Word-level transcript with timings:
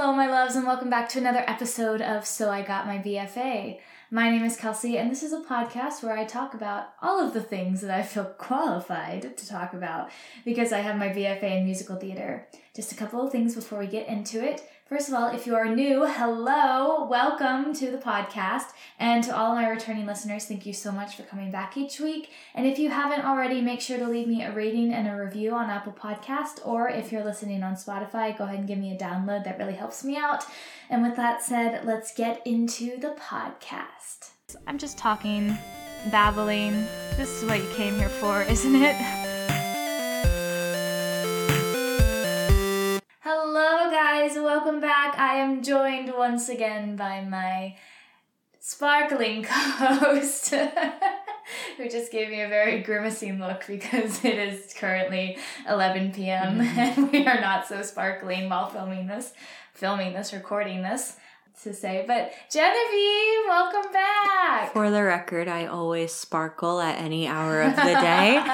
Hello, 0.00 0.12
my 0.12 0.28
loves, 0.28 0.54
and 0.54 0.64
welcome 0.64 0.88
back 0.88 1.08
to 1.08 1.18
another 1.18 1.42
episode 1.48 2.00
of 2.00 2.24
So 2.24 2.52
I 2.52 2.62
Got 2.62 2.86
My 2.86 2.98
BFA. 2.98 3.80
My 4.12 4.30
name 4.30 4.44
is 4.44 4.56
Kelsey, 4.56 4.96
and 4.96 5.10
this 5.10 5.24
is 5.24 5.32
a 5.32 5.40
podcast 5.40 6.04
where 6.04 6.16
I 6.16 6.24
talk 6.24 6.54
about 6.54 6.90
all 7.02 7.18
of 7.18 7.34
the 7.34 7.42
things 7.42 7.80
that 7.80 7.90
I 7.90 8.04
feel 8.04 8.24
qualified 8.38 9.36
to 9.36 9.48
talk 9.48 9.74
about 9.74 10.10
because 10.44 10.72
I 10.72 10.78
have 10.82 10.96
my 10.96 11.08
BFA 11.08 11.42
in 11.42 11.64
musical 11.64 11.96
theater. 11.96 12.46
Just 12.76 12.92
a 12.92 12.94
couple 12.94 13.20
of 13.20 13.32
things 13.32 13.56
before 13.56 13.80
we 13.80 13.88
get 13.88 14.06
into 14.06 14.40
it. 14.40 14.62
First 14.88 15.08
of 15.08 15.14
all, 15.14 15.28
if 15.28 15.46
you 15.46 15.54
are 15.54 15.66
new, 15.66 16.06
hello, 16.06 17.04
welcome 17.04 17.74
to 17.74 17.90
the 17.90 17.98
podcast. 17.98 18.68
And 18.98 19.22
to 19.24 19.36
all 19.36 19.54
my 19.54 19.68
returning 19.68 20.06
listeners, 20.06 20.46
thank 20.46 20.64
you 20.64 20.72
so 20.72 20.90
much 20.90 21.14
for 21.14 21.24
coming 21.24 21.50
back 21.50 21.76
each 21.76 22.00
week. 22.00 22.30
And 22.54 22.66
if 22.66 22.78
you 22.78 22.88
haven't 22.88 23.26
already, 23.26 23.60
make 23.60 23.82
sure 23.82 23.98
to 23.98 24.08
leave 24.08 24.26
me 24.26 24.42
a 24.42 24.50
rating 24.50 24.94
and 24.94 25.06
a 25.06 25.14
review 25.14 25.52
on 25.52 25.68
Apple 25.68 25.92
Podcast, 25.92 26.66
or 26.66 26.88
if 26.88 27.12
you're 27.12 27.22
listening 27.22 27.62
on 27.62 27.74
Spotify, 27.74 28.34
go 28.36 28.44
ahead 28.44 28.60
and 28.60 28.66
give 28.66 28.78
me 28.78 28.94
a 28.94 28.98
download. 28.98 29.44
That 29.44 29.58
really 29.58 29.74
helps 29.74 30.02
me 30.04 30.16
out. 30.16 30.46
And 30.88 31.02
with 31.02 31.16
that 31.16 31.42
said, 31.42 31.84
let's 31.84 32.14
get 32.14 32.40
into 32.46 32.96
the 32.98 33.14
podcast. 33.20 34.30
I'm 34.66 34.78
just 34.78 34.96
talking, 34.96 35.54
babbling. 36.10 36.72
This 37.18 37.28
is 37.28 37.44
what 37.44 37.58
you 37.58 37.68
came 37.74 37.94
here 37.96 38.08
for, 38.08 38.40
isn't 38.48 38.74
it? 38.74 39.17
Welcome 44.58 44.80
back. 44.80 45.16
I 45.16 45.36
am 45.36 45.62
joined 45.62 46.12
once 46.18 46.48
again 46.48 46.96
by 46.96 47.22
my 47.22 47.76
sparkling 48.58 49.44
co 49.44 49.54
host, 49.54 50.52
who 51.76 51.88
just 51.88 52.10
gave 52.10 52.28
me 52.28 52.40
a 52.40 52.48
very 52.48 52.82
grimacing 52.82 53.38
look 53.38 53.64
because 53.68 54.24
it 54.24 54.36
is 54.36 54.74
currently 54.74 55.38
11 55.68 56.10
p.m. 56.10 56.58
Mm-hmm. 56.58 56.76
and 56.76 57.12
we 57.12 57.24
are 57.24 57.40
not 57.40 57.68
so 57.68 57.82
sparkling 57.82 58.48
while 58.48 58.68
filming 58.68 59.06
this, 59.06 59.32
filming 59.74 60.12
this, 60.12 60.32
recording 60.32 60.82
this. 60.82 61.14
To 61.62 61.72
say, 61.72 62.04
but 62.06 62.32
Genevieve, 62.50 63.46
welcome 63.46 63.92
back. 63.92 64.72
For 64.72 64.90
the 64.90 65.04
record, 65.04 65.46
I 65.46 65.66
always 65.66 66.12
sparkle 66.12 66.80
at 66.80 67.00
any 67.00 67.28
hour 67.28 67.62
of 67.62 67.76
the 67.76 67.82
day. 67.82 68.44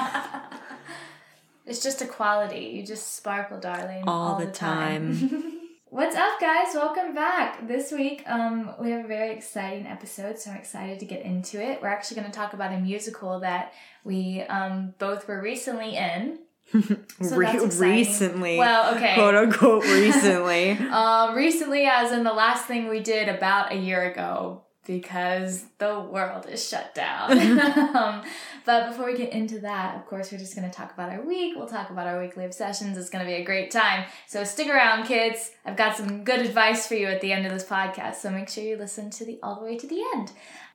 It's 1.67 1.81
just 1.81 2.01
a 2.01 2.05
quality. 2.05 2.73
You 2.75 2.85
just 2.85 3.15
sparkle, 3.15 3.59
darling, 3.59 4.03
All 4.07 4.37
the 4.37 4.51
time. 4.51 5.61
What's 5.95 6.17
up, 6.17 6.41
guys? 6.41 6.75
Welcome 6.75 7.15
back. 7.15 7.69
This 7.69 7.89
week, 7.89 8.21
um, 8.27 8.73
we 8.81 8.91
have 8.91 9.05
a 9.05 9.07
very 9.07 9.31
exciting 9.31 9.87
episode, 9.87 10.37
so 10.37 10.51
I'm 10.51 10.57
excited 10.57 10.99
to 10.99 11.05
get 11.05 11.21
into 11.21 11.65
it. 11.65 11.81
We're 11.81 11.87
actually 11.87 12.19
going 12.19 12.29
to 12.29 12.37
talk 12.37 12.51
about 12.51 12.73
a 12.73 12.79
musical 12.81 13.39
that 13.39 13.71
we 14.03 14.41
um, 14.41 14.93
both 14.99 15.25
were 15.25 15.41
recently 15.41 15.95
in. 15.95 16.39
So 17.21 17.37
Re- 17.37 17.59
recently. 17.77 18.57
Well, 18.57 18.95
okay. 18.95 19.13
Quote 19.13 19.35
unquote 19.35 19.83
recently. 19.85 20.71
Um, 20.71 21.33
recently, 21.33 21.85
as 21.85 22.11
in 22.11 22.25
the 22.25 22.33
last 22.33 22.65
thing 22.65 22.89
we 22.89 22.99
did 22.99 23.29
about 23.29 23.71
a 23.71 23.77
year 23.77 24.11
ago, 24.11 24.64
because 24.85 25.65
the 25.77 25.99
world 25.99 26.45
is 26.47 26.67
shut 26.67 26.93
down. 26.95 27.31
um, 27.95 28.23
but 28.65 28.89
before 28.89 29.05
we 29.05 29.17
get 29.17 29.33
into 29.33 29.59
that, 29.59 29.95
of 29.95 30.05
course, 30.05 30.31
we're 30.31 30.37
just 30.37 30.55
going 30.55 30.69
to 30.69 30.75
talk 30.75 30.93
about 30.93 31.09
our 31.11 31.21
week. 31.21 31.55
We'll 31.55 31.67
talk 31.67 31.89
about 31.89 32.07
our 32.07 32.21
weekly 32.21 32.45
obsessions. 32.45 32.97
It's 32.97 33.09
going 33.09 33.25
to 33.25 33.29
be 33.29 33.37
a 33.37 33.43
great 33.43 33.71
time. 33.71 34.05
So 34.27 34.43
stick 34.43 34.67
around, 34.67 35.05
kids. 35.05 35.51
I've 35.65 35.77
got 35.77 35.97
some 35.97 36.23
good 36.23 36.39
advice 36.39 36.87
for 36.87 36.95
you 36.95 37.07
at 37.07 37.21
the 37.21 37.31
end 37.31 37.45
of 37.45 37.51
this 37.51 37.63
podcast. 37.65 38.15
So 38.15 38.29
make 38.29 38.49
sure 38.49 38.63
you 38.63 38.77
listen 38.77 39.09
to 39.11 39.25
the 39.25 39.39
all 39.43 39.59
the 39.59 39.65
way 39.65 39.77
to 39.77 39.87
the 39.87 40.03
end. 40.15 40.31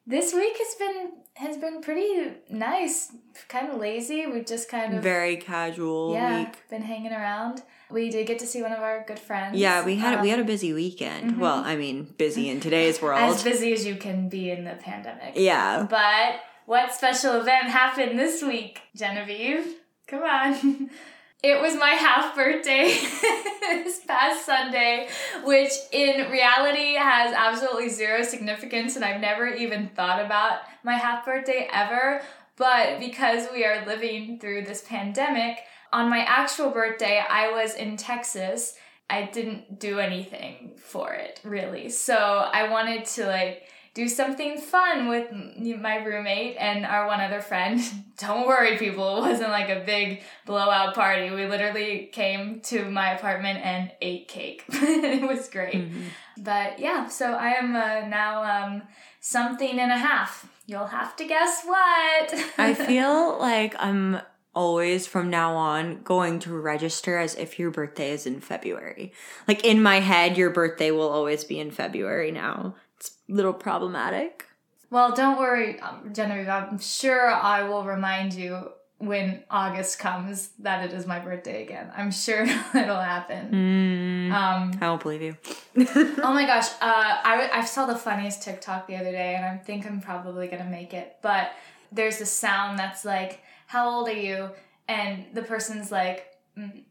This 0.07 0.33
week 0.35 0.57
has 0.57 0.75
been 0.77 1.13
has 1.35 1.57
been 1.57 1.81
pretty 1.83 2.33
nice. 2.51 3.13
Kind 3.49 3.71
of 3.71 3.79
lazy. 3.79 4.27
We've 4.27 4.47
just 4.47 4.69
kind 4.69 4.95
of 4.95 5.03
Very 5.03 5.37
casual 5.37 6.15
yeah 6.15 6.41
week. 6.41 6.69
been 6.69 6.83
hanging 6.83 7.13
around. 7.13 7.63
We 7.91 8.11
did 8.11 8.27
get 8.27 8.39
to 8.41 8.47
see 8.47 8.63
one 8.63 8.73
of 8.73 8.81
our 8.81 9.05
good 9.07 9.19
friends. 9.19 9.57
Yeah, 9.59 9.85
we 9.85 9.97
had 9.97 10.21
we 10.23 10.31
Um, 10.31 10.37
had 10.39 10.41
a 10.41 10.45
busy 10.45 10.73
weekend. 10.73 11.33
mhm. 11.33 11.39
Well, 11.39 11.63
I 11.65 11.77
mean, 11.77 12.05
busy 12.19 12.49
in 12.49 12.61
today's 12.61 13.01
world. 13.03 13.21
as 13.21 13.43
busy 13.43 13.73
as 13.73 13.85
you 13.87 13.97
can 13.97 14.29
be 14.29 14.51
in 14.51 14.65
the 14.65 14.75
pandemic. 14.75 15.33
yeah. 15.37 15.87
But 15.89 16.41
what 16.67 16.95
special 16.95 17.41
event 17.41 17.67
happened 17.69 18.19
this 18.19 18.43
week, 18.43 18.81
Genevieve? 18.97 19.67
Come 20.07 20.23
on. 20.23 20.91
It 21.43 21.59
was 21.59 21.75
my 21.75 21.93
half 21.93 22.37
birthday 22.37 22.89
this 23.85 24.01
past 24.07 24.45
Sunday, 24.45 25.09
which 25.43 25.73
in 25.91 26.31
reality 26.31 26.97
has 26.97 27.33
absolutely 27.35 27.89
zero 27.89 28.23
significance, 28.23 28.95
and 28.95 29.03
I've 29.03 29.23
never 29.23 29.47
even 29.49 29.89
thought 29.97 30.23
about 30.23 30.59
my 30.85 30.97
half 30.97 31.25
birthday 31.25 31.67
ever. 31.73 32.21
But 32.57 33.01
because 33.01 33.49
we 33.55 33.65
are 33.65 33.87
living 33.87 34.39
through 34.39 34.67
this 34.67 34.83
pandemic, 34.87 35.61
on 35.93 36.09
my 36.09 36.21
actual 36.21 36.71
birthday, 36.71 37.23
I 37.29 37.51
was 37.51 37.75
in 37.75 37.97
Texas. 37.97 38.75
I 39.09 39.29
didn't 39.33 39.79
do 39.79 39.99
anything 39.99 40.73
for 40.77 41.13
it, 41.13 41.41
really. 41.43 41.89
So 41.89 42.17
I 42.17 42.71
wanted 42.71 43.05
to 43.07 43.27
like 43.27 43.65
do 43.93 44.09
something 44.09 44.57
fun 44.57 45.09
with 45.09 45.33
my 45.33 45.97
roommate 45.97 46.57
and 46.59 46.87
our 46.87 47.09
one 47.09 47.21
other 47.21 47.41
friend. 47.41 47.81
Don't 48.19 48.47
worry, 48.47 48.77
people, 48.79 49.19
it 49.19 49.29
wasn't 49.31 49.51
like 49.51 49.69
a 49.69 49.83
big 49.85 50.23
blowout 50.47 50.95
party. 50.95 51.31
We 51.31 51.47
literally 51.47 52.09
came 52.13 52.61
to 52.63 52.85
my 52.89 53.15
apartment 53.15 53.65
and 53.65 53.91
ate 54.01 54.29
cake. 54.29 54.65
it 54.69 55.27
was 55.29 55.49
great. 55.49 55.75
Mhm. 55.75 56.03
But 56.39 56.79
yeah, 56.79 57.09
so 57.09 57.33
I 57.33 57.51
am 57.55 57.75
uh, 57.75 58.07
now 58.07 58.45
um, 58.45 58.83
something 59.21 59.79
and 59.79 59.91
a 59.91 59.99
half. 59.99 60.47
You'll 60.67 60.87
have 60.87 61.17
to 61.17 61.25
guess 61.25 61.65
what. 61.65 62.35
I 62.59 62.75
feel 62.75 63.39
like 63.41 63.75
I'm 63.79 64.21
always 64.55 65.07
from 65.07 65.31
now 65.31 65.55
on 65.55 66.03
going 66.03 66.39
to 66.41 66.53
register 66.59 67.19
as 67.19 67.35
if 67.37 67.59
your 67.59 67.71
birthday 67.71 68.11
is 68.11 68.27
in 68.27 68.41
February. 68.41 69.13
Like 69.47 69.65
in 69.65 69.83
my 69.83 70.01
head, 70.01 70.37
your 70.37 70.51
birthday 70.51 70.91
will 70.91 71.09
always 71.09 71.45
be 71.45 71.59
in 71.61 71.71
February 71.71 72.31
now. 72.33 72.75
It's 72.97 73.17
a 73.29 73.33
little 73.33 73.53
problematic. 73.53 74.47
Well, 74.91 75.15
don't 75.15 75.39
worry, 75.39 75.79
um, 75.81 76.11
Genevieve. 76.13 76.49
I'm 76.49 76.79
sure 76.81 77.31
I 77.31 77.63
will 77.63 77.85
remind 77.85 78.35
you 78.35 78.71
when 78.99 79.43
August 79.51 79.99
comes 79.99 80.51
that 80.59 80.85
it 80.85 80.93
is 80.93 81.07
my 81.07 81.19
birthday 81.21 81.63
again. 81.63 81.91
I'm 81.97 82.11
sure 82.11 82.43
it'll 82.75 83.01
happen. 83.01 83.51
Mm, 83.51 84.33
Um, 84.35 84.73
I 84.75 84.87
don't 84.87 85.01
believe 85.01 85.23
you. 85.23 85.37
oh 85.87 86.35
my 86.35 86.45
gosh, 86.45 86.69
uh, 86.83 87.19
I, 87.25 87.51
I 87.53 87.65
saw 87.65 87.87
the 87.87 87.97
funniest 87.97 88.43
TikTok 88.43 88.87
the 88.89 88.97
other 88.97 89.13
day, 89.13 89.37
and 89.37 89.45
I 89.45 89.57
think 89.57 89.87
I'm 89.87 90.01
probably 90.01 90.49
gonna 90.49 90.69
make 90.69 90.93
it. 90.93 91.17
But 91.23 91.53
there's 91.93 92.21
a 92.21 92.27
sound 92.27 92.79
that's 92.79 93.05
like, 93.05 93.41
"How 93.73 93.85
old 93.91 94.09
are 94.09 94.13
you?" 94.29 94.51
And 94.89 95.27
the 95.33 95.43
person's 95.43 95.91
like, 95.93 96.27
mm, 96.59 96.83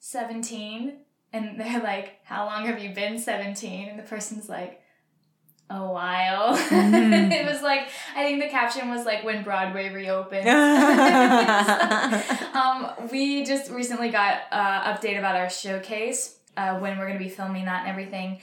17. 0.00 0.98
And 1.32 1.58
they're 1.58 1.80
like, 1.92 2.18
How 2.24 2.44
long 2.46 2.66
have 2.66 2.78
you 2.82 2.90
been 2.94 3.18
17? 3.18 3.88
And 3.88 3.98
the 3.98 4.02
person's 4.02 4.48
like, 4.48 4.78
a 5.70 5.86
while. 5.90 6.54
Mhm. 6.72 7.32
it 7.32 7.46
was 7.46 7.62
like 7.62 7.88
I 8.14 8.24
think 8.24 8.42
the 8.42 8.48
caption 8.50 8.90
was 8.90 9.06
like 9.06 9.24
when 9.24 9.42
Broadway 9.42 9.88
reopened. 9.88 10.46
um, 12.54 12.90
we 13.10 13.42
just 13.44 13.70
recently 13.70 14.10
got 14.10 14.42
uh, 14.50 14.92
update 14.92 15.18
about 15.18 15.36
our 15.36 15.48
showcase. 15.48 16.36
Uh, 16.54 16.78
when 16.80 16.98
we're 16.98 17.06
going 17.06 17.18
to 17.18 17.24
be 17.24 17.30
filming 17.30 17.64
that 17.64 17.80
and 17.80 17.88
everything. 17.88 18.38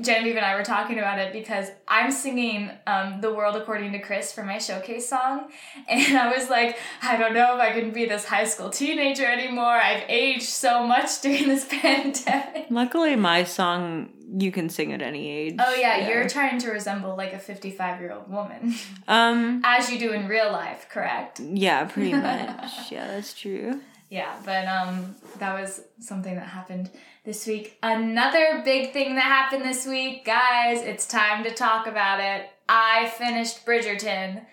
Genevieve 0.00 0.36
and 0.36 0.46
I 0.46 0.56
were 0.56 0.64
talking 0.64 0.98
about 0.98 1.18
it 1.18 1.30
because 1.30 1.68
I'm 1.86 2.10
singing 2.10 2.70
um, 2.86 3.20
The 3.20 3.34
World 3.34 3.54
According 3.54 3.92
to 3.92 3.98
Chris 3.98 4.32
for 4.32 4.42
my 4.42 4.56
showcase 4.56 5.06
song. 5.10 5.50
And 5.88 6.16
I 6.16 6.34
was 6.34 6.48
like, 6.48 6.78
I 7.02 7.18
don't 7.18 7.34
know 7.34 7.56
if 7.56 7.60
I 7.60 7.78
can 7.78 7.90
be 7.90 8.06
this 8.06 8.24
high 8.24 8.46
school 8.46 8.70
teenager 8.70 9.26
anymore. 9.26 9.66
I've 9.66 10.04
aged 10.08 10.48
so 10.48 10.86
much 10.86 11.20
during 11.22 11.48
this 11.48 11.66
pandemic. 11.68 12.68
Luckily, 12.70 13.14
my 13.16 13.44
song 13.44 14.08
you 14.38 14.52
can 14.52 14.70
sing 14.70 14.92
at 14.94 15.02
any 15.02 15.28
age. 15.30 15.56
Oh, 15.58 15.74
yeah, 15.74 16.08
you're 16.08 16.28
trying 16.28 16.58
to 16.60 16.70
resemble 16.70 17.14
like 17.14 17.34
a 17.34 17.38
55 17.38 18.00
year 18.00 18.12
old 18.12 18.30
woman, 18.30 18.74
um. 19.08 19.60
as 19.64 19.90
you 19.90 19.98
do 19.98 20.12
in 20.12 20.28
real 20.28 20.50
life, 20.50 20.86
correct? 20.88 21.40
Yeah, 21.40 21.84
pretty 21.84 22.12
much. 22.14 22.90
yeah, 22.90 23.08
that's 23.08 23.34
true. 23.34 23.80
Yeah, 24.08 24.34
but 24.44 24.66
um, 24.66 25.14
that 25.38 25.60
was 25.60 25.82
something 26.00 26.34
that 26.34 26.46
happened 26.48 26.90
this 27.24 27.46
week. 27.46 27.78
Another 27.82 28.62
big 28.64 28.92
thing 28.92 29.14
that 29.16 29.24
happened 29.24 29.64
this 29.64 29.86
week, 29.86 30.24
guys, 30.24 30.82
it's 30.82 31.06
time 31.06 31.44
to 31.44 31.50
talk 31.50 31.86
about 31.86 32.20
it. 32.20 32.48
I 32.68 33.12
finished 33.18 33.66
Bridgerton, 33.66 34.44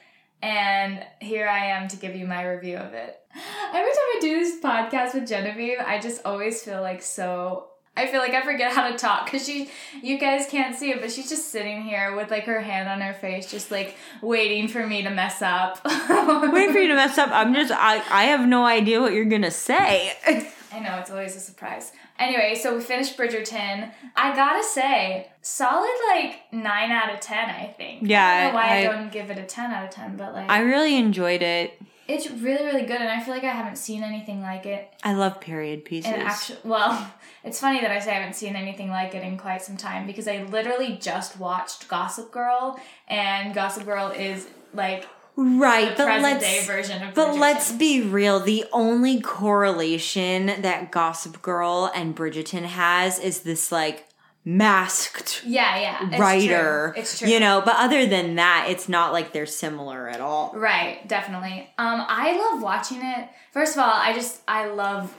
and 0.42 1.06
here 1.22 1.48
I 1.48 1.66
am 1.68 1.88
to 1.90 1.98
give 1.98 2.16
you 2.16 2.28
my 2.28 2.44
review 2.44 2.78
of 2.78 2.94
it. 2.94 3.20
Every 3.68 3.80
time 3.80 3.82
I 3.84 4.18
do 4.22 4.40
this 4.40 4.60
podcast 4.60 5.14
with 5.14 5.28
Genevieve, 5.28 5.78
I 5.80 6.00
just 6.00 6.22
always 6.26 6.62
feel 6.62 6.82
like 6.82 7.02
so. 7.02 7.68
I 7.96 8.06
feel 8.06 8.20
like 8.20 8.34
I 8.34 8.44
forget 8.44 8.74
how 8.74 8.92
to 8.92 8.96
talk 8.96 9.26
because 9.26 9.44
she, 9.44 9.72
you 10.04 10.20
guys 10.20 10.46
can't 10.48 10.76
see 10.76 10.92
it, 10.92 11.02
but 11.02 11.12
she's 11.12 11.30
just 11.30 11.50
sitting 11.52 11.82
here 11.82 12.16
with 12.16 12.30
like 12.30 12.44
her 12.44 12.62
hand 12.62 12.88
on 12.88 13.02
her 13.02 13.14
face, 13.14 13.50
just 13.50 13.72
like 13.72 13.96
waiting 14.22 14.68
for 14.68 14.86
me 14.86 15.02
to 15.02 15.10
mess 15.10 15.42
up. 15.42 15.82
Wait 15.86 16.72
for 16.72 16.78
you 16.78 16.90
to 16.90 16.96
mess 16.96 17.18
up. 17.18 17.30
I'm 17.32 17.56
just. 17.56 17.72
I. 17.72 18.04
I 18.12 18.26
have 18.26 18.48
no 18.48 18.66
idea 18.66 19.02
what 19.02 19.14
you're 19.14 19.26
gonna 19.26 19.50
say. 19.50 20.14
I 20.74 20.80
know, 20.80 20.98
it's 21.00 21.10
always 21.12 21.36
a 21.36 21.40
surprise. 21.40 21.92
Anyway, 22.20 22.56
so 22.56 22.76
we 22.76 22.82
finished 22.82 23.18
Bridgerton. 23.18 23.92
I 24.16 24.36
gotta 24.36 24.64
say, 24.64 25.30
solid 25.42 25.90
like 26.10 26.42
9 26.52 26.92
out 26.92 27.14
of 27.14 27.20
10, 27.20 27.50
I 27.50 27.68
think. 27.78 28.02
Yeah, 28.04 28.26
I 28.26 28.42
don't 28.44 28.50
know 28.52 28.56
why 28.56 28.68
I, 28.68 28.78
I- 28.80 28.84
don't 28.84 29.12
give 29.12 29.30
it 29.30 29.38
a 29.38 29.44
10 29.44 29.72
out 29.72 29.86
of 29.86 29.90
10, 29.92 30.18
but 30.18 30.34
like. 30.34 30.50
I 30.50 30.60
really 30.60 30.96
enjoyed 30.98 31.42
it. 31.42 31.80
It's 32.08 32.32
really, 32.32 32.64
really 32.64 32.84
good, 32.86 33.02
and 33.02 33.10
I 33.10 33.20
feel 33.22 33.34
like 33.34 33.44
I 33.44 33.50
haven't 33.52 33.78
seen 33.78 34.02
anything 34.02 34.42
like 34.42 34.66
it. 34.66 34.94
I 35.04 35.14
love 35.14 35.42
period 35.42 35.84
pieces. 35.84 36.10
And 36.14 36.24
actually, 36.24 36.60
well, 36.64 37.12
it's 37.44 37.60
funny 37.60 37.82
that 37.82 37.92
I 37.92 38.00
say 38.00 38.12
I 38.12 38.20
haven't 38.20 38.36
seen 38.36 38.56
anything 38.56 38.90
like 38.90 39.14
it 39.14 39.24
in 39.24 39.38
quite 39.38 39.62
some 39.62 39.76
time 39.76 40.08
because 40.08 40.26
I 40.26 40.44
literally 40.44 40.98
just 41.02 41.38
watched 41.38 41.90
Gossip 41.90 42.32
Girl, 42.32 42.80
and 43.10 43.54
Gossip 43.54 43.84
Girl 43.84 44.08
is 44.12 44.48
like 44.74 45.06
right, 45.38 45.96
the 45.96 46.04
but 46.04 46.22
let's 46.22 46.44
day 46.44 46.66
version 46.66 47.04
of 47.04 47.14
But 47.14 47.38
let's 47.38 47.72
be 47.72 48.02
real. 48.02 48.40
The 48.40 48.66
only 48.72 49.22
correlation 49.22 50.48
that 50.48 50.92
Gossip 50.92 51.42
Girl 51.42 51.92
and 51.94 52.16
Bridgerton 52.16 52.64
has 52.64 53.20
is 53.20 53.42
this 53.42 53.72
like 53.72 54.08
masked 54.44 55.44
yeah, 55.46 55.78
yeah, 55.78 56.08
it's 56.10 56.20
writer. 56.20 56.92
True. 56.94 57.02
It's 57.02 57.20
true. 57.20 57.28
You 57.28 57.40
know, 57.40 57.62
but 57.64 57.76
other 57.78 58.06
than 58.06 58.36
that, 58.36 58.68
it's 58.70 58.88
not 58.88 59.12
like 59.12 59.34
they're 59.34 59.46
similar 59.46 60.10
at 60.10 60.22
all. 60.22 60.54
Right, 60.56 61.08
definitely. 61.08 61.70
Um, 61.78 62.04
I 62.08 62.38
love 62.52 62.64
watching 62.64 63.02
it. 63.04 63.30
First 63.52 63.76
of 63.76 63.84
all, 63.84 63.94
I 63.94 64.14
just 64.14 64.42
I 64.48 64.68
love 64.68 65.14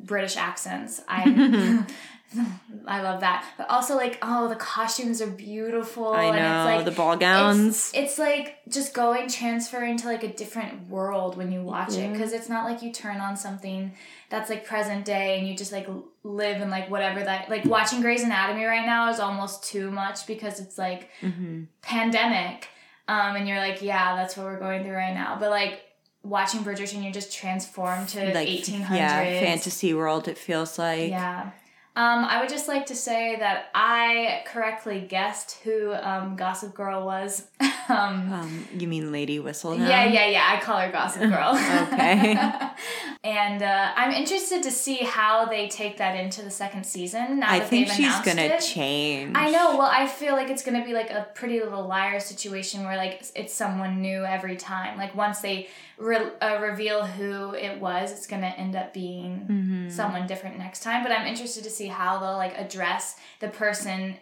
British 0.00 0.36
accents. 0.36 1.00
I 1.08 1.84
I 2.86 3.02
love 3.02 3.20
that. 3.20 3.44
But 3.56 3.68
also 3.70 3.96
like 3.96 4.18
oh 4.22 4.48
the 4.48 4.56
costumes 4.56 5.20
are 5.22 5.26
beautiful 5.26 6.08
I 6.08 6.24
and 6.24 6.36
know 6.36 6.66
it's 6.68 6.76
like 6.76 6.84
the 6.84 6.90
ball 6.90 7.16
gowns. 7.16 7.68
It's, 7.68 7.94
it's 7.94 8.18
like 8.18 8.58
just 8.68 8.94
going 8.94 9.28
transferring 9.28 9.96
to 9.98 10.06
like 10.06 10.22
a 10.22 10.32
different 10.32 10.88
world 10.88 11.36
when 11.36 11.50
you 11.52 11.62
watch 11.62 11.94
it 11.96 12.12
because 12.12 12.32
it's 12.32 12.48
not 12.48 12.64
like 12.64 12.82
you 12.82 12.92
turn 12.92 13.18
on 13.18 13.36
something 13.36 13.92
that's 14.30 14.50
like 14.50 14.64
present 14.66 15.04
day 15.04 15.38
and 15.38 15.48
you 15.48 15.56
just 15.56 15.72
like 15.72 15.88
live 16.24 16.60
in 16.60 16.70
like 16.70 16.90
whatever 16.90 17.22
that 17.22 17.48
like 17.48 17.64
watching 17.66 18.00
Grey's 18.00 18.22
Anatomy 18.22 18.64
right 18.64 18.86
now 18.86 19.10
is 19.10 19.20
almost 19.20 19.64
too 19.64 19.90
much 19.90 20.26
because 20.26 20.60
it's 20.60 20.76
like 20.78 21.10
Mhm. 21.22 21.66
pandemic 21.82 22.68
um 23.08 23.36
and 23.36 23.46
you're 23.46 23.58
like 23.58 23.82
yeah 23.82 24.16
that's 24.16 24.36
what 24.36 24.44
we're 24.46 24.58
going 24.58 24.82
through 24.82 24.94
right 24.94 25.14
now 25.14 25.36
but 25.38 25.50
like 25.50 25.80
watching 26.22 26.64
Bridgerton 26.64 27.02
you're 27.02 27.12
just 27.12 27.32
transformed 27.32 28.08
to 28.08 28.24
Like 28.32 28.48
1800s 28.48 28.90
yeah, 28.90 29.40
fantasy 29.40 29.92
world. 29.92 30.26
It 30.26 30.38
feels 30.38 30.78
like. 30.78 31.10
yeah. 31.10 31.50
Um, 31.96 32.24
I 32.24 32.40
would 32.40 32.48
just 32.48 32.66
like 32.66 32.86
to 32.86 32.94
say 32.96 33.36
that 33.38 33.66
I 33.72 34.42
correctly 34.46 35.00
guessed 35.00 35.58
who 35.62 35.94
um, 35.94 36.34
Gossip 36.34 36.74
Girl 36.74 37.04
was. 37.06 37.46
um, 37.88 38.32
Um, 38.32 38.68
you 38.76 38.88
mean 38.88 39.12
Lady 39.12 39.38
Whistledown? 39.38 39.88
yeah, 39.88 40.04
yeah, 40.06 40.26
yeah. 40.26 40.44
I 40.56 40.60
call 40.60 40.78
her 40.80 40.90
Gossip 40.90 41.22
Girl. 41.30 41.52
Okay. 41.94 42.36
and 43.24 43.62
uh, 43.62 43.92
I'm 43.94 44.10
interested 44.10 44.62
to 44.64 44.72
see 44.72 44.96
how 44.96 45.44
they 45.46 45.68
take 45.68 45.98
that 45.98 46.16
into 46.18 46.42
the 46.42 46.50
second 46.50 46.84
season. 46.84 47.38
Now 47.38 47.50
I 47.50 47.60
that 47.60 47.68
think 47.68 47.86
they've 47.86 47.96
she's 47.96 48.06
announced 48.06 48.24
gonna 48.26 48.42
it. 48.42 48.60
change. 48.60 49.32
I 49.36 49.50
know. 49.50 49.76
Well, 49.76 49.88
I 49.90 50.06
feel 50.08 50.34
like 50.34 50.50
it's 50.50 50.64
gonna 50.64 50.84
be 50.84 50.94
like 50.94 51.10
a 51.10 51.28
Pretty 51.34 51.60
Little 51.60 51.86
Liar 51.86 52.18
situation 52.18 52.82
where 52.84 52.96
like 52.96 53.22
it's 53.36 53.54
someone 53.54 54.02
new 54.02 54.24
every 54.24 54.56
time. 54.56 54.98
Like 54.98 55.14
once 55.14 55.40
they 55.40 55.68
re- 55.98 56.32
uh, 56.40 56.58
reveal 56.60 57.04
who 57.04 57.54
it 57.54 57.80
was, 57.80 58.12
it's 58.12 58.26
gonna 58.26 58.54
end 58.56 58.74
up 58.76 58.92
being 58.92 59.46
Mhm. 59.48 59.92
someone 59.92 60.26
different 60.26 60.58
next 60.58 60.82
time. 60.82 61.02
But 61.02 61.12
I'm 61.12 61.26
interested 61.26 61.64
to 61.64 61.70
see 61.70 61.86
how 61.88 62.18
they'll 62.18 62.36
like 62.36 62.56
address 62.58 63.16
the 63.40 63.48
person 63.48 64.16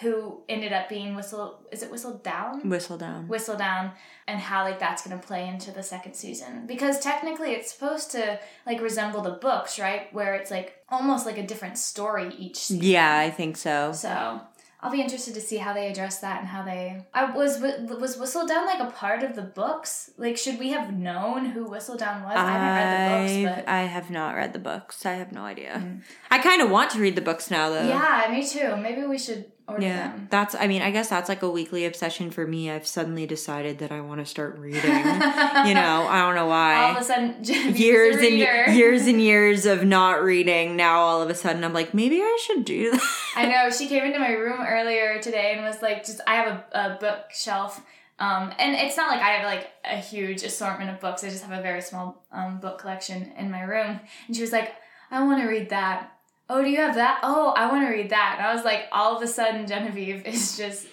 who 0.00 0.42
ended 0.48 0.72
up 0.72 0.88
being 0.88 1.16
whistle. 1.16 1.58
Is 1.72 1.82
it 1.82 1.90
whistled 1.90 2.22
down? 2.22 2.62
Whistledown. 2.62 3.26
Whistle 3.26 3.56
down, 3.56 3.90
and 4.28 4.38
how 4.38 4.62
like 4.62 4.78
that's 4.78 5.02
gonna 5.02 5.20
play 5.20 5.48
into 5.48 5.72
the 5.72 5.82
second 5.82 6.14
season 6.14 6.66
because 6.66 7.00
technically 7.00 7.50
it's 7.52 7.72
supposed 7.72 8.12
to 8.12 8.38
like 8.64 8.80
resemble 8.80 9.22
the 9.22 9.32
books, 9.32 9.76
right? 9.78 10.12
Where 10.14 10.34
it's 10.34 10.52
like 10.52 10.76
almost 10.88 11.26
like 11.26 11.36
a 11.36 11.42
different 11.46 11.78
story 11.78 12.32
each 12.38 12.58
season. 12.58 12.84
Yeah, 12.84 13.18
I 13.18 13.30
think 13.30 13.56
so. 13.56 13.92
So 13.92 14.40
I'll 14.80 14.92
be 14.92 15.00
interested 15.00 15.34
to 15.34 15.40
see 15.40 15.56
how 15.56 15.72
they 15.72 15.88
address 15.90 16.20
that 16.20 16.38
and 16.38 16.46
how 16.48 16.62
they. 16.62 17.04
I 17.12 17.32
was 17.32 17.60
was 17.60 18.16
Whistledown 18.16 18.64
like 18.64 18.80
a 18.80 18.92
part 18.92 19.24
of 19.24 19.34
the 19.34 19.42
books? 19.42 20.10
Like, 20.16 20.36
should 20.36 20.58
we 20.58 20.68
have 20.70 20.92
known 20.96 21.46
who 21.46 21.66
Whistledown 21.68 22.22
was? 22.24 22.36
I 22.36 22.50
haven't 22.52 22.76
read 22.76 22.92
the 22.92 23.44
books, 23.44 23.56
but 23.56 23.68
I 23.68 23.82
have 23.82 24.10
not 24.10 24.36
read 24.36 24.52
the 24.52 24.60
books. 24.60 25.04
I 25.04 25.14
have 25.14 25.32
no 25.32 25.42
idea. 25.42 25.82
Mm. 25.84 26.02
I 26.30 26.38
kind 26.38 26.62
of 26.62 26.70
want 26.70 26.92
to 26.92 27.00
read 27.00 27.16
the 27.16 27.22
books 27.22 27.50
now, 27.50 27.70
though. 27.70 27.88
yeah, 27.88 28.28
me 28.30 28.46
too. 28.46 28.76
Maybe 28.76 29.04
we 29.04 29.18
should 29.18 29.50
Yeah, 29.78 30.12
them. 30.12 30.28
that's. 30.30 30.54
I 30.54 30.66
mean, 30.66 30.82
I 30.82 30.90
guess 30.90 31.10
that's 31.10 31.28
like 31.28 31.42
a 31.42 31.50
weekly 31.50 31.84
obsession 31.84 32.30
for 32.30 32.46
me. 32.46 32.70
I've 32.70 32.86
suddenly 32.86 33.26
decided 33.26 33.78
that 33.78 33.92
I 33.92 34.00
want 34.00 34.20
to 34.20 34.26
start 34.26 34.58
reading. 34.58 34.82
you 34.82 35.74
know, 35.74 36.06
I 36.08 36.20
don't 36.20 36.34
know 36.34 36.46
why 36.46 36.74
All 36.84 36.90
of 36.92 37.02
a 37.02 37.04
sudden, 37.04 37.36
Years 37.42 38.16
a 38.16 38.28
and 38.28 38.76
years 38.76 39.06
and 39.06 39.20
years 39.22 39.66
of 39.66 39.84
not 39.84 40.22
reading. 40.22 40.76
Now 40.76 41.00
all 41.00 41.22
of 41.22 41.28
a 41.28 41.34
sudden, 41.34 41.64
I'm 41.64 41.74
like, 41.74 41.92
maybe 41.92 42.20
I 42.20 42.38
should 42.46 42.64
do 42.64 42.92
that. 42.92 43.02
I 43.36 43.46
know 43.46 43.70
she 43.70 43.88
came 43.88 44.04
into 44.04 44.18
my 44.18 44.32
room 44.32 44.60
earlier 44.60 45.20
today 45.20 45.52
and 45.54 45.62
was 45.62 45.82
like, 45.82 46.04
"Just 46.04 46.20
I 46.26 46.36
have 46.36 46.64
a, 46.72 46.94
a 46.94 46.98
bookshelf." 46.98 47.82
Um, 48.20 48.52
and 48.58 48.74
it's 48.74 48.96
not 48.96 49.10
like 49.10 49.20
I 49.20 49.30
have 49.30 49.44
like 49.44 49.70
a 49.84 49.96
huge 49.96 50.42
assortment 50.42 50.90
of 50.90 50.98
books. 51.00 51.22
I 51.22 51.28
just 51.28 51.44
have 51.44 51.56
a 51.56 51.62
very 51.62 51.80
small 51.80 52.24
um, 52.32 52.58
book 52.58 52.78
collection 52.78 53.32
in 53.38 53.50
my 53.50 53.62
room. 53.62 54.00
And 54.26 54.34
she 54.34 54.42
was 54.42 54.50
like, 54.50 54.72
I 55.10 55.22
want 55.24 55.40
to 55.40 55.48
read 55.48 55.70
that. 55.70 56.12
Oh, 56.50 56.62
do 56.62 56.70
you 56.70 56.78
have 56.78 56.94
that? 56.94 57.20
Oh, 57.22 57.52
I 57.56 57.70
want 57.70 57.86
to 57.86 57.92
read 57.92 58.10
that. 58.10 58.36
And 58.38 58.46
I 58.46 58.54
was 58.54 58.64
like, 58.64 58.84
all 58.90 59.16
of 59.16 59.22
a 59.22 59.28
sudden, 59.28 59.66
Genevieve 59.66 60.24
is 60.26 60.56
just 60.56 60.86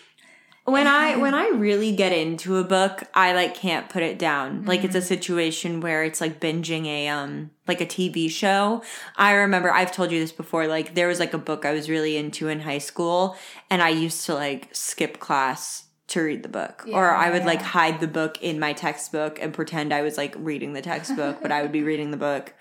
when 0.65 0.87
I 0.87 1.15
when 1.21 1.33
I 1.33 1.49
really 1.49 1.95
get 1.95 2.11
into 2.11 2.57
a 2.57 2.63
book, 2.63 3.03
I 3.13 3.33
like 3.33 3.55
can't 3.55 3.87
put 3.87 4.03
it 4.03 4.19
down. 4.19 4.65
Like 4.65 4.83
it's 4.83 4.95
a 4.95 5.01
situation 5.01 5.79
where 5.79 6.03
it's 6.03 6.19
like 6.19 6.39
binging 6.39 6.87
a 6.87 7.07
um 7.07 7.51
like 7.67 7.79
a 7.81 7.85
TV 7.85 8.29
show. 8.29 8.83
I 9.15 9.33
remember 9.33 9.71
I've 9.71 9.91
told 9.91 10.11
you 10.11 10.19
this 10.19 10.31
before. 10.31 10.67
Like 10.67 10.95
there 10.95 11.07
was 11.07 11.19
like 11.19 11.33
a 11.33 11.39
book 11.39 11.65
I 11.65 11.71
was 11.71 11.89
really 11.89 12.17
into 12.17 12.49
in 12.49 12.61
high 12.61 12.79
school, 12.79 13.37
and 13.69 13.81
I 13.81 13.89
used 13.89 14.25
to 14.25 14.33
like 14.33 14.69
skip 14.73 15.19
class 15.19 15.83
to 16.07 16.21
read 16.21 16.43
the 16.43 16.49
book, 16.49 16.85
or 16.91 17.15
I 17.15 17.31
would 17.31 17.45
like 17.45 17.61
hide 17.61 17.99
the 17.99 18.07
book 18.07 18.41
in 18.41 18.59
my 18.59 18.73
textbook 18.73 19.39
and 19.41 19.53
pretend 19.53 19.93
I 19.93 20.01
was 20.01 20.17
like 20.17 20.35
reading 20.37 20.73
the 20.73 20.81
textbook, 20.81 21.41
but 21.41 21.51
I 21.51 21.61
would 21.61 21.71
be 21.71 21.83
reading 21.83 22.11
the 22.11 22.17
book. 22.17 22.53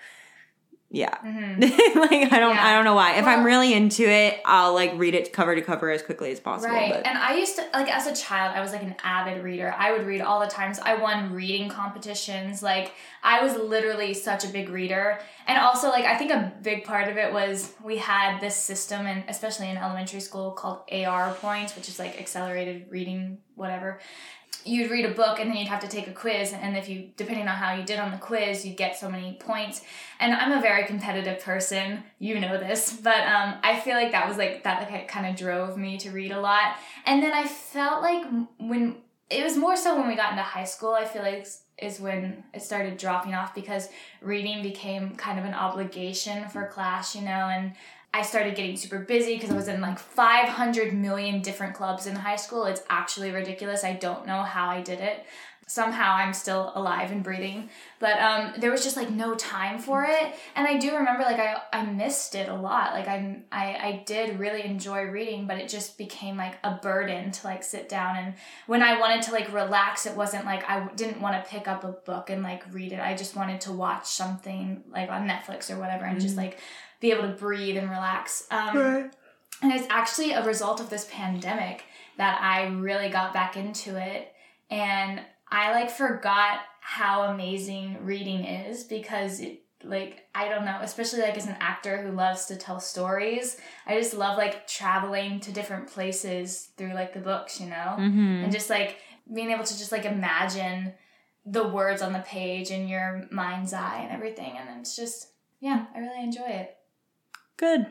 Yeah. 0.91 1.17
mhm. 1.17 1.59
like 1.95 2.31
I 2.31 2.39
don't 2.39 2.55
Yeah. 2.55 2.67
I 2.67 2.73
don't 2.73 2.85
know 2.85 2.93
why. 2.93 3.15
If 3.15 3.25
I'm 3.25 3.43
really 3.43 3.73
into 3.73 4.07
it, 4.07 4.39
I'll 4.45 4.73
like 4.73 4.93
read 4.95 5.15
it 5.15 5.33
cover 5.33 5.55
to 5.55 5.61
cover 5.61 5.89
as 5.89 6.01
quickly 6.01 6.31
as 6.31 6.39
possible. 6.39 6.73
Right. 6.73 6.93
But 6.93 7.07
And 7.07 7.17
I 7.17 7.35
used 7.35 7.55
to 7.57 7.65
like 7.73 7.93
as 7.93 8.07
a 8.07 8.15
child, 8.15 8.55
I 8.55 8.61
was 8.61 8.71
like 8.71 8.83
an 8.83 8.95
avid 9.03 9.43
reader. 9.43 9.73
I 9.77 9.91
would 9.91 10.05
read 10.05 10.21
all 10.21 10.39
the 10.39 10.47
times. 10.47 10.79
I 10.79 10.95
won 10.95 11.33
reading 11.33 11.69
competitions. 11.69 12.61
Like 12.61 12.93
I 13.23 13.43
was 13.43 13.55
literally 13.55 14.13
such 14.13 14.45
a 14.45 14.47
big 14.47 14.69
reader. 14.69 15.19
And 15.47 15.57
also 15.57 15.89
like 15.89 16.05
I 16.05 16.17
think 16.17 16.31
a 16.31 16.53
big 16.61 16.85
part 16.85 17.09
of 17.09 17.17
it 17.17 17.33
was 17.33 17.73
we 17.83 17.97
had 17.97 18.39
this 18.39 18.55
system 18.55 19.07
and 19.07 19.23
especially 19.27 19.69
in 19.69 19.77
elementary 19.77 20.21
school 20.21 20.51
called 20.51 20.81
AR 20.91 21.33
points, 21.33 21.75
which 21.75 21.89
is 21.89 21.99
like 21.99 22.19
accelerated 22.19 22.85
reading 22.89 23.39
whatever. 23.55 23.99
You'd 24.65 24.89
read 24.89 25.05
a 25.05 25.13
book 25.13 25.39
and 25.39 25.49
then 25.49 25.57
you'd 25.57 25.67
have 25.67 25.81
to 25.81 25.87
take 25.87 26.07
a 26.07 26.11
quiz 26.11 26.51
and 26.51 26.75
if 26.75 26.89
you 26.89 27.11
depending 27.15 27.47
on 27.47 27.55
how 27.55 27.75
you 27.75 27.83
did 27.83 27.99
on 27.99 28.11
the 28.11 28.17
quiz, 28.17 28.65
you'd 28.65 28.77
get 28.77 28.97
so 28.97 29.09
many 29.09 29.37
points. 29.39 29.81
And 30.19 30.33
I'm 30.33 30.51
a 30.51 30.61
very 30.61 30.85
competitive 30.85 31.41
person. 31.41 32.03
You 32.19 32.39
know 32.39 32.57
this, 32.57 32.93
but 32.93 33.27
um, 33.27 33.55
I 33.63 33.79
feel 33.79 33.93
like 33.93 34.11
that 34.11 34.27
was 34.27 34.37
like 34.37 34.63
that 34.63 34.89
like 34.91 35.07
kind 35.07 35.27
of 35.27 35.35
drove 35.35 35.77
me 35.77 35.97
to 35.99 36.09
read 36.09 36.31
a 36.31 36.41
lot. 36.41 36.75
And 37.05 37.21
then 37.21 37.31
I 37.31 37.47
felt 37.47 38.01
like 38.01 38.25
when 38.59 38.97
it 39.29 39.43
was 39.43 39.57
more 39.57 39.75
so 39.75 39.97
when 39.97 40.07
we 40.07 40.15
got 40.15 40.31
into 40.31 40.43
high 40.43 40.65
school. 40.65 40.93
I 40.93 41.05
feel 41.05 41.23
like 41.23 41.47
is 41.77 41.99
when 41.99 42.43
it 42.53 42.61
started 42.61 42.97
dropping 42.97 43.33
off 43.33 43.53
because 43.53 43.89
reading 44.21 44.61
became 44.61 45.15
kind 45.15 45.37
of 45.37 45.45
an 45.45 45.53
obligation 45.53 46.47
for 46.47 46.67
class, 46.67 47.15
you 47.15 47.21
know, 47.21 47.49
and 47.49 47.73
I 48.15 48.21
started 48.21 48.55
getting 48.55 48.77
super 48.77 48.99
busy 48.99 49.33
because 49.35 49.51
I 49.51 49.55
was 49.55 49.67
in 49.67 49.81
like 49.81 49.99
500 49.99 50.93
million 50.93 51.41
different 51.41 51.73
clubs 51.73 52.07
in 52.07 52.15
high 52.15 52.37
school. 52.37 52.63
It's 52.63 52.81
actually 52.89 53.31
ridiculous. 53.31 53.83
I 53.83 53.91
don't 53.91 54.25
know 54.25 54.41
how 54.41 54.69
I 54.69 54.79
did 54.79 55.01
it. 55.01 55.25
Somehow 55.67 56.13
I'm 56.13 56.33
still 56.33 56.71
alive 56.75 57.11
and 57.11 57.23
breathing, 57.23 57.69
but 57.99 58.17
um, 58.19 58.53
there 58.59 58.71
was 58.71 58.83
just 58.83 58.95
like 58.95 59.09
no 59.09 59.33
time 59.33 59.79
for 59.79 60.05
it. 60.05 60.33
And 60.55 60.65
I 60.65 60.77
do 60.77 60.95
remember 60.95 61.23
like 61.23 61.39
I, 61.39 61.57
I 61.73 61.85
missed 61.87 62.35
it 62.35 62.47
a 62.47 62.53
lot. 62.53 62.93
Like 62.93 63.07
I, 63.07 63.41
I 63.51 63.63
I 63.63 64.03
did 64.05 64.39
really 64.39 64.63
enjoy 64.63 65.01
reading, 65.05 65.47
but 65.47 65.57
it 65.57 65.67
just 65.67 65.97
became 65.97 66.37
like 66.37 66.57
a 66.63 66.75
burden 66.75 67.31
to 67.31 67.47
like 67.47 67.63
sit 67.63 67.89
down 67.89 68.15
and 68.15 68.35
when 68.67 68.83
I 68.83 68.99
wanted 68.99 69.23
to 69.23 69.31
like 69.31 69.51
relax, 69.51 70.05
it 70.05 70.15
wasn't 70.15 70.45
like 70.45 70.69
I 70.69 70.87
didn't 70.95 71.19
want 71.19 71.43
to 71.43 71.49
pick 71.49 71.67
up 71.67 71.83
a 71.83 71.93
book 71.93 72.29
and 72.29 72.43
like 72.43 72.63
read 72.71 72.93
it. 72.93 72.99
I 72.99 73.15
just 73.15 73.35
wanted 73.35 73.59
to 73.61 73.71
watch 73.71 74.05
something 74.05 74.83
like 74.91 75.09
on 75.09 75.27
Netflix 75.27 75.69
or 75.69 75.79
whatever 75.79 76.05
and 76.05 76.21
just 76.21 76.37
like 76.37 76.59
be 76.99 77.11
able 77.11 77.23
to 77.23 77.35
breathe 77.35 77.77
and 77.77 77.89
relax. 77.89 78.47
Um, 78.51 78.77
and 79.61 79.71
it's 79.71 79.87
actually 79.89 80.31
a 80.33 80.45
result 80.45 80.79
of 80.79 80.89
this 80.89 81.07
pandemic 81.11 81.83
that 82.17 82.39
I 82.41 82.67
really 82.67 83.09
got 83.09 83.33
back 83.33 83.57
into 83.57 83.97
it. 83.97 84.31
And 84.69 85.21
I 85.49 85.71
like 85.71 85.89
forgot 85.89 86.59
how 86.81 87.23
amazing 87.23 87.97
reading 88.03 88.45
is 88.45 88.83
because 88.83 89.39
it 89.39 89.61
like 89.83 90.25
I 90.33 90.49
don't 90.49 90.65
know, 90.65 90.79
especially 90.81 91.21
like 91.21 91.37
as 91.37 91.45
an 91.47 91.57
actor 91.59 92.01
who 92.01 92.11
loves 92.11 92.45
to 92.45 92.55
tell 92.55 92.79
stories, 92.79 93.57
I 93.85 93.99
just 93.99 94.15
love 94.15 94.37
like 94.37 94.67
traveling 94.67 95.39
to 95.41 95.51
different 95.51 95.87
places 95.87 96.69
through 96.77 96.93
like 96.93 97.13
the 97.13 97.19
books, 97.19 97.59
you 97.59 97.67
know? 97.67 97.95
Mhm. 97.99 98.43
And 98.43 98.51
just 98.51 98.69
like 98.69 98.97
being 99.31 99.51
able 99.51 99.63
to 99.63 99.77
just 99.77 99.91
like 99.91 100.05
imagine 100.05 100.93
the 101.45 101.67
words 101.67 102.01
on 102.01 102.13
the 102.13 102.19
page 102.19 102.71
in 102.71 102.87
your 102.87 103.27
mind's 103.29 103.73
eye 103.73 103.99
and 104.01 104.11
everything 104.11 104.57
and 104.57 104.79
it's 104.79 104.95
just 104.95 105.27
yeah, 105.59 105.85
I 105.95 105.99
really 105.99 106.23
enjoy 106.23 106.47
it. 106.47 106.75
Good. 107.57 107.87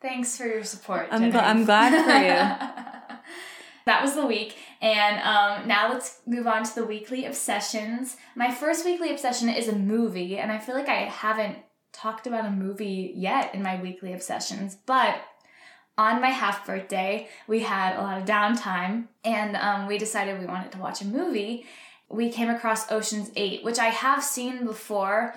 Thanks 0.00 0.36
for 0.36 0.46
your 0.46 0.64
support. 0.64 1.08
I'm 1.10 1.30
gl- 1.30 1.42
I'm 1.42 1.64
glad 1.64 1.90
for 1.92 2.10
you. 2.10 3.16
that 3.86 4.02
was 4.02 4.14
the 4.14 4.26
week. 4.26 4.56
And 4.80 5.20
um, 5.20 5.68
now 5.68 5.92
let's 5.92 6.20
move 6.26 6.46
on 6.46 6.64
to 6.64 6.74
the 6.74 6.84
weekly 6.84 7.24
obsessions. 7.24 8.16
My 8.34 8.52
first 8.52 8.84
weekly 8.84 9.12
obsession 9.12 9.48
is 9.48 9.68
a 9.68 9.76
movie, 9.76 10.38
and 10.38 10.50
I 10.50 10.58
feel 10.58 10.74
like 10.74 10.88
I 10.88 11.02
haven't 11.02 11.58
talked 11.92 12.26
about 12.26 12.46
a 12.46 12.50
movie 12.50 13.12
yet 13.14 13.54
in 13.54 13.62
my 13.62 13.80
weekly 13.80 14.12
obsessions, 14.12 14.76
but 14.86 15.20
on 15.98 16.20
my 16.20 16.30
half 16.30 16.66
birthday, 16.66 17.28
we 17.46 17.60
had 17.60 17.96
a 17.96 18.02
lot 18.02 18.18
of 18.18 18.24
downtime 18.24 19.08
and 19.24 19.56
um, 19.56 19.86
we 19.86 19.98
decided 19.98 20.40
we 20.40 20.46
wanted 20.46 20.72
to 20.72 20.78
watch 20.78 21.02
a 21.02 21.06
movie. 21.06 21.66
We 22.08 22.30
came 22.30 22.48
across 22.48 22.90
Ocean's 22.90 23.30
8, 23.36 23.62
which 23.62 23.78
I 23.78 23.86
have 23.86 24.24
seen 24.24 24.64
before, 24.64 25.34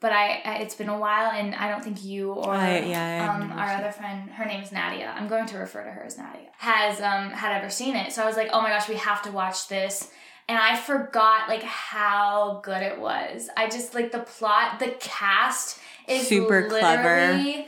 but 0.00 0.12
I, 0.12 0.40
I 0.44 0.54
it's 0.58 0.74
been 0.74 0.88
a 0.88 0.98
while 0.98 1.30
and 1.32 1.54
I 1.54 1.68
don't 1.70 1.82
think 1.82 2.04
you 2.04 2.32
or 2.32 2.54
I- 2.54 2.80
yeah, 2.80 3.34
um, 3.34 3.50
our 3.52 3.68
other 3.76 3.90
friend, 3.92 4.30
her 4.30 4.44
name 4.44 4.62
is 4.62 4.70
Nadia. 4.72 5.12
I'm 5.16 5.28
going 5.28 5.46
to 5.46 5.58
refer 5.58 5.82
to 5.84 5.90
her 5.90 6.02
as 6.04 6.16
Nadia. 6.18 6.48
Has 6.58 7.00
um 7.00 7.30
had 7.30 7.56
ever 7.58 7.70
seen 7.70 7.96
it. 7.96 8.12
So 8.12 8.22
I 8.22 8.26
was 8.26 8.36
like, 8.36 8.50
"Oh 8.52 8.60
my 8.60 8.70
gosh, 8.70 8.88
we 8.88 8.96
have 8.96 9.22
to 9.22 9.30
watch 9.32 9.68
this." 9.68 10.10
And 10.48 10.56
I 10.58 10.76
forgot 10.76 11.48
like 11.48 11.62
how 11.62 12.60
good 12.64 12.82
it 12.82 12.98
was. 12.98 13.50
I 13.56 13.68
just 13.68 13.94
like 13.94 14.12
the 14.12 14.20
plot, 14.20 14.78
the 14.78 14.94
cast 14.98 15.78
is 16.08 16.26
Super 16.26 16.68
clever. 16.68 17.64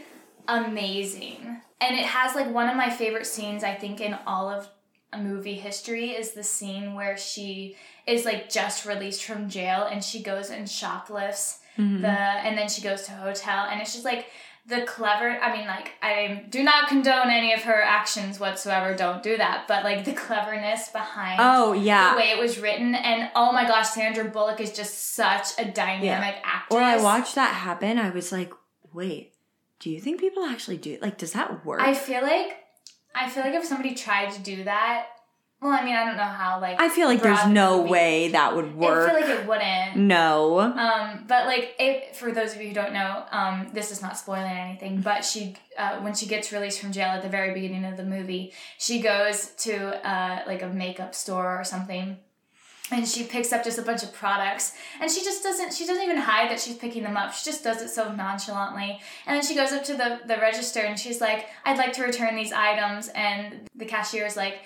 amazing. 0.48 1.60
And 1.80 1.96
it 1.96 2.04
has 2.04 2.34
like 2.34 2.52
one 2.52 2.68
of 2.68 2.76
my 2.76 2.90
favorite 2.90 3.26
scenes 3.26 3.64
I 3.64 3.74
think 3.74 4.00
in 4.00 4.16
all 4.26 4.48
of 4.48 4.68
a 5.12 5.18
movie 5.18 5.54
history 5.54 6.10
is 6.10 6.32
the 6.32 6.42
scene 6.42 6.94
where 6.94 7.16
she 7.16 7.76
is 8.06 8.24
like 8.24 8.48
just 8.50 8.86
released 8.86 9.24
from 9.24 9.48
jail 9.48 9.86
and 9.90 10.02
she 10.04 10.22
goes 10.22 10.50
and 10.50 10.68
shoplifts 10.68 11.58
Mm-hmm. 11.80 12.02
the 12.02 12.08
and 12.08 12.58
then 12.58 12.68
she 12.68 12.82
goes 12.82 13.02
to 13.06 13.12
a 13.12 13.16
hotel 13.16 13.66
and 13.70 13.80
it's 13.80 13.92
just 13.92 14.04
like 14.04 14.26
the 14.66 14.82
clever 14.82 15.30
I 15.30 15.56
mean 15.56 15.66
like 15.66 15.92
I 16.02 16.44
do 16.50 16.62
not 16.62 16.88
condone 16.88 17.30
any 17.30 17.52
of 17.54 17.62
her 17.62 17.82
actions 17.82 18.38
whatsoever 18.38 18.94
don't 18.94 19.22
do 19.22 19.36
that 19.38 19.64
but 19.66 19.82
like 19.84 20.04
the 20.04 20.12
cleverness 20.12 20.90
behind 20.90 21.38
Oh 21.42 21.72
yeah 21.72 22.12
the 22.12 22.18
way 22.18 22.30
it 22.30 22.38
was 22.38 22.58
written 22.58 22.94
and 22.94 23.30
oh 23.34 23.52
my 23.52 23.66
gosh 23.66 23.88
Sandra 23.88 24.24
Bullock 24.24 24.60
is 24.60 24.72
just 24.72 25.14
such 25.14 25.58
a 25.58 25.64
dynamic 25.64 26.36
actress 26.44 26.74
When 26.74 26.84
I 26.84 27.02
watched 27.02 27.34
that 27.36 27.54
happen, 27.54 27.98
I 27.98 28.10
was 28.10 28.30
like, 28.30 28.52
wait, 28.92 29.32
do 29.78 29.90
you 29.90 30.00
think 30.00 30.20
people 30.20 30.44
actually 30.44 30.76
do 30.76 30.98
like 31.00 31.16
does 31.18 31.32
that 31.32 31.64
work? 31.64 31.80
I 31.80 31.94
feel 31.94 32.22
like 32.22 32.58
I 33.14 33.28
feel 33.28 33.42
like 33.42 33.54
if 33.54 33.64
somebody 33.64 33.94
tried 33.94 34.30
to 34.32 34.40
do 34.42 34.64
that 34.64 35.06
well 35.60 35.72
I 35.72 35.84
mean 35.84 35.96
I 35.96 36.04
don't 36.04 36.16
know 36.16 36.22
how 36.22 36.60
like 36.60 36.80
I 36.80 36.88
feel 36.88 37.08
like 37.08 37.22
there's 37.22 37.46
no 37.46 37.82
way 37.82 38.28
that 38.28 38.56
would 38.56 38.74
work. 38.76 39.10
I 39.10 39.12
feel 39.12 39.20
like 39.20 39.40
it 39.40 39.46
wouldn't 39.46 39.80
no. 39.96 40.60
Um, 40.60 41.24
but 41.26 41.46
like, 41.46 41.74
if, 41.78 42.16
for 42.16 42.32
those 42.32 42.54
of 42.54 42.60
you 42.60 42.68
who 42.68 42.74
don't 42.74 42.92
know, 42.92 43.24
um, 43.30 43.68
this 43.72 43.90
is 43.90 44.02
not 44.02 44.16
spoiling 44.16 44.50
anything. 44.50 45.00
But 45.00 45.24
she, 45.24 45.56
uh, 45.78 45.98
when 46.00 46.14
she 46.14 46.26
gets 46.26 46.52
released 46.52 46.80
from 46.80 46.92
jail 46.92 47.08
at 47.08 47.22
the 47.22 47.28
very 47.28 47.52
beginning 47.54 47.84
of 47.84 47.96
the 47.96 48.04
movie, 48.04 48.52
she 48.78 49.00
goes 49.00 49.48
to 49.58 50.06
uh, 50.06 50.42
like 50.46 50.62
a 50.62 50.68
makeup 50.68 51.14
store 51.14 51.58
or 51.58 51.64
something, 51.64 52.16
and 52.90 53.06
she 53.06 53.24
picks 53.24 53.52
up 53.52 53.62
just 53.62 53.78
a 53.78 53.82
bunch 53.82 54.02
of 54.02 54.12
products, 54.12 54.74
and 55.00 55.10
she 55.10 55.22
just 55.22 55.42
doesn't. 55.42 55.72
She 55.72 55.86
doesn't 55.86 56.02
even 56.02 56.18
hide 56.18 56.50
that 56.50 56.60
she's 56.60 56.76
picking 56.76 57.02
them 57.02 57.16
up. 57.16 57.32
She 57.32 57.44
just 57.44 57.62
does 57.62 57.82
it 57.82 57.90
so 57.90 58.12
nonchalantly, 58.12 59.00
and 59.26 59.36
then 59.36 59.44
she 59.44 59.54
goes 59.54 59.72
up 59.72 59.84
to 59.84 59.94
the 59.94 60.20
the 60.26 60.36
register 60.38 60.80
and 60.80 60.98
she's 60.98 61.20
like, 61.20 61.46
"I'd 61.64 61.78
like 61.78 61.92
to 61.94 62.02
return 62.02 62.36
these 62.36 62.52
items," 62.52 63.08
and 63.14 63.68
the 63.74 63.84
cashier 63.84 64.26
is 64.26 64.36
like 64.36 64.60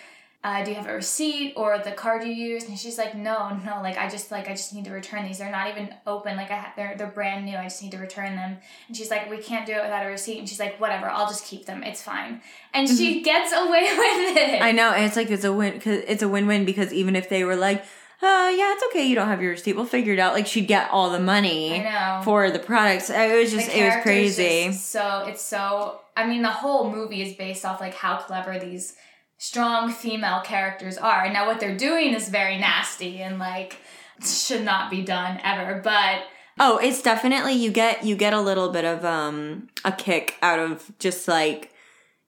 uh, 0.44 0.62
do 0.62 0.70
you 0.70 0.76
have 0.76 0.86
a 0.86 0.92
receipt 0.92 1.54
or 1.56 1.78
the 1.78 1.90
card 1.90 2.22
you 2.22 2.30
used? 2.30 2.68
And 2.68 2.78
she's 2.78 2.98
like, 2.98 3.14
no, 3.14 3.58
no, 3.64 3.80
like 3.82 3.96
I 3.96 4.10
just 4.10 4.30
like 4.30 4.46
I 4.46 4.50
just 4.50 4.74
need 4.74 4.84
to 4.84 4.90
return 4.90 5.24
these. 5.24 5.38
They're 5.38 5.50
not 5.50 5.70
even 5.70 5.94
open. 6.06 6.36
Like 6.36 6.50
I 6.50 6.56
ha- 6.56 6.72
they're 6.76 6.94
they're 6.98 7.06
brand 7.06 7.46
new. 7.46 7.56
I 7.56 7.62
just 7.64 7.82
need 7.82 7.92
to 7.92 7.98
return 7.98 8.36
them. 8.36 8.58
And 8.86 8.94
she's 8.94 9.10
like, 9.10 9.30
we 9.30 9.38
can't 9.38 9.64
do 9.64 9.72
it 9.72 9.82
without 9.82 10.04
a 10.04 10.08
receipt. 10.10 10.38
And 10.38 10.46
she's 10.46 10.60
like, 10.60 10.78
whatever, 10.78 11.08
I'll 11.08 11.26
just 11.26 11.46
keep 11.46 11.64
them. 11.64 11.82
It's 11.82 12.02
fine. 12.02 12.42
And 12.74 12.86
she 12.86 13.22
gets 13.22 13.52
away 13.54 13.82
with 13.98 14.36
it. 14.36 14.50
Mm-hmm. 14.56 14.62
I 14.64 14.72
know, 14.72 14.90
and 14.92 15.06
it's 15.06 15.16
like 15.16 15.30
it's 15.30 15.44
a 15.44 15.52
win 15.52 15.80
cuz 15.80 16.04
it's 16.06 16.22
a 16.22 16.28
win-win 16.28 16.66
because 16.66 16.92
even 16.92 17.16
if 17.16 17.30
they 17.30 17.42
were 17.42 17.56
like, 17.56 17.80
"Uh, 18.20 18.52
yeah, 18.54 18.74
it's 18.74 18.84
okay, 18.90 19.06
you 19.06 19.14
don't 19.14 19.28
have 19.28 19.40
your 19.40 19.52
receipt. 19.52 19.76
We'll 19.76 19.86
figure 19.86 20.12
it 20.12 20.18
out." 20.18 20.34
Like 20.34 20.46
she'd 20.46 20.66
get 20.68 20.90
all 20.90 21.08
the 21.08 21.20
money 21.20 21.80
I 21.86 22.18
know. 22.18 22.22
for 22.22 22.50
the 22.50 22.58
products. 22.58 23.08
It 23.08 23.34
was 23.34 23.50
just 23.50 23.70
it 23.70 23.82
was 23.82 24.02
crazy. 24.02 24.72
so 24.72 25.24
it's 25.26 25.40
so. 25.42 26.00
I 26.16 26.26
mean, 26.26 26.42
the 26.42 26.50
whole 26.50 26.90
movie 26.90 27.22
is 27.22 27.32
based 27.34 27.64
off 27.64 27.80
like 27.80 27.94
how 27.94 28.18
clever 28.18 28.58
these 28.58 28.94
strong 29.38 29.90
female 29.90 30.40
characters 30.42 30.96
are. 30.96 31.32
Now, 31.32 31.46
what 31.46 31.60
they're 31.60 31.76
doing 31.76 32.14
is 32.14 32.28
very 32.28 32.58
nasty 32.58 33.20
and 33.20 33.38
like 33.38 33.78
should 34.24 34.64
not 34.64 34.90
be 34.90 35.02
done 35.02 35.40
ever. 35.42 35.80
But 35.82 36.22
Oh, 36.58 36.78
it's 36.78 37.02
definitely 37.02 37.54
you 37.54 37.70
get 37.72 38.04
you 38.04 38.14
get 38.16 38.32
a 38.32 38.40
little 38.40 38.70
bit 38.70 38.84
of 38.84 39.04
um 39.04 39.68
a 39.84 39.92
kick 39.92 40.36
out 40.40 40.58
of 40.58 40.92
just 40.98 41.26
like 41.26 41.72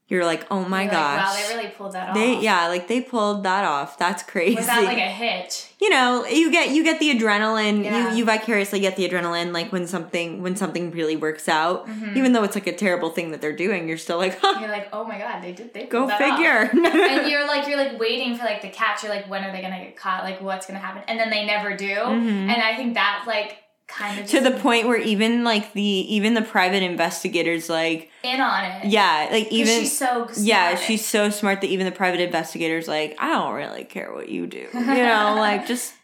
you're 0.09 0.25
like, 0.25 0.47
"Oh 0.53 0.65
my 0.65 0.83
you're 0.83 0.91
gosh." 0.93 1.17
like, 1.17 1.27
wow, 1.27 1.35
they 1.49 1.57
really 1.57 1.71
pulled 1.71 1.93
that 1.95 2.15
They 2.15 2.37
off. 2.37 2.43
yeah, 2.43 2.69
like 2.69 2.87
they 2.87 3.01
pulled 3.01 3.43
that 3.43 3.65
off. 3.65 3.99
That's 3.99 4.23
crazy. 4.23 4.55
Without 4.57 4.85
like 4.85 4.99
a 4.99 5.01
hitch. 5.01 5.67
you 5.81 5.91
know, 5.91 6.25
you 6.27 6.51
get 6.53 6.71
you 6.71 6.85
get 6.85 7.01
the 7.01 7.11
adrenaline. 7.19 7.83
Yeah. 7.85 8.11
You 8.13 8.19
you 8.19 8.25
vicariously 8.25 8.79
get 8.81 8.95
the 8.97 9.09
adrenaline 9.09 9.53
like 9.53 9.73
when 9.73 9.87
something 9.89 10.43
when 10.43 10.55
something 10.55 10.93
really 10.93 11.17
works 11.17 11.49
out. 11.49 11.89
Mm-hmm. 11.89 12.17
Even 12.17 12.33
though 12.33 12.45
it's 12.45 12.55
like 12.55 12.69
a 12.69 12.73
terrible 12.77 13.11
thing 13.11 13.33
that 13.33 13.41
they're 13.41 13.57
doing, 13.57 13.89
you're 13.89 13.99
still 13.99 14.19
like, 14.19 14.39
huh, 14.41 14.59
You're 14.61 14.71
like, 14.71 14.89
oh 14.93 15.05
my 15.05 15.19
god, 15.19 15.43
they 15.43 15.53
did. 15.53 15.75
They 15.75 15.87
go 15.87 16.07
that 16.07 16.19
figure. 16.19 16.71
and 16.87 17.29
you're 17.29 17.47
like 17.47 17.67
you're 17.67 17.77
like 17.77 17.99
waiting 17.99 18.37
for 18.37 18.45
like 18.45 18.63
the 18.63 18.69
catch. 18.71 19.03
You're 19.03 19.13
like, 19.13 19.29
when 19.29 19.43
are 19.43 19.51
they 19.51 19.61
gonna 19.61 19.81
get 19.83 19.97
caught? 19.97 20.23
Like, 20.23 20.41
what's 20.41 20.67
gonna 20.67 20.79
happen? 20.79 21.03
And 21.09 21.19
then 21.19 21.31
they 21.31 21.45
never 21.45 21.77
do. 21.77 21.87
And 21.87 22.51
I 22.53 22.77
think 22.77 22.95
that's 22.95 23.27
like 23.27 23.57
kind 23.89 24.19
of 24.21 24.27
Mm-hmm. 24.27 24.37
to 24.45 24.51
the 24.51 24.59
point 24.59 24.89
where 24.89 24.99
even 25.01 25.45
like 25.45 25.73
the 25.73 25.83
even 25.83 26.35
the 26.35 26.43
private 26.43 26.83
investigators 26.83 27.69
like 27.69 28.11
in 28.25 28.41
on 28.41 28.65
it. 28.65 28.87
yeah 28.87 29.29
like 29.31 29.47
even 29.53 29.81
she's 29.81 29.97
so 29.97 30.29
yeah 30.39 30.75
she's 30.75 31.05
so 31.07 31.31
smart 31.31 31.61
that 31.61 31.69
even 31.69 31.87
the 31.87 31.93
private 31.93 32.21
investigators 32.21 32.89
like 32.89 33.15
i 33.21 33.29
don't 33.29 33.55
really 33.55 33.85
care 33.85 34.13
what 34.13 34.29
you 34.29 34.47
do 34.47 34.67
you 34.75 34.81
know 34.81 35.35
like 35.39 35.67
just 35.67 35.95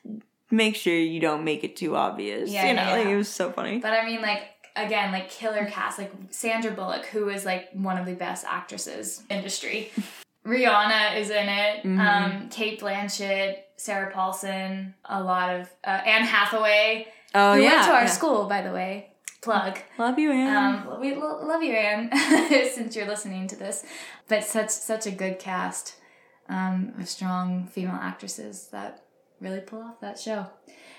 make 0.51 0.77
sure 0.77 0.95
you 0.95 1.19
don't 1.19 1.43
make 1.45 1.65
it 1.65 1.75
too 1.77 1.97
obvious 1.97 2.51
Yeah, 2.51 2.69
you 2.69 2.75
know 2.75 2.83
yeah, 2.83 2.97
like 2.99 3.07
it 3.09 3.17
was 3.17 3.29
so 3.29 3.51
funny 3.51 3.79
But 3.79 3.93
I 3.95 4.05
mean, 4.07 4.23
like 4.23 4.43
again, 4.77 5.13
like 5.13 5.29
killer 5.31 5.67
cast, 5.67 5.99
like 5.99 6.13
Sandra 6.31 6.71
Bullock, 6.71 7.05
who 7.07 7.29
is 7.31 7.45
like 7.45 7.69
one 7.75 7.99
of 7.99 8.07
the 8.07 8.15
best 8.15 8.45
actresses 8.49 9.23
industry. 9.29 9.91
Rihanna 10.47 11.17
is 11.19 11.31
in 11.31 11.49
it. 11.49 11.85
Mhm. 11.85 11.99
Um, 12.01 12.49
Cate 12.49 12.81
Blanchett, 12.81 13.59
Sarah 13.77 14.11
Paulson, 14.13 14.95
a 15.05 15.23
lot 15.23 15.51
of 15.55 15.71
uh, 15.85 15.91
Anne 15.91 16.25
Hathaway, 16.25 17.07
oh 17.35 17.55
who 17.55 17.63
yeah, 17.63 17.71
went 17.75 17.85
to 17.87 17.93
our 17.93 18.01
yeah. 18.03 18.07
school, 18.07 18.47
by 18.47 18.63
the 18.63 18.73
way. 18.73 19.09
Plug. 19.43 19.77
love 19.99 20.21
you 20.21 20.31
Anne. 20.31 20.87
Um, 20.87 21.01
we 21.01 21.17
lo- 21.17 21.45
love 21.45 21.65
you, 21.65 21.73
Anne, 21.73 22.11
since 22.73 22.95
you're 22.95 23.09
listening 23.09 23.49
to 23.49 23.57
this. 23.57 23.85
But 24.29 24.45
such 24.45 24.71
such 24.71 25.07
a 25.07 25.11
good 25.11 25.41
cast 25.41 25.97
um, 26.49 26.93
of 27.01 27.09
strong 27.09 27.67
female 27.67 27.99
actresses 28.01 28.69
that 28.69 29.03
really 29.41 29.61
pull 29.61 29.83
off 29.83 30.01
that 30.01 30.19
show. 30.19 30.47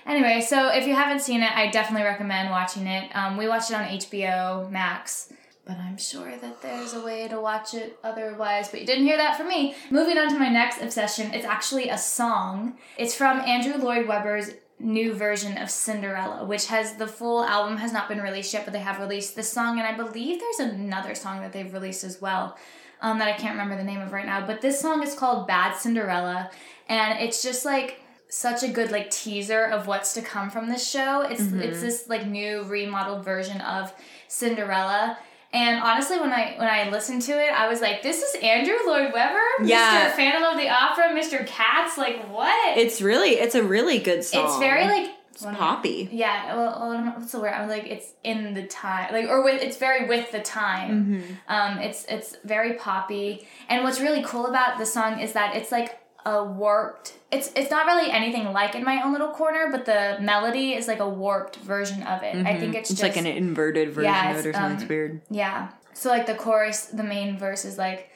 Anyway, 0.06 0.42
so 0.42 0.68
if 0.68 0.86
you 0.86 0.94
haven't 0.94 1.20
seen 1.20 1.42
it, 1.42 1.50
I 1.56 1.70
definitely 1.70 2.06
recommend 2.06 2.50
watching 2.50 2.86
it. 2.86 3.10
Um, 3.16 3.38
we 3.38 3.48
watched 3.48 3.70
it 3.70 3.76
on 3.76 3.84
HBO 3.84 4.70
Max, 4.70 5.32
but 5.64 5.78
I'm 5.78 5.96
sure 5.96 6.36
that 6.36 6.60
there's 6.60 6.92
a 6.92 7.00
way 7.00 7.26
to 7.28 7.40
watch 7.40 7.72
it 7.72 7.98
otherwise. 8.04 8.68
But 8.68 8.80
you 8.80 8.86
didn't 8.86 9.06
hear 9.06 9.16
that 9.16 9.38
from 9.38 9.48
me. 9.48 9.74
Moving 9.90 10.18
on 10.18 10.28
to 10.28 10.38
my 10.38 10.50
next 10.50 10.82
obsession, 10.82 11.32
it's 11.32 11.46
actually 11.46 11.88
a 11.88 11.96
song. 11.96 12.76
It's 12.98 13.14
from 13.14 13.40
Andrew 13.40 13.82
Lloyd 13.82 14.06
Webber's 14.06 14.50
new 14.84 15.14
version 15.14 15.56
of 15.56 15.70
Cinderella, 15.70 16.44
which 16.44 16.66
has 16.66 16.94
the 16.96 17.06
full 17.06 17.44
album 17.44 17.78
has 17.78 17.92
not 17.92 18.08
been 18.08 18.20
released 18.20 18.52
yet, 18.52 18.64
but 18.64 18.72
they 18.72 18.80
have 18.80 19.00
released 19.00 19.34
this 19.34 19.50
song, 19.50 19.78
and 19.78 19.86
I 19.86 19.96
believe 19.96 20.40
there's 20.40 20.70
another 20.70 21.14
song 21.14 21.40
that 21.40 21.52
they've 21.52 21.72
released 21.72 22.04
as 22.04 22.20
well. 22.20 22.56
Um, 23.00 23.18
that 23.18 23.28
I 23.28 23.32
can't 23.32 23.52
remember 23.52 23.76
the 23.76 23.84
name 23.84 24.00
of 24.00 24.12
right 24.12 24.24
now, 24.24 24.46
but 24.46 24.60
this 24.60 24.80
song 24.80 25.02
is 25.02 25.14
called 25.14 25.46
Bad 25.46 25.74
Cinderella, 25.74 26.50
and 26.88 27.18
it's 27.18 27.42
just 27.42 27.64
like 27.64 28.00
such 28.28 28.62
a 28.62 28.68
good 28.68 28.90
like 28.90 29.10
teaser 29.10 29.64
of 29.64 29.86
what's 29.86 30.14
to 30.14 30.22
come 30.22 30.50
from 30.50 30.68
this 30.68 30.88
show. 30.88 31.22
It's 31.22 31.40
it's 31.40 31.80
this 31.80 32.08
like 32.08 32.26
new 32.26 32.62
remodeled 32.64 33.24
version 33.24 33.60
of 33.60 33.92
Cinderella. 34.28 35.18
And 35.54 35.80
honestly, 35.80 36.18
when 36.18 36.32
I 36.32 36.54
when 36.58 36.68
I 36.68 36.90
listened 36.90 37.22
to 37.22 37.32
it, 37.32 37.52
I 37.52 37.68
was 37.68 37.80
like, 37.80 38.02
"This 38.02 38.20
is 38.22 38.34
Andrew 38.42 38.74
Lloyd 38.84 39.12
Webber, 39.12 39.40
Yeah. 39.62 40.10
Mr. 40.10 40.16
Phantom 40.16 40.42
of 40.42 40.56
the 40.58 40.68
Opera, 40.68 41.10
Mr. 41.10 41.46
Cats. 41.46 41.96
Like 41.96 42.28
what? 42.28 42.76
it's 42.76 43.00
really 43.00 43.30
it's 43.30 43.54
a 43.54 43.62
really 43.62 44.00
good 44.00 44.24
song 44.24 44.46
It's 44.46 44.58
very 44.58 44.86
like 44.86 45.12
it's 45.30 45.44
poppy 45.44 46.08
yeah. 46.12 46.54
Well, 46.56 47.14
what's 47.16 47.32
the 47.32 47.40
word? 47.40 47.52
I 47.54 47.60
was 47.62 47.70
like, 47.70 47.86
it's 47.86 48.12
in 48.24 48.54
the 48.54 48.66
time, 48.66 49.12
like 49.12 49.28
or 49.28 49.42
with 49.44 49.62
it's 49.62 49.76
very 49.76 50.08
with 50.08 50.30
the 50.32 50.40
time. 50.40 51.22
Um, 51.48 51.78
it's 51.78 52.04
it's 52.06 52.36
very 52.44 52.74
poppy, 52.74 53.46
and 53.68 53.84
what's 53.84 54.00
really 54.00 54.22
cool 54.24 54.46
about 54.46 54.78
the 54.78 54.86
song 54.86 55.20
is 55.20 55.32
that 55.34 55.54
it's 55.56 55.70
like 55.70 56.00
a 56.26 56.42
warped. 56.44 57.14
It's 57.30 57.50
it's 57.54 57.70
not 57.70 57.86
really 57.86 58.10
anything 58.10 58.52
like 58.52 58.74
in 58.74 58.84
my 58.84 59.02
own 59.02 59.12
little 59.12 59.28
corner, 59.28 59.68
but 59.70 59.84
the 59.84 60.16
melody 60.20 60.74
is 60.74 60.88
like 60.88 61.00
a 61.00 61.08
warped 61.08 61.56
version 61.56 62.02
of 62.02 62.22
it. 62.22 62.34
I 62.46 62.58
think 62.58 62.74
it's, 62.74 62.90
it's 62.90 63.00
just 63.00 63.02
like 63.02 63.16
an 63.16 63.26
inverted 63.26 63.90
version 63.90 64.12
Yeah, 64.12 64.30
of 64.32 64.38
it 64.38 64.46
or 64.46 64.48
it's, 64.50 64.58
something 64.58 64.76
um, 64.76 64.82
it's 64.82 64.88
weird 64.88 65.20
yeah. 65.30 65.68
So 65.92 66.08
like 66.08 66.26
the 66.26 66.34
chorus, 66.34 66.86
the 66.86 67.02
main 67.04 67.38
verse 67.38 67.64
is 67.64 67.76
like 67.78 68.10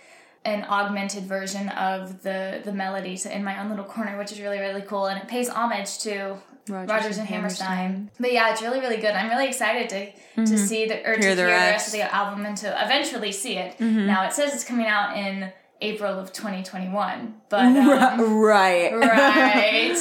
an 0.45 0.65
augmented 0.65 1.25
version 1.25 1.69
of 1.71 2.23
the 2.23 2.63
the 2.65 2.73
melody 2.73 3.17
so 3.17 3.29
in 3.31 3.45
my 3.45 3.61
own 3.61 3.69
little 3.69 3.85
corner, 3.85 4.17
which 4.17 4.33
is 4.33 4.41
really 4.41 4.59
really 4.59 4.83
cool, 4.83 5.07
and 5.07 5.21
it 5.21 5.29
pays 5.29 5.49
homage 5.49 5.99
to 6.01 6.37
Rodgers, 6.69 7.17
and 7.19 7.27
Hammerstein. 7.27 8.11
But 8.21 8.33
yeah, 8.33 8.53
it's 8.53 8.63
really 8.63 8.81
really 8.81 8.99
good. 8.99 9.13
I'm 9.15 9.29
really 9.31 9.49
excited 9.49 9.89
to 9.91 10.45
to 10.47 10.59
see 10.59 10.87
the 10.87 10.97
or 11.07 11.17
to 11.17 11.21
Mm-hmm. 11.21 11.23
Hear 11.23 11.29
hear 11.29 11.37
the 11.37 11.45
rest. 11.45 11.71
rest 11.73 11.87
of 11.89 11.93
the 11.95 12.15
album 12.15 12.47
and 12.47 12.57
to 12.59 12.85
eventually 12.85 13.33
see 13.33 13.57
it. 13.59 13.79
Now 13.81 14.27
it 14.27 14.33
says 14.33 14.55
it's 14.55 14.65
coming 14.65 14.87
out 14.87 15.17
in 15.17 15.51
April 15.81 16.19
of 16.19 16.33
2021. 16.33 17.35
But 17.49 17.61
um, 17.77 18.39
right. 18.41 18.93
right. 18.95 19.93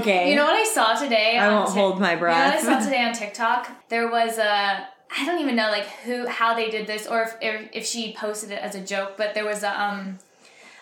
okay. 0.00 0.30
You 0.30 0.36
know 0.36 0.44
what 0.44 0.54
I 0.56 0.70
saw 0.72 0.94
today? 0.94 1.36
I 1.38 1.48
on 1.48 1.54
won't 1.54 1.68
Tik- 1.68 1.76
hold 1.76 2.00
my 2.00 2.12
You 2.12 2.18
know 2.20 2.26
what 2.26 2.54
I 2.54 2.62
saw 2.62 2.78
today 2.84 3.04
on 3.04 3.12
TikTok? 3.12 3.88
There 3.88 4.10
was 4.10 4.38
a 4.38 4.86
I 5.18 5.24
don't 5.24 5.40
even 5.40 5.56
know 5.56 5.68
like 5.70 5.86
who 6.04 6.26
how 6.26 6.54
they 6.54 6.70
did 6.70 6.86
this 6.86 7.06
or 7.06 7.22
if 7.22 7.34
if, 7.40 7.68
if 7.72 7.86
she 7.86 8.12
posted 8.12 8.50
it 8.50 8.60
as 8.60 8.74
a 8.74 8.80
joke, 8.80 9.16
but 9.16 9.34
there 9.34 9.44
was 9.44 9.62
a 9.62 9.80
um 9.80 10.18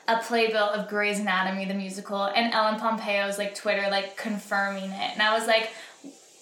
a 0.07 0.19
playbill 0.19 0.71
of 0.71 0.89
Grey's 0.89 1.19
Anatomy 1.19 1.65
the 1.65 1.75
musical 1.75 2.25
and 2.25 2.53
Ellen 2.53 2.79
Pompeo's 2.79 3.39
like 3.39 3.55
Twitter 3.55 3.89
like 3.91 4.17
confirming 4.17 4.91
it. 4.91 5.13
And 5.13 5.23
I 5.23 5.37
was 5.37 5.47
like 5.47 5.71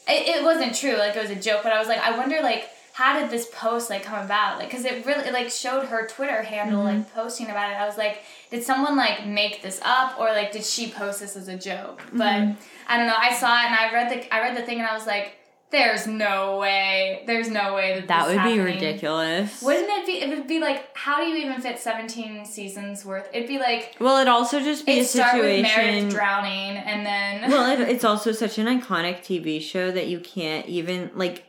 it, 0.08 0.36
it 0.36 0.44
wasn't 0.44 0.74
true, 0.74 0.96
like 0.96 1.16
it 1.16 1.22
was 1.22 1.30
a 1.30 1.36
joke, 1.36 1.62
but 1.62 1.72
I 1.72 1.78
was 1.78 1.88
like 1.88 2.00
I 2.00 2.16
wonder 2.16 2.40
like 2.42 2.68
how 2.92 3.18
did 3.18 3.30
this 3.30 3.48
post 3.52 3.90
like 3.90 4.04
come 4.04 4.24
about? 4.24 4.58
Like 4.58 4.70
cuz 4.70 4.84
it 4.84 5.04
really 5.06 5.26
it, 5.28 5.32
like 5.32 5.50
showed 5.50 5.86
her 5.86 6.06
Twitter 6.06 6.42
handle 6.42 6.84
like 6.84 6.98
mm-hmm. 6.98 7.14
posting 7.14 7.50
about 7.50 7.70
it. 7.70 7.76
I 7.76 7.86
was 7.86 7.96
like 7.96 8.22
did 8.50 8.62
someone 8.62 8.96
like 8.96 9.26
make 9.26 9.62
this 9.62 9.80
up 9.82 10.20
or 10.20 10.26
like 10.26 10.52
did 10.52 10.64
she 10.64 10.90
post 10.90 11.20
this 11.20 11.36
as 11.36 11.48
a 11.48 11.56
joke? 11.56 12.02
But 12.12 12.32
mm-hmm. 12.32 12.52
I 12.86 12.96
don't 12.98 13.06
know. 13.06 13.16
I 13.18 13.32
saw 13.32 13.56
it 13.60 13.66
and 13.66 13.74
I 13.74 13.92
read 13.92 14.10
the 14.10 14.34
I 14.34 14.40
read 14.40 14.56
the 14.56 14.62
thing 14.62 14.78
and 14.78 14.86
I 14.86 14.92
was 14.94 15.06
like, 15.06 15.36
"There's 15.70 16.06
no 16.06 16.58
way. 16.58 17.22
There's 17.26 17.48
no 17.48 17.74
way 17.74 17.94
that 17.94 18.08
that 18.08 18.26
would 18.26 18.36
is 18.36 18.42
be 18.42 18.60
ridiculous. 18.60 19.62
Wouldn't 19.62 19.88
it 19.88 20.06
be? 20.06 20.20
It 20.20 20.28
would 20.28 20.46
be 20.46 20.60
like, 20.60 20.94
how 20.94 21.16
do 21.16 21.24
you 21.24 21.36
even 21.46 21.62
fit 21.62 21.78
17 21.78 22.44
seasons 22.44 23.06
worth? 23.06 23.28
It'd 23.32 23.48
be 23.48 23.58
like 23.58 23.96
well, 23.98 24.16
it'd 24.16 24.28
also 24.28 24.60
just 24.60 24.84
be 24.84 24.98
it 24.98 25.02
a 25.02 25.04
start 25.04 25.36
with 25.36 25.66
situation. 25.66 26.10
drowning 26.10 26.76
and 26.76 27.06
then 27.06 27.50
well, 27.50 27.70
it, 27.70 27.80
it's 27.88 28.04
also 28.04 28.32
such 28.32 28.58
an 28.58 28.66
iconic 28.66 29.20
TV 29.20 29.62
show 29.62 29.90
that 29.90 30.08
you 30.08 30.20
can't 30.20 30.66
even 30.66 31.10
like. 31.14 31.44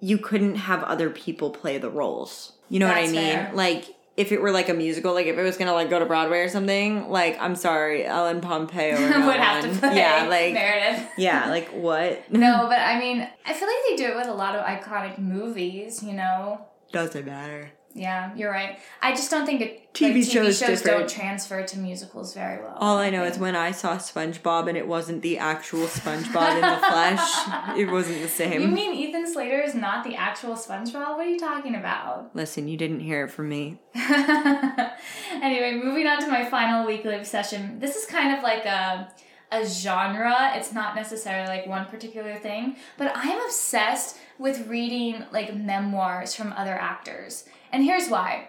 You 0.00 0.18
couldn't 0.18 0.56
have 0.56 0.82
other 0.84 1.10
people 1.10 1.50
play 1.50 1.78
the 1.78 1.90
roles. 1.90 2.52
You 2.68 2.80
know 2.80 2.86
That's 2.88 3.12
what 3.12 3.18
I 3.18 3.22
mean? 3.22 3.32
fair. 3.32 3.50
Like 3.54 3.96
if 4.16 4.32
it 4.32 4.40
were 4.40 4.50
like 4.50 4.68
a 4.68 4.74
musical, 4.74 5.12
like 5.14 5.26
if 5.26 5.36
it 5.36 5.42
was 5.42 5.56
gonna 5.56 5.72
like 5.72 5.90
go 5.90 5.98
to 5.98 6.06
Broadway 6.06 6.40
or 6.40 6.48
something, 6.48 7.08
like 7.08 7.36
I'm 7.40 7.54
sorry, 7.54 8.04
Ellen 8.04 8.40
Pompeo 8.40 8.98
no 8.98 9.26
would 9.26 9.36
have 9.36 9.62
to 9.62 9.78
play 9.78 9.96
yeah, 9.96 10.26
like 10.28 10.54
Meredith. 10.54 11.08
yeah, 11.18 11.50
like 11.50 11.68
what? 11.68 12.30
No, 12.32 12.66
but 12.68 12.78
I 12.78 12.98
mean, 12.98 13.28
I 13.44 13.52
feel 13.52 13.68
like 13.68 13.76
they 13.90 13.96
do 13.96 14.12
it 14.12 14.16
with 14.16 14.28
a 14.28 14.34
lot 14.34 14.56
of 14.56 14.64
iconic 14.64 15.18
movies. 15.18 16.02
You 16.02 16.14
know. 16.14 16.66
doesn't 16.92 17.26
matter. 17.26 17.70
Yeah, 17.96 18.34
you're 18.36 18.50
right. 18.50 18.78
I 19.00 19.12
just 19.12 19.30
don't 19.30 19.46
think 19.46 19.62
it, 19.62 19.94
TV 19.94 20.02
like, 20.02 20.12
TV 20.12 20.30
shows 20.30 20.58
shows 20.58 20.82
don't 20.82 21.08
transfer 21.08 21.62
to 21.62 21.78
musicals 21.78 22.34
very 22.34 22.62
well. 22.62 22.76
All 22.78 22.98
I 22.98 23.08
know 23.08 23.24
is 23.24 23.38
when 23.38 23.56
I 23.56 23.70
saw 23.70 23.96
SpongeBob 23.96 24.68
and 24.68 24.76
it 24.76 24.86
wasn't 24.86 25.22
the 25.22 25.38
actual 25.38 25.86
SpongeBob 25.86 26.56
in 26.56 26.60
the 26.60 26.86
flesh, 26.86 27.78
it 27.78 27.90
wasn't 27.90 28.20
the 28.20 28.28
same. 28.28 28.60
You 28.60 28.68
mean 28.68 28.92
Ethan 28.94 29.32
Slater 29.32 29.62
is 29.62 29.74
not 29.74 30.04
the 30.04 30.14
actual 30.14 30.56
SpongeBob? 30.56 31.16
What 31.16 31.26
are 31.26 31.30
you 31.30 31.38
talking 31.38 31.74
about? 31.74 32.30
Listen, 32.34 32.68
you 32.68 32.76
didn't 32.76 33.00
hear 33.00 33.24
it 33.24 33.30
from 33.30 33.48
me. 33.48 33.78
anyway, 33.94 35.80
moving 35.82 36.06
on 36.06 36.20
to 36.20 36.28
my 36.28 36.44
final 36.44 36.86
weekly 36.86 37.16
obsession. 37.16 37.78
This 37.80 37.96
is 37.96 38.04
kind 38.04 38.36
of 38.36 38.42
like 38.42 38.66
a 38.66 39.10
a 39.52 39.64
genre. 39.64 40.52
It's 40.54 40.72
not 40.72 40.94
necessarily 40.96 41.46
like 41.46 41.66
one 41.66 41.86
particular 41.86 42.34
thing, 42.34 42.76
but 42.98 43.16
I 43.16 43.22
am 43.22 43.44
obsessed 43.44 44.18
with 44.38 44.66
reading 44.68 45.24
like 45.32 45.54
memoirs 45.54 46.34
from 46.34 46.52
other 46.52 46.74
actors. 46.74 47.44
And 47.72 47.84
here's 47.84 48.08
why. 48.08 48.48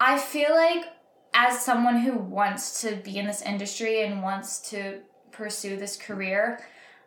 I 0.00 0.18
feel 0.18 0.50
like 0.50 0.84
as 1.34 1.60
someone 1.60 2.00
who 2.00 2.16
wants 2.16 2.80
to 2.82 2.96
be 2.96 3.18
in 3.18 3.26
this 3.26 3.42
industry 3.42 4.02
and 4.02 4.22
wants 4.22 4.70
to 4.70 5.00
pursue 5.32 5.76
this 5.76 5.96
career, 5.96 6.60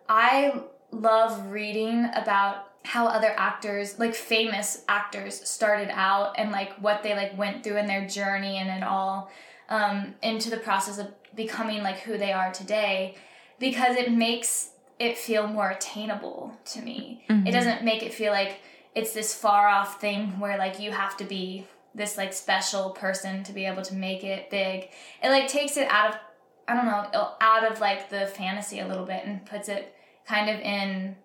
I 0.07 0.61
love 0.91 1.51
reading 1.51 2.09
about 2.15 2.65
how 2.85 3.07
other 3.07 3.33
actors, 3.37 3.99
like 3.99 4.15
famous 4.15 4.83
actors, 4.87 5.47
started 5.47 5.89
out 5.91 6.35
and 6.37 6.51
like 6.51 6.73
what 6.79 7.03
they 7.03 7.13
like 7.13 7.37
went 7.37 7.63
through 7.63 7.77
in 7.77 7.87
their 7.87 8.07
journey 8.07 8.57
and 8.57 8.69
it 8.69 8.87
all 8.87 9.29
um, 9.67 10.15
into 10.23 10.49
the 10.49 10.57
process 10.57 10.97
of 10.97 11.07
becoming 11.35 11.83
like 11.83 11.99
who 11.99 12.17
they 12.17 12.31
are 12.31 12.51
today, 12.51 13.15
because 13.59 13.95
it 13.97 14.11
makes 14.11 14.71
it 14.97 15.17
feel 15.17 15.47
more 15.47 15.69
attainable 15.69 16.57
to 16.65 16.81
me. 16.81 17.23
It 17.47 17.51
doesn't 17.51 17.83
make 17.83 18.03
it 18.03 18.13
feel 18.13 18.31
like 18.31 18.59
it's 18.95 19.13
this 19.13 19.33
far 19.33 19.67
off 19.67 20.01
thing 20.01 20.39
where 20.39 20.57
like 20.57 20.79
you 20.79 20.91
have 20.91 21.15
to 21.17 21.23
be 21.23 21.67
this 21.95 22.17
like 22.17 22.33
special 22.33 22.91
person 22.91 23.43
to 23.43 23.53
be 23.53 23.65
able 23.65 23.81
to 23.83 23.93
make 23.93 24.23
it 24.23 24.49
big. 24.49 24.89
It 25.23 25.29
like 25.29 25.47
takes 25.47 25.77
it 25.77 25.87
out 25.89 26.15
of 26.15 26.19
I 26.67 26.75
don't 26.75 26.85
know, 26.85 27.31
out 27.41 27.69
of 27.69 27.81
like 27.81 28.11
the 28.11 28.27
fantasy 28.27 28.79
a 28.79 28.87
little 28.87 29.05
bit 29.05 29.25
and 29.25 29.43
puts 29.43 29.69
it 29.69 29.95
kind 30.27 30.51
of 30.51 30.59
in 30.59 31.15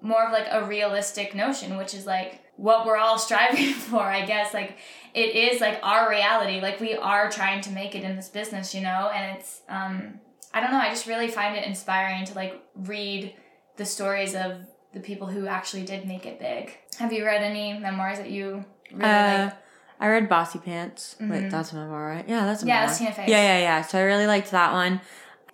more 0.00 0.24
of 0.24 0.32
like 0.32 0.46
a 0.50 0.64
realistic 0.64 1.36
notion, 1.36 1.76
which 1.76 1.94
is 1.94 2.04
like 2.04 2.40
what 2.56 2.84
we're 2.84 2.96
all 2.96 3.18
striving 3.26 3.72
for, 3.74 4.02
I 4.02 4.26
guess. 4.26 4.52
Like 4.52 4.78
it 5.14 5.34
is 5.34 5.60
like 5.60 5.78
our 5.82 6.10
reality. 6.10 6.60
Like 6.60 6.80
we 6.80 6.94
are 6.94 7.30
trying 7.30 7.60
to 7.62 7.70
make 7.70 7.94
it 7.94 8.02
in 8.02 8.16
this 8.16 8.28
business, 8.28 8.74
you 8.74 8.80
know, 8.80 9.10
and 9.14 9.38
it's 9.38 9.62
um 9.68 10.20
I 10.52 10.60
don't 10.60 10.72
know, 10.72 10.78
I 10.78 10.88
just 10.88 11.06
really 11.06 11.28
find 11.28 11.56
it 11.56 11.66
inspiring 11.66 12.24
to 12.26 12.34
like 12.34 12.60
read 12.74 13.34
the 13.76 13.84
stories 13.84 14.34
of 14.34 14.66
the 14.92 15.00
people 15.00 15.26
who 15.26 15.46
actually 15.46 15.84
did 15.84 16.06
make 16.06 16.26
it 16.26 16.38
big. 16.38 16.76
Have 16.98 17.12
you 17.12 17.24
read 17.24 17.42
any 17.42 17.78
memoirs 17.78 18.18
that 18.18 18.30
you 18.30 18.64
really 18.92 19.10
Uh, 19.10 19.44
like? 19.44 19.56
I 20.00 20.08
read 20.08 20.28
Bossy 20.28 20.58
Pants. 20.60 21.16
Mhm. 21.20 21.30
Wait, 21.30 21.50
that's 21.50 21.72
a 21.72 21.76
memoir, 21.76 22.06
right? 22.06 22.24
Yeah, 22.28 22.44
that's 22.46 22.62
a 22.62 22.66
Yeah, 22.66 22.74
memoir. 22.74 22.86
that's 22.86 22.98
Tina 22.98 23.12
Fey's. 23.12 23.28
Yeah, 23.28 23.42
yeah, 23.42 23.58
yeah. 23.58 23.82
So 23.82 23.98
I 23.98 24.02
really 24.02 24.26
liked 24.26 24.50
that 24.52 24.72
one. 24.72 25.00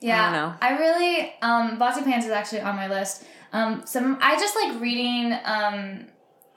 Yeah, 0.00 0.20
I 0.20 0.24
don't 0.24 0.32
know. 0.32 0.54
I 0.60 0.78
really 0.78 1.34
um 1.40 1.78
Bossy 1.78 2.02
Pants 2.02 2.26
is 2.26 2.32
actually 2.32 2.60
on 2.60 2.76
my 2.76 2.88
list. 2.88 3.24
Um 3.52 3.82
some 3.86 4.18
I 4.20 4.38
just 4.38 4.54
like 4.54 4.80
reading 4.80 5.32
um 5.44 6.06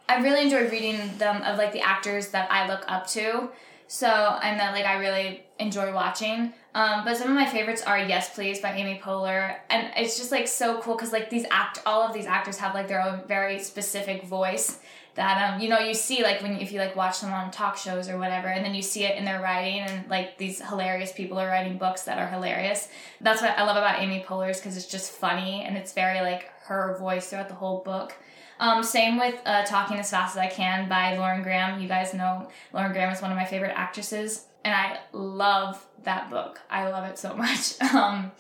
I 0.10 0.20
really 0.22 0.42
enjoy 0.42 0.70
reading 0.70 1.18
them 1.18 1.42
of 1.44 1.58
like 1.58 1.72
the 1.72 1.82
actors 1.82 2.30
that 2.30 2.52
I 2.52 2.68
look 2.68 2.84
up 2.90 3.08
to. 3.08 3.50
So 3.88 4.08
and 4.08 4.60
that 4.60 4.74
like 4.74 4.86
I 4.86 5.00
really 5.00 5.44
enjoy 5.60 5.94
watching. 5.94 6.54
Um, 6.76 7.04
but 7.06 7.18
some 7.18 7.30
of 7.30 7.34
my 7.34 7.46
favorites 7.46 7.82
are 7.82 7.98
Yes 7.98 8.36
Please 8.36 8.60
by 8.60 8.74
Amy 8.74 9.00
Poehler, 9.04 9.56
and 9.70 9.92
it's 9.96 10.18
just 10.18 10.32
like 10.32 10.48
so 10.48 10.80
cool 10.82 10.96
because 10.96 11.12
like 11.12 11.30
these 11.30 11.46
act 11.50 11.82
all 11.86 12.02
of 12.02 12.14
these 12.14 12.26
actors 12.26 12.58
have 12.58 12.76
like 12.76 12.88
their 12.88 13.02
own 13.02 13.22
very 13.28 13.60
specific 13.60 14.24
voice 14.24 14.80
that 15.18 15.54
um 15.54 15.60
you 15.60 15.68
know 15.68 15.80
you 15.80 15.96
see 15.96 16.22
like 16.22 16.42
when 16.44 16.58
if 16.60 16.72
you 16.72 16.80
like 16.80 16.96
watch 16.96 17.22
them 17.22 17.34
on 17.34 17.50
talk 17.50 17.76
shows 17.76 18.08
or 18.08 18.20
whatever 18.20 18.48
and 18.50 18.64
then 18.64 18.76
you 18.76 18.84
see 18.84 19.04
it 19.04 19.18
in 19.18 19.26
their 19.26 19.42
writing 19.42 19.80
and 19.80 20.08
like 20.10 20.38
these 20.38 20.62
hilarious 20.62 21.12
people 21.12 21.40
are 21.40 21.48
writing 21.48 21.78
books 21.78 22.04
that 22.04 22.20
are 22.20 22.28
hilarious. 22.28 22.88
That's 23.20 23.42
what 23.42 23.58
i 23.58 23.64
love 23.64 23.78
about 23.78 24.00
amy 24.00 24.24
poehler's 24.26 24.60
because 24.60 24.78
it's 24.78 24.86
just 24.86 25.12
funny 25.12 25.64
and 25.64 25.76
it's 25.76 25.92
very 25.94 26.22
like 26.22 26.52
her 26.66 26.96
voice 27.00 27.30
throughout 27.30 27.50
the 27.50 27.56
whole 27.56 27.82
book 27.84 28.14
um, 28.60 28.84
same 28.84 29.18
with 29.18 29.40
uh, 29.46 29.64
talking 29.66 29.98
as 29.98 30.10
fast 30.10 30.36
as 30.36 30.40
i 30.40 30.48
can 30.48 30.88
by 30.88 31.18
lauren 31.18 31.44
graham 31.44 31.80
you 31.80 31.88
guys 31.88 32.14
know 32.14 32.48
lauren 32.74 32.92
graham 32.92 33.12
is 33.12 33.22
one 33.22 33.32
of 33.32 33.38
my 33.38 33.46
favorite 33.46 33.74
actresses 33.76 34.46
and 34.64 34.74
i 34.74 35.00
love 35.14 35.86
that 36.04 36.30
book 36.30 36.60
i 36.70 36.90
love 36.90 37.06
it 37.06 37.18
so 37.18 37.34
much 37.36 37.80
um, 37.94 38.32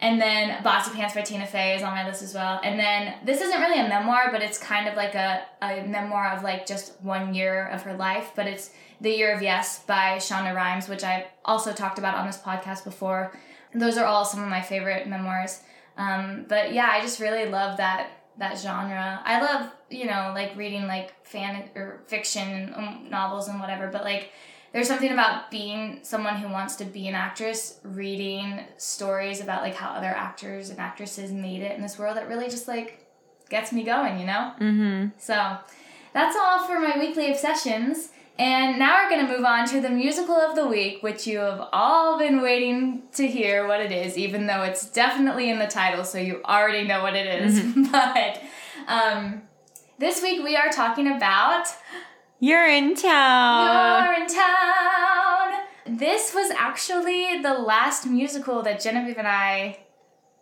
and 0.00 0.20
then 0.20 0.62
Bossy 0.62 0.92
Pants 0.94 1.14
by 1.14 1.22
Tina 1.22 1.46
Fey 1.46 1.74
is 1.74 1.82
on 1.82 1.92
my 1.92 2.06
list 2.06 2.22
as 2.22 2.32
well. 2.32 2.60
And 2.62 2.78
then 2.78 3.14
this 3.24 3.40
isn't 3.40 3.60
really 3.60 3.80
a 3.80 3.88
memoir, 3.88 4.30
but 4.30 4.42
it's 4.42 4.56
kind 4.56 4.88
of 4.88 4.94
like 4.94 5.16
a, 5.16 5.44
a 5.60 5.84
memoir 5.86 6.36
of 6.36 6.44
like 6.44 6.66
just 6.66 7.00
one 7.02 7.34
year 7.34 7.66
of 7.66 7.82
her 7.82 7.94
life. 7.94 8.30
But 8.36 8.46
it's 8.46 8.70
The 9.00 9.10
Year 9.10 9.34
of 9.34 9.42
Yes 9.42 9.80
by 9.80 10.18
Shonda 10.18 10.54
Rhimes, 10.54 10.88
which 10.88 11.02
I've 11.02 11.24
also 11.44 11.72
talked 11.72 11.98
about 11.98 12.14
on 12.14 12.26
this 12.26 12.38
podcast 12.38 12.84
before. 12.84 13.32
Those 13.74 13.98
are 13.98 14.06
all 14.06 14.24
some 14.24 14.42
of 14.42 14.48
my 14.48 14.60
favorite 14.60 15.08
memoirs. 15.08 15.62
Um, 15.96 16.46
but 16.48 16.72
yeah, 16.72 16.88
I 16.92 17.00
just 17.00 17.18
really 17.18 17.46
love 17.46 17.78
that 17.78 18.10
that 18.38 18.58
genre. 18.58 19.20
I 19.24 19.40
love 19.40 19.70
you 19.90 20.06
know 20.06 20.32
like 20.34 20.56
reading 20.56 20.86
like 20.86 21.12
fan 21.26 21.68
or 21.74 22.00
fiction 22.06 22.46
and 22.48 22.74
um, 22.74 23.06
novels 23.10 23.48
and 23.48 23.60
whatever. 23.60 23.88
But 23.88 24.04
like 24.04 24.30
there's 24.72 24.86
something 24.86 25.10
about 25.12 25.50
being 25.50 26.00
someone 26.02 26.36
who 26.36 26.48
wants 26.52 26.76
to 26.76 26.84
be 26.84 27.08
an 27.08 27.14
actress 27.14 27.80
reading 27.82 28.60
stories 28.76 29.40
about 29.40 29.62
like 29.62 29.74
how 29.74 29.90
other 29.90 30.06
actors 30.08 30.70
and 30.70 30.78
actresses 30.78 31.32
made 31.32 31.62
it 31.62 31.74
in 31.74 31.82
this 31.82 31.98
world 31.98 32.16
that 32.16 32.28
really 32.28 32.48
just 32.50 32.68
like 32.68 33.06
gets 33.48 33.72
me 33.72 33.82
going 33.82 34.20
you 34.20 34.26
know 34.26 34.52
Mm-hmm. 34.60 35.08
so 35.18 35.56
that's 36.12 36.36
all 36.36 36.66
for 36.66 36.78
my 36.78 36.98
weekly 36.98 37.30
obsessions 37.30 38.10
and 38.38 38.78
now 38.78 39.02
we're 39.02 39.10
going 39.10 39.26
to 39.26 39.32
move 39.36 39.44
on 39.44 39.66
to 39.68 39.80
the 39.80 39.90
musical 39.90 40.36
of 40.36 40.54
the 40.54 40.66
week 40.66 41.02
which 41.02 41.26
you 41.26 41.38
have 41.38 41.68
all 41.72 42.18
been 42.18 42.40
waiting 42.40 43.02
to 43.12 43.26
hear 43.26 43.66
what 43.66 43.80
it 43.80 43.90
is 43.90 44.16
even 44.16 44.46
though 44.46 44.62
it's 44.62 44.88
definitely 44.90 45.50
in 45.50 45.58
the 45.58 45.66
title 45.66 46.04
so 46.04 46.18
you 46.18 46.40
already 46.44 46.86
know 46.86 47.02
what 47.02 47.14
it 47.16 47.26
is. 47.42 47.60
but 47.92 48.40
um, 48.86 49.42
this 49.98 50.22
week 50.22 50.42
we 50.44 50.56
are 50.56 50.70
talking 50.70 51.08
about 51.08 51.66
Urinetown. 52.40 53.64
you're 53.64 54.22
in 54.22 54.28
town. 54.28 55.98
This 55.98 56.32
was 56.34 56.50
actually 56.56 57.42
the 57.42 57.54
last 57.54 58.06
musical 58.06 58.62
that 58.62 58.80
Genevieve 58.80 59.18
and 59.18 59.26
I 59.26 59.80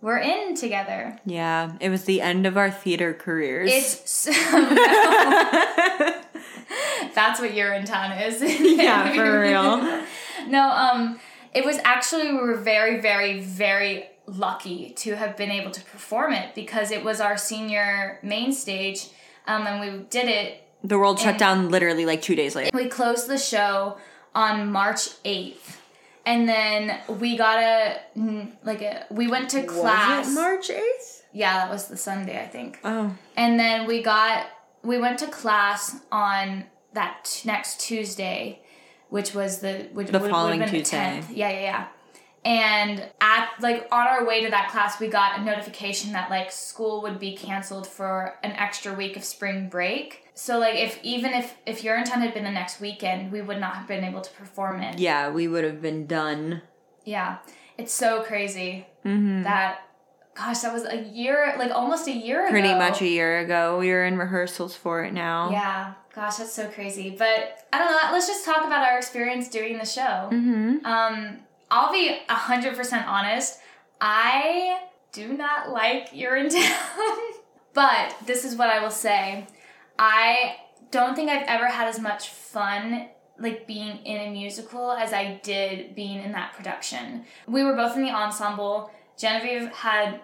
were 0.02 0.18
in 0.18 0.54
together. 0.54 1.18
yeah, 1.24 1.72
it 1.80 1.88
was 1.88 2.04
the 2.04 2.20
end 2.20 2.46
of 2.46 2.56
our 2.58 2.70
theater 2.70 3.14
careers. 3.14 3.70
It's 3.72 4.10
so, 4.10 4.30
that's 7.14 7.40
what 7.40 7.54
you're 7.54 7.82
town 7.84 8.12
is. 8.18 8.42
Yeah, 8.76 9.12
for 9.14 9.40
real. 9.40 10.06
no, 10.48 10.70
um, 10.70 11.20
it 11.54 11.64
was 11.64 11.78
actually 11.84 12.32
we 12.32 12.38
were 12.38 12.56
very, 12.56 13.00
very, 13.00 13.40
very 13.40 14.06
lucky 14.26 14.90
to 14.90 15.14
have 15.16 15.36
been 15.36 15.50
able 15.50 15.70
to 15.70 15.80
perform 15.84 16.32
it 16.32 16.54
because 16.54 16.90
it 16.90 17.04
was 17.04 17.20
our 17.20 17.36
senior 17.36 18.18
main 18.22 18.52
stage, 18.52 19.08
um, 19.46 19.66
and 19.66 19.80
we 19.80 20.04
did 20.04 20.28
it 20.28 20.62
the 20.82 20.98
world 20.98 21.18
shut 21.18 21.38
down 21.38 21.70
literally 21.70 22.06
like 22.06 22.22
two 22.22 22.34
days 22.36 22.54
later. 22.54 22.70
we 22.74 22.86
closed 22.86 23.28
the 23.28 23.38
show 23.38 23.98
on 24.34 24.70
March 24.70 25.08
8th. 25.24 25.78
and 26.26 26.48
then 26.48 27.00
we 27.08 27.36
got 27.36 27.58
a 27.58 28.00
like 28.62 28.82
a 28.82 29.06
we 29.10 29.26
went 29.26 29.50
to 29.50 29.62
class. 29.64 30.32
March 30.32 30.68
8th? 30.68 31.22
Yeah, 31.32 31.54
that 31.58 31.70
was 31.70 31.88
the 31.88 31.96
Sunday, 31.96 32.40
I 32.40 32.46
think. 32.46 32.78
Oh. 32.82 33.14
And 33.36 33.60
then 33.60 33.86
we 33.86 34.02
got 34.02 34.46
we 34.86 34.98
went 34.98 35.18
to 35.20 35.26
class 35.26 35.96
on 36.12 36.64
that 36.94 37.24
t- 37.24 37.46
next 37.46 37.80
Tuesday, 37.80 38.60
which 39.10 39.34
was 39.34 39.60
the 39.60 39.88
which 39.92 40.08
The 40.08 40.18
would, 40.18 40.30
following 40.30 40.60
would 40.60 40.68
have 40.68 40.72
been 40.72 40.80
Tuesday. 40.82 41.20
The 41.20 41.26
10th. 41.26 41.36
Yeah, 41.36 41.50
yeah, 41.50 41.60
yeah. 41.60 41.86
And 42.44 43.08
at 43.20 43.48
like 43.60 43.88
on 43.90 44.06
our 44.06 44.24
way 44.24 44.44
to 44.44 44.50
that 44.50 44.70
class, 44.70 45.00
we 45.00 45.08
got 45.08 45.40
a 45.40 45.42
notification 45.44 46.12
that 46.12 46.30
like 46.30 46.52
school 46.52 47.02
would 47.02 47.18
be 47.18 47.36
canceled 47.36 47.86
for 47.88 48.38
an 48.44 48.52
extra 48.52 48.94
week 48.94 49.16
of 49.16 49.24
spring 49.24 49.68
break. 49.68 50.22
So 50.34 50.58
like 50.58 50.76
if 50.76 51.00
even 51.02 51.32
if 51.32 51.56
if 51.66 51.82
Urinetown 51.82 52.20
had 52.20 52.34
been 52.34 52.44
the 52.44 52.50
next 52.52 52.80
weekend, 52.80 53.32
we 53.32 53.42
would 53.42 53.58
not 53.58 53.74
have 53.76 53.88
been 53.88 54.04
able 54.04 54.20
to 54.20 54.30
perform 54.34 54.80
it. 54.80 54.98
Yeah, 55.00 55.30
we 55.30 55.48
would 55.48 55.64
have 55.64 55.82
been 55.82 56.06
done. 56.06 56.62
Yeah. 57.04 57.38
It's 57.78 57.92
so 57.92 58.22
crazy 58.22 58.86
Mm-hmm. 59.04 59.42
that 59.44 59.80
gosh, 60.36 60.60
that 60.60 60.72
was 60.72 60.84
a 60.84 61.02
year 61.02 61.54
like 61.58 61.70
almost 61.70 62.06
a 62.08 62.12
year 62.12 62.48
Pretty 62.50 62.68
ago. 62.68 62.78
much 62.78 63.00
a 63.00 63.06
year 63.06 63.40
ago. 63.40 63.78
We 63.78 63.90
were 63.90 64.04
in 64.04 64.18
rehearsals 64.18 64.74
for 64.76 65.04
it 65.04 65.12
now. 65.12 65.50
Yeah, 65.50 65.94
gosh, 66.14 66.36
that's 66.36 66.52
so 66.52 66.68
crazy. 66.68 67.14
But 67.16 67.66
I 67.72 67.78
don't 67.78 67.90
know. 67.90 68.12
Let's 68.12 68.26
just 68.26 68.44
talk 68.44 68.64
about 68.64 68.86
our 68.86 68.98
experience 68.98 69.48
doing 69.48 69.78
the 69.78 69.86
show. 69.86 70.28
Mm-hmm. 70.32 70.84
Um, 70.84 71.38
I'll 71.70 71.92
be 71.92 72.18
hundred 72.28 72.76
percent 72.76 73.06
honest. 73.06 73.58
I 74.00 74.80
do 75.12 75.32
not 75.32 75.70
like 75.70 76.12
Urinetown, 76.12 76.76
but 77.72 78.14
this 78.26 78.44
is 78.44 78.56
what 78.56 78.68
I 78.68 78.82
will 78.82 78.90
say. 78.90 79.46
I 79.98 80.56
don't 80.90 81.14
think 81.16 81.30
I've 81.30 81.46
ever 81.48 81.66
had 81.66 81.88
as 81.88 81.98
much 81.98 82.28
fun 82.28 83.08
like 83.38 83.66
being 83.66 83.98
in 84.04 84.28
a 84.28 84.30
musical 84.30 84.92
as 84.92 85.12
I 85.12 85.40
did 85.42 85.94
being 85.94 86.22
in 86.22 86.32
that 86.32 86.54
production. 86.54 87.24
We 87.46 87.64
were 87.64 87.74
both 87.74 87.96
in 87.96 88.02
the 88.02 88.10
ensemble. 88.10 88.90
Genevieve 89.18 89.70
had 89.72 90.20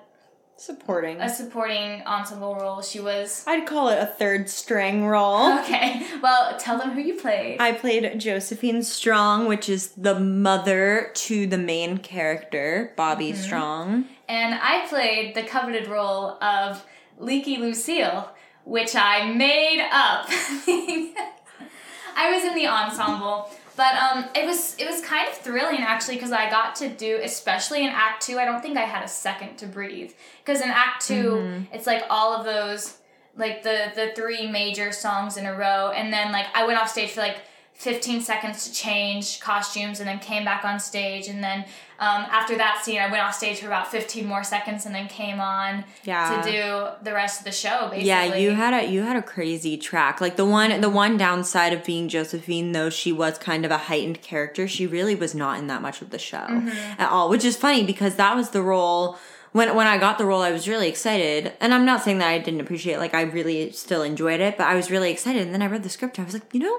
Supporting. 0.62 1.20
a 1.20 1.28
supporting 1.28 2.02
ensemble 2.06 2.54
role. 2.54 2.82
She 2.82 3.00
was 3.00 3.44
I'd 3.48 3.66
call 3.66 3.88
it 3.88 3.98
a 3.98 4.06
third 4.06 4.48
string 4.48 5.06
role. 5.06 5.58
okay. 5.58 6.06
Well, 6.22 6.56
tell 6.56 6.78
them 6.78 6.90
who 6.92 7.00
you 7.00 7.14
played. 7.14 7.60
I 7.60 7.72
played 7.72 8.20
Josephine 8.20 8.84
Strong, 8.84 9.46
which 9.46 9.68
is 9.68 9.88
the 9.96 10.20
mother 10.20 11.10
to 11.14 11.46
the 11.48 11.58
main 11.58 11.98
character, 11.98 12.92
Bobby 12.96 13.32
Mm-hmm. 13.32 13.42
Strong. 13.42 14.04
And 14.28 14.54
I 14.54 14.86
played 14.88 15.34
the 15.34 15.42
coveted 15.42 15.88
role 15.88 16.42
of 16.42 16.84
Leaky 17.18 17.56
Lucille, 17.56 18.30
which 18.64 18.94
I 18.94 19.32
made 19.32 19.80
up. 19.92 20.26
I 22.14 22.30
was 22.34 22.44
in 22.44 22.54
the 22.54 22.66
ensemble, 22.68 23.50
but 23.76 23.94
um, 23.94 24.26
it 24.34 24.44
was 24.44 24.76
it 24.78 24.86
was 24.86 25.00
kind 25.02 25.28
of 25.28 25.34
thrilling 25.34 25.78
actually 25.80 26.16
because 26.16 26.32
I 26.32 26.50
got 26.50 26.74
to 26.76 26.88
do, 26.88 27.20
especially 27.22 27.82
in 27.84 27.88
Act 27.88 28.22
Two. 28.26 28.38
I 28.38 28.44
don't 28.44 28.60
think 28.60 28.76
I 28.76 28.82
had 28.82 29.04
a 29.04 29.08
second 29.08 29.56
to 29.58 29.66
breathe 29.66 30.12
because 30.44 30.60
in 30.60 30.68
Act 30.70 31.06
2 31.06 31.66
it's 31.72 31.86
like 31.86 32.04
all 32.10 32.34
of 32.34 32.44
those 32.44 32.98
like 33.36 33.62
the 33.62 33.92
the 33.94 34.12
three 34.14 34.50
major 34.50 34.92
songs 34.92 35.36
in 35.36 35.46
a 35.46 35.54
row, 35.54 35.90
and 35.94 36.12
then 36.12 36.32
like 36.32 36.46
I 36.54 36.66
went 36.66 36.78
off 36.80 36.88
stage 36.88 37.10
for 37.10 37.20
like. 37.20 37.38
15 37.74 38.20
seconds 38.20 38.64
to 38.68 38.72
change 38.72 39.40
costumes 39.40 39.98
and 39.98 40.08
then 40.08 40.18
came 40.20 40.44
back 40.44 40.64
on 40.64 40.78
stage 40.78 41.26
and 41.26 41.42
then 41.42 41.60
um, 41.98 42.22
after 42.30 42.56
that 42.56 42.80
scene 42.84 43.00
i 43.00 43.10
went 43.10 43.22
off 43.22 43.34
stage 43.34 43.58
for 43.58 43.66
about 43.66 43.90
15 43.90 44.24
more 44.26 44.44
seconds 44.44 44.86
and 44.86 44.94
then 44.94 45.08
came 45.08 45.40
on 45.40 45.84
Yeah. 46.04 46.40
to 46.42 46.52
do 46.52 47.04
the 47.04 47.12
rest 47.12 47.40
of 47.40 47.44
the 47.44 47.50
show 47.52 47.88
basically 47.88 48.06
Yeah, 48.08 48.36
you 48.36 48.52
had 48.52 48.72
a 48.74 48.86
you 48.88 49.02
had 49.02 49.16
a 49.16 49.22
crazy 49.22 49.76
track. 49.76 50.20
Like 50.20 50.36
the 50.36 50.44
one 50.44 50.80
the 50.80 50.88
one 50.90 51.16
downside 51.16 51.72
of 51.72 51.84
being 51.84 52.08
Josephine, 52.08 52.70
though 52.72 52.90
she 52.90 53.10
was 53.12 53.36
kind 53.38 53.64
of 53.64 53.70
a 53.70 53.78
heightened 53.78 54.22
character, 54.22 54.68
she 54.68 54.86
really 54.86 55.14
was 55.14 55.34
not 55.34 55.58
in 55.58 55.66
that 55.68 55.82
much 55.82 56.02
of 56.02 56.10
the 56.10 56.18
show 56.18 56.46
Mm-hmm. 56.48 57.00
at 57.00 57.08
all. 57.10 57.28
Which 57.28 57.44
is 57.44 57.56
funny 57.56 57.82
because 57.84 58.14
that 58.16 58.36
was 58.36 58.50
the 58.50 58.62
role 58.62 59.16
when 59.52 59.74
when 59.74 59.86
I 59.86 59.98
got 59.98 60.18
the 60.18 60.24
role, 60.26 60.42
I 60.42 60.52
was 60.52 60.68
really 60.68 60.88
excited. 60.88 61.52
And 61.60 61.74
I'm 61.74 61.84
not 61.84 62.02
saying 62.02 62.18
that 62.18 62.28
I 62.28 62.38
didn't 62.38 62.60
appreciate 62.60 62.94
it. 62.94 62.98
Like 63.00 63.14
I 63.14 63.22
really 63.22 63.72
still 63.72 64.02
enjoyed 64.02 64.40
it, 64.40 64.56
but 64.56 64.66
I 64.66 64.74
was 64.74 64.90
really 64.90 65.10
excited. 65.10 65.42
And 65.42 65.52
then 65.54 65.62
I 65.62 65.66
read 65.66 65.82
the 65.82 65.88
script. 65.90 66.18
I 66.18 66.24
was 66.24 66.34
like, 66.34 66.52
you 66.52 66.60
know, 66.60 66.78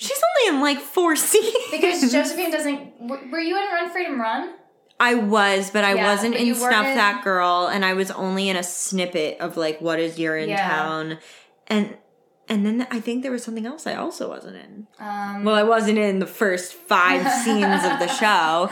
she's 0.00 0.20
only 0.30 0.56
in 0.56 0.62
like 0.62 0.80
four 0.80 1.14
scenes. 1.30 1.54
because 1.70 2.10
josephine 2.10 2.50
doesn't 2.50 3.00
were, 3.00 3.20
were 3.30 3.38
you 3.40 3.56
in 3.56 3.64
run 3.72 3.90
freedom 3.90 4.20
run 4.20 4.54
I 5.02 5.14
was, 5.14 5.70
but 5.70 5.82
I 5.82 5.94
Yeah, 5.94 6.04
wasn't 6.12 6.34
but 6.34 6.42
in 6.42 6.54
Snuff 6.54 6.84
in- 6.88 6.94
That 6.96 7.24
Girl, 7.24 7.68
and 7.72 7.86
I 7.86 7.94
was 7.94 8.10
only 8.10 8.50
in 8.50 8.56
a 8.56 8.62
snippet 8.62 9.40
of 9.40 9.56
like 9.56 9.80
what 9.80 9.98
is 9.98 10.18
you're 10.18 10.36
in 10.36 10.50
Yeah. 10.50 10.68
town, 10.68 11.18
and 11.68 11.96
and 12.50 12.66
then 12.66 12.86
I 12.90 13.00
think 13.00 13.22
there 13.22 13.32
was 13.32 13.42
something 13.42 13.64
else 13.64 13.86
I 13.86 13.94
also 13.94 14.28
wasn't 14.28 14.56
in. 14.56 14.86
um, 14.98 15.44
Well, 15.44 15.54
I 15.54 15.62
wasn't 15.62 15.96
in 15.96 16.18
the 16.18 16.26
first 16.26 16.74
five 16.74 17.22
scenes 17.44 17.82
of 17.82 17.98
the 17.98 18.08
show. 18.08 18.68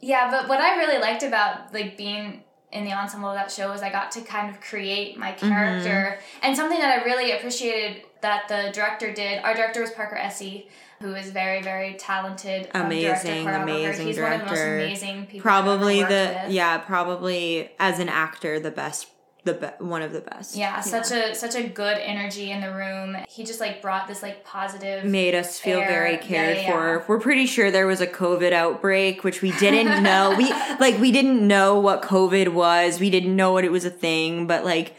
Yeah, 0.00 0.30
but 0.30 0.48
what 0.48 0.60
I 0.60 0.76
really 0.76 0.98
liked 1.00 1.24
about 1.24 1.74
like 1.74 1.96
being 1.96 2.44
in 2.72 2.84
the 2.84 2.92
ensemble 2.92 3.28
of 3.30 3.34
that 3.34 3.50
show 3.50 3.68
was 3.70 3.82
I 3.82 3.90
got 3.90 4.10
to 4.12 4.20
kind 4.20 4.48
of 4.48 4.60
create 4.60 5.16
my 5.16 5.32
Mm-hmm. 5.32 5.48
character. 5.48 6.18
And 6.42 6.56
something 6.56 6.78
that 6.78 7.00
I 7.00 7.04
really 7.04 7.32
appreciated 7.32 8.02
that 8.20 8.48
the 8.48 8.70
director 8.72 9.12
did, 9.12 9.42
our 9.42 9.54
director 9.54 9.80
was 9.80 9.90
Parker 9.90 10.16
Esse, 10.16 10.62
who 11.00 11.14
is 11.14 11.30
very, 11.30 11.62
very 11.62 11.94
talented. 11.94 12.68
um, 12.74 12.90
director, 12.90 13.22
Amazing, 13.22 13.48
amazing 13.48 14.06
He's 14.06 14.18
one 14.18 14.32
of 14.34 14.40
the 14.40 14.46
most 14.46 14.60
amazing 14.60 15.26
people. 15.26 15.40
Probably 15.40 16.02
the 16.02 16.38
with. 16.44 16.52
yeah, 16.52 16.78
probably 16.78 17.70
as 17.78 17.98
an 17.98 18.08
actor 18.10 18.60
the 18.60 18.70
best, 18.70 19.06
the 19.44 19.54
be- 19.54 19.84
one 19.84 20.02
of 20.02 20.12
the 20.12 20.20
best. 20.20 20.56
Yeah, 20.56 20.80
such 20.80 21.10
a 21.12 21.34
such 21.34 21.54
a 21.54 21.62
good 21.62 21.96
energy 21.98 22.50
in 22.50 22.60
the 22.60 22.72
room. 22.74 23.16
He 23.28 23.44
just 23.44 23.60
like 23.60 23.80
brought 23.80 24.06
this 24.08 24.22
like 24.22 24.44
positive 24.44 25.04
made 25.04 25.34
us 25.34 25.58
feel 25.58 25.78
Fair. 25.80 25.88
very 25.88 26.12
Yeah, 26.12 26.18
cared 26.22 26.56
yeah, 26.58 26.70
for. 26.70 27.04
We're 27.08 27.20
pretty 27.20 27.46
sure 27.46 27.70
there 27.70 27.86
was 27.86 28.00
a 28.00 28.06
COVID 28.06 28.52
outbreak, 28.52 29.24
which 29.24 29.40
we 29.42 29.52
didn't 29.52 30.02
know. 30.08 30.34
we 30.36 30.50
like 30.78 30.98
we 30.98 31.10
didn't 31.12 31.46
know 31.46 31.78
what 31.80 32.02
COVID 32.02 32.48
was. 32.52 33.00
We 33.00 33.10
didn't 33.10 33.34
know 33.34 33.52
what 33.52 33.64
it 33.64 33.72
was 33.72 33.84
a 33.84 33.90
thing, 33.90 34.46
but 34.46 34.64
like 34.64 34.94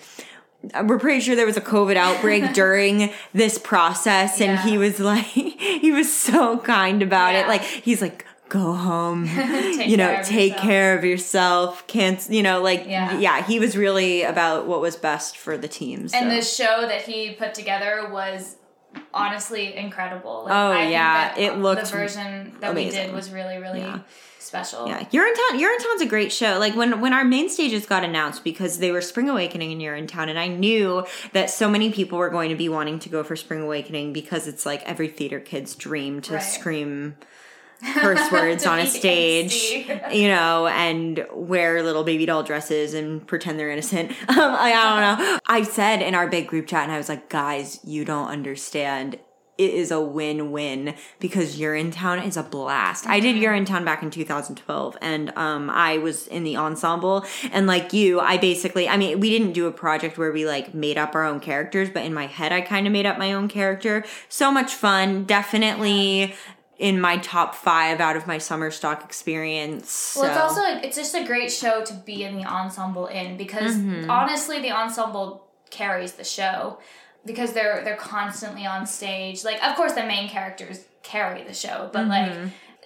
we're 0.83 0.99
pretty 0.99 1.21
sure 1.21 1.35
there 1.35 1.45
was 1.47 1.57
a 1.57 1.61
COVID 1.61 1.95
outbreak 1.95 2.53
during 2.53 3.11
this 3.33 3.57
process, 3.57 4.39
and 4.39 4.53
Yeah. 4.53 4.63
he 4.65 4.77
was 4.77 4.99
like, 4.99 5.23
he 5.25 5.91
was 5.91 6.11
so 6.15 6.57
kind 6.59 7.01
about 7.01 7.33
Yeah. 7.33 7.41
it. 7.41 7.47
Like 7.47 7.61
he's 7.61 8.01
like. 8.01 8.25
Go 8.51 8.73
home, 8.73 9.25
you 9.79 9.95
know, 9.95 10.19
take 10.25 10.51
yourself. 10.51 10.61
care 10.61 10.97
of 10.97 11.05
yourself. 11.05 11.87
Can't, 11.87 12.29
you 12.29 12.43
know, 12.43 12.61
like, 12.61 12.85
Yeah. 12.85 13.17
yeah. 13.17 13.43
he 13.43 13.59
was 13.59 13.77
really 13.77 14.23
about 14.23 14.67
what 14.67 14.81
was 14.81 14.97
best 14.97 15.37
for 15.37 15.57
the 15.57 15.69
team. 15.69 16.09
So. 16.09 16.17
And 16.17 16.29
the 16.29 16.41
show 16.41 16.81
that 16.85 17.03
he 17.03 17.31
put 17.31 17.53
together 17.53 18.09
was 18.11 18.57
honestly 19.13 19.73
incredible. 19.75 20.43
Like, 20.45 20.53
Oh, 20.53 20.71
I 20.71 20.89
yeah, 20.89 21.37
it 21.37 21.57
looked 21.59 21.85
the 21.85 21.91
version 21.91 22.57
that 22.59 22.75
we 22.75 22.89
did 22.89 23.13
was 23.13 23.31
really 23.31 23.57
really 23.57 23.79
special. 23.79 23.95
Yeah. 23.95 23.99
special. 24.39 24.87
Yeah, 24.87 25.03
Urinetown. 25.05 25.59
Urinetown's 25.61 26.01
a 26.01 26.05
great 26.07 26.33
show. 26.33 26.59
Like 26.59 26.75
when 26.75 26.99
when 26.99 27.13
our 27.13 27.23
main 27.23 27.47
stages 27.49 27.85
got 27.85 28.03
announced 28.03 28.43
because 28.43 28.79
they 28.79 28.91
were 28.91 28.99
Spring 28.99 29.29
Awakening 29.29 29.71
and 29.71 29.81
You're 29.81 29.95
in 29.95 30.07
Urinetown, 30.07 30.27
and 30.29 30.37
I 30.37 30.47
knew 30.47 31.05
that 31.31 31.49
so 31.49 31.69
many 31.69 31.89
people 31.93 32.17
were 32.17 32.29
going 32.29 32.49
to 32.49 32.55
be 32.57 32.67
wanting 32.67 32.99
to 32.99 33.07
go 33.07 33.23
for 33.23 33.37
Spring 33.37 33.61
Awakening 33.61 34.11
because 34.11 34.45
it's 34.45 34.65
like 34.65 34.83
every 34.83 35.07
theater 35.07 35.39
kid's 35.39 35.73
dream 35.73 36.19
to 36.23 36.33
Right. 36.33 36.43
scream 36.43 37.15
curse 37.81 38.31
words 38.31 38.65
on 38.65 38.79
a 38.79 38.87
stage, 38.87 39.53
you 40.11 40.27
know, 40.27 40.67
and 40.67 41.25
wear 41.33 41.81
little 41.83 42.03
baby 42.03 42.25
doll 42.25 42.43
dresses 42.43 42.93
and 42.93 43.25
pretend 43.25 43.59
they're 43.59 43.71
innocent. 43.71 44.11
Um, 44.31 44.37
I, 44.53 44.71
I 44.71 45.17
don't 45.17 45.19
know. 45.19 45.39
I 45.47 45.63
said 45.63 46.01
in 46.01 46.15
our 46.15 46.27
big 46.27 46.47
group 46.47 46.65
chat, 46.65 46.83
and 46.83 46.91
I 46.91 46.97
was 46.97 47.09
like, 47.09 47.29
guys, 47.29 47.79
you 47.83 48.05
don't 48.05 48.29
understand. 48.29 49.19
It 49.57 49.73
is 49.73 49.91
a 49.91 49.99
win-win 49.99 50.95
because 51.19 51.59
Urinetown 51.59 52.25
is 52.25 52.37
a 52.37 52.43
blast. 52.43 53.05
I 53.07 53.19
did 53.19 53.35
Urinetown 53.35 53.83
back 53.83 54.01
in 54.01 54.09
2012 54.09 54.97
and 55.01 55.37
um 55.37 55.69
I 55.69 55.97
was 55.97 56.27
in 56.27 56.43
the 56.43 56.55
ensemble 56.57 57.25
and 57.51 57.67
like 57.67 57.93
you, 57.93 58.19
I 58.19 58.37
basically 58.37 58.87
I 58.87 58.97
mean, 58.97 59.19
we 59.19 59.29
didn't 59.29 59.51
do 59.51 59.67
a 59.67 59.71
project 59.71 60.17
where 60.17 60.31
we 60.31 60.47
like 60.47 60.73
made 60.73 60.97
up 60.97 61.13
our 61.13 61.25
own 61.25 61.39
characters, 61.39 61.89
but 61.89 62.03
in 62.03 62.13
my 62.13 62.25
head 62.25 62.51
I 62.51 62.61
kind 62.61 62.87
of 62.87 62.93
made 62.93 63.05
up 63.05 63.19
my 63.19 63.33
own 63.33 63.49
character. 63.49 64.03
So 64.29 64.51
much 64.51 64.73
fun. 64.73 65.25
Definitely 65.25 66.33
in 66.81 66.99
my 66.99 67.15
top 67.17 67.53
5 67.53 67.99
out 68.01 68.15
of 68.17 68.25
my 68.25 68.39
summer 68.39 68.71
stock 68.71 69.03
experience. 69.03 70.15
Well, 70.19 70.25
it's 70.25 70.35
So- 70.55 70.61
also 70.63 70.79
it's 70.85 70.97
just 70.97 71.13
a 71.15 71.23
great 71.23 71.51
show 71.51 71.83
to 71.85 71.93
be 71.93 72.23
in 72.23 72.35
the 72.37 72.45
ensemble 72.45 73.05
in 73.07 73.37
because 73.37 73.75
Mm-hmm. 73.75 74.09
honestly, 74.09 74.59
the 74.61 74.71
ensemble 74.71 75.45
carries 75.69 76.13
the 76.13 76.23
show 76.23 76.79
because 77.25 77.53
they're 77.53 77.83
they're 77.83 77.95
constantly 77.95 78.65
on 78.65 78.85
stage. 78.87 79.43
Like, 79.43 79.63
of 79.63 79.75
course, 79.75 79.93
the 79.93 80.03
main 80.03 80.27
characters 80.27 80.83
carry 81.03 81.43
the 81.43 81.53
show, 81.53 81.89
but 81.93 82.07
like 82.07 82.33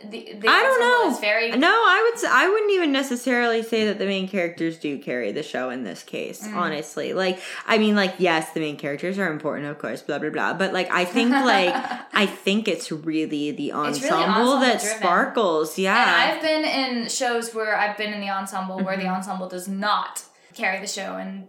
the, 0.01 0.09
the 0.09 0.19
Mm-hmm. 0.35 0.49
I 0.49 0.61
don't 0.61 0.79
know. 1.13 1.17
very 1.19 1.51
No, 1.51 1.69
I 1.69 2.11
would. 2.13 2.29
I 2.29 2.49
wouldn't 2.49 2.71
even 2.73 2.91
necessarily 2.91 3.63
say 3.63 3.85
that 3.87 3.97
the 3.97 4.05
main 4.05 4.27
characters 4.27 4.77
do 4.77 4.99
carry 4.99 5.31
the 5.31 5.41
show 5.41 5.69
in 5.69 5.83
this 5.83 6.03
case. 6.03 6.45
Mm. 6.45 6.55
Honestly, 6.55 7.13
like 7.13 7.39
I 7.65 7.77
mean, 7.77 7.95
like 7.95 8.15
yes, 8.17 8.51
the 8.51 8.59
main 8.59 8.75
characters 8.77 9.17
are 9.17 9.31
important, 9.31 9.67
of 9.67 9.79
course, 9.79 10.01
blah 10.01 10.19
blah 10.19 10.29
blah. 10.31 10.53
But 10.53 10.73
like 10.73 10.91
I 10.91 11.05
think, 11.05 11.31
like 11.53 11.73
I 12.13 12.25
think 12.25 12.67
it's 12.67 12.91
really 12.91 13.51
the 13.51 13.71
ensemble, 13.71 14.17
ensemble 14.17 14.59
that 14.59 14.81
driven. 14.81 14.97
sparkles. 14.99 15.77
And 15.77 15.83
Yeah, 15.85 16.33
I've 16.35 16.41
been 16.41 16.65
in 16.65 17.07
shows 17.09 17.55
where 17.55 17.77
I've 17.77 17.97
been 17.97 18.13
in 18.13 18.19
the 18.19 18.29
ensemble 18.29 18.77
where 18.79 18.95
Mm-hmm. 18.97 19.07
the 19.07 19.13
ensemble 19.13 19.47
does 19.49 19.67
not 19.69 20.23
carry 20.53 20.79
the 20.81 20.87
show, 20.87 21.15
and 21.15 21.47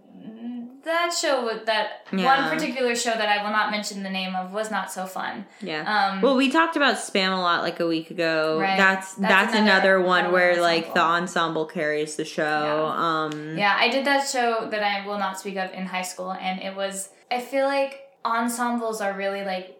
that 0.86 1.12
show 1.12 1.44
with 1.44 1.66
that 1.66 2.06
Yeah. 2.10 2.24
one 2.24 2.50
particular 2.50 2.94
show 2.96 3.10
that 3.12 3.28
I 3.28 3.42
will 3.44 3.50
not 3.50 3.70
mention 3.70 4.02
the 4.02 4.10
name 4.10 4.34
of 4.34 4.52
was 4.52 4.70
not 4.70 4.90
so 4.90 5.04
fun. 5.06 5.44
Yeah. 5.60 5.82
Um, 5.84 6.20
well, 6.22 6.34
we 6.36 6.50
talked 6.50 6.76
about 6.76 6.96
Spamalot 6.96 7.60
like 7.60 7.78
a 7.80 7.86
week 7.86 8.10
ago. 8.10 8.58
Right. 8.60 8.76
That's 8.78 9.14
that's, 9.14 9.32
That's 9.34 9.54
another, 9.54 9.96
another 9.98 10.00
one 10.02 10.32
where 10.32 10.60
like 10.60 10.94
the 10.94 11.00
ensemble. 11.00 11.62
ensemble 11.62 11.66
carries 11.66 12.16
the 12.16 12.24
show. 12.24 12.86
Um 12.86 13.56
Yeah, 13.58 13.76
I 13.78 13.88
did 13.88 14.04
that 14.06 14.26
show 14.26 14.68
that 14.70 14.82
I 14.82 15.06
will 15.06 15.18
not 15.18 15.38
speak 15.38 15.56
of 15.56 15.70
in 15.72 15.86
high 15.86 16.02
school, 16.02 16.32
and 16.32 16.60
it 16.60 16.74
was. 16.74 17.10
I 17.30 17.40
feel 17.40 17.66
like 17.66 18.00
ensembles 18.24 19.00
are 19.00 19.12
really 19.12 19.44
like 19.44 19.75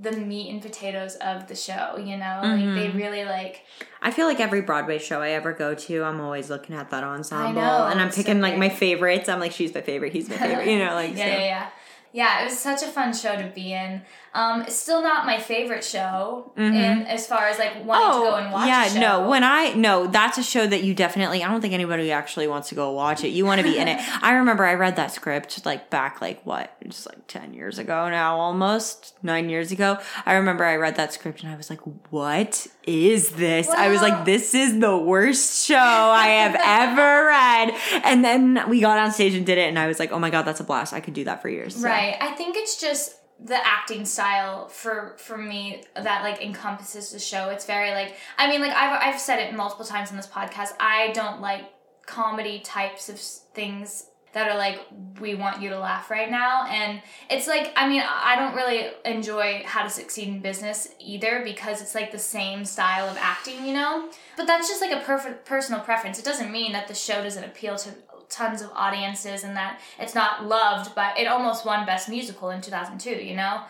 the 0.00 0.12
meat 0.12 0.50
and 0.50 0.60
potatoes 0.62 1.14
of 1.16 1.46
the 1.46 1.54
show. 1.54 1.96
You 1.96 2.16
know, 2.16 2.40
like 2.42 2.74
they 2.74 2.88
Mhm. 2.88 2.96
really 2.96 3.24
like. 3.24 3.62
I 4.02 4.10
feel 4.10 4.26
like 4.26 4.40
every 4.40 4.60
Broadway 4.60 4.98
show 4.98 5.22
I 5.22 5.30
ever 5.30 5.52
go 5.52 5.74
to, 5.74 6.02
I'm 6.04 6.20
always 6.20 6.50
looking 6.50 6.76
at 6.76 6.90
that 6.90 7.04
ensemble, 7.04 7.62
know, 7.62 7.86
and 7.86 8.00
I'm 8.00 8.08
it's 8.08 8.16
so 8.16 8.22
picking 8.22 8.40
like 8.40 8.56
my 8.58 8.68
favorites. 8.68 9.28
I'm 9.28 9.40
like, 9.40 9.52
she's 9.52 9.72
my 9.74 9.80
favorite, 9.80 10.12
he's 10.12 10.28
my 10.28 10.36
favorite. 10.36 10.68
You 10.68 10.78
know, 10.84 10.94
like 10.94 11.10
yeah, 11.16 11.24
so. 11.24 11.30
yeah, 11.30 11.38
yeah. 11.38 11.68
Yeah, 12.14 12.42
it 12.42 12.44
was 12.44 12.56
such 12.58 12.82
a 12.82 12.86
fun 12.86 13.12
show 13.12 13.34
to 13.34 13.50
be 13.52 13.72
in. 13.72 14.02
Um, 14.34 14.62
it's 14.62 14.74
still 14.76 15.02
not 15.02 15.26
my 15.26 15.38
favorite 15.38 15.84
show, 15.84 16.52
Mhm. 16.56 16.74
in 16.74 17.06
as 17.06 17.26
far 17.26 17.46
as 17.48 17.58
like 17.58 17.84
wanting 17.84 18.20
to 18.24 18.30
go 18.30 18.34
and 18.36 18.52
watch. 18.52 18.64
Oh, 18.64 18.66
yeah, 18.66 19.00
no. 19.00 19.28
When 19.28 19.42
I 19.44 19.72
no, 19.74 20.06
that's 20.08 20.38
a 20.38 20.42
show 20.42 20.64
that 20.66 20.82
you 20.84 20.92
definitely. 20.94 21.42
I 21.44 21.48
don't 21.48 21.60
think 21.60 21.74
anybody 21.74 22.10
actually 22.12 22.46
wants 22.48 22.68
to 22.70 22.76
go 22.76 22.90
watch 22.92 23.22
it. 23.24 23.28
You 23.28 23.44
want 23.46 23.60
to 23.60 23.64
be 23.64 23.78
in 23.78 23.86
it. 23.88 24.00
I 24.22 24.32
remember 24.34 24.64
I 24.64 24.74
read 24.74 24.94
that 24.96 25.12
script 25.12 25.64
like 25.66 25.90
back 25.90 26.20
like 26.20 26.44
what, 26.44 26.70
just 26.88 27.06
like 27.06 27.26
ten 27.28 27.52
years 27.54 27.78
ago 27.78 28.08
now, 28.08 28.36
almost 28.38 29.14
nine 29.22 29.48
years 29.48 29.70
ago. 29.72 29.98
I 30.26 30.34
remember 30.34 30.64
I 30.64 30.76
read 30.76 30.94
that 30.96 31.12
script 31.12 31.42
and 31.42 31.52
I 31.52 31.56
was 31.56 31.68
like, 31.70 31.80
"What 32.10 32.66
is 32.84 33.30
this?" 33.30 33.68
I 33.68 33.88
was 33.88 34.02
like, 34.02 34.24
"This 34.24 34.52
is 34.54 34.78
the 34.80 34.96
worst 34.96 35.64
show 35.66 35.76
I 35.76 36.26
have 36.28 36.56
ever 36.60 37.26
read." 37.26 37.74
And 38.04 38.24
then 38.24 38.68
we 38.68 38.80
got 38.80 38.98
on 38.98 39.10
stage 39.12 39.34
and 39.34 39.44
did 39.46 39.58
it, 39.58 39.68
and 39.68 39.78
I 39.78 39.86
was 39.88 39.98
like, 40.00 40.10
"Oh 40.12 40.18
my 40.20 40.30
god, 40.30 40.42
that's 40.42 40.60
a 40.60 40.64
blast! 40.64 40.92
I 40.92 40.98
could 41.00 41.14
do 41.14 41.24
that 41.24 41.40
for 41.42 41.48
years." 41.48 41.76
So. 41.76 41.86
Right. 41.88 42.03
I 42.12 42.32
think 42.32 42.56
it's 42.56 42.80
just 42.80 43.20
the 43.44 43.66
acting 43.66 44.04
style 44.04 44.68
for 44.68 45.16
for 45.18 45.36
me 45.36 45.82
that 45.96 46.22
like 46.22 46.42
encompasses 46.42 47.10
the 47.10 47.18
show. 47.18 47.50
It's 47.50 47.66
very 47.66 47.90
like 47.90 48.16
I 48.38 48.48
mean 48.48 48.60
like 48.60 48.72
I've 48.72 49.14
I've 49.14 49.20
said 49.20 49.40
it 49.40 49.54
multiple 49.54 49.84
times 49.84 50.10
on 50.10 50.16
this 50.16 50.26
podcast. 50.26 50.70
I 50.78 51.10
don't 51.12 51.40
like 51.40 51.64
comedy 52.06 52.60
types 52.60 53.08
of 53.08 53.18
things 53.18 54.06
that 54.34 54.50
are 54.50 54.58
like 54.58 54.80
we 55.20 55.34
want 55.34 55.62
you 55.62 55.70
to 55.70 55.78
laugh 55.78 56.10
right 56.10 56.30
now 56.30 56.66
and 56.66 57.00
it's 57.30 57.46
like 57.46 57.72
I 57.76 57.88
mean 57.88 58.02
I 58.06 58.36
don't 58.36 58.54
really 58.54 58.90
enjoy 59.04 59.62
how 59.64 59.82
to 59.82 59.90
succeed 59.90 60.28
in 60.28 60.40
business 60.40 60.88
either 60.98 61.42
because 61.44 61.80
it's 61.80 61.94
like 61.94 62.12
the 62.12 62.18
same 62.18 62.64
style 62.64 63.08
of 63.08 63.16
acting, 63.16 63.64
you 63.64 63.72
know? 63.72 64.10
But 64.36 64.46
that's 64.46 64.68
just 64.68 64.80
like 64.80 64.92
a 64.92 65.04
perfect 65.04 65.46
personal 65.46 65.80
preference. 65.80 66.18
It 66.18 66.24
doesn't 66.24 66.50
mean 66.50 66.72
that 66.72 66.88
the 66.88 66.94
show 66.94 67.22
doesn't 67.22 67.44
appeal 67.44 67.76
to 67.76 67.90
tons 68.28 68.62
of 68.62 68.70
audiences 68.74 69.44
and 69.44 69.56
that 69.56 69.80
it's 69.98 70.14
not 70.14 70.44
loved, 70.46 70.94
but 70.94 71.18
it 71.18 71.26
almost 71.26 71.64
won 71.66 71.84
Best 71.86 72.08
Musical 72.08 72.50
in 72.50 72.60
2002, 72.60 73.10
you 73.24 73.34
know? 73.36 73.62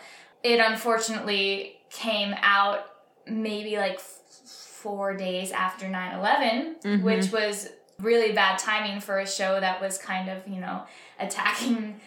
It 0.43 0.59
unfortunately 0.59 1.77
came 1.89 2.33
out 2.41 2.85
maybe 3.27 3.77
like 3.77 3.95
f- 3.95 4.19
four 4.81 5.15
days 5.15 5.51
after 5.51 5.87
9 5.87 6.15
11, 6.19 6.75
Mhm. 6.83 7.01
which 7.03 7.31
was 7.31 7.69
really 7.99 8.33
bad 8.33 8.59
timing 8.59 8.99
for 8.99 9.19
a 9.19 9.27
show 9.27 9.59
that 9.59 9.81
was 9.81 9.97
kind 9.97 10.29
of, 10.29 10.47
you 10.47 10.59
know, 10.59 10.83
attacking 11.19 11.99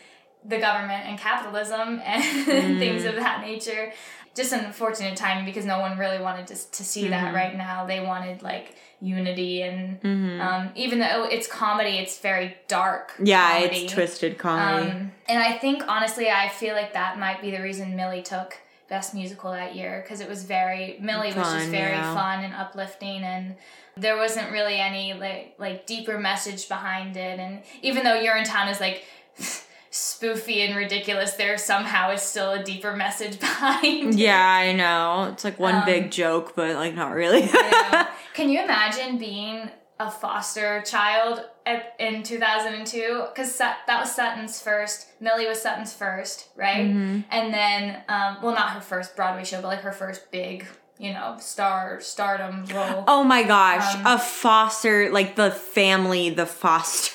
the 0.44 0.58
government 0.58 1.06
and 1.06 1.18
capitalism 1.18 2.00
and 2.04 2.22
Mm. 2.46 2.78
things 2.78 3.04
of 3.04 3.16
that 3.16 3.40
nature. 3.40 3.92
Just 4.34 4.52
an 4.52 4.64
unfortunate 4.64 5.16
timing 5.16 5.44
because 5.44 5.64
no 5.64 5.80
one 5.80 5.98
really 5.98 6.20
wanted 6.20 6.46
to, 6.48 6.54
to 6.70 6.84
see 6.84 7.08
that 7.08 7.32
Mhm. 7.32 7.36
right 7.36 7.56
now. 7.56 7.86
They 7.86 7.98
wanted 8.00 8.42
like 8.42 8.76
unity 9.00 9.62
and 9.62 10.00
Mhm. 10.02 10.40
um, 10.40 10.70
even 10.74 10.98
though 10.98 11.24
it's 11.24 11.46
comedy, 11.46 11.98
it's 11.98 12.18
very 12.18 12.56
dark. 12.66 13.14
Yeah, 13.22 13.54
comedy. 13.54 13.84
it's 13.84 13.92
twisted 13.92 14.38
comedy. 14.38 14.90
Um, 14.90 15.12
and 15.28 15.42
I 15.42 15.52
think 15.52 15.84
honestly, 15.86 16.30
I 16.30 16.48
feel 16.48 16.74
like 16.74 16.92
that 16.94 17.18
might 17.18 17.40
be 17.40 17.50
the 17.50 17.62
reason 17.62 17.94
Millie 17.96 18.22
took 18.22 18.58
Best 18.88 19.14
Musical 19.14 19.52
that 19.52 19.76
year 19.76 20.00
because 20.02 20.20
it 20.20 20.28
was 20.28 20.44
very 20.44 20.96
Millie 21.00 21.32
was 21.34 21.52
just 21.52 21.68
very 21.68 21.92
yeah. 21.92 22.14
fun 22.14 22.42
and 22.42 22.54
uplifting 22.54 23.22
and 23.22 23.54
there 23.96 24.16
wasn't 24.16 24.50
really 24.50 24.80
any 24.80 25.12
like 25.12 25.54
like 25.58 25.86
deeper 25.86 26.18
message 26.18 26.68
behind 26.68 27.16
it 27.16 27.38
and 27.38 27.62
even 27.82 28.02
though 28.04 28.16
Urinetown 28.16 28.70
is 28.70 28.80
like 28.80 29.04
spoofy 29.98 30.66
and 30.66 30.76
ridiculous 30.76 31.32
there 31.34 31.58
somehow 31.58 32.10
is 32.12 32.22
still 32.22 32.52
a 32.52 32.62
deeper 32.62 32.94
message 32.96 33.38
behind. 33.48 34.18
Yeah, 34.18 34.40
I 34.40 34.72
know. 34.72 35.30
It's 35.32 35.44
like 35.44 35.58
one 35.58 35.76
Um, 35.76 35.84
big 35.84 36.10
joke, 36.10 36.54
but 36.54 36.74
like 36.76 36.94
not 36.94 37.12
really. 37.14 37.42
Can 38.34 38.48
you 38.50 38.62
imagine 38.62 39.18
being 39.18 39.70
a 40.00 40.10
foster 40.10 40.80
child 40.82 41.44
at, 41.66 41.94
in 41.98 42.22
2002? 42.22 43.24
Because 43.34 43.56
that 43.58 43.78
was 43.88 44.14
Sutton's 44.14 44.60
first, 44.62 45.08
Millie 45.20 45.46
was 45.48 45.60
Sutton's 45.60 45.92
first, 45.92 46.48
right? 46.56 46.86
Mhm. 46.86 47.24
And 47.30 47.52
then, 47.52 48.02
um, 48.08 48.38
well, 48.42 48.54
not 48.54 48.70
her 48.70 48.80
first 48.80 49.16
Broadway 49.16 49.44
show, 49.44 49.60
but 49.60 49.66
like 49.68 49.80
her 49.80 49.90
first 49.92 50.30
big, 50.30 50.66
you 50.98 51.12
know, 51.12 51.36
star 51.40 52.00
stardom 52.00 52.64
role. 52.66 53.04
Oh 53.08 53.24
my 53.24 53.42
gosh, 53.42 53.96
Um, 53.96 54.06
a 54.06 54.18
foster, 54.18 55.10
like 55.10 55.34
the 55.34 55.50
family, 55.50 56.30
the 56.30 56.46
Fosters. 56.46 57.14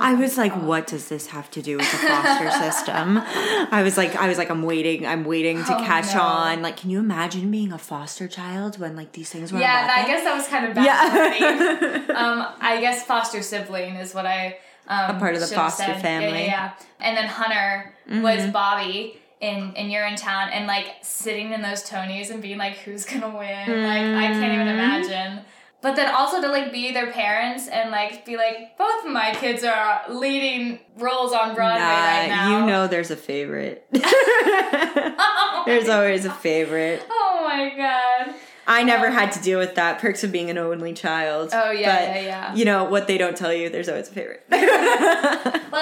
I 0.00 0.14
was 0.14 0.36
like, 0.38 0.52
what 0.52 0.86
does 0.86 1.08
this 1.08 1.26
have 1.28 1.50
to 1.52 1.62
do 1.62 1.76
with 1.76 1.90
the 1.90 1.98
foster 1.98 2.50
system? 2.62 3.18
I 3.18 3.82
was 3.82 3.96
like, 3.96 4.16
I 4.16 4.28
was 4.28 4.38
like, 4.38 4.50
I'm 4.50 4.62
waiting, 4.62 5.06
I'm 5.06 5.24
waiting 5.24 5.64
to 5.64 5.76
Oh, 5.76 5.84
catch 5.84 6.14
no. 6.14 6.22
on. 6.22 6.62
Like, 6.62 6.76
can 6.76 6.90
you 6.90 6.98
imagine 6.98 7.50
being 7.50 7.72
a 7.72 7.78
foster 7.78 8.28
child 8.28 8.78
when 8.78 8.96
like 8.96 9.12
these 9.12 9.30
things 9.30 9.52
were 9.52 9.60
yeah, 9.60 9.86
happening? 9.86 10.04
I 10.04 10.08
guess 10.16 10.24
that 10.24 10.36
was 10.36 10.46
kind 10.48 10.66
of 10.66 10.74
bad. 10.74 10.84
yeah. 10.84 12.14
um, 12.16 12.46
I 12.60 12.80
guess 12.80 13.04
foster 13.04 13.42
sibling 13.42 13.96
is 13.96 14.14
what 14.14 14.26
I 14.26 14.58
um, 14.88 15.16
A 15.16 15.18
part 15.18 15.34
of 15.34 15.40
the 15.40 15.46
foster 15.46 15.82
said. 15.84 15.96
Yeah, 15.96 16.00
family. 16.02 16.46
Yeah, 16.46 16.46
yeah. 16.46 16.72
And 17.00 17.16
then 17.16 17.26
Hunter 17.26 17.94
was 18.22 18.50
Bobby 18.50 19.20
in 19.40 19.72
in 19.74 19.88
Urinetown, 19.90 20.48
and 20.50 20.66
like 20.66 20.94
sitting 21.02 21.52
in 21.52 21.60
those 21.62 21.84
Tonys 21.88 22.30
and 22.30 22.40
being 22.40 22.56
like, 22.58 22.78
"Who's 22.78 23.04
gonna 23.04 23.28
win?" 23.28 23.84
Like 23.86 24.02
I 24.02 24.26
can't 24.32 24.54
even 24.54 24.66
imagine. 24.68 25.44
But 25.80 25.94
then 25.94 26.12
also 26.12 26.40
to 26.40 26.48
like 26.48 26.72
be 26.72 26.92
their 26.92 27.12
parents 27.12 27.68
and 27.68 27.90
like 27.92 28.24
be 28.26 28.36
like, 28.36 28.76
both 28.76 29.04
of 29.04 29.12
my 29.12 29.32
kids 29.34 29.62
are 29.62 30.02
leading 30.08 30.80
roles 30.96 31.32
on 31.32 31.54
Broadway 31.54 31.80
right 31.84 32.26
now. 32.28 32.58
you 32.58 32.66
know 32.66 32.88
there's 32.88 33.12
a 33.12 33.16
favorite. 33.16 33.86
Oh 33.94 35.62
there's 35.66 35.88
always 35.88 36.24
a 36.24 36.30
favorite. 36.32 37.02
Oh 37.40 37.44
my 37.50 37.70
god. 37.76 38.34
I 38.66 38.82
never 38.82 39.06
Um, 39.06 39.12
had 39.14 39.32
to 39.32 39.40
deal 39.40 39.58
with 39.58 39.76
that. 39.76 39.98
Perks 40.00 40.22
of 40.22 40.30
being 40.30 40.50
an 40.50 40.58
only 40.58 40.92
child. 40.92 41.50
Oh 41.54 41.70
yeah, 41.70 41.96
But, 42.06 42.14
yeah, 42.16 42.20
yeah. 42.20 42.54
You 42.54 42.66
know 42.66 42.84
what 42.84 43.06
they 43.06 43.16
don't 43.16 43.34
tell 43.36 43.52
you. 43.54 43.70
There's 43.70 43.88
always 43.88 44.08
a 44.08 44.12
favorite. 44.12 44.44
Well, 44.50 44.60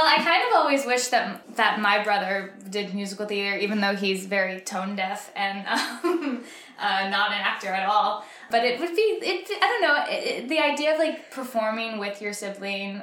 I 0.04 0.16
kind 0.22 0.42
of 0.48 0.54
always 0.56 0.84
wish 0.86 1.08
that 1.08 1.56
that 1.56 1.80
my 1.80 2.04
brother 2.04 2.54
did 2.70 2.94
musical 2.94 3.26
theater, 3.26 3.56
even 3.58 3.80
though 3.80 3.96
he's 3.96 4.26
very 4.26 4.60
tone 4.60 4.94
deaf 4.94 5.32
and 5.34 5.66
um, 5.66 6.44
uh, 6.78 7.08
not 7.08 7.32
an 7.32 7.40
actor 7.40 7.68
at 7.68 7.88
all. 7.88 8.24
But 8.50 8.64
it 8.64 8.78
would 8.80 8.94
be 8.94 9.02
it. 9.02 9.48
I 9.50 9.66
don't 9.68 9.82
know. 9.82 10.04
It, 10.08 10.48
the 10.48 10.58
idea 10.58 10.92
of 10.94 10.98
like 10.98 11.30
performing 11.30 11.98
with 11.98 12.20
your 12.22 12.32
sibling 12.32 13.02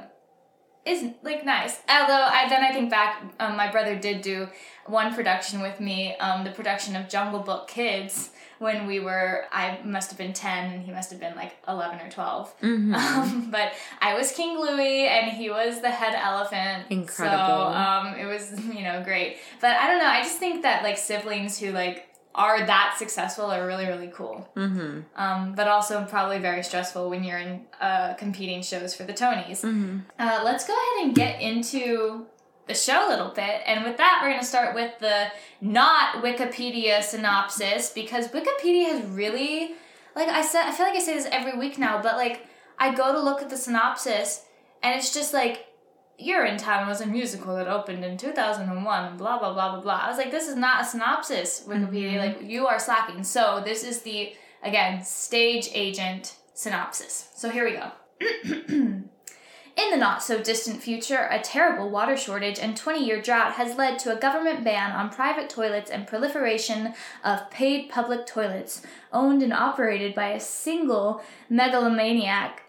is 0.86 1.06
like 1.24 1.46
nice. 1.46 1.80
Although 1.90 2.14
I 2.32 2.48
then 2.50 2.64
I 2.64 2.72
think 2.72 2.90
back, 2.90 3.24
um, 3.40 3.56
my 3.56 3.72
brother 3.72 3.96
did 3.98 4.22
do 4.22 4.48
one 4.86 5.14
production 5.14 5.62
with 5.62 5.80
me, 5.80 6.16
um, 6.18 6.44
the 6.44 6.52
production 6.52 6.96
of 6.96 7.08
Jungle 7.10 7.40
Book 7.40 7.68
Kids. 7.68 8.32
When 8.60 8.86
we 8.88 9.02
were, 9.02 9.46
I 9.52 9.80
must 9.84 10.10
have 10.12 10.18
been 10.18 10.32
10 10.32 10.74
and 10.74 10.84
he 10.84 10.92
must 10.92 11.12
have 11.12 11.20
been 11.20 11.36
like 11.36 11.58
11 11.68 12.00
or 12.00 12.10
12. 12.10 12.62
Mhm. 12.62 12.96
Um, 12.96 13.52
but 13.52 13.74
I 14.00 14.14
was 14.14 14.32
King 14.32 14.58
Louie 14.58 15.06
and 15.08 15.32
he 15.32 15.50
was 15.50 15.82
the 15.82 15.90
head 15.90 16.14
elephant. 16.16 16.86
Incredible. 16.90 17.38
So 17.38 17.78
um, 17.78 18.16
it 18.16 18.26
was, 18.26 18.58
you 18.74 18.84
know, 18.84 19.04
great. 19.04 19.38
But 19.60 19.72
I 19.72 19.88
don't 19.88 20.00
know. 20.00 20.08
I 20.08 20.22
just 20.22 20.38
think 20.38 20.62
that 20.62 20.82
like 20.84 20.98
siblings 20.98 21.60
who 21.60 21.72
like 21.72 22.08
are 22.36 22.66
that 22.66 22.96
successful 22.98 23.46
are 23.46 23.66
really, 23.66 23.86
really 23.86 24.12
cool. 24.14 24.50
mm-hmm. 24.56 25.02
Um, 25.16 25.54
but 25.56 25.68
also 25.68 26.04
probably 26.06 26.40
very 26.40 26.64
stressful 26.64 27.10
when 27.10 27.24
you're 27.24 27.38
in 27.38 27.62
uh, 27.80 28.16
competing 28.16 28.62
shows 28.62 28.96
for 28.96 29.04
the 29.04 29.14
Tonys. 29.14 29.62
Mm-hmm. 29.62 30.00
Uh, 30.18 30.42
let's 30.44 30.66
go 30.66 30.74
ahead 30.74 31.06
and 31.06 31.16
get 31.16 31.42
into 31.42 32.26
the 32.68 32.74
show 32.74 33.08
a 33.08 33.10
little 33.10 33.30
bit. 33.30 33.62
And 33.66 33.84
with 33.84 33.98
that, 33.98 34.20
we're 34.22 34.30
going 34.30 34.40
to 34.40 34.46
start 34.46 34.74
with 34.74 34.98
the 35.00 35.28
not 35.62 36.24
Wikipedia 36.24 37.04
synopsis 37.04 37.92
because 37.92 38.30
Wikipedia 38.30 38.88
has 38.88 39.06
really, 39.06 39.76
like 40.16 40.30
I 40.30 40.42
said, 40.42 40.68
I 40.68 40.72
feel 40.72 40.86
like 40.86 40.96
I 40.96 41.02
say 41.02 41.14
this 41.14 41.28
every 41.32 41.58
week 41.58 41.78
now, 41.78 42.02
but 42.02 42.16
like 42.16 42.48
I 42.80 42.96
go 42.96 43.12
to 43.12 43.20
look 43.20 43.42
at 43.42 43.50
the 43.50 43.58
synopsis 43.58 44.46
and 44.82 44.98
it's 44.98 45.14
just 45.14 45.34
like, 45.34 45.68
Urinetown 46.22 46.88
was 46.88 47.02
a 47.02 47.08
musical 47.08 47.56
that 47.56 47.68
opened 47.68 48.06
in 48.06 48.18
2001, 48.18 49.18
blah, 49.18 49.40
blah, 49.40 49.54
blah, 49.54 49.72
blah, 49.72 49.82
blah. 49.82 50.02
I 50.04 50.10
was 50.10 50.18
like, 50.18 50.32
this 50.32 50.48
is 50.48 50.56
not 50.56 50.82
a 50.82 50.86
synopsis, 50.86 51.66
Wikipedia. 51.68 52.14
Mhm. 52.14 52.20
Like, 52.20 52.42
you 52.50 52.68
are 52.68 52.80
slacking. 52.80 53.24
So, 53.24 53.62
this 53.66 53.84
is 53.84 54.02
the, 54.02 54.34
again, 54.62 55.04
stage 55.04 55.70
agent 55.74 56.36
synopsis. 56.54 57.30
So, 57.36 57.50
here 57.50 57.66
we 57.66 57.72
go. 57.72 57.92
In 59.76 59.90
the 59.90 59.98
not 59.98 60.22
so 60.22 60.42
distant 60.42 60.84
future, 60.84 61.28
a 61.32 61.40
terrible 61.40 61.90
water 61.90 62.16
shortage 62.16 62.60
and 62.60 62.78
20 62.78 63.04
year 63.04 63.20
drought 63.20 63.54
has 63.54 63.76
led 63.76 63.98
to 64.00 64.16
a 64.16 64.20
government 64.20 64.64
ban 64.64 64.92
on 64.92 65.10
private 65.10 65.50
toilets 65.50 65.90
and 65.90 66.06
proliferation 66.06 66.94
of 67.24 67.50
paid 67.50 67.90
public 67.90 68.28
toilets, 68.28 68.84
owned 69.12 69.42
and 69.42 69.52
operated 69.52 70.14
by 70.14 70.28
a 70.28 70.40
single 70.40 71.24
megalomaniac 71.50 72.63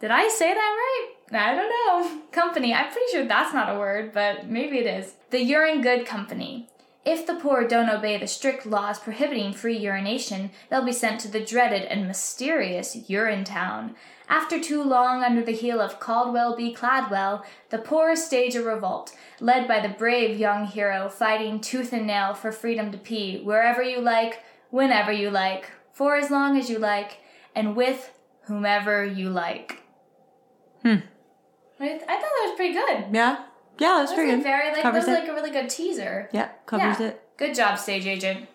Did 0.00 0.10
I 0.10 0.28
say 0.28 0.54
that 0.54 0.58
right? 0.58 1.08
I 1.32 1.54
don't 1.54 1.68
know. 1.68 2.22
Company. 2.32 2.72
I'm 2.72 2.90
pretty 2.90 3.12
sure 3.12 3.26
that's 3.26 3.52
not 3.52 3.74
a 3.74 3.78
word, 3.78 4.12
but 4.12 4.48
maybe 4.48 4.78
it 4.78 4.86
is. 4.86 5.14
The 5.28 5.42
Urine 5.42 5.82
Good 5.82 6.06
Company. 6.06 6.68
If 7.04 7.26
the 7.26 7.34
poor 7.34 7.66
don't 7.66 7.90
obey 7.90 8.18
the 8.18 8.26
strict 8.26 8.64
laws 8.66 8.98
prohibiting 8.98 9.52
free 9.52 9.76
urination, 9.76 10.50
they'll 10.68 10.84
be 10.84 10.92
sent 10.92 11.20
to 11.20 11.28
the 11.28 11.44
dreaded 11.44 11.82
and 11.82 12.06
mysterious 12.06 13.08
Urine 13.08 13.44
Town. 13.44 13.94
After 14.28 14.60
too 14.60 14.82
long 14.82 15.22
under 15.22 15.42
the 15.42 15.52
heel 15.52 15.80
of 15.80 16.00
Caldwell 16.00 16.56
B. 16.56 16.74
Cladwell, 16.74 17.42
the 17.68 17.78
poor 17.78 18.16
stage 18.16 18.54
a 18.54 18.62
revolt, 18.62 19.14
led 19.40 19.66
by 19.66 19.80
the 19.80 19.88
brave 19.88 20.38
young 20.38 20.66
hero 20.66 21.08
fighting 21.08 21.60
tooth 21.60 21.92
and 21.92 22.06
nail 22.06 22.32
for 22.32 22.52
freedom 22.52 22.92
to 22.92 22.98
pee 22.98 23.42
wherever 23.42 23.82
you 23.82 24.00
like, 24.00 24.42
whenever 24.70 25.12
you 25.12 25.30
like, 25.30 25.70
for 25.92 26.16
as 26.16 26.30
long 26.30 26.56
as 26.56 26.70
you 26.70 26.78
like, 26.78 27.18
and 27.54 27.74
with 27.76 28.12
whomever 28.42 29.04
you 29.04 29.28
like. 29.28 29.82
Hmm. 30.82 30.96
I, 31.78 31.84
I 31.94 31.98
thought 31.98 32.06
that 32.08 32.46
was 32.48 32.56
pretty 32.56 32.74
good. 32.74 33.06
Yeah. 33.14 33.44
Yeah, 33.78 33.88
That 33.94 34.00
was 34.02 34.10
good. 34.12 34.28
like 34.34 34.42
very 34.42 34.72
like 34.72 34.82
Covers 34.82 35.06
that 35.06 35.10
was 35.12 35.18
it. 35.18 35.20
like 35.22 35.28
a 35.30 35.34
really 35.34 35.50
good 35.50 35.70
teaser. 35.70 36.28
yeah, 36.32 36.48
covers 36.66 37.00
Yeah. 37.00 37.06
it. 37.08 37.22
Good 37.38 37.54
job, 37.54 37.78
stage 37.78 38.06
agent. 38.06 38.46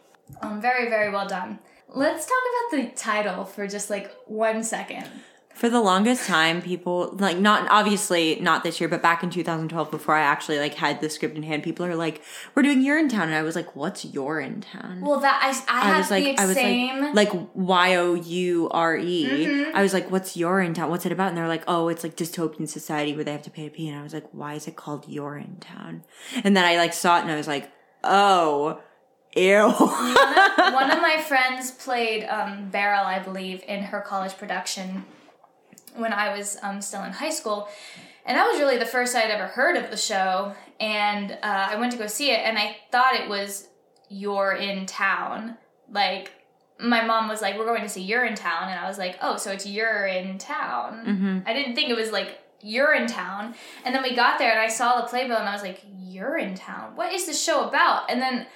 Um, 0.41 0.61
very 0.61 0.87
very 0.89 1.09
well 1.11 1.27
done. 1.27 1.57
Let's 1.89 2.25
talk 2.27 2.37
about 2.77 2.83
the 2.83 2.95
title 2.95 3.45
for 3.45 3.65
just 3.67 3.89
like 3.89 4.11
one 4.27 4.63
second. 4.63 5.07
For 5.55 5.69
the 5.69 5.79
longest 5.79 6.27
time, 6.27 6.61
people 6.61 7.15
like 7.17 7.37
not 7.37 7.65
obviously 7.71 8.37
not 8.41 8.63
this 8.63 8.81
year, 8.81 8.89
but 8.89 9.01
back 9.01 9.23
in 9.23 9.29
2012, 9.29 9.89
before 9.89 10.13
I 10.13 10.19
actually 10.19 10.59
like 10.59 10.73
had 10.73 10.99
the 10.99 11.09
script 11.09 11.37
in 11.37 11.43
hand, 11.43 11.63
people 11.63 11.85
are 11.85 11.95
like, 11.95 12.21
"We're 12.53 12.63
doing 12.63 12.83
Urinetown," 12.83 13.23
and 13.23 13.33
I 13.33 13.41
was 13.41 13.55
like, 13.55 13.73
"What's 13.73 14.03
Urinetown?" 14.03 14.99
Well, 14.99 15.21
that 15.21 15.39
I 15.41 15.73
I, 15.73 15.81
I 15.81 15.85
had 15.91 15.97
was 15.99 16.11
like, 16.11 16.23
the 16.25 16.37
I 16.39 16.45
was 16.45 16.55
same. 16.57 17.13
like, 17.13 17.33
like 17.33 17.47
Y 17.53 17.95
O 17.95 18.15
U 18.15 18.69
R 18.69 18.97
E. 18.97 19.25
Mm-hmm. 19.25 19.77
I 19.77 19.81
was 19.81 19.93
like, 19.93 20.11
"What's 20.11 20.35
Urinetown? 20.35 20.89
What's 20.89 21.05
it 21.05 21.13
about?" 21.13 21.29
And 21.29 21.37
they're 21.37 21.47
like, 21.47 21.63
"Oh, 21.69 21.87
it's 21.87 22.03
like 22.03 22.17
dystopian 22.17 22.67
society 22.67 23.15
where 23.15 23.23
they 23.23 23.31
have 23.31 23.43
to 23.43 23.49
pay 23.49 23.63
to 23.63 23.73
pee." 23.73 23.87
And 23.87 23.97
I 23.97 24.03
was 24.03 24.13
like, 24.13 24.27
"Why 24.33 24.55
is 24.55 24.67
it 24.67 24.75
called 24.75 25.07
Urinetown?" 25.07 26.01
And 26.43 26.57
then 26.57 26.65
I 26.65 26.75
like 26.75 26.91
saw 26.91 27.17
it, 27.17 27.21
and 27.21 27.31
I 27.31 27.37
was 27.37 27.47
like, 27.47 27.71
"Oh, 28.03 28.81
ew." 29.37 29.69
one 29.69 30.91
of 30.91 31.01
my 31.09 31.23
friends 31.25 31.71
played 31.71 32.25
um, 32.25 32.69
Barrel, 32.71 33.05
I 33.05 33.19
believe, 33.19 33.63
in 33.67 33.83
her 33.83 34.01
college 34.01 34.35
production 34.37 35.05
when 35.95 36.13
I 36.13 36.35
was 36.35 36.57
um, 36.61 36.81
still 36.81 37.03
in 37.03 37.11
high 37.11 37.29
school. 37.29 37.67
And 38.25 38.37
that 38.37 38.47
was 38.47 38.59
really 38.59 38.77
the 38.77 38.85
first 38.85 39.15
I'd 39.15 39.29
ever 39.29 39.47
heard 39.47 39.77
of 39.77 39.91
the 39.91 39.97
show. 39.97 40.53
And 40.79 41.31
uh, 41.31 41.37
I 41.43 41.75
went 41.77 41.91
to 41.91 41.97
go 41.97 42.07
see 42.07 42.31
it, 42.31 42.39
and 42.39 42.57
I 42.57 42.77
thought 42.91 43.15
it 43.15 43.29
was 43.29 43.67
You're 44.09 44.53
in 44.53 44.85
Town. 44.85 45.57
Like, 45.91 46.31
my 46.79 47.05
mom 47.05 47.29
was 47.29 47.41
like, 47.41 47.57
We're 47.57 47.65
going 47.65 47.81
to 47.81 47.89
see 47.89 48.01
You're 48.01 48.25
in 48.25 48.35
Town. 48.35 48.69
And 48.69 48.79
I 48.79 48.87
was 48.87 48.97
like, 48.97 49.17
Oh, 49.21 49.37
so 49.37 49.51
it's 49.51 49.65
You're 49.65 50.07
in 50.07 50.37
Town. 50.37 51.05
Mm-hmm. 51.05 51.39
I 51.45 51.53
didn't 51.53 51.75
think 51.75 51.89
it 51.89 51.95
was 51.95 52.11
like 52.11 52.41
you're 52.65 52.95
in 52.95 53.05
town. 53.05 53.53
And 53.85 53.93
then 53.93 54.01
we 54.01 54.15
got 54.15 54.39
there 54.39 54.51
and 54.51 54.59
I 54.59 54.69
saw 54.69 54.99
the 54.99 55.07
playbill 55.07 55.37
and 55.37 55.47
I 55.47 55.53
was 55.53 55.61
like, 55.61 55.83
you're 55.99 56.37
in 56.37 56.55
town. 56.55 56.95
What 56.95 57.13
is 57.13 57.27
the 57.27 57.33
show 57.33 57.67
about? 57.67 58.09
And 58.09 58.19
then 58.19 58.47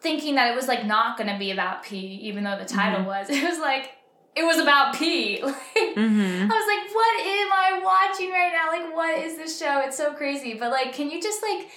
thinking 0.00 0.36
that 0.36 0.52
it 0.52 0.54
was 0.54 0.68
like 0.68 0.86
not 0.86 1.18
going 1.18 1.28
to 1.28 1.38
be 1.38 1.50
about 1.50 1.82
pee, 1.82 2.20
even 2.22 2.44
though 2.44 2.56
the 2.56 2.64
title 2.64 3.04
was, 3.04 3.28
it 3.30 3.42
was 3.42 3.58
like 3.58 3.90
it 4.36 4.44
was 4.44 4.58
about 4.58 4.94
pee. 4.94 5.40
Like, 5.42 5.54
Mm-hmm. 5.96 6.52
I 6.52 6.54
was 6.54 6.66
like, 6.66 6.94
what 6.94 7.20
am 7.20 7.52
I 7.52 7.80
watching 7.82 8.30
right 8.30 8.52
now? 8.52 8.68
Like, 8.70 8.94
what 8.94 9.18
is 9.18 9.36
this 9.38 9.58
show? 9.58 9.80
It's 9.80 9.96
so 9.96 10.12
crazy. 10.12 10.52
But 10.54 10.70
like, 10.70 10.92
can 10.92 11.10
you 11.10 11.22
just 11.22 11.42
like 11.42 11.70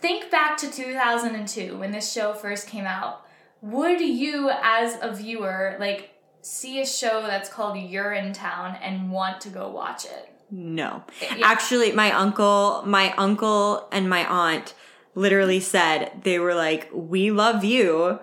think 0.00 0.30
back 0.30 0.58
to 0.58 0.70
2002 0.70 1.78
when 1.78 1.90
this 1.92 2.12
show 2.12 2.34
first 2.34 2.68
came 2.68 2.84
out? 2.84 3.22
Would 3.62 4.00
you, 4.02 4.50
as 4.62 4.98
a 5.00 5.12
viewer, 5.14 5.76
like 5.80 6.10
see 6.42 6.78
a 6.82 6.86
show 6.86 7.22
that's 7.22 7.48
called 7.48 7.76
Urinetown 7.76 8.78
and 8.82 9.10
want 9.10 9.40
to 9.42 9.48
go 9.48 9.70
watch 9.70 10.04
it? 10.04 10.28
No. 10.50 11.02
Yeah. 11.22 11.38
Actually, 11.42 11.92
my 11.92 12.12
uncle, 12.12 12.82
my 12.86 13.14
uncle 13.16 13.88
and 13.90 14.10
my 14.10 14.26
aunt 14.26 14.74
literally 15.14 15.60
said 15.60 16.20
they 16.22 16.38
were 16.38 16.54
like, 16.54 16.90
"We 16.92 17.30
love 17.30 17.64
you, 17.64 18.20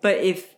but 0.00 0.18
if 0.18 0.53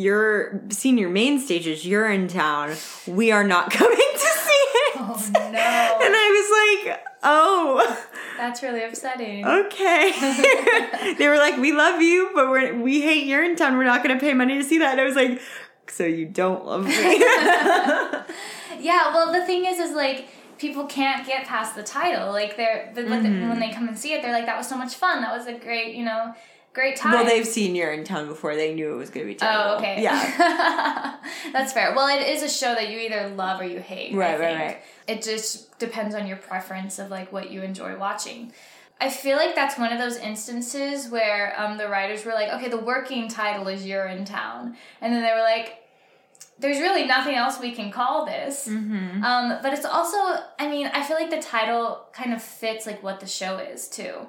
your 0.00 0.60
senior 0.70 1.08
main 1.08 1.38
stages, 1.40 1.84
Urinetown, 1.84 2.76
we 3.06 3.30
are 3.32 3.44
not 3.44 3.70
coming 3.80 3.96
to 3.98 4.18
see 4.18 4.64
it." 4.80 4.96
Oh 4.96 5.30
no, 5.34 5.38
And 6.04 6.14
I 6.22 6.26
was 6.36 6.48
like, 6.88 7.00
"Oh, 7.22 8.04
that's 8.36 8.62
really 8.62 8.82
upsetting. 8.84 9.46
okay." 9.46 11.14
they 11.18 11.28
were 11.28 11.36
like, 11.38 11.56
"We 11.58 11.72
love 11.72 12.00
you, 12.02 12.30
but 12.34 12.48
we're 12.50 12.74
we 12.80 13.00
hate 13.00 13.26
Urinetown. 13.28 13.76
We're 13.76 13.84
not 13.84 14.02
going 14.02 14.16
to 14.16 14.20
pay 14.20 14.34
money 14.34 14.54
to 14.58 14.64
see 14.64 14.78
that." 14.78 14.92
And 14.92 15.00
I 15.00 15.04
was 15.04 15.16
like, 15.16 15.40
"So 15.88 16.04
you 16.04 16.26
don't 16.26 16.64
love 16.66 16.84
me?" 16.86 16.92
Yeah, 18.80 19.12
well, 19.12 19.32
the 19.32 19.44
thing 19.44 19.66
is, 19.66 19.78
is 19.78 19.94
like 19.94 20.28
people 20.58 20.84
can't 20.86 21.26
get 21.26 21.46
past 21.46 21.74
the 21.74 21.82
title. 21.82 22.30
Like 22.32 22.56
they're 22.56 22.92
the, 22.94 23.02
Mm-hmm. 23.02 23.48
when 23.48 23.60
they 23.60 23.70
come 23.72 23.88
and 23.88 23.98
see 23.98 24.12
it, 24.14 24.22
they're 24.22 24.32
like, 24.32 24.46
"That 24.46 24.56
was 24.56 24.68
so 24.68 24.76
much 24.76 24.94
fun. 24.94 25.20
That 25.22 25.36
was 25.36 25.46
a 25.46 25.54
great, 25.54 25.94
you 25.94 26.04
know, 26.04 26.34
great 26.72 26.96
time." 26.96 27.12
well, 27.12 27.24
they've 27.24 27.46
seen 27.46 27.74
Urinetown 27.74 28.28
before. 28.28 28.54
They 28.54 28.74
knew 28.74 28.92
it 28.94 28.96
was 28.96 29.10
going 29.10 29.26
to 29.26 29.32
be 29.32 29.36
terrible. 29.36 29.72
Oh, 29.72 29.76
okay. 29.78 30.02
Yeah. 30.02 31.16
That's 31.52 31.72
fair. 31.72 31.94
Well, 31.94 32.08
it 32.08 32.26
is 32.26 32.42
a 32.42 32.48
show 32.48 32.74
that 32.74 32.90
you 32.90 32.98
either 32.98 33.28
love 33.28 33.60
or 33.60 33.64
you 33.64 33.80
hate. 33.80 34.14
Right, 34.14 34.38
right, 34.38 34.56
right. 34.56 34.82
It 35.06 35.22
just 35.22 35.78
depends 35.78 36.14
on 36.14 36.26
your 36.26 36.36
preference 36.36 36.98
of 36.98 37.10
like 37.10 37.32
what 37.32 37.50
you 37.50 37.62
enjoy 37.62 37.96
watching. 37.96 38.52
I 39.00 39.08
feel 39.08 39.36
like 39.36 39.54
that's 39.54 39.78
one 39.78 39.92
of 39.92 39.98
those 39.98 40.16
instances 40.16 41.08
where 41.08 41.58
um, 41.58 41.78
the 41.78 41.88
writers 41.88 42.24
were 42.24 42.32
like, 42.32 42.50
okay, 42.50 42.68
the 42.68 42.78
working 42.78 43.28
title 43.28 43.66
is 43.68 43.82
Urinetown. 43.82 44.74
And 45.00 45.14
then 45.14 45.22
they 45.22 45.32
were 45.32 45.40
like, 45.40 45.78
there's 46.58 46.78
really 46.78 47.06
nothing 47.06 47.34
else 47.34 47.58
we 47.58 47.72
can 47.72 47.90
call 47.90 48.26
this. 48.26 48.68
Mm-hmm. 48.68 49.24
Um, 49.24 49.58
but 49.62 49.72
it's 49.72 49.86
also, 49.86 50.18
I 50.58 50.68
mean, 50.68 50.86
I 50.88 51.02
feel 51.02 51.16
like 51.16 51.30
the 51.30 51.40
title 51.40 52.06
kind 52.12 52.34
of 52.34 52.42
fits 52.42 52.86
like 52.86 53.02
what 53.02 53.20
the 53.20 53.26
show 53.26 53.56
is 53.56 53.88
too. 53.88 54.26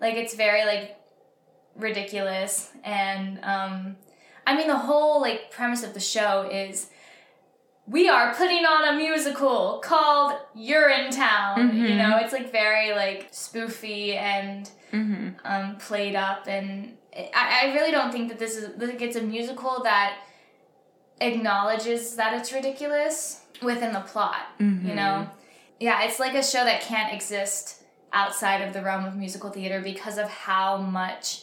Like 0.00 0.14
it's 0.14 0.34
very 0.34 0.66
like 0.66 0.96
ridiculous 1.82 2.70
and 2.84 3.38
um, 3.42 3.96
I 4.46 4.56
mean 4.56 4.68
the 4.68 4.78
whole 4.78 5.20
like 5.20 5.50
premise 5.50 5.82
of 5.82 5.94
the 5.94 6.00
show 6.00 6.48
is 6.50 6.88
we 7.86 8.08
are 8.08 8.32
putting 8.34 8.64
on 8.64 8.94
a 8.94 8.96
musical 8.96 9.80
called 9.82 10.34
Urinetown. 10.56 11.74
You 11.74 11.88
Mhm. 11.88 11.96
know, 11.96 12.18
it's 12.18 12.32
like 12.32 12.52
very 12.52 12.92
like 12.92 13.32
spoofy 13.32 14.14
and 14.16 14.70
Mm-hmm. 14.92 15.28
um, 15.44 15.76
played 15.76 16.16
up, 16.16 16.48
and 16.48 16.96
I, 17.16 17.68
I 17.68 17.74
really 17.74 17.92
don't 17.92 18.10
think 18.10 18.28
that 18.28 18.40
this 18.40 18.56
is 18.56 18.76
like 18.76 19.00
it's 19.00 19.14
a 19.16 19.22
musical 19.22 19.82
that 19.84 20.18
acknowledges 21.20 22.16
that 22.16 22.38
it's 22.38 22.52
ridiculous 22.52 23.42
within 23.62 23.92
the 23.92 24.00
plot. 24.00 24.46
Mm-hmm. 24.58 24.88
You 24.88 24.94
know, 24.94 25.30
yeah, 25.78 26.02
it's 26.04 26.18
like 26.18 26.34
a 26.34 26.42
show 26.42 26.64
that 26.64 26.80
can't 26.80 27.12
exist 27.12 27.82
outside 28.12 28.62
of 28.62 28.72
the 28.72 28.82
realm 28.82 29.04
of 29.04 29.16
musical 29.16 29.50
theater 29.50 29.80
because 29.80 30.18
of 30.18 30.28
how 30.28 30.76
much 30.78 31.42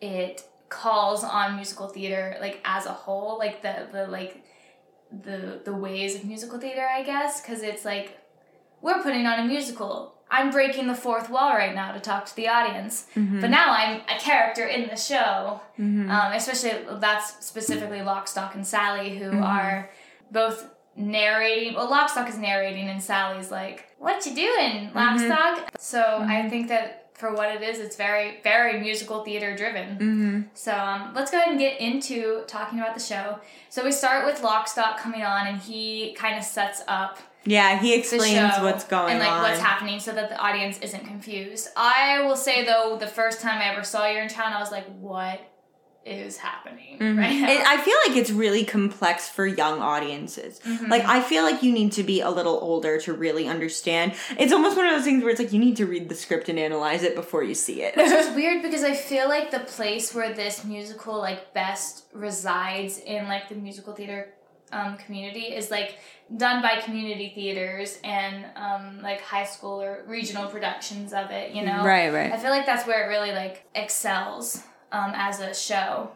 it 0.00 0.42
calls 0.68 1.24
on 1.24 1.56
musical 1.56 1.88
theater 1.88 2.36
like 2.40 2.60
as 2.64 2.86
a 2.86 2.92
whole, 2.92 3.38
like 3.38 3.62
the 3.62 3.88
the 3.92 4.06
like 4.06 4.42
the 5.10 5.60
the 5.64 5.74
ways 5.74 6.14
of 6.14 6.24
musical 6.24 6.58
theater, 6.58 6.86
I 6.86 7.02
guess, 7.02 7.40
because 7.40 7.62
it's 7.62 7.84
like 7.84 8.18
we're 8.80 9.02
putting 9.02 9.26
on 9.26 9.40
a 9.40 9.44
musical. 9.44 10.14
I'm 10.32 10.50
breaking 10.50 10.86
the 10.86 10.94
fourth 10.94 11.28
wall 11.28 11.50
right 11.54 11.74
now 11.74 11.90
to 11.90 11.98
talk 11.98 12.24
to 12.26 12.36
the 12.36 12.46
audience, 12.48 13.06
Mm-hmm. 13.16 13.40
but 13.40 13.50
now 13.50 13.72
I'm 13.72 14.02
a 14.02 14.18
character 14.20 14.64
in 14.64 14.88
the 14.88 14.94
show. 14.96 15.60
Mhm. 15.78 16.08
Um, 16.08 16.32
especially 16.32 16.84
that's 17.00 17.44
specifically 17.44 18.00
Lock, 18.02 18.28
Stock, 18.28 18.54
and 18.54 18.64
Sally, 18.64 19.18
who 19.18 19.32
Mhm. 19.32 19.42
are 19.44 19.90
both 20.30 20.70
narrating. 20.94 21.74
Well, 21.74 21.90
Lock, 21.90 22.08
Stock 22.10 22.28
is 22.28 22.38
narrating, 22.38 22.88
and 22.88 23.02
Sally's 23.02 23.50
like, 23.50 23.88
"What 23.98 24.24
you 24.24 24.34
doing, 24.36 24.92
Lock, 24.94 25.16
Mhm. 25.18 25.26
Stock?" 25.26 25.68
So 25.80 26.24
I 26.28 26.48
think 26.48 26.68
that 26.68 26.99
for 27.20 27.32
what 27.34 27.54
it 27.54 27.62
is, 27.62 27.78
it's 27.78 27.96
very, 27.96 28.40
very 28.42 28.80
musical 28.80 29.22
theater 29.22 29.54
driven. 29.54 29.88
Mm-hmm. 29.90 30.40
So 30.54 30.72
um, 30.74 31.12
let's 31.14 31.30
go 31.30 31.36
ahead 31.36 31.50
and 31.50 31.58
get 31.58 31.78
into 31.80 32.42
talking 32.46 32.80
about 32.80 32.94
the 32.94 33.00
show. 33.00 33.38
So 33.68 33.84
we 33.84 33.92
start 33.92 34.24
with 34.24 34.40
Lockstock 34.40 34.96
coming 34.96 35.22
on, 35.22 35.46
and 35.46 35.58
he 35.60 36.14
kind 36.14 36.36
of 36.38 36.42
sets 36.42 36.82
up 36.88 37.18
Yeah, 37.44 37.78
he 37.78 37.94
explains 37.94 38.58
what's 38.60 38.84
going 38.84 39.04
on. 39.04 39.10
and 39.10 39.20
like 39.20 39.30
on. 39.30 39.42
what's 39.42 39.60
happening, 39.60 40.00
so 40.00 40.12
that 40.12 40.30
the 40.30 40.38
audience 40.38 40.78
isn't 40.80 41.06
confused. 41.06 41.68
I 41.76 42.22
will 42.22 42.36
say 42.36 42.64
though, 42.64 42.96
the 42.98 43.06
first 43.06 43.40
time 43.40 43.60
I 43.60 43.66
ever 43.72 43.84
saw 43.84 44.02
Urinetown, 44.02 44.52
I 44.52 44.58
was 44.60 44.72
like, 44.72 44.86
"What 44.98 45.40
is 46.04 46.38
happening 46.38 46.98
Mhm. 46.98 47.18
right 47.18 47.34
now?" 47.40 47.50
It- 47.50 47.66
I 47.66 47.76
feel 47.78 47.96
like 48.06 48.16
it's 48.16 48.30
really 48.30 48.64
complex 48.64 49.28
for 49.28 49.46
young 49.46 49.80
audiences. 49.80 50.60
Mhm. 50.66 50.88
Like 50.88 51.04
I 51.04 51.20
feel 51.20 51.42
like 51.44 51.62
you 51.62 51.72
need 51.72 51.92
to 51.92 52.02
be 52.02 52.20
a 52.20 52.30
little 52.30 52.58
older 52.62 52.98
to 53.00 53.12
really 53.12 53.46
understand. 53.48 54.14
It's 54.38 54.52
almost 54.52 54.76
one 54.76 54.86
of 54.86 54.92
those 54.92 55.04
things 55.04 55.22
where 55.22 55.30
it's 55.30 55.40
like 55.40 55.52
you 55.52 55.58
need 55.58 55.76
to 55.76 55.86
read 55.86 56.08
the 56.08 56.14
script 56.14 56.48
and 56.48 56.58
analyze 56.58 57.02
it 57.02 57.14
before 57.14 57.42
you 57.42 57.54
see 57.54 57.82
it. 57.82 57.96
Which 57.96 58.06
is 58.10 58.34
weird 58.34 58.62
because 58.62 58.82
I 58.84 58.94
feel 58.94 59.28
like 59.28 59.50
the 59.50 59.60
place 59.60 60.14
where 60.14 60.32
this 60.32 60.64
musical 60.64 61.18
like 61.18 61.52
best 61.54 62.04
resides 62.12 62.98
in 62.98 63.28
like 63.28 63.48
the 63.48 63.54
musical 63.54 63.92
theater 63.94 64.32
um, 64.72 64.96
community 64.98 65.46
is 65.46 65.68
like 65.70 65.98
done 66.36 66.62
by 66.62 66.80
community 66.80 67.32
theaters 67.34 67.98
and 68.04 68.44
um, 68.54 69.02
like 69.02 69.20
high 69.20 69.44
school 69.44 69.82
or 69.82 70.04
regional 70.06 70.46
productions 70.48 71.12
of 71.12 71.30
it. 71.32 71.52
You 71.52 71.62
know, 71.66 71.82
Right, 71.84 72.12
right 72.12 72.32
I 72.32 72.36
feel 72.36 72.50
like 72.50 72.66
that's 72.66 72.86
where 72.86 73.04
it 73.04 73.08
really 73.08 73.32
like 73.32 73.64
excels 73.74 74.62
um, 74.92 75.12
as 75.14 75.40
a 75.40 75.54
show. 75.54 76.10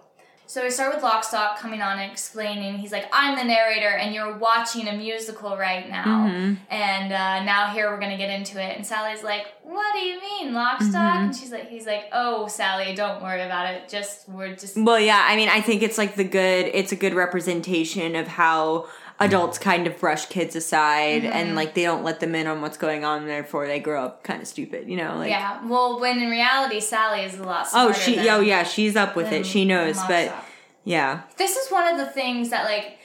So 0.46 0.62
we 0.62 0.70
start 0.70 0.94
with 0.94 1.02
Lockstock 1.02 1.56
coming 1.56 1.80
on 1.80 1.98
and 1.98 2.12
explaining. 2.12 2.76
He's 2.76 2.92
like, 2.92 3.06
"I'm 3.14 3.34
the 3.36 3.44
narrator, 3.44 3.88
and 3.88 4.14
you're 4.14 4.36
watching 4.36 4.86
a 4.88 4.92
musical 4.92 5.56
right 5.56 5.88
now." 5.88 6.04
Mhm. 6.28 6.58
And 6.68 7.12
uh, 7.12 7.42
now 7.44 7.68
here 7.72 7.90
we're 7.90 7.98
gonna 7.98 8.18
get 8.18 8.28
into 8.28 8.60
it. 8.62 8.76
And 8.76 8.86
Sally's 8.86 9.22
like, 9.22 9.46
"What 9.62 9.94
do 9.94 10.00
you 10.00 10.20
mean, 10.20 10.52
Lockstock?" 10.52 10.92
Mhm. 11.12 11.16
And 11.24 11.36
she's 11.36 11.50
like, 11.50 11.70
"He's 11.70 11.86
like, 11.86 12.10
oh, 12.12 12.46
Sally, 12.46 12.94
don't 12.94 13.22
worry 13.22 13.40
about 13.40 13.72
it. 13.72 13.88
Just 13.88 14.28
we're 14.28 14.54
just 14.54 14.76
Well, 14.76 15.00
yeah, 15.00 15.24
I 15.26 15.34
mean, 15.34 15.48
I 15.48 15.62
think 15.62 15.82
it's 15.82 15.96
like 15.96 16.14
the 16.14 16.24
good, 16.24 16.70
it's 16.74 16.92
a 16.92 16.96
good 16.96 17.14
representation 17.14 18.14
of 18.14 18.28
how 18.28 18.86
adults 19.20 19.58
kind 19.58 19.86
of 19.86 19.98
brush 20.00 20.26
kids 20.26 20.56
aside 20.56 21.22
Mm-hmm. 21.22 21.32
and 21.32 21.54
like 21.54 21.74
they 21.74 21.82
don't 21.84 22.02
let 22.04 22.20
them 22.20 22.34
in 22.34 22.46
on 22.46 22.60
what's 22.60 22.76
going 22.76 23.04
on, 23.04 23.26
therefore 23.26 23.66
they 23.66 23.78
grow 23.80 24.04
up 24.04 24.24
kind 24.24 24.42
of 24.42 24.48
stupid, 24.48 24.88
you 24.88 24.96
know? 24.96 25.16
Like, 25.16 25.30
yeah." 25.30 25.64
Well, 25.66 26.00
when 26.00 26.20
in 26.20 26.30
reality, 26.30 26.80
Sally 26.80 27.20
is 27.22 27.38
a 27.38 27.42
lot. 27.44 27.68
Oh, 27.74 27.92
she, 27.92 28.16
than, 28.16 28.28
oh, 28.28 28.40
yeah, 28.40 28.64
she's 28.64 28.96
up 28.96 29.14
with 29.16 29.32
it. 29.32 29.46
She 29.46 29.64
knows, 29.64 29.96
but 30.08 30.28
Lockstock. 30.30 30.44
yeah. 30.84 31.22
this 31.36 31.56
is 31.56 31.70
one 31.70 31.86
of 31.92 31.98
the 31.98 32.06
things 32.12 32.50
that 32.50 32.64
like 32.64 32.98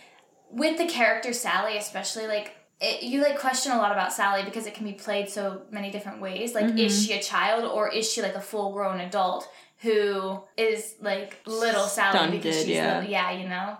with 0.51 0.77
the 0.79 0.87
character 0.87 1.31
Sally 1.31 1.77
especially 1.77 2.25
like 2.25 2.55
it, 2.81 3.03
you 3.03 3.21
like 3.21 3.37
question 3.39 3.71
a 3.71 3.77
lot 3.77 3.91
about 3.91 4.11
Sally 4.11 4.43
because 4.43 4.65
it 4.65 4.73
can 4.73 4.85
be 4.85 4.93
played 4.93 5.29
so 5.29 5.61
many 5.69 5.91
different 5.91 6.21
ways 6.21 6.55
like 6.55 6.65
Mm-hmm. 6.65 6.77
is 6.79 7.05
she 7.05 7.13
a 7.13 7.21
child 7.21 7.65
or 7.65 7.87
is 7.93 8.11
she 8.11 8.21
like 8.23 8.33
a 8.33 8.41
full 8.41 8.73
grown 8.73 8.99
adult 8.99 9.47
who 9.81 10.41
is 10.57 10.95
like 11.01 11.37
little 11.45 11.83
Sally 11.83 12.31
because 12.31 12.55
Stunted, 12.55 12.65
she's 12.65 12.67
yeah. 12.75 12.95
little, 12.97 13.11
yeah 13.11 13.31
you 13.31 13.47
know 13.47 13.77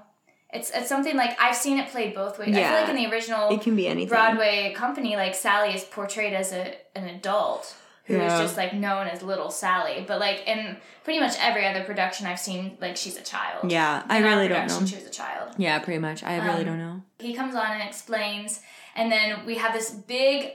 it's 0.54 0.72
it's 0.72 0.90
something 0.90 1.16
like 1.16 1.40
I've 1.40 1.56
seen 1.56 1.78
it 1.80 1.90
played 1.90 2.14
both 2.16 2.40
ways 2.40 2.56
I 2.56 2.64
feel 2.64 2.72
like 2.72 2.90
in 2.90 2.96
the 2.96 3.08
original 3.08 3.50
It 3.50 3.62
can 3.62 3.76
be 3.76 3.88
anything. 3.88 4.10
Broadway 4.10 4.74
company 4.76 5.16
like 5.16 5.36
Sally 5.36 5.74
is 5.76 5.84
portrayed 5.84 6.34
as 6.34 6.52
a 6.52 6.76
an 6.96 7.06
adult 7.08 7.76
who 8.06 8.16
is 8.16 8.22
Yeah. 8.32 8.42
just 8.42 8.58
like 8.58 8.74
known 8.74 9.08
as 9.08 9.22
little 9.22 9.52
Sally 9.52 10.04
but 10.08 10.20
like 10.20 10.48
in 10.48 10.78
pretty 11.04 11.20
much 11.20 11.36
every 11.40 11.66
other 11.68 11.84
production 11.84 12.26
I've 12.28 12.40
seen 12.40 12.78
like 12.82 12.98
she's 12.98 13.18
a 13.18 13.22
child 13.22 13.72
Yeah, 13.72 14.04
I 14.10 14.18
in 14.18 14.24
our 14.24 14.30
really 14.32 14.48
don't 14.48 14.68
know. 14.68 14.86
She 14.86 14.96
was 14.96 15.06
a 15.06 15.10
child. 15.12 15.54
Yeah, 15.58 15.78
pretty 15.80 16.00
much. 16.00 16.24
I 16.24 16.38
really 16.38 16.60
Um, 16.62 16.66
don't 16.66 16.78
know. 16.80 17.02
He 17.20 17.34
comes 17.34 17.54
on 17.56 17.66
and 17.72 17.82
explains, 17.84 18.62
and 18.96 19.12
then 19.12 19.46
we 19.46 19.56
have 19.58 19.74
this 19.74 19.90
big, 19.92 20.52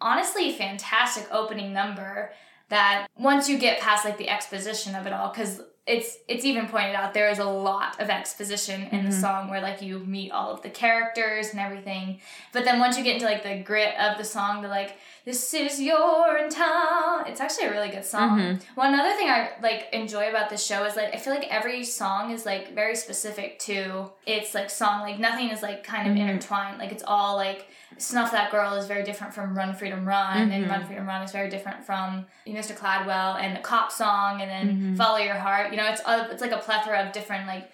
honestly 0.00 0.52
fantastic 0.52 1.26
opening 1.30 1.72
number 1.72 2.32
that 2.68 3.06
once 3.16 3.48
you 3.48 3.58
get 3.58 3.80
past 3.80 4.04
like 4.04 4.18
the 4.18 4.28
exposition 4.28 4.94
of 4.94 5.06
it 5.06 5.12
all, 5.12 5.28
because 5.30 5.60
it's 5.86 6.18
it's 6.26 6.44
even 6.44 6.66
pointed 6.66 6.96
out 6.96 7.14
there 7.14 7.30
is 7.30 7.38
a 7.38 7.44
lot 7.44 8.00
of 8.00 8.10
exposition 8.10 8.82
in 8.90 9.04
the 9.04 9.10
mm-hmm. 9.10 9.20
song 9.20 9.48
where 9.48 9.60
like 9.60 9.80
you 9.80 10.00
meet 10.00 10.32
all 10.32 10.50
of 10.50 10.60
the 10.62 10.68
characters 10.68 11.50
and 11.50 11.60
everything. 11.60 12.20
But 12.52 12.64
then 12.64 12.80
once 12.80 12.98
you 12.98 13.04
get 13.04 13.14
into 13.14 13.26
like 13.26 13.44
the 13.44 13.62
grit 13.62 13.94
of 14.00 14.18
the 14.18 14.24
song, 14.24 14.62
the 14.62 14.68
like 14.68 14.96
this 15.24 15.54
is 15.54 15.80
your 15.80 16.48
town. 16.48 17.28
It's 17.28 17.40
actually 17.40 17.66
a 17.66 17.70
really 17.70 17.90
good 17.90 18.04
song. 18.04 18.38
Mm-hmm. 18.38 18.64
One 18.74 18.94
other 18.94 19.14
thing 19.16 19.28
I 19.28 19.52
like 19.62 19.88
enjoy 19.92 20.28
about 20.28 20.50
this 20.50 20.66
show 20.66 20.84
is 20.84 20.96
like 20.96 21.14
I 21.14 21.18
feel 21.18 21.32
like 21.32 21.46
every 21.48 21.84
song 21.84 22.32
is 22.32 22.44
like 22.44 22.74
very 22.74 22.96
specific 22.96 23.60
to 23.60 24.10
its 24.26 24.54
like 24.54 24.70
song. 24.70 25.02
Like 25.02 25.20
nothing 25.20 25.50
is 25.50 25.62
like 25.62 25.84
kind 25.84 26.08
of 26.08 26.16
mm-hmm. 26.16 26.28
intertwined. 26.30 26.78
Like 26.78 26.90
it's 26.90 27.04
all 27.06 27.36
like 27.36 27.68
Snuff 27.98 28.32
That 28.32 28.50
Girl 28.50 28.74
is 28.74 28.86
very 28.86 29.02
different 29.04 29.32
from 29.34 29.56
Run 29.56 29.74
Freedom 29.74 30.04
Run, 30.06 30.50
and 30.50 30.68
Run 30.68 30.84
Freedom 30.86 31.06
Run 31.06 31.22
is 31.22 31.32
very 31.32 31.48
different 31.48 31.84
from 31.84 32.26
Mr. 32.46 32.76
Cladwell 32.76 33.40
and 33.40 33.56
the 33.56 33.60
Cop 33.60 33.90
Song, 33.92 34.40
and 34.42 34.50
then 34.50 34.96
Follow 34.96 35.18
Your 35.18 35.34
Heart. 35.36 35.70
You 35.70 35.78
know, 35.78 35.88
it's 35.88 36.00
uh, 36.04 36.28
it's 36.30 36.40
like 36.42 36.52
a 36.52 36.58
plethora 36.58 37.04
of 37.06 37.12
different 37.12 37.46
like 37.46 37.70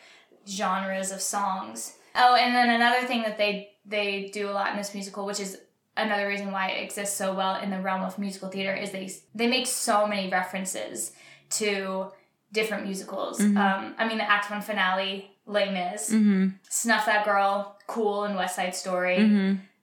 genres 0.48 1.10
of 1.12 1.20
songs. 1.20 1.96
Oh, 2.14 2.34
and 2.34 2.54
then 2.54 2.70
another 2.70 3.06
thing 3.06 3.22
that 3.22 3.38
they 3.38 3.70
they 3.86 4.30
do 4.32 4.48
a 4.48 4.52
lot 4.52 4.70
in 4.70 4.76
this 4.76 4.94
musical, 4.94 5.24
which 5.26 5.40
is 5.40 5.58
another 5.96 6.26
reason 6.28 6.52
why 6.52 6.68
it 6.68 6.82
exists 6.82 7.16
so 7.16 7.34
well 7.34 7.60
in 7.60 7.70
the 7.70 7.80
realm 7.80 8.02
of 8.02 8.18
musical 8.18 8.48
theater, 8.48 8.74
is 8.74 8.90
they 8.92 9.10
they 9.34 9.46
make 9.46 9.66
so 9.66 10.06
many 10.06 10.28
references 10.30 11.12
to 11.50 12.06
different 12.52 12.84
musicals. 12.84 13.40
Um, 13.40 13.94
I 13.98 14.06
mean, 14.06 14.18
the 14.18 14.30
Act 14.30 14.50
One 14.50 14.60
finale, 14.60 15.30
Les 15.46 15.70
Mis, 15.70 16.10
Mm-hmm. 16.10 16.48
Snuff 16.68 17.06
That 17.06 17.24
Girl, 17.24 17.78
Cool, 17.86 18.24
and 18.24 18.36
West 18.36 18.56
Side 18.56 18.74
Story. 18.74 19.16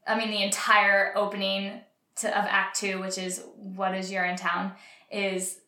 Mm-hmm. 0.07 0.11
I 0.19 0.23
mean, 0.23 0.31
the 0.31 0.43
entire 0.43 1.13
opening 1.15 1.81
to, 2.17 2.27
of 2.29 2.45
Act 2.47 2.77
Two, 2.79 2.99
which 2.99 3.17
is 3.17 3.43
What 3.55 3.95
Is 3.95 4.11
Urinetown, 4.11 4.73
is 5.11 5.59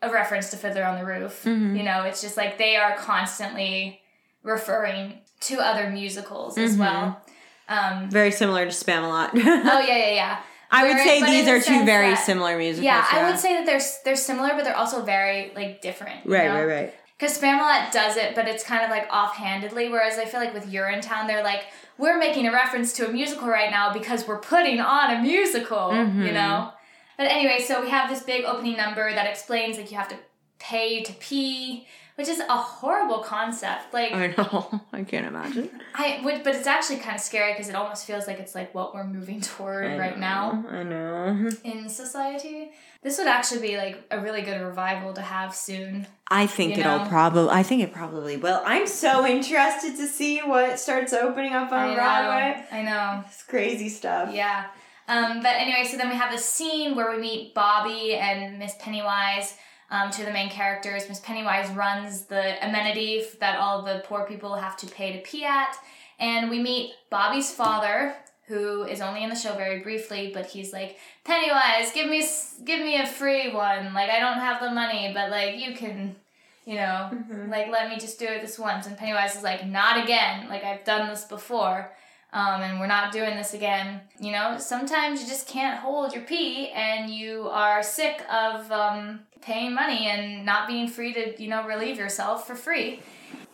a 0.00 0.10
reference 0.10 0.50
to 0.50 0.56
Fiddler 0.56 0.84
on 0.84 0.98
the 0.98 1.04
Roof. 1.04 1.42
Mhm. 1.44 1.76
You 1.76 1.82
know, 1.84 2.02
it's 2.04 2.20
just 2.20 2.36
like 2.36 2.58
they 2.58 2.76
are 2.76 2.96
constantly 2.96 4.00
referring 4.42 5.20
to 5.40 5.60
other 5.60 5.90
musicals 5.90 6.58
as 6.58 6.76
Mhm. 6.76 6.80
well. 6.80 7.22
Um, 7.68 8.10
Very 8.10 8.30
similar 8.32 8.64
to 8.64 8.70
Spamalot. 8.72 9.30
oh 9.34 9.38
yeah, 9.80 9.96
yeah, 9.96 10.10
yeah. 10.14 10.38
I 10.70 10.88
would 10.88 10.96
say 10.98 11.22
these 11.22 11.46
are 11.48 11.60
two 11.60 11.84
very 11.84 12.10
that- 12.10 12.24
similar 12.24 12.56
musicals. 12.56 12.84
Yeah, 12.86 13.06
I 13.12 13.30
would 13.30 13.38
say 13.38 13.54
that 13.56 13.66
they're 13.66 13.80
they're 14.04 14.16
similar, 14.16 14.50
but 14.54 14.64
they're 14.64 14.76
also 14.76 15.02
very 15.02 15.52
like 15.54 15.80
different. 15.82 16.24
you 16.26 16.32
Right, 16.32 16.48
know? 16.48 16.54
right, 16.54 16.64
right. 16.82 16.94
Because 17.18 17.38
Spamalot 17.38 17.92
does 17.92 18.16
it, 18.16 18.34
but 18.34 18.48
it's 18.48 18.64
kind 18.64 18.82
of 18.82 18.90
like 18.90 19.06
offhandedly. 19.12 19.88
Whereas 19.90 20.18
I 20.18 20.24
feel 20.24 20.40
like 20.40 20.54
with 20.54 20.72
Urinetown, 20.72 21.28
they're 21.28 21.44
like, 21.44 21.64
we're 21.98 22.18
making 22.18 22.46
a 22.46 22.52
reference 22.52 22.92
to 22.94 23.06
a 23.08 23.12
musical 23.12 23.48
right 23.48 23.70
now 23.70 23.92
because 23.92 24.26
we're 24.26 24.38
putting 24.40 24.80
on 24.80 25.10
a 25.10 25.20
musical, 25.22 25.90
you 25.92 25.98
Mhm. 26.30 26.32
know? 26.34 26.72
But 27.18 27.26
anyway, 27.30 27.60
so 27.60 27.80
we 27.82 27.90
have 27.90 28.08
this 28.08 28.22
big 28.22 28.44
opening 28.44 28.76
number 28.76 29.12
that 29.12 29.26
explains 29.26 29.76
like 29.76 29.90
you 29.90 29.96
have 29.98 30.08
to 30.08 30.16
pay 30.58 31.02
to 31.02 31.12
pee, 31.14 31.86
which 32.22 32.30
is 32.30 32.38
a 32.38 32.56
horrible 32.56 33.18
concept. 33.18 33.92
Like, 33.92 34.12
I 34.12 34.28
know. 34.28 34.80
I 34.92 35.02
can't 35.02 35.26
imagine. 35.26 35.68
I 35.92 36.20
would, 36.22 36.44
but 36.44 36.54
it's 36.54 36.68
actually 36.68 36.98
kind 36.98 37.16
of 37.16 37.20
scary 37.20 37.52
because 37.52 37.68
it 37.68 37.74
almost 37.74 38.06
feels 38.06 38.28
like 38.28 38.38
it's 38.38 38.54
like 38.54 38.72
what 38.76 38.94
we're 38.94 39.02
moving 39.02 39.40
toward 39.56 39.86
I 39.86 39.98
right 39.98 40.14
know, 40.16 40.62
now 40.62 40.64
I 40.70 40.82
know. 40.84 41.50
in 41.64 41.88
society. 41.88 42.70
This 43.02 43.18
would 43.18 43.26
actually 43.26 43.62
be 43.62 43.76
like 43.76 44.04
a 44.12 44.20
really 44.20 44.42
good 44.42 44.60
revival 44.60 45.12
to 45.14 45.20
have 45.20 45.52
soon. 45.52 46.06
I 46.28 46.46
think 46.46 46.78
it'll 46.78 47.06
probably. 47.06 47.50
I 47.50 47.64
think 47.64 47.82
it 47.82 47.92
probably 47.92 48.36
will. 48.36 48.62
I'm 48.64 48.86
so 48.86 49.26
interested 49.26 49.96
to 49.96 50.06
see 50.06 50.38
what 50.38 50.78
starts 50.78 51.12
opening 51.12 51.54
up 51.54 51.72
on 51.72 51.90
I 51.90 51.94
Broadway. 51.96 52.64
know. 52.70 52.78
I 52.78 52.82
know. 52.82 53.24
It's 53.26 53.42
crazy 53.42 53.88
stuff. 53.88 54.32
Yeah. 54.32 54.66
Um, 55.08 55.40
but 55.42 55.56
anyway, 55.56 55.84
so 55.90 55.96
then 55.96 56.08
we 56.08 56.14
have 56.14 56.30
this 56.30 56.44
scene 56.44 56.94
where 56.94 57.10
we 57.10 57.20
meet 57.20 57.54
Bobby 57.54 58.14
and 58.14 58.60
Miss 58.60 58.76
Pennywise, 58.78 59.56
um, 59.92 60.08
of 60.08 60.16
the 60.16 60.32
main 60.32 60.48
characters. 60.48 61.08
Miss 61.08 61.20
Pennywise 61.20 61.70
runs 61.70 62.22
the 62.22 62.66
amenity 62.66 63.22
that 63.38 63.58
all 63.58 63.82
the 63.82 64.02
poor 64.06 64.24
people 64.24 64.56
have 64.56 64.76
to 64.78 64.86
pay 64.86 65.12
to 65.12 65.18
pee 65.18 65.44
at. 65.44 65.76
And 66.18 66.50
we 66.50 66.60
meet 66.60 66.94
Bobby's 67.10 67.52
father, 67.52 68.14
who 68.46 68.84
is 68.84 69.02
only 69.02 69.22
in 69.22 69.28
the 69.28 69.36
show 69.36 69.54
very 69.54 69.80
briefly, 69.80 70.30
but 70.32 70.46
he's 70.46 70.72
like, 70.72 70.98
Pennywise, 71.24 71.92
give 71.92 72.08
me 72.08 72.26
give 72.64 72.80
me 72.80 73.00
a 73.00 73.06
free 73.06 73.52
one. 73.52 73.92
Like 73.92 74.08
I 74.08 74.18
don't 74.18 74.38
have 74.38 74.62
the 74.62 74.70
money, 74.70 75.12
but 75.14 75.30
like 75.30 75.56
you 75.56 75.74
can, 75.74 76.16
you 76.64 76.76
know, 76.76 77.10
like 77.48 77.68
let 77.68 77.90
me 77.90 77.98
just 77.98 78.18
do 78.18 78.26
it 78.26 78.40
this 78.40 78.58
once. 78.58 78.86
And 78.86 78.96
Pennywise 78.96 79.36
is 79.36 79.42
like, 79.42 79.66
not 79.66 80.02
again. 80.02 80.48
Like 80.48 80.64
I've 80.64 80.84
done 80.84 81.08
this 81.08 81.24
before 81.24 81.92
um, 82.32 82.62
and 82.62 82.80
we're 82.80 82.86
not 82.86 83.12
doing 83.12 83.36
this 83.36 83.54
again. 83.54 84.00
You 84.18 84.32
know, 84.32 84.56
sometimes 84.58 85.20
you 85.20 85.28
just 85.28 85.46
can't 85.46 85.78
hold 85.78 86.14
your 86.14 86.22
pee, 86.22 86.70
and 86.70 87.10
you 87.10 87.48
are 87.48 87.82
sick 87.82 88.22
of 88.30 88.70
um, 88.72 89.20
paying 89.42 89.74
money 89.74 90.06
and 90.06 90.46
not 90.46 90.66
being 90.66 90.88
free 90.88 91.12
to, 91.12 91.42
you 91.42 91.48
know, 91.48 91.66
relieve 91.66 91.98
yourself 91.98 92.46
for 92.46 92.54
free. 92.54 93.00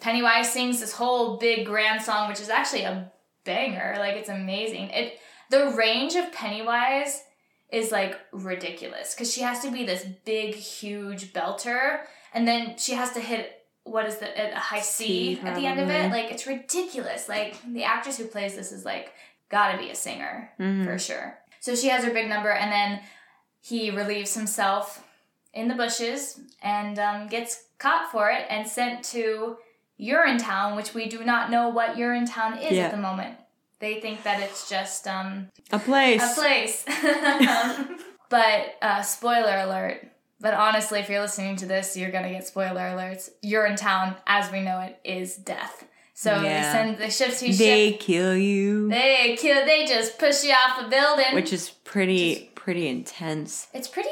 Pennywise 0.01 0.53
sings 0.53 0.81
this 0.81 0.93
whole 0.93 1.39
big 1.39 1.67
grand 1.67 2.03
song, 2.03 2.29
which 2.29 2.41
is 2.41 2.49
actually 2.49 2.83
a 2.83 3.11
banger. 3.45 3.97
Like 3.99 4.17
it's 4.17 4.29
amazing. 4.29 4.91
It 4.91 5.19
the 5.51 5.71
range 5.71 6.15
of 6.15 6.33
Pennywise 6.33 7.23
is 7.73 7.91
like 7.91 8.19
ridiculous 8.33 9.15
because 9.15 9.33
she 9.33 9.41
has 9.41 9.61
to 9.61 9.71
be 9.71 9.85
this 9.85 10.05
big, 10.25 10.55
huge 10.55 11.33
belter, 11.33 12.01
and 12.33 12.47
then 12.47 12.77
she 12.77 12.93
has 12.93 13.13
to 13.13 13.21
hit 13.21 13.58
what 13.91 14.07
is 14.07 14.19
the 14.19 14.29
a 14.57 14.59
high 14.59 14.81
C, 14.81 15.35
C, 15.37 15.41
at 15.43 15.55
the 15.55 15.67
end 15.67 15.81
of 15.81 15.89
it. 15.91 16.11
Like 16.11 16.31
it's 16.31 16.47
ridiculous. 16.47 17.29
Like 17.29 17.57
the 17.73 17.85
actress 17.85 18.19
who 18.19 18.25
plays 18.27 18.55
this 18.55 18.73
is 18.73 18.85
like 18.85 19.13
gotta 19.51 19.79
be 19.79 19.91
a 19.91 19.95
singer 19.95 20.51
Mhm. 20.61 20.85
for 20.85 20.99
sure. 20.99 21.39
So 21.61 21.75
she 21.75 21.89
has 21.89 22.05
her 22.05 22.13
big 22.13 22.29
number, 22.29 22.51
and 22.51 22.71
then 22.71 23.01
he 23.61 23.91
relieves 23.91 24.35
himself 24.35 25.05
in 25.53 25.69
the 25.69 25.75
bushes 25.75 26.41
and 26.63 26.99
um, 26.99 27.27
gets 27.29 27.65
caught 27.79 28.11
for 28.13 28.31
it 28.31 28.45
and 28.49 28.69
sent 28.69 29.03
to 29.07 29.57
Urinetown, 30.01 30.77
which 30.77 30.95
we 30.95 31.09
do 31.09 31.25
not 31.25 31.51
know 31.51 31.69
what 31.69 31.97
Urinetown 31.97 32.63
is 32.65 32.73
Yeah. 32.77 32.85
at 32.85 32.91
the 32.93 32.97
moment. 32.97 33.37
They 33.81 34.01
think 34.01 34.23
that 34.25 34.41
it's 34.41 34.69
just 34.69 35.09
um, 35.09 35.49
A 35.73 35.79
place. 35.79 36.23
a 36.23 36.35
place. 36.41 36.85
but 38.29 38.77
uh, 38.83 39.03
spoiler 39.03 39.59
alert. 39.59 40.07
But 40.41 40.55
honestly, 40.55 41.01
if 41.01 41.09
you're 41.09 41.21
listening 41.21 41.57
to 41.57 41.67
this, 41.67 41.97
you're 41.97 42.11
gonna 42.13 42.31
get 42.31 42.47
spoiler 42.47 42.81
alerts. 42.81 43.31
Urinetown, 43.45 44.17
as 44.27 44.51
we 44.53 44.61
know 44.61 44.81
it, 44.81 44.99
is 45.05 45.37
death. 45.37 45.85
So 46.15 46.41
Yeah. 46.43 46.43
they 46.43 46.79
send 46.79 46.99
the 46.99 47.11
ships 47.11 47.41
to 47.41 47.53
They 47.53 47.91
ship. 47.93 48.01
kill 48.01 48.37
you, 48.37 48.89
They 48.89 49.37
kill. 49.39 49.65
They 49.67 49.85
just 49.87 50.19
push 50.19 50.43
you 50.45 50.53
off 50.53 50.85
a 50.85 50.89
building. 50.89 51.35
which 51.35 51.53
is 51.53 51.71
pretty 51.71 52.51
pretty 52.55 52.87
intense. 52.89 53.67
it's 53.73 53.89
pretty 53.89 54.11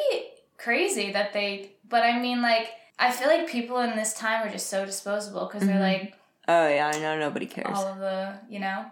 crazy 0.56 1.12
that 1.12 1.32
they 1.34 1.70
but 1.88 2.02
i 2.02 2.18
mean 2.18 2.40
like 2.40 2.70
i 2.98 3.10
feel 3.10 3.28
like 3.28 3.46
people 3.46 3.78
in 3.80 3.94
this 3.96 4.14
time 4.14 4.46
are 4.46 4.50
just 4.50 4.68
so 4.70 4.86
disposable 4.86 5.44
because 5.46 5.66
they're 5.66 5.76
Mhm. 5.76 5.80
like 6.02 6.14
Oh 6.48 6.68
yeah, 6.68 6.90
I 6.94 6.98
know 7.00 7.18
nobody 7.18 7.44
cares. 7.46 7.66
all 7.76 7.86
of 7.86 7.98
the 7.98 8.38
you 8.48 8.60
know 8.60 8.86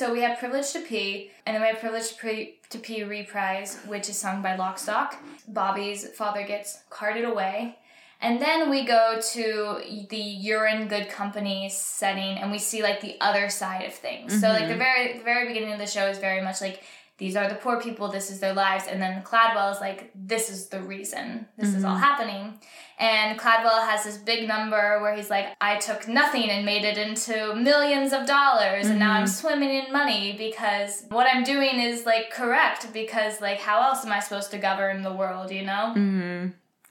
so 0.00 0.12
we 0.12 0.22
have 0.22 0.38
privilege 0.38 0.72
to 0.72 0.80
pee 0.80 1.30
and 1.44 1.54
then 1.54 1.62
we 1.62 1.68
have 1.68 1.78
privilege 1.78 2.08
to 2.08 2.16
pee, 2.22 2.54
to 2.70 2.78
pee 2.78 3.04
reprise 3.04 3.78
which 3.86 4.08
is 4.08 4.16
sung 4.16 4.42
by 4.42 4.56
lockstock 4.56 5.14
bobby's 5.48 6.08
father 6.20 6.44
gets 6.52 6.70
carted 6.90 7.24
away 7.24 7.76
And 8.22 8.40
then 8.40 8.68
we 8.68 8.84
go 8.84 9.18
to 9.32 10.06
the 10.10 10.24
urine 10.52 10.88
good 10.88 11.08
company 11.08 11.70
setting 11.70 12.36
and 12.36 12.52
we 12.52 12.58
see 12.58 12.82
like 12.82 13.00
the 13.00 13.16
other 13.20 13.48
side 13.48 13.86
of 13.86 13.94
things. 13.94 14.38
So 14.40 14.48
like 14.48 14.68
the 14.68 14.74
mm-hmm. 14.74 14.78
very 14.78 15.18
the 15.18 15.24
very 15.24 15.48
beginning 15.48 15.72
of 15.72 15.78
the 15.78 15.86
show 15.86 16.06
is 16.06 16.18
very 16.18 16.42
much 16.42 16.60
like 16.60 16.82
these 17.16 17.36
are 17.36 17.48
the 17.48 17.54
poor 17.54 17.80
people, 17.80 18.08
this 18.08 18.30
is 18.30 18.40
their 18.40 18.54
lives, 18.54 18.84
and 18.90 19.00
then 19.00 19.22
Cladwell 19.22 19.70
is 19.74 19.80
like, 19.80 20.10
this 20.14 20.48
is 20.48 20.68
the 20.68 20.80
reason 20.80 21.46
this 21.58 21.74
is 21.74 21.84
all 21.84 21.92
mm-hmm. 21.92 22.02
happening. 22.02 22.58
And 23.00 23.38
Cladwell 23.40 23.80
has 23.88 24.04
this 24.04 24.18
big 24.18 24.46
number 24.46 25.00
where 25.00 25.14
he's 25.16 25.30
like, 25.30 25.46
I 25.60 25.78
took 25.78 26.06
nothing 26.06 26.50
and 26.50 26.66
made 26.66 26.84
it 26.84 26.98
into 26.98 27.54
millions 27.54 28.12
of 28.12 28.26
dollars, 28.26 28.86
and 28.88 28.98
now 28.98 29.12
I'm 29.12 29.26
swimming 29.26 29.70
in 29.70 29.90
money 29.92 30.34
because 30.36 31.04
what 31.08 31.26
I'm 31.26 31.42
doing 31.42 31.80
is 31.80 32.04
like 32.04 32.30
correct 32.30 32.92
because 32.92 33.40
like 33.40 33.58
how 33.58 33.80
else 33.82 34.04
am 34.04 34.12
I 34.12 34.20
supposed 34.20 34.50
to 34.50 34.58
govern 34.58 35.02
the 35.02 35.12
world, 35.14 35.50
you 35.50 35.62
know? 35.64 35.94
Mm-hmm. 35.96 36.48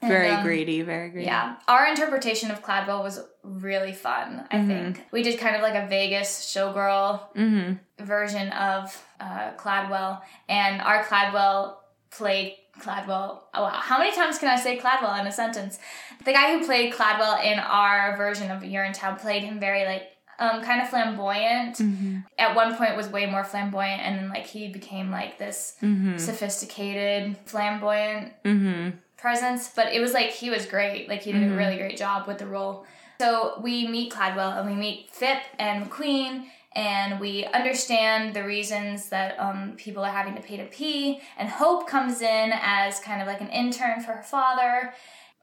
Very 0.08 0.30
um, 0.30 0.42
greedy, 0.42 0.80
very 0.82 1.10
greedy. 1.10 1.26
Yeah, 1.26 1.56
our 1.68 1.86
interpretation 1.86 2.50
of 2.50 2.62
Cladwell 2.62 3.02
was 3.04 3.20
really 3.44 3.92
fun. 3.92 4.46
I 4.50 4.66
think 4.66 5.04
we 5.12 5.22
did 5.22 5.38
kind 5.38 5.54
of 5.54 5.62
like 5.62 5.74
a 5.74 5.86
Vegas 5.86 6.30
showgirl 6.56 7.20
Mm-hmm. 7.36 8.04
version 8.04 8.48
of 8.52 9.00
uh, 9.20 9.52
Cladwell, 9.58 10.22
and 10.48 10.80
our 10.80 11.04
Cladwell 11.04 11.76
played 12.10 12.56
Cladwell. 12.80 13.40
Oh 13.54 13.62
wow, 13.62 13.70
how 13.74 13.98
many 13.98 14.14
times 14.14 14.38
can 14.38 14.48
I 14.48 14.56
say 14.56 14.78
Cladwell 14.78 15.18
in 15.20 15.26
a 15.26 15.32
sentence? 15.32 15.78
The 16.24 16.32
guy 16.32 16.56
who 16.58 16.64
played 16.64 16.92
Cladwell 16.92 17.42
in 17.44 17.58
our 17.58 18.16
version 18.16 18.50
of 18.50 18.62
Urinetown 18.62 19.18
played 19.18 19.42
him 19.42 19.58
very 19.60 19.84
like 19.84 20.04
um, 20.38 20.62
kind 20.62 20.80
of 20.80 20.88
flamboyant. 20.88 21.76
Mm-hmm. 21.76 22.18
At 22.38 22.54
one 22.56 22.74
point, 22.76 22.96
was 22.96 23.08
way 23.08 23.26
more 23.26 23.44
flamboyant, 23.44 24.00
and 24.00 24.18
then 24.18 24.28
like 24.30 24.46
he 24.46 24.68
became 24.68 25.10
like 25.10 25.38
this 25.38 25.76
Mm-hmm. 25.82 26.16
sophisticated, 26.16 27.36
flamboyant 27.46 28.32
Mm-hmm. 28.44 28.96
presence, 29.16 29.70
but 29.74 29.92
it 29.92 30.00
was 30.00 30.12
like 30.12 30.30
he 30.30 30.50
was 30.50 30.66
great. 30.66 31.08
Like 31.08 31.22
he 31.22 31.32
did 31.32 31.42
a 31.50 31.54
really 31.56 31.76
great 31.76 31.96
job 31.98 32.26
with 32.26 32.38
the 32.38 32.46
role. 32.46 32.86
So 33.20 33.60
we 33.62 33.86
meet 33.86 34.12
Cladwell 34.12 34.58
and 34.58 34.70
we 34.70 34.74
meet 34.74 35.10
Fipp 35.10 35.42
and 35.58 35.90
McQueen 35.90 36.44
and 36.72 37.18
we 37.18 37.44
understand 37.46 38.34
the 38.34 38.44
reasons 38.44 39.08
that 39.08 39.38
um, 39.40 39.74
people 39.76 40.04
are 40.04 40.12
having 40.12 40.36
to 40.36 40.42
pay 40.42 40.56
to 40.56 40.66
pee. 40.66 41.20
And 41.36 41.48
Hope 41.48 41.88
comes 41.88 42.20
in 42.20 42.52
as 42.54 43.00
kind 43.00 43.20
of 43.20 43.26
like 43.26 43.40
an 43.40 43.48
intern 43.48 44.00
for 44.00 44.12
her 44.12 44.22
father. 44.22 44.94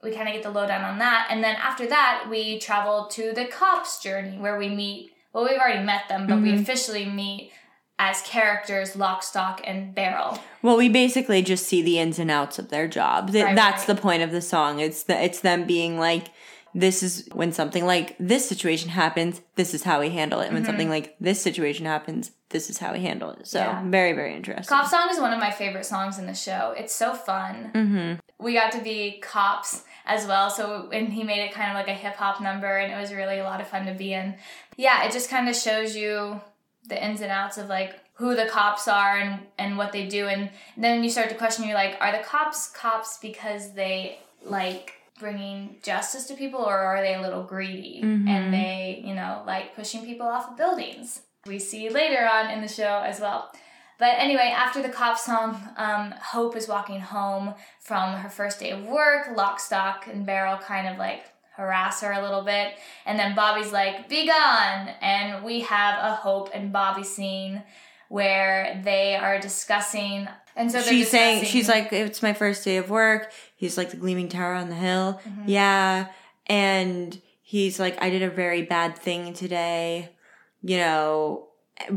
We 0.02 0.12
kind 0.12 0.30
of 0.30 0.34
get 0.34 0.44
the 0.44 0.52
lowdown 0.52 0.86
on 0.86 1.00
that. 1.00 1.28
And 1.30 1.44
then 1.44 1.56
after 1.58 1.86
that, 1.88 2.28
we 2.30 2.60
travel 2.60 3.08
to 3.12 3.34
the 3.34 3.46
cops' 3.46 4.02
journey 4.02 4.38
where 4.38 4.58
we 4.58 4.70
meet, 4.70 5.12
well, 5.34 5.44
we've 5.44 5.60
already 5.60 5.84
met 5.84 6.08
them, 6.08 6.28
but 6.28 6.42
we 6.42 6.54
officially 6.54 7.06
meet 7.06 7.52
as 8.00 8.22
characters 8.22 8.96
Lock, 8.96 9.24
Stock, 9.24 9.60
and 9.66 9.94
Barrel. 9.94 10.40
Well, 10.62 10.78
we 10.78 10.88
basically 10.88 11.42
just 11.42 11.66
see 11.66 11.82
the 11.82 12.00
ins 12.00 12.20
and 12.20 12.30
outs 12.30 12.60
of 12.60 12.70
their 12.70 12.88
job. 12.88 13.32
Right, 13.34 13.56
That's 13.56 13.88
right. 13.88 13.96
the 13.96 14.02
point 14.02 14.24
of 14.24 14.32
the 14.32 14.42
song. 14.42 14.80
It's 14.80 15.04
the 15.04 15.22
it's 15.22 15.40
them 15.40 15.66
being 15.66 15.98
like, 15.98 16.28
this 16.80 17.02
is 17.02 17.28
when 17.34 17.52
something 17.52 17.86
like 17.86 18.16
this 18.20 18.48
situation 18.48 18.90
happens. 18.90 19.42
This 19.56 19.74
is 19.74 19.84
how 19.84 20.00
we 20.00 20.10
handle 20.12 20.40
it. 20.42 20.54
When 20.54 20.64
something 20.64 20.90
like 20.90 21.16
this 21.20 21.42
situation 21.42 21.86
happens, 21.86 22.32
this 22.50 22.70
is 22.70 22.78
how 22.78 22.94
we 22.94 23.00
handle 23.02 23.32
it. 23.32 23.48
So 23.48 23.60
Mm-hmm. 23.60 23.86
Yeah. 23.86 23.92
very 23.92 24.14
very 24.14 24.34
interesting. 24.36 24.78
Cop 24.78 24.88
Song 24.88 25.08
is 25.12 25.20
one 25.20 25.34
of 25.34 25.40
my 25.40 25.52
favorite 25.52 25.86
songs 25.86 26.20
in 26.20 26.26
the 26.28 26.34
show. 26.48 26.74
It's 26.78 26.94
so 26.94 27.14
fun. 27.16 27.72
mm-hmm. 27.74 28.10
We 28.46 28.54
got 28.54 28.72
to 28.74 28.82
be 28.82 29.20
cops 29.22 29.84
as 30.06 30.28
well, 30.28 30.50
so 30.52 30.90
and 30.94 31.12
he 31.12 31.24
made 31.24 31.42
it 31.46 31.52
kind 31.52 31.70
of 31.72 31.76
like 31.76 31.88
a 31.88 32.00
hip 32.04 32.16
hop 32.16 32.40
number, 32.40 32.78
and 32.78 32.94
it 32.94 32.98
was 33.02 33.12
really 33.12 33.40
a 33.40 33.44
lot 33.44 33.60
of 33.60 33.68
fun 33.68 33.86
to 33.88 33.94
be 33.94 34.14
in. 34.14 34.36
Yeah, 34.78 35.04
it 35.06 35.12
just 35.12 35.30
kind 35.32 35.50
of 35.50 35.56
shows 35.56 35.96
you 35.96 36.40
the 36.88 37.04
ins 37.04 37.22
and 37.22 37.32
outs 37.32 37.58
of 37.58 37.68
like 37.68 37.96
who 38.14 38.36
the 38.36 38.46
cops 38.46 38.88
are 38.88 39.18
and 39.18 39.40
and 39.58 39.78
what 39.80 39.92
they 39.92 40.06
do, 40.08 40.28
and 40.28 40.52
then 40.78 41.04
you 41.04 41.10
start 41.10 41.30
to 41.30 41.36
question. 41.36 41.66
You're 41.66 41.74
like, 41.84 41.98
are 42.00 42.12
the 42.12 42.24
cops 42.24 42.70
cops 42.70 43.18
because 43.20 43.74
they 43.74 44.20
like 44.46 44.94
bringing 45.20 45.78
justice 45.84 46.26
to 46.26 46.36
people, 46.36 46.62
or 46.62 46.78
are 46.78 47.02
they 47.02 47.16
a 47.16 47.22
little 47.22 47.44
greedy 47.44 48.00
and 48.02 48.54
they 48.54 49.02
you 49.06 49.16
know 49.16 49.44
like 49.46 49.76
pushing 49.76 50.06
people 50.06 50.28
off 50.28 50.50
of 50.50 50.58
buildings? 50.58 51.22
We 51.46 51.60
see 51.60 51.90
later 51.90 52.28
on 52.28 52.50
in 52.50 52.62
the 52.62 52.68
show 52.68 53.04
as 53.06 53.20
well. 53.20 53.52
But 54.00 54.20
anyway, 54.20 54.54
after 54.56 54.82
the 54.82 54.90
cop 54.90 55.18
song, 55.18 55.60
um, 55.76 56.14
Hope 56.22 56.56
is 56.56 56.68
walking 56.68 57.00
home 57.00 57.56
from 57.80 58.14
her 58.14 58.30
first 58.30 58.60
day 58.60 58.72
of 58.72 58.86
work. 58.86 59.30
Lock, 59.36 59.60
Stock, 59.60 60.08
and 60.08 60.26
Barrel 60.26 60.58
kind 60.58 60.88
of 60.88 60.98
like 60.98 61.26
harass 61.56 62.02
her 62.02 62.12
a 62.12 62.22
little 62.22 62.44
bit. 62.44 62.74
And 63.06 63.18
then 63.18 63.34
Bobby's 63.34 63.72
like, 63.72 64.08
be 64.08 64.28
gone. 64.28 64.90
And 65.02 65.44
we 65.44 65.62
have 65.62 65.98
a 66.00 66.16
Hope 66.16 66.52
and 66.54 66.72
Bobby 66.72 67.04
scene 67.04 67.64
where 68.10 68.80
they 68.84 69.16
are 69.16 69.40
discussing. 69.40 70.28
And 70.58 70.72
so 70.72 70.82
she's 70.82 71.10
saying 71.10 71.46
she's 71.46 71.70
like 71.70 71.94
it's 71.94 72.22
my 72.22 72.34
first 72.34 72.66
day 72.66 72.78
of 72.78 72.90
work. 72.90 73.32
He's 73.56 73.78
like 73.78 73.92
the 73.92 73.98
gleaming 73.98 74.28
tower 74.28 74.54
on 74.54 74.70
the 74.70 74.76
hill. 74.76 75.22
Mm-hmm. 75.26 75.44
yeah. 75.48 76.08
And 76.48 77.22
he's 77.48 77.80
like 77.80 78.00
i 78.02 78.10
did 78.10 78.22
a 78.22 78.30
very 78.30 78.62
bad 78.62 78.98
thing 78.98 79.34
today 79.34 80.10
you 80.62 80.76
know 80.76 81.48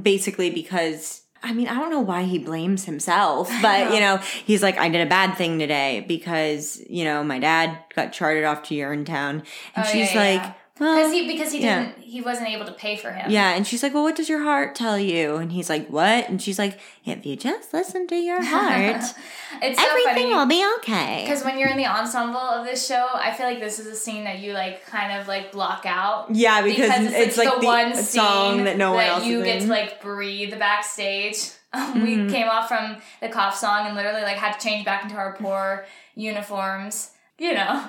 basically 0.00 0.48
because 0.48 1.22
i 1.42 1.52
mean 1.52 1.66
i 1.66 1.74
don't 1.74 1.90
know 1.90 1.98
why 2.00 2.22
he 2.22 2.38
blames 2.38 2.84
himself 2.84 3.50
but 3.62 3.92
you 3.92 3.98
know 3.98 4.16
he's 4.46 4.62
like 4.62 4.78
i 4.78 4.88
did 4.88 5.04
a 5.04 5.10
bad 5.10 5.36
thing 5.36 5.58
today 5.58 6.04
because 6.06 6.80
you 6.88 7.02
know 7.02 7.24
my 7.24 7.40
dad 7.40 7.76
got 7.96 8.12
chartered 8.12 8.44
off 8.44 8.62
to 8.62 8.76
urinetown 8.76 9.30
and 9.40 9.44
Oh, 9.76 9.82
she's 9.82 10.14
yeah, 10.14 10.20
like 10.20 10.42
yeah. 10.42 10.54
Because 10.80 11.12
he 11.12 11.26
because 11.28 11.52
he 11.52 11.62
yeah. 11.62 11.84
didn't 11.84 11.98
he 12.02 12.20
wasn't 12.20 12.48
able 12.48 12.64
to 12.66 12.72
pay 12.72 12.96
for 12.96 13.12
him. 13.12 13.30
yeah, 13.30 13.50
and 13.54 13.66
she's 13.66 13.82
like, 13.82 13.94
"Well, 13.94 14.02
what 14.02 14.16
does 14.16 14.28
your 14.28 14.42
heart 14.42 14.74
tell 14.74 14.98
you?" 14.98 15.36
And 15.36 15.52
he's 15.52 15.68
like, 15.70 15.86
"What?" 15.88 16.28
And 16.28 16.40
she's 16.42 16.58
like, 16.58 16.78
"If 17.04 17.24
you 17.24 17.36
just 17.36 17.72
listen 17.72 18.06
to 18.08 18.16
your 18.16 18.42
heart, 18.42 18.96
it's 19.62 19.80
so 19.80 19.86
everything 19.88 20.30
will 20.30 20.46
be 20.46 20.64
okay." 20.78 21.22
Because 21.24 21.44
when 21.44 21.58
you're 21.58 21.68
in 21.68 21.76
the 21.76 21.86
ensemble 21.86 22.40
of 22.40 22.64
this 22.66 22.86
show, 22.86 23.06
I 23.14 23.32
feel 23.34 23.46
like 23.46 23.60
this 23.60 23.78
is 23.78 23.86
a 23.86 23.94
scene 23.94 24.24
that 24.24 24.38
you 24.40 24.54
like 24.54 24.84
kind 24.86 25.20
of 25.20 25.28
like 25.28 25.52
block 25.52 25.84
out. 25.86 26.34
Yeah, 26.34 26.62
because, 26.62 27.12
it's, 27.12 27.36
like, 27.36 27.60
the, 27.60 27.66
one 27.66 27.94
song 27.94 28.56
scene 28.56 28.64
that 28.64 28.76
no 28.76 28.90
one 28.92 28.98
that 29.04 29.08
else 29.18 29.24
you 29.26 29.44
get 29.44 29.58
in. 29.58 29.64
to 29.64 29.68
like 29.70 30.00
breathe 30.02 30.58
backstage. 30.58 31.50
Um, 31.72 32.02
We 32.02 32.16
Mm-hmm. 32.16 32.30
came 32.30 32.48
off 32.48 32.66
from 32.66 32.96
the 33.20 33.28
cough 33.28 33.54
song 33.56 33.86
and 33.86 33.94
literally 33.94 34.22
like 34.22 34.38
had 34.38 34.58
to 34.58 34.66
change 34.66 34.84
back 34.84 35.04
into 35.04 35.14
our 35.16 35.34
poor 35.36 35.84
uniforms. 36.16 37.10
You 37.38 37.54
know, 37.54 37.88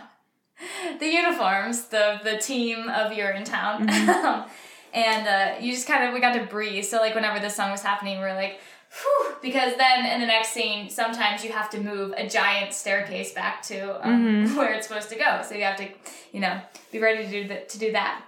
the 0.99 1.07
uniforms, 1.07 1.85
the 1.85 2.19
the 2.23 2.37
team 2.37 2.89
of 2.89 3.11
Urinetown. 3.11 3.87
Mm-hmm. 3.87 4.49
and 4.93 5.27
uh, 5.27 5.59
you 5.63 5.71
just 5.73 5.87
kind 5.87 6.03
of 6.07 6.13
we 6.13 6.19
got 6.19 6.33
to 6.33 6.43
breathe. 6.45 6.85
So 6.85 6.97
like 6.97 7.15
whenever 7.15 7.39
this 7.39 7.55
song 7.55 7.71
was 7.71 7.81
happening, 7.81 8.17
we 8.17 8.23
were 8.23 8.33
like. 8.33 8.59
Whew, 8.93 9.35
because 9.41 9.77
then 9.77 10.05
in 10.05 10.19
the 10.19 10.27
next 10.27 10.49
scene, 10.49 10.89
sometimes 10.89 11.45
you 11.45 11.53
have 11.53 11.69
to 11.69 11.79
move 11.79 12.13
a 12.17 12.27
giant 12.27 12.73
staircase 12.73 13.31
back 13.33 13.61
to 13.63 14.05
um, 14.05 14.25
Mm-hmm. 14.45 14.55
where 14.57 14.73
it's 14.73 14.85
supposed 14.85 15.07
to 15.11 15.15
go. 15.15 15.41
So 15.47 15.55
you 15.55 15.63
have 15.63 15.77
to, 15.77 15.87
you 16.33 16.41
know, 16.41 16.59
be 16.91 16.99
ready 16.99 17.23
to 17.23 17.29
do 17.31 17.47
that. 17.47 17.69
To 17.69 17.79
do 17.79 17.93
that. 17.93 18.21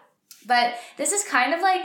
But 0.48 0.76
this 0.96 1.12
is 1.12 1.26
kind 1.26 1.54
of 1.54 1.60
like 1.60 1.82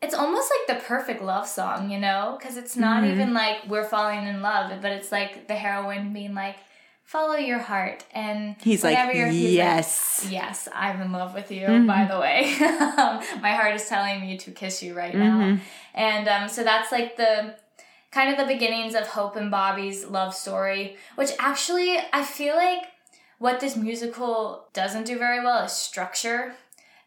it's 0.00 0.14
almost 0.14 0.50
like 0.50 0.78
the 0.78 0.82
perfect 0.86 1.20
love 1.20 1.46
song, 1.46 1.90
you 1.90 1.98
know, 2.00 2.38
because 2.40 2.56
it's 2.56 2.76
not 2.78 3.02
Mm-hmm. 3.02 3.12
even 3.12 3.34
like 3.34 3.66
we're 3.68 3.84
falling 3.84 4.26
in 4.26 4.40
love, 4.40 4.72
but 4.80 4.90
it's 4.92 5.12
like 5.12 5.46
the 5.46 5.54
heroine 5.56 6.14
being 6.14 6.32
like, 6.34 6.56
"Follow 7.08 7.36
your 7.36 7.58
heart," 7.58 8.04
and 8.12 8.56
he's 8.60 8.84
like, 8.84 8.98
he's 9.12 9.24
like, 9.24 9.32
"Yes." 9.34 10.26
Yes, 10.30 10.68
I'm 10.74 11.00
in 11.00 11.10
love 11.12 11.32
with 11.34 11.50
you, 11.50 11.66
Mm-hmm. 11.66 11.86
by 11.86 12.04
the 12.04 12.20
way. 12.20 12.40
um, 13.02 13.40
my 13.40 13.52
heart 13.58 13.74
is 13.74 13.88
telling 13.88 14.20
me 14.20 14.36
to 14.44 14.50
kiss 14.50 14.82
you 14.82 14.92
right 14.94 15.14
now. 15.14 15.38
Mm-hmm. 15.38 15.62
And 15.94 16.28
um, 16.28 16.48
so 16.48 16.62
that's 16.62 16.92
like 16.92 17.16
the 17.16 17.54
kind 18.10 18.30
of 18.30 18.36
the 18.38 18.52
beginnings 18.54 18.94
of 18.94 19.06
Hope 19.06 19.36
and 19.36 19.50
Bobby's 19.50 20.04
love 20.06 20.34
story, 20.34 20.96
which 21.16 21.30
actually 21.38 21.96
I 22.12 22.22
feel 22.24 22.56
like 22.56 22.82
what 23.38 23.60
this 23.60 23.74
musical 23.76 24.66
doesn't 24.74 25.04
do 25.06 25.16
very 25.18 25.40
well 25.42 25.64
is 25.64 25.72
structure. 25.72 26.54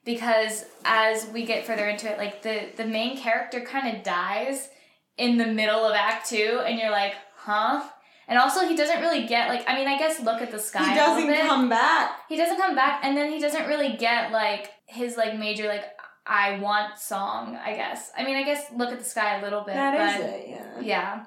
Because 0.03 0.65
as 0.83 1.27
we 1.27 1.45
get 1.45 1.67
further 1.67 1.87
into 1.87 2.11
it, 2.11 2.17
like 2.17 2.41
the, 2.41 2.69
the 2.75 2.85
main 2.85 3.15
character 3.17 3.61
kind 3.61 3.95
of 3.95 4.01
dies 4.03 4.69
in 5.15 5.37
the 5.37 5.45
middle 5.45 5.85
of 5.85 5.93
Act 5.93 6.27
Two, 6.27 6.59
and 6.65 6.79
you're 6.79 6.89
like, 6.89 7.13
huh? 7.35 7.83
And 8.27 8.39
also, 8.39 8.67
he 8.67 8.75
doesn't 8.75 9.01
really 9.01 9.27
get 9.27 9.49
like. 9.49 9.63
I 9.67 9.75
mean, 9.75 9.87
I 9.87 9.97
guess 9.97 10.21
look 10.21 10.41
at 10.41 10.51
the 10.51 10.59
sky. 10.59 10.89
He 10.89 10.95
doesn't 10.95 11.27
little 11.27 11.35
bit 11.43 11.47
come 11.47 11.69
back. 11.69 12.11
he 12.29 12.37
doesn't 12.37 12.57
come 12.57 12.75
back 12.75 13.03
and 13.03 13.15
then 13.17 13.31
he 13.31 13.39
doesn't 13.39 13.67
really 13.67 13.97
get 13.97 14.31
like 14.31 14.71
his 14.85 15.17
like 15.17 15.37
major 15.37 15.67
like 15.67 15.85
i 16.27 16.59
want 16.59 16.99
song 16.99 17.57
i 17.65 17.73
guess 17.73 18.11
i 18.15 18.23
mean 18.23 18.35
i 18.37 18.43
guess 18.43 18.65
look 18.75 18.91
at 18.91 18.99
the 18.99 19.05
sky 19.05 19.39
a 19.39 19.41
little 19.43 19.61
bit 19.63 19.73
but 19.75 20.19
it. 20.21 20.49
Yeah. 20.49 20.79
yeah 20.81 21.25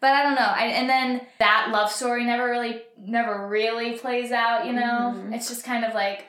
but 0.00 0.10
i 0.12 0.22
don't 0.24 0.34
know 0.34 0.40
I, 0.62 0.64
and 0.66 0.88
then 0.90 1.20
that 1.38 1.68
love 1.70 1.92
story 1.92 2.24
never 2.24 2.46
really 2.50 2.82
never 2.98 3.46
really 3.48 3.96
plays 3.98 4.32
out 4.32 4.66
you 4.66 4.72
know 4.72 5.14
Mhm. 5.14 5.32
it's 5.34 5.48
just 5.48 5.64
kind 5.64 5.84
of 5.84 5.94
like 5.94 6.26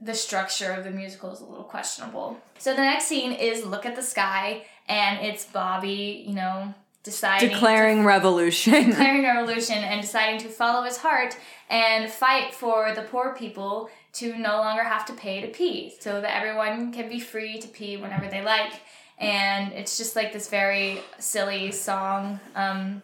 the 0.00 0.12
structure 0.14 0.72
of 0.72 0.82
the 0.84 0.90
musical 0.90 1.30
is 1.32 1.40
a 1.40 1.44
little 1.44 1.64
questionable 1.64 2.40
so 2.58 2.74
the 2.74 2.80
next 2.82 3.04
scene 3.06 3.30
is 3.32 3.64
look 3.64 3.86
at 3.86 3.94
the 3.94 4.02
sky 4.02 4.64
and 4.88 5.24
it's 5.24 5.44
bobby 5.44 6.24
you 6.26 6.34
know 6.34 6.74
deciding 7.02 7.48
to 7.48 7.54
Declaring 7.54 8.04
revolution. 8.04 8.72
declaring 8.90 9.22
revolution 9.22 9.76
and 9.76 10.00
deciding 10.00 10.40
to 10.40 10.48
follow 10.48 10.84
his 10.84 10.98
heart 10.98 11.36
and 11.68 12.10
fight 12.10 12.54
for 12.54 12.94
the 12.94 13.02
poor 13.02 13.34
people 13.34 13.90
to 14.14 14.36
no 14.36 14.58
longer 14.58 14.82
have 14.82 15.06
to 15.06 15.12
pay 15.14 15.40
to 15.40 15.48
pee 15.48 15.92
so 15.98 16.20
that 16.20 16.36
everyone 16.36 16.92
can 16.92 17.08
be 17.08 17.18
free 17.18 17.58
to 17.58 17.68
pee 17.68 17.96
whenever 17.96 18.28
they 18.28 18.42
like. 18.42 18.72
And 19.18 19.72
it's 19.72 19.96
just 19.98 20.16
like 20.16 20.32
this 20.32 20.48
very 20.48 21.00
silly 21.18 21.72
song 21.72 22.40
um, 22.54 23.02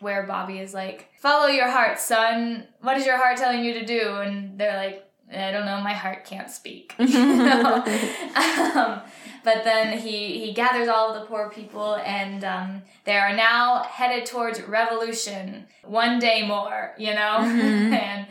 where 0.00 0.24
bobby 0.24 0.58
is 0.58 0.74
like 0.74 1.08
follow 1.18 1.46
your 1.46 1.70
heart 1.70 1.98
son. 1.98 2.66
What 2.80 2.96
is 2.96 3.06
your 3.06 3.18
heart 3.18 3.36
telling 3.36 3.64
you 3.64 3.74
to 3.74 3.84
do? 3.84 4.16
And 4.16 4.58
they're 4.58 4.76
like 4.76 5.06
I 5.34 5.50
don't 5.50 5.64
know, 5.64 5.80
my 5.80 5.94
heart 5.94 6.24
can't 6.24 6.50
speak. 6.50 6.94
Um, 8.74 9.02
but 9.44 9.64
then 9.64 9.98
he, 9.98 10.38
he 10.44 10.52
gathers 10.52 10.88
all 10.88 11.12
of 11.14 11.20
the 11.20 11.26
poor 11.26 11.50
people, 11.50 11.96
and 11.96 12.44
um, 12.44 12.82
they 13.04 13.16
are 13.16 13.34
now 13.34 13.82
headed 13.82 14.26
towards 14.26 14.60
revolution. 14.62 15.66
One 15.84 16.18
day 16.18 16.46
more, 16.46 16.92
you 16.98 17.14
know? 17.14 17.38
and 17.40 18.26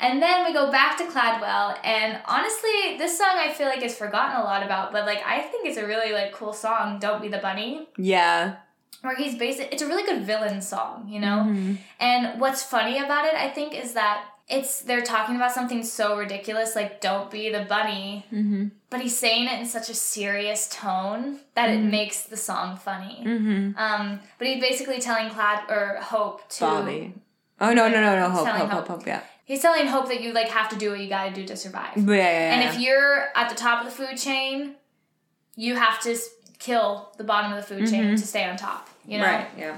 and 0.00 0.20
then 0.20 0.44
we 0.44 0.52
go 0.52 0.70
back 0.72 0.98
to 0.98 1.04
Cladwell, 1.04 1.76
and 1.84 2.20
honestly, 2.26 2.96
this 2.98 3.16
song 3.16 3.34
I 3.36 3.52
feel 3.52 3.68
like 3.68 3.82
is 3.82 3.94
forgotten 3.96 4.40
a 4.40 4.44
lot 4.44 4.62
about, 4.64 4.92
but 4.92 5.06
like 5.06 5.22
I 5.24 5.40
think 5.42 5.66
it's 5.66 5.76
a 5.78 5.86
really 5.86 6.12
like 6.12 6.32
cool 6.32 6.52
song. 6.52 6.98
Don't 6.98 7.22
be 7.22 7.28
the 7.28 7.38
bunny, 7.38 7.88
Yeah. 7.96 8.56
where 9.02 9.14
he's 9.16 9.36
basic. 9.36 9.72
It's 9.72 9.82
a 9.82 9.86
really 9.86 10.02
good 10.04 10.22
villain 10.24 10.60
song, 10.62 11.06
you 11.08 11.20
know. 11.20 11.76
And 12.00 12.40
what's 12.40 12.62
funny 12.62 12.98
about 12.98 13.24
it, 13.26 13.34
I 13.34 13.48
think, 13.50 13.74
is 13.74 13.94
that 13.94 14.24
it's 14.48 14.82
they're 14.82 15.02
talking 15.02 15.36
about 15.36 15.52
something 15.52 15.82
so 15.84 16.18
ridiculous, 16.18 16.74
like 16.76 17.00
don't 17.00 17.30
be 17.30 17.50
the 17.50 17.64
bunny, 17.64 18.26
Mm-hmm. 18.32 18.66
But 18.94 19.02
he's 19.02 19.18
saying 19.18 19.48
it 19.48 19.58
in 19.58 19.66
such 19.66 19.90
a 19.90 19.94
serious 19.94 20.68
tone 20.68 21.40
that 21.56 21.68
it 21.68 21.80
makes 21.80 22.22
the 22.22 22.36
song 22.36 22.76
funny. 22.76 23.24
Mm-hmm. 23.26 23.76
Um, 23.76 24.20
but 24.38 24.46
he's 24.46 24.60
basically 24.60 25.00
telling 25.00 25.30
Clad 25.30 25.68
or 25.68 25.96
Hope 26.00 26.48
to 26.50 26.60
Bobby. 26.60 27.12
Oh 27.60 27.72
no 27.72 27.88
no 27.88 28.00
no 28.00 28.14
no 28.14 28.30
hope 28.30 28.46
hope 28.46 28.56
Hope. 28.56 28.70
hope 28.70 28.86
hope 28.86 29.06
yeah. 29.08 29.22
He's 29.46 29.60
telling 29.60 29.88
Hope 29.88 30.06
that 30.06 30.22
you 30.22 30.32
like 30.32 30.46
have 30.46 30.68
to 30.68 30.76
do 30.76 30.90
what 30.90 31.00
you 31.00 31.08
got 31.08 31.24
to 31.24 31.34
do 31.34 31.44
to 31.44 31.56
survive. 31.56 31.96
Yeah, 31.96 32.04
yeah, 32.04 32.14
yeah. 32.14 32.54
And 32.54 32.68
if 32.68 32.80
you're 32.80 33.30
at 33.34 33.48
the 33.48 33.56
top 33.56 33.84
of 33.84 33.86
the 33.86 33.90
food 33.90 34.16
chain, 34.16 34.76
you 35.56 35.74
have 35.74 36.00
to 36.02 36.16
kill 36.60 37.12
the 37.18 37.24
bottom 37.24 37.52
of 37.52 37.56
the 37.56 37.74
food 37.74 37.90
chain 37.90 38.14
to 38.14 38.24
stay 38.24 38.44
on 38.44 38.56
top. 38.56 38.88
You 39.08 39.18
know. 39.18 39.24
right 39.24 39.48
yeah. 39.58 39.76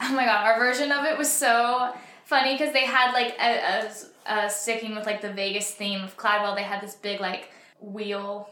Oh 0.00 0.14
my 0.14 0.24
god, 0.24 0.46
our 0.46 0.56
version 0.56 0.92
of 0.92 1.04
it 1.04 1.18
was 1.18 1.28
so 1.28 1.92
funny 2.26 2.54
because 2.54 2.72
they 2.72 2.86
had 2.86 3.10
like 3.10 3.34
a, 3.40 3.90
a, 4.28 4.44
a 4.44 4.50
sticking 4.50 4.94
with 4.94 5.04
like 5.04 5.20
the 5.20 5.32
Vegas 5.32 5.72
theme 5.72 6.04
of 6.04 6.16
Cladwell. 6.16 6.54
They 6.54 6.62
had 6.62 6.80
this 6.80 6.94
big 6.94 7.18
like 7.18 7.48
wheel. 7.82 8.48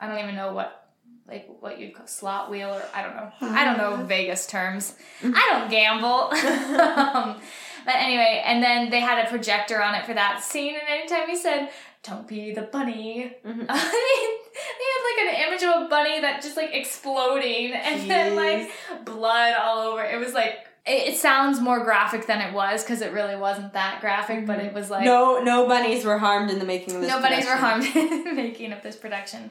I 0.00 0.08
don't 0.08 0.18
even 0.18 0.34
know 0.34 0.52
what 0.52 0.80
like 1.28 1.48
what 1.60 1.78
you'd 1.78 1.94
call 1.94 2.06
slot 2.06 2.50
wheel 2.50 2.70
or 2.70 2.82
I 2.94 3.02
don't 3.02 3.14
know. 3.14 3.32
Uh-huh. 3.40 3.48
I 3.48 3.64
don't 3.64 3.78
know 3.78 4.04
Vegas 4.04 4.46
terms. 4.46 4.96
Mm-hmm. 5.22 5.32
I 5.34 5.48
don't 5.50 5.70
gamble. 5.70 6.08
um, 7.16 7.40
but 7.84 7.94
anyway, 7.94 8.42
and 8.44 8.62
then 8.62 8.90
they 8.90 9.00
had 9.00 9.24
a 9.24 9.28
projector 9.28 9.82
on 9.82 9.94
it 9.94 10.04
for 10.04 10.14
that 10.14 10.42
scene, 10.42 10.74
and 10.74 10.88
anytime 10.88 11.28
he 11.28 11.36
said, 11.36 11.70
"Don't 12.02 12.26
be 12.26 12.52
the 12.52 12.62
bunny," 12.62 13.32
mm-hmm. 13.44 13.48
I 13.68 13.74
mean, 14.04 14.30
they 14.78 14.86
had 14.90 15.02
like 15.06 15.34
an 15.34 15.48
image 15.48 15.62
of 15.62 15.86
a 15.86 15.88
bunny 15.88 16.20
that 16.20 16.42
just 16.42 16.56
like 16.56 16.70
exploding, 16.72 17.72
and 17.72 18.10
then 18.10 18.36
like 18.36 18.70
blood 19.04 19.54
all 19.58 19.78
over. 19.78 20.04
It 20.04 20.18
was 20.18 20.34
like 20.34 20.58
it, 20.86 21.14
it 21.14 21.16
sounds 21.16 21.60
more 21.60 21.84
graphic 21.84 22.26
than 22.26 22.40
it 22.40 22.52
was 22.54 22.82
because 22.82 23.00
it 23.00 23.12
really 23.12 23.36
wasn't 23.36 23.72
that 23.74 24.00
graphic, 24.00 24.46
but 24.46 24.58
mm-hmm. 24.58 24.68
it 24.68 24.74
was 24.74 24.90
like 24.90 25.04
no 25.04 25.42
no 25.42 25.66
bunnies 25.66 26.04
were 26.04 26.18
harmed 26.18 26.50
in 26.50 26.58
the 26.58 26.64
making 26.64 26.94
of 26.94 27.02
this. 27.02 27.10
no 27.10 27.20
bunnies 27.20 27.44
were 27.44 27.56
production. 27.56 27.92
harmed 27.92 28.12
in 28.12 28.24
the 28.24 28.32
making 28.32 28.72
of 28.72 28.82
this 28.82 28.96
production. 28.96 29.50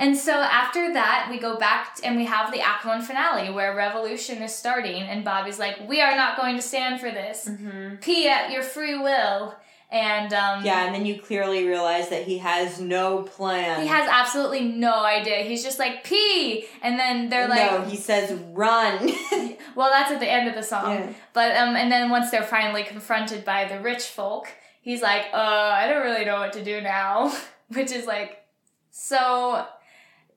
And 0.00 0.16
so 0.16 0.32
after 0.32 0.92
that, 0.92 1.26
we 1.28 1.40
go 1.40 1.58
back 1.58 1.98
and 2.04 2.16
we 2.16 2.24
have 2.26 2.52
the 2.52 2.60
Act 2.60 2.84
One 2.84 3.02
finale 3.02 3.50
where 3.50 3.74
revolution 3.74 4.42
is 4.42 4.54
starting, 4.54 5.02
and 5.02 5.24
Bobby's 5.24 5.58
like, 5.58 5.88
"We 5.88 6.00
are 6.00 6.14
not 6.14 6.36
going 6.36 6.56
to 6.56 6.62
stand 6.62 7.00
for 7.00 7.10
this. 7.10 7.48
Mm-hmm. 7.48 7.96
Pee 7.96 8.28
at 8.28 8.50
your 8.50 8.62
free 8.62 8.96
will." 8.96 9.56
And 9.90 10.34
um, 10.34 10.64
Yeah, 10.66 10.84
and 10.84 10.94
then 10.94 11.06
you 11.06 11.18
clearly 11.18 11.66
realize 11.66 12.10
that 12.10 12.24
he 12.24 12.38
has 12.38 12.78
no 12.78 13.22
plan. 13.22 13.80
he 13.80 13.86
has 13.88 14.06
absolutely 14.06 14.60
no 14.68 14.92
idea. 15.02 15.38
He's 15.44 15.62
just 15.64 15.78
like 15.78 16.04
pee, 16.04 16.66
and 16.82 16.98
then 16.98 17.30
they're 17.30 17.48
like, 17.48 17.70
no, 17.70 17.82
he 17.84 17.96
says 17.96 18.32
run. 18.52 19.10
Well, 19.74 19.90
that's 19.90 20.10
at 20.10 20.18
the 20.18 20.28
end 20.28 20.48
of 20.48 20.54
the 20.56 20.62
song. 20.62 20.90
Yeah. 20.92 21.12
But 21.32 21.56
um, 21.56 21.76
and 21.76 21.90
then 21.92 22.10
once 22.10 22.30
they're 22.32 22.42
finally 22.42 22.82
confronted 22.82 23.44
by 23.44 23.64
the 23.66 23.78
rich 23.80 24.02
folk, 24.06 24.48
he's 24.82 25.02
like, 25.02 25.26
"Uh, 25.32 25.36
I 25.36 25.86
don't 25.86 26.02
really 26.04 26.24
know 26.24 26.40
what 26.40 26.52
to 26.54 26.64
do 26.64 26.80
now," 26.80 27.32
which 27.68 27.92
is 27.92 28.04
like 28.04 28.44
so 28.90 29.64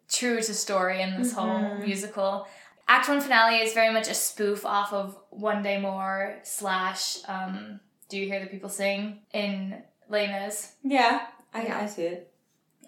true 0.09 0.37
to 0.41 0.53
story 0.53 1.01
in 1.01 1.19
this 1.21 1.33
whole 1.33 1.47
Mhm. 1.47 1.83
musical. 1.83 2.47
Act 2.87 3.09
One 3.09 3.19
finale 3.21 3.57
is 3.57 3.73
very 3.73 3.91
much 3.91 4.07
a 4.09 4.13
spoof 4.13 4.63
off 4.65 4.93
of 4.93 5.17
One 5.31 5.63
Day 5.63 5.79
More 5.79 6.37
slash 6.43 7.17
um, 7.27 7.79
Do 8.11 8.17
You 8.19 8.27
Hear 8.27 8.39
the 8.41 8.45
People 8.47 8.69
Sing 8.69 9.19
in 9.33 9.81
Les 10.09 10.27
Mis 10.27 10.73
yeah, 10.83 11.27
I, 11.53 11.63
Yeah. 11.63 11.79
I 11.79 11.85
see 11.87 12.03
it. 12.03 12.31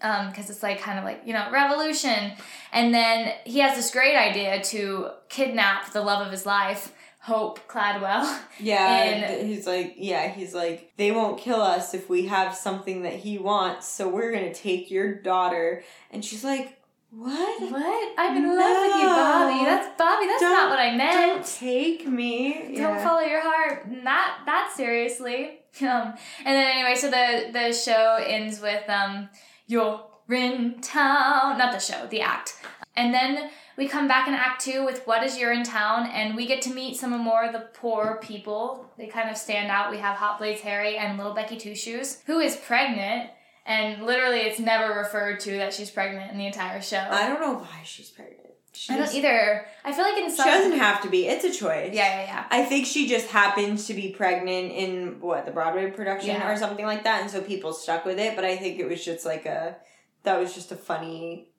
um 0.02 0.30
because 0.30 0.50
it's 0.50 0.62
like 0.62 0.80
kind 0.82 1.00
of 1.00 1.06
like 1.06 1.22
you 1.26 1.34
know 1.34 1.48
revolution 1.52 2.34
and 2.72 2.94
then 2.94 3.34
he 3.46 3.60
has 3.60 3.76
this 3.76 3.90
great 3.92 4.16
idea 4.16 4.62
to 4.62 5.10
kidnap 5.30 5.92
the 5.94 6.02
love 6.02 6.26
of 6.26 6.32
his 6.32 6.46
life 6.46 6.92
hope 7.20 7.60
cladwell 7.70 8.26
Yeah, 8.60 9.42
he's 9.42 9.66
like, 9.66 9.96
yeah, 9.98 10.28
he's 10.28 10.54
like, 10.54 10.92
they 10.98 11.12
won't 11.12 11.40
kill 11.40 11.62
us 11.62 11.94
if 11.94 12.10
we 12.10 12.26
have 12.28 12.54
something 12.54 13.04
that 13.04 13.14
he 13.14 13.38
wants, 13.38 13.88
so 13.88 14.08
we're 14.10 14.32
gonna 14.34 14.54
take 14.54 14.92
your 14.92 15.16
daughter. 15.16 15.84
And 16.12 16.24
she's 16.24 16.44
like, 16.44 16.78
what? 17.16 17.72
what? 17.72 18.14
I'm 18.18 18.38
in 18.38 18.48
love 18.58 18.78
with 18.82 18.96
you 19.02 19.08
bobby. 19.08 19.66
That's 19.66 19.98
bobby 19.98 20.26
that's 20.28 20.42
not 20.42 20.50
Don't- 20.62 20.70
what 20.72 20.80
i 20.80 20.96
meant. 20.96 21.14
Don't 21.14 21.46
take 21.46 22.08
me. 22.08 22.54
don't 22.54 22.76
Yeah. 22.76 23.04
follow 23.04 23.22
your 23.22 23.42
heart. 23.42 23.90
Not 23.92 24.46
that 24.46 24.74
seriously. 24.76 25.60
Um 25.82 26.14
and 26.46 26.56
then 26.56 26.68
anyway 26.76 26.96
so 26.96 27.10
the 27.10 27.50
the 27.52 27.74
show 27.74 28.18
ends 28.24 28.62
with 28.62 28.88
um 28.90 29.30
you're 29.68 30.04
in 30.30 30.82
town. 30.82 31.58
Not 31.58 31.72
the 31.74 31.80
show 31.80 32.06
the 32.08 32.22
act. 32.22 32.56
And 32.96 33.12
then 33.12 33.50
we 33.76 33.88
come 33.88 34.08
back 34.08 34.28
in 34.28 34.36
act 34.36 34.62
two 34.64 34.86
with 34.86 35.08
what 35.08 35.24
is 35.24 35.36
Urinetown? 35.36 36.08
And 36.08 36.36
we 36.36 36.46
get 36.46 36.62
to 36.64 36.74
meet 36.74 36.96
some 36.96 37.12
of 37.12 37.20
more 37.20 37.44
of 37.46 37.54
the 37.54 37.68
poor 37.74 38.20
people. 38.22 38.86
They 39.00 39.08
kind 39.08 39.32
of 39.32 39.36
stand 39.38 39.72
out. 39.72 39.90
We 39.90 39.98
have 39.98 40.16
hot 40.18 40.38
blades 40.38 40.62
harry 40.62 40.96
and 40.98 41.18
little 41.18 41.34
becky 41.34 41.58
two 41.58 41.74
shoes 41.74 42.22
who 42.28 42.40
is 42.40 42.56
pregnant 42.56 43.32
and 43.66 44.06
literally 44.06 44.40
it's 44.40 44.60
never 44.60 44.94
referred 45.00 45.40
to 45.42 45.52
that 45.58 45.74
she's 45.74 45.90
pregnant 45.90 46.32
in 46.32 46.38
the 46.38 46.46
entire 46.46 46.82
show 46.82 47.06
I 47.10 47.28
don't 47.28 47.42
know 47.42 47.54
why 47.60 47.82
she's 47.84 48.10
pregnant. 48.10 48.40
She 48.76 48.92
I 48.92 48.98
don't 48.98 49.14
either 49.14 49.68
i 49.86 49.92
feel 49.94 50.04
like 50.04 50.18
in 50.18 50.32
some 50.32 50.46
She 50.46 50.52
doesn't 50.52 50.80
have 50.80 51.02
to 51.04 51.10
be. 51.10 51.28
It's 51.28 51.46
a 51.46 51.52
choice. 51.52 51.92
yeah 51.94 52.08
yeah 52.22 52.24
yeah 52.26 52.46
I 52.50 52.66
think 52.66 52.88
she 52.88 53.08
just 53.08 53.28
happened 53.28 53.78
to 53.80 53.94
be 53.94 54.10
pregnant 54.12 54.72
in 54.72 55.20
what 55.22 55.46
the 55.46 55.52
Broadway 55.52 55.92
production 55.92 56.32
Yeah. 56.32 56.52
or 56.52 56.58
something 56.58 56.86
like 56.86 57.04
that, 57.04 57.22
and 57.22 57.30
so 57.30 57.40
people 57.42 57.72
stuck 57.74 58.04
with 58.04 58.18
it. 58.20 58.36
But 58.36 58.46
I 58.46 58.58
think 58.58 58.80
it 58.80 58.88
was 58.90 59.06
just 59.06 59.26
like 59.26 59.46
a 59.46 59.78
that 60.24 60.40
was 60.40 60.56
just 60.56 60.72
a 60.72 60.76
funny 60.76 61.50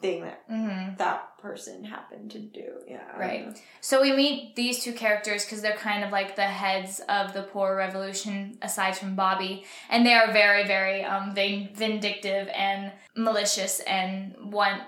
thing 0.00 0.22
that 0.22 0.48
mm-hmm. 0.48 0.96
that 0.96 1.38
person 1.38 1.84
happened 1.84 2.30
to 2.32 2.38
do. 2.38 2.72
Yeah, 2.88 3.16
Right. 3.16 3.62
So 3.80 4.02
we 4.02 4.12
meet 4.12 4.56
these 4.56 4.82
two 4.82 4.92
characters 4.92 5.44
because 5.44 5.62
they're 5.62 5.76
kind 5.76 6.02
of 6.04 6.10
like 6.10 6.36
the 6.36 6.42
heads 6.42 7.00
of 7.08 7.32
the 7.32 7.42
poor 7.42 7.76
revolution, 7.76 8.58
aside 8.62 8.96
from 8.96 9.14
Bobby, 9.14 9.64
and 9.90 10.04
they 10.04 10.14
are 10.14 10.32
very, 10.32 10.66
very 10.66 11.04
um, 11.04 11.34
vin- 11.34 11.70
vindictive 11.74 12.48
and 12.48 12.92
malicious 13.16 13.80
and 13.80 14.34
want 14.52 14.82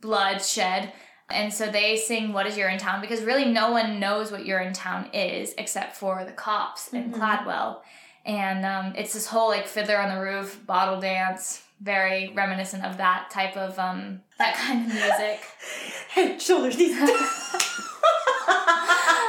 bloodshed. 0.00 0.92
And 1.30 1.52
so 1.52 1.70
they 1.70 1.96
sing 1.96 2.32
"What 2.32 2.46
is 2.46 2.56
Urinetown" 2.56 3.00
because 3.00 3.22
really 3.22 3.46
no 3.46 3.70
one 3.70 3.98
knows 3.98 4.30
what 4.30 4.42
Urinetown 4.42 5.08
is 5.14 5.54
except 5.56 5.96
for 5.96 6.24
the 6.24 6.32
cops 6.32 6.92
in 6.92 7.10
Mhm. 7.12 7.18
Cladwell, 7.18 7.80
and 8.26 8.66
um, 8.66 8.92
it's 8.96 9.14
this 9.14 9.26
whole 9.28 9.48
like 9.48 9.66
Fiddler 9.66 9.98
on 9.98 10.14
the 10.14 10.20
Roof 10.20 10.60
bottle 10.66 11.00
dance, 11.00 11.61
very 11.82 12.32
reminiscent 12.34 12.84
of 12.84 12.96
that 12.98 13.28
type 13.30 13.56
of 13.56 13.78
um, 13.78 14.20
that 14.38 14.54
kind 14.54 14.86
of 14.86 14.92
music. 14.94 15.40
Head, 16.10 16.40
shoulders, 16.40 16.78
knees. 16.78 16.96
And 16.96 17.08
toes 17.08 17.18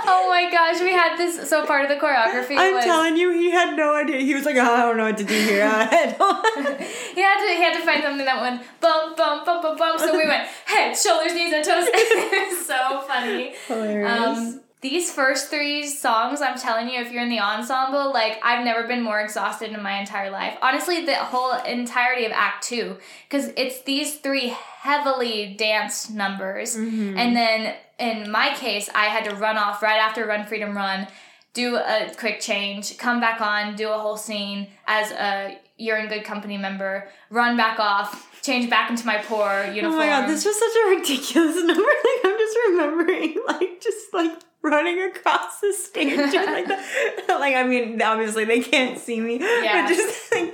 Oh 0.06 0.28
my 0.30 0.49
gosh, 0.51 0.82
we 0.82 0.91
had 0.91 1.18
this. 1.18 1.49
So 1.49 1.66
part 1.66 1.84
of 1.84 1.89
the 1.89 1.95
choreography 1.95 2.58
I'm 2.58 2.74
was 2.74 2.84
telling 2.84 3.16
you, 3.18 3.32
he 3.32 3.51
had 3.51 3.76
no 3.76 3.95
idea. 3.95 4.18
He 4.20 4.34
was 4.36 4.45
like, 4.45 4.56
"Oh, 4.58 4.62
I 4.62 4.82
don't 4.82 4.97
know 4.97 5.06
what 5.06 5.18
to 5.18 5.24
do 5.24 5.34
here. 5.34 5.64
I 5.66 6.16
don't- 6.18 6.82
he 7.16 7.22
had 7.22 7.39
to 7.39 7.47
he 7.56 7.62
had 7.64 7.74
to 7.80 7.86
find 7.86 8.04
something 8.04 8.26
that 8.26 8.41
went 8.41 8.62
bump 8.82 9.16
bump 9.18 9.45
bump 9.45 9.62
bump 9.62 9.78
bump. 9.80 9.99
So 9.99 10.12
we 10.12 10.28
went 10.28 10.47
head, 10.66 10.95
shoulders, 10.97 11.34
knees, 11.34 11.54
and 11.54 11.64
toes. 11.64 11.86
it 11.88 12.49
was 12.51 12.66
so 12.66 13.01
funny. 13.08 13.54
Hilarious. 13.68 14.38
Um, 14.38 14.62
these 14.84 15.12
first 15.12 15.50
three 15.50 15.88
songs, 15.88 16.42
I'm 16.42 16.58
telling 16.60 16.88
you, 16.90 17.00
if 17.02 17.12
you're 17.12 17.24
in 17.24 17.30
the 17.30 17.40
ensemble, 17.40 18.14
like 18.14 18.38
I've 18.44 18.64
never 18.64 18.86
been 18.88 19.02
more 19.02 19.20
exhausted 19.22 19.72
in 19.72 19.82
my 19.82 20.00
entire 20.00 20.30
life. 20.30 20.56
Honestly, 20.62 21.04
the 21.06 21.16
whole 21.16 21.54
entirety 21.64 22.26
of 22.26 22.32
Act 22.34 22.64
Two, 22.66 22.98
because 23.28 23.52
it's 23.58 23.82
these 23.84 24.18
three 24.18 24.50
heavily 24.82 25.56
danced 25.58 26.12
numbers, 26.14 26.78
Mhm. 26.78 27.18
and 27.18 27.36
then 27.36 27.74
in 27.98 28.30
my 28.30 28.54
case, 28.54 28.90
I 28.94 29.06
had 29.06 29.24
to 29.26 29.36
run 29.36 29.58
off 29.58 29.82
right 29.82 30.00
after 30.00 30.26
Run 30.26 30.46
Freedom 30.46 30.76
Run, 30.76 31.08
do 31.54 31.78
a 31.78 32.12
quick 32.18 32.40
change, 32.42 32.98
come 32.98 33.20
back 33.20 33.40
on, 33.42 33.76
do 33.76 33.90
a 33.90 33.98
whole 33.98 34.18
scene 34.18 34.68
as 34.88 35.12
a 35.12 35.58
Urine 35.78 36.08
Good 36.10 36.24
Company 36.26 36.58
member, 36.58 37.08
run 37.30 37.56
back 37.56 37.80
off, 37.80 38.30
change 38.42 38.70
back 38.70 38.90
into 38.90 39.06
my 39.06 39.18
poor 39.20 39.48
Oh 39.68 39.72
uniform. 39.72 39.98
my 40.00 40.08
god, 40.08 40.28
this 40.28 40.44
was 40.46 40.58
such 40.60 40.76
a 40.86 40.90
ridiculous 40.90 41.56
number. 41.64 41.82
Like 41.82 42.26
I'm 42.26 42.38
just 42.38 42.58
remembering, 42.68 43.36
like 43.48 43.82
just 43.82 44.14
like 44.14 44.32
running 44.64 45.01
across 45.03 45.59
the 45.59 45.74
stage 45.74 46.18
like 46.18 46.68
that. 46.68 47.26
Like 47.43 47.55
I 47.55 47.64
mean, 47.64 48.01
obviously 48.01 48.45
they 48.45 48.61
can't 48.61 48.97
see 48.97 49.20
me, 49.20 49.38
Yeah. 49.39 49.88
but 49.88 49.95
just 49.95 50.32
like, 50.32 50.43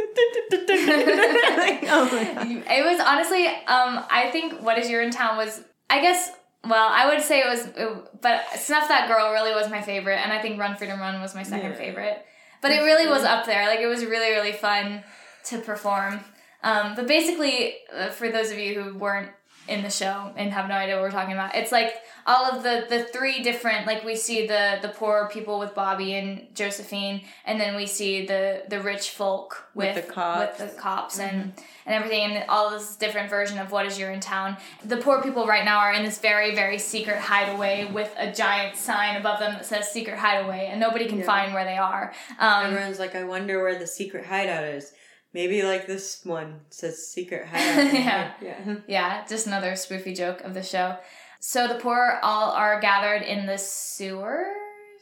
like 0.69 1.83
oh. 1.87 2.09
It 2.69 2.85
was 2.85 2.99
honestly, 3.05 3.45
um, 3.47 4.03
I 4.09 4.29
think 4.31 4.61
What 4.61 4.77
Is 4.79 4.87
Urinetown 4.87 5.37
was, 5.37 5.61
I 5.89 6.01
guess, 6.01 6.31
well, 6.67 6.89
I 6.91 7.13
would 7.13 7.21
say 7.23 7.41
it 7.41 7.47
was, 7.47 7.65
it, 7.67 8.21
but 8.21 8.43
Snuff 8.55 8.87
That 8.87 9.07
Girl 9.07 9.31
really 9.31 9.51
was 9.53 9.69
my 9.69 9.81
favorite, 9.81 10.17
and 10.17 10.31
I 10.33 10.41
think 10.41 10.59
Run 10.59 10.75
Freedom 10.75 10.99
Run 10.99 11.21
was 11.21 11.35
my 11.35 11.43
second 11.43 11.71
Yeah. 11.71 11.77
favorite. 11.77 12.25
But 12.61 12.71
it 12.71 12.79
really 12.81 13.07
was 13.07 13.23
up 13.23 13.45
there. 13.45 13.67
Like, 13.67 13.79
it 13.79 13.87
was 13.87 14.03
really, 14.03 14.31
really 14.31 14.51
fun 14.51 15.03
to 15.45 15.59
perform. 15.59 16.19
Um, 16.61 16.93
but 16.95 17.07
basically, 17.07 17.75
uh, 17.95 18.09
for 18.09 18.29
those 18.29 18.51
of 18.51 18.57
you 18.57 18.81
who 18.81 18.97
weren't 18.97 19.29
in 19.69 19.83
the 19.83 19.89
show 19.89 20.31
and 20.35 20.51
have 20.51 20.67
no 20.67 20.75
idea 20.75 20.95
what 20.95 21.03
we're 21.03 21.11
talking 21.11 21.33
about, 21.33 21.55
it's 21.55 21.71
like 21.71 21.93
all 22.25 22.45
of 22.45 22.63
the 22.63 22.85
the 22.89 23.03
three 23.05 23.41
different 23.43 23.85
like 23.87 24.03
we 24.03 24.15
see 24.15 24.45
the 24.47 24.79
the 24.81 24.89
poor 24.89 25.29
people 25.31 25.59
with 25.59 25.73
Bobby 25.75 26.13
and 26.15 26.47
Josephine, 26.55 27.21
and 27.45 27.59
then 27.61 27.75
we 27.75 27.85
see 27.85 28.25
the 28.25 28.63
the 28.67 28.81
rich 28.81 29.11
folk 29.11 29.65
with, 29.75 29.95
With 29.95 30.07
the 30.07 30.11
cops. 30.11 30.59
with 30.59 30.75
the 30.75 30.81
cops 30.81 31.19
and 31.19 31.53
and 31.85 31.95
everything, 31.95 32.23
and 32.31 32.45
all 32.49 32.69
this 32.71 32.95
different 32.97 33.29
version 33.29 33.57
of 33.57 33.71
what 33.71 33.85
is 33.85 33.97
Urinetown. 33.97 34.59
The 34.85 34.97
poor 34.97 35.21
people 35.23 35.47
right 35.47 35.65
now 35.65 35.79
are 35.79 35.93
in 35.93 36.03
this 36.03 36.19
very 36.19 36.53
very 36.55 36.77
secret 36.79 37.17
hideaway 37.19 37.89
with 37.91 38.11
a 38.17 38.31
giant 38.31 38.75
sign 38.75 39.15
above 39.15 39.39
them 39.39 39.53
that 39.53 39.65
says 39.65 39.89
secret 39.91 40.17
hideaway, 40.17 40.67
and 40.71 40.79
nobody 40.79 41.05
can 41.07 41.19
Yeah. 41.19 41.25
find 41.25 41.53
where 41.53 41.65
they 41.65 41.77
are. 41.77 42.13
Um, 42.39 42.65
Everyone's 42.67 42.99
like, 42.99 43.15
I 43.15 43.23
wonder 43.23 43.61
where 43.63 43.77
the 43.79 43.87
secret 43.87 44.25
hideout 44.25 44.63
is. 44.63 44.93
Maybe 45.33 45.61
like 45.61 45.85
this 45.85 46.21
one 46.23 46.61
says 46.69 47.07
secret 47.07 47.47
hideout. 47.51 47.93
Yeah. 47.93 48.31
yeah. 48.41 48.75
Yeah, 48.87 49.25
just 49.27 49.47
another 49.47 49.73
spoofy 49.73 50.15
joke 50.15 50.41
of 50.41 50.53
the 50.53 50.63
show. 50.63 50.97
So 51.39 51.67
the 51.67 51.75
poor 51.75 52.19
all 52.21 52.51
are 52.51 52.79
gathered 52.81 53.21
in 53.21 53.45
the 53.45 53.57
sewers. 53.57 54.47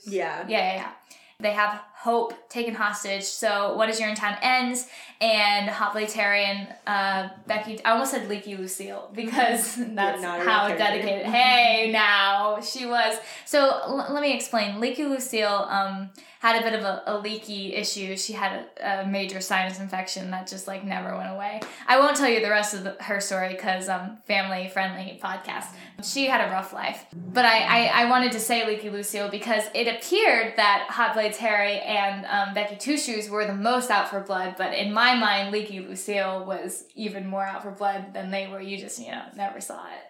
Yeah. 0.05 0.45
Yeah, 0.47 0.73
yeah, 0.73 0.75
yeah. 0.75 0.91
They 1.39 1.51
have 1.51 1.81
Hope 2.07 2.33
taken 2.47 2.73
hostage. 2.73 3.25
So 3.25 3.75
What 3.75 3.89
Is 3.89 3.99
Urinetown 3.99 4.37
ends, 4.41 4.87
and 5.19 5.69
Hot 5.69 5.91
Blade 5.93 6.07
Terry 6.07 6.45
and 6.45 6.67
uh, 6.85 7.29
Becky. 7.47 7.83
I 7.83 7.91
almost 7.91 8.11
said 8.11 8.29
Leaky 8.29 8.55
Lucille 8.55 9.09
because 9.13 9.75
that's 9.77 10.21
not 10.21 10.39
how 10.39 10.69
dedicated. 10.69 11.25
Hey, 11.25 11.91
now 11.91 12.61
she 12.61 12.85
was. 12.85 13.17
So 13.45 13.59
l- 13.59 14.07
let 14.13 14.21
me 14.21 14.33
explain. 14.33 14.79
Leaky 14.79 15.05
Lucille 15.05 15.67
um, 15.69 16.09
had 16.39 16.61
a 16.61 16.63
bit 16.63 16.79
of 16.79 16.85
a, 16.85 17.03
a 17.07 17.17
leaky 17.17 17.73
issue. 17.73 18.15
She 18.15 18.33
had 18.33 18.65
a, 18.79 19.01
a 19.01 19.07
major 19.07 19.41
sinus 19.41 19.79
infection 19.79 20.29
that 20.31 20.47
just 20.47 20.67
like 20.67 20.83
never 20.83 21.17
went 21.17 21.33
away. 21.33 21.61
I 21.87 21.99
won't 21.99 22.15
tell 22.15 22.29
you 22.29 22.39
the 22.41 22.49
rest 22.49 22.75
of 22.75 22.83
the, 22.83 22.95
her 23.01 23.19
story 23.19 23.49
because 23.49 23.89
um, 23.89 24.17
family 24.27 24.69
friendly 24.69 25.19
podcast. 25.21 25.65
She 26.03 26.27
had 26.27 26.47
a 26.47 26.51
rough 26.51 26.73
life. 26.73 27.05
But 27.33 27.45
I, 27.45 27.87
I, 27.87 28.03
I 28.03 28.09
wanted 28.09 28.33
to 28.33 28.39
say 28.39 28.67
Leaky 28.67 28.91
Lucille 28.91 29.29
because 29.29 29.63
it 29.73 29.87
appeared 29.87 30.53
that 30.57 30.87
Hot 30.89 31.15
Blades 31.15 31.37
Harry 31.37 31.79
and 31.79 31.96
um, 32.29 32.53
Becky 32.53 32.75
Two 32.75 32.97
Shoes 32.97 33.29
were 33.29 33.45
the 33.45 33.53
most 33.53 33.89
out 33.89 34.09
for 34.09 34.19
blood, 34.19 34.55
but 34.57 34.73
in 34.73 34.93
my 34.93 35.15
mind, 35.15 35.51
Leaky 35.51 35.79
Lucille 35.79 36.45
was 36.45 36.85
even 36.95 37.27
more 37.27 37.43
out 37.43 37.63
for 37.63 37.71
blood 37.71 38.13
than 38.13 38.31
they 38.31 38.47
were. 38.47 38.61
You 38.61 38.77
just, 38.77 38.99
you 38.99 39.11
know, 39.11 39.23
never 39.35 39.59
saw 39.61 39.85
it. 39.85 40.03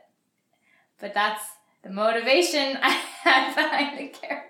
But 1.00 1.14
that's 1.14 1.44
the 1.84 1.90
motivation 1.90 2.78
I 2.82 2.90
had 2.90 3.56
behind 3.56 4.00
the 4.00 4.08
character. 4.08 4.48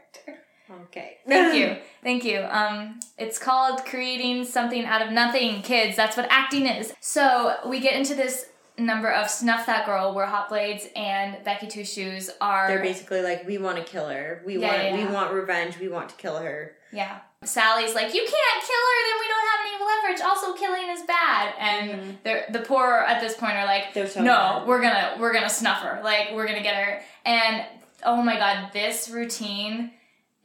Okay. 0.83 1.17
Thank 1.27 1.55
you. 1.55 1.77
Thank 2.03 2.23
you. 2.23 2.39
Um, 2.49 2.99
it's 3.17 3.39
called 3.39 3.85
creating 3.85 4.45
something 4.45 4.85
out 4.85 5.01
of 5.01 5.11
nothing, 5.11 5.61
kids. 5.61 5.95
That's 5.95 6.17
what 6.17 6.27
acting 6.29 6.65
is. 6.65 6.93
So 6.99 7.55
we 7.67 7.79
get 7.79 7.95
into 7.95 8.15
this 8.15 8.47
number 8.77 9.11
of 9.11 9.29
Snuff 9.29 9.65
That 9.65 9.85
Girl 9.85 10.13
where 10.13 10.25
Hot 10.25 10.49
Blades 10.49 10.87
and 10.95 11.43
Becky 11.43 11.67
Two 11.67 11.83
Shoes 11.83 12.29
are 12.39 12.67
They're 12.67 12.81
basically 12.81 13.21
like, 13.21 13.45
we 13.47 13.57
want 13.57 13.77
to 13.77 13.83
kill 13.83 14.07
her. 14.07 14.43
We 14.45 14.59
Yeah, 14.59 14.67
want 14.67 14.83
yeah, 14.83 15.07
we 15.07 15.13
want 15.13 15.33
revenge. 15.33 15.79
We 15.79 15.87
want 15.87 16.09
to 16.09 16.15
kill 16.15 16.37
her. 16.37 16.73
Yeah. 16.91 17.19
Sally's 17.43 17.93
like, 17.93 18.13
you 18.13 18.21
can't 18.21 18.63
kill 18.63 18.83
her, 18.87 18.99
then 19.07 19.19
we 19.19 19.27
don't 19.27 19.47
have 19.47 19.59
any 19.65 19.85
leverage. 19.85 20.21
Also, 20.21 20.53
killing 20.53 20.89
is 20.89 21.03
bad. 21.03 21.53
And 21.59 22.17
they're 22.23 22.45
the 22.51 22.59
poor 22.59 23.05
at 23.07 23.21
this 23.21 23.35
point 23.35 23.53
are 23.53 23.65
like, 23.65 23.93
so 23.93 24.21
no, 24.21 24.23
mad. 24.23 24.67
we're 24.67 24.81
gonna 24.81 25.17
we're 25.19 25.33
gonna 25.33 25.49
snuff 25.49 25.81
her. 25.81 26.01
Like 26.03 26.29
we're 26.33 26.47
gonna 26.47 26.63
get 26.63 26.75
her. 26.75 27.01
And 27.25 27.65
oh 28.03 28.21
my 28.21 28.37
god, 28.37 28.71
this 28.73 29.09
routine 29.09 29.91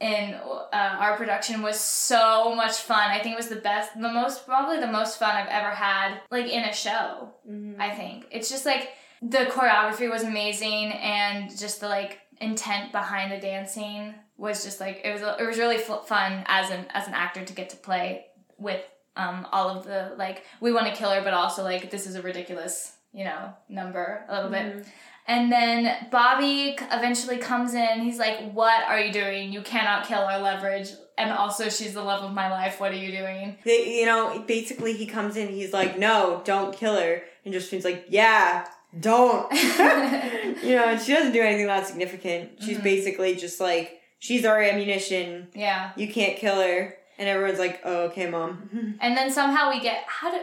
in 0.01 0.35
uh, 0.35 0.97
our 0.99 1.17
production 1.17 1.63
was 1.63 1.79
so 1.79 2.55
much 2.55 2.73
fun. 2.73 3.11
I 3.11 3.21
think 3.21 3.35
it 3.35 3.37
was 3.37 3.49
the 3.49 3.57
best, 3.57 3.95
the 3.95 4.13
most 4.13 4.45
probably 4.45 4.81
the 4.81 4.91
most 4.91 5.19
fun 5.19 5.35
I've 5.35 5.49
ever 5.49 5.71
had 5.71 6.21
like 6.31 6.47
in 6.47 6.65
a 6.65 6.75
show. 6.75 7.31
I 7.79 7.91
think 7.91 8.27
it's 8.31 8.51
just 8.51 8.67
like 8.67 8.91
the 9.23 9.47
choreography 9.47 10.11
was 10.11 10.25
amazing 10.25 10.93
and 10.93 11.57
just 11.57 11.81
the 11.81 11.89
like 11.89 12.19
intent 12.41 12.91
behind 12.91 13.31
the 13.31 13.39
dancing 13.39 14.15
was 14.37 14.65
just 14.65 14.81
like 14.81 15.01
it 15.05 15.13
was 15.13 15.23
it 15.23 15.47
was 15.47 15.59
really 15.59 15.79
fu- 15.79 16.01
fun 16.07 16.45
as 16.47 16.71
an 16.71 16.87
as 16.95 17.07
an 17.07 17.15
actor 17.15 17.45
to 17.45 17.53
get 17.53 17.71
to 17.71 17.77
play 17.77 18.27
with 18.59 18.81
um 19.17 19.47
all 19.53 19.69
of 19.69 19.85
the 19.85 20.13
like 20.17 20.45
we 20.61 20.73
want 20.73 20.87
to 20.87 20.93
kill 20.95 21.11
her 21.11 21.23
but 21.23 21.35
also 21.35 21.63
like 21.63 21.91
this 21.91 22.07
is 22.07 22.15
a 22.15 22.23
ridiculous 22.23 22.93
you 23.13 23.25
know 23.25 23.53
number 23.69 24.25
a 24.29 24.35
little 24.35 24.51
bit 24.51 24.87
and 25.29 25.53
then 25.53 26.09
Bobby 26.11 26.77
eventually 26.91 27.39
comes 27.39 27.75
in. 27.75 28.01
He's 28.01 28.19
like, 28.19 28.51
"What 28.55 28.83
are 28.89 28.99
you 28.99 29.13
doing? 29.13 29.53
You 29.53 29.63
cannot 29.63 30.05
kill 30.09 30.19
our 30.19 30.41
leverage." 30.41 30.89
And 31.17 31.31
also, 31.31 31.69
she's 31.69 31.95
the 31.95 32.03
love 32.03 32.25
of 32.25 32.33
my 32.33 32.51
life. 32.51 32.81
What 32.81 32.91
are 32.91 32.97
you 32.97 33.13
doing? 33.17 33.57
They, 33.65 34.01
you 34.01 34.05
know, 34.07 34.41
basically 34.49 34.95
he 34.95 35.07
comes 35.07 35.37
in, 35.37 35.47
he's 35.47 35.73
like, 35.73 35.97
no, 35.97 36.43
don't 36.45 36.77
kill 36.77 36.97
her. 36.99 37.23
And 37.45 37.55
Josephine's 37.55 37.85
like, 37.85 38.07
yeah, 38.09 38.67
don't. 38.99 39.49
you 39.53 40.75
know, 40.75 40.87
and 40.89 41.01
she 41.01 41.13
doesn't 41.15 41.31
do 41.33 41.41
anything 41.41 41.67
that 41.69 41.87
significant. 41.87 42.61
She's 42.61 42.79
Mhm. 42.79 42.83
basically 42.83 43.37
just 43.37 43.61
like, 43.61 44.01
she's 44.23 44.45
our 44.45 44.61
ammunition. 44.63 45.49
yeah. 45.55 45.91
You 45.97 46.07
can't 46.09 46.37
kill 46.39 46.57
her. 46.61 46.95
And 47.19 47.29
everyone's 47.29 47.59
like, 47.59 47.81
oh, 47.85 48.05
okay, 48.09 48.29
mom. 48.31 48.97
And 49.01 49.17
then 49.17 49.31
somehow 49.31 49.71
we 49.71 49.81
get 49.81 50.05
how 50.07 50.31
do 50.31 50.39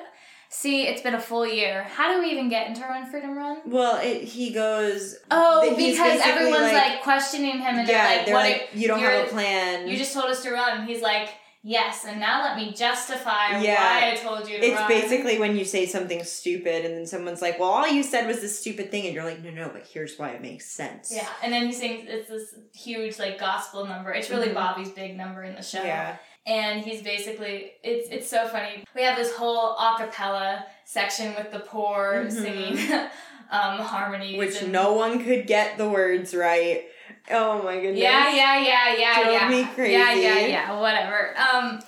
see? 0.49 0.83
It's 0.87 1.01
been 1.01 1.15
a 1.15 1.19
full 1.29 1.45
year. 1.47 1.83
How 1.83 2.13
do 2.13 2.21
we 2.21 2.27
even 2.31 2.49
get 2.49 2.67
into 2.67 2.81
Run 2.81 3.09
Freedom 3.09 3.37
Run? 3.37 3.57
well, 3.65 3.99
it, 4.01 4.23
he 4.23 4.51
goes, 4.51 5.15
Oh, 5.31 5.61
because 5.75 6.21
everyone's 6.23 6.73
like, 6.73 6.73
like- 6.93 7.01
questioning 7.03 7.57
him, 7.59 7.75
and 7.79 7.87
yeah, 7.87 7.93
they're 8.03 8.17
like, 8.17 8.25
they're 8.25 8.35
"What? 8.35 8.49
like, 8.49 8.69
you 8.73 8.87
don't 8.87 8.99
have 8.99 9.25
a 9.27 9.29
plan. 9.29 9.87
You 9.87 9.97
just 9.97 10.13
told 10.13 10.25
us 10.25 10.41
to 10.43 10.51
run." 10.51 10.79
And 10.79 10.89
he's 10.89 11.01
like, 11.01 11.29
"Yes, 11.61 12.05
and 12.07 12.19
now 12.19 12.41
let 12.41 12.55
me 12.57 12.73
justify 12.73 13.59
Yeah. 13.61 13.75
why 14.01 14.11
I 14.11 14.15
told 14.15 14.47
you 14.49 14.57
to 14.59 14.65
it's 14.65 14.79
run." 14.79 14.87
basically 14.87 15.39
when 15.39 15.57
you 15.57 15.65
say 15.65 15.85
something 15.85 16.23
stupid 16.23 16.85
and 16.85 16.95
then 16.95 17.05
someone's 17.05 17.41
like, 17.41 17.59
well, 17.59 17.69
all 17.69 17.87
you 17.87 18.01
said 18.03 18.27
was 18.27 18.39
this 18.41 18.57
stupid 18.59 18.91
thing. 18.91 19.05
And 19.05 19.13
you're 19.13 19.23
like, 19.25 19.43
no, 19.43 19.51
no, 19.51 19.69
but 19.73 19.85
here's 19.91 20.17
why 20.17 20.29
it 20.29 20.41
makes 20.41 20.65
sense. 20.65 21.11
Yeah, 21.13 21.27
and 21.43 21.51
then 21.51 21.65
he 21.65 21.73
sings. 21.73 22.05
It's 22.07 22.29
this 22.29 22.55
huge 22.73 23.19
like 23.19 23.39
gospel 23.39 23.85
number. 23.85 24.11
It's 24.11 24.29
really 24.29 24.49
Mhm. 24.49 24.53
Bobby's 24.55 24.89
big 24.89 25.17
number 25.17 25.43
in 25.43 25.55
the 25.55 25.61
show. 25.63 25.83
Yeah. 25.83 26.15
and 26.45 26.81
he's 26.81 27.01
basically 27.03 27.73
it's 27.83 28.09
it's 28.09 28.29
so 28.29 28.47
funny. 28.47 28.83
We 28.95 29.03
have 29.03 29.17
this 29.17 29.35
whole 29.35 29.75
a 29.77 29.95
cappella 29.99 30.65
section 30.85 31.35
with 31.35 31.51
the 31.51 31.59
poor 31.59 32.25
Mhm. 32.25 32.31
singing 32.31 32.91
um 33.51 33.79
harmonies 33.79 34.37
Which 34.39 34.61
and- 34.61 34.71
no 34.71 34.93
one 34.93 35.23
could 35.23 35.45
get 35.45 35.77
the 35.77 35.89
words 35.89 36.33
right. 36.33 36.85
Oh 37.31 37.61
my 37.63 37.79
goodness. 37.79 37.99
Yeah, 37.99 38.33
yeah, 38.33 38.59
yeah, 38.59 38.95
yeah, 38.95 39.23
Drove 39.23 39.33
yeah. 39.33 39.49
me 39.49 39.91
Yeah, 39.93 40.13
yeah, 40.13 40.39
yeah, 40.47 40.79
whatever. 40.79 41.35
Um 41.37 41.79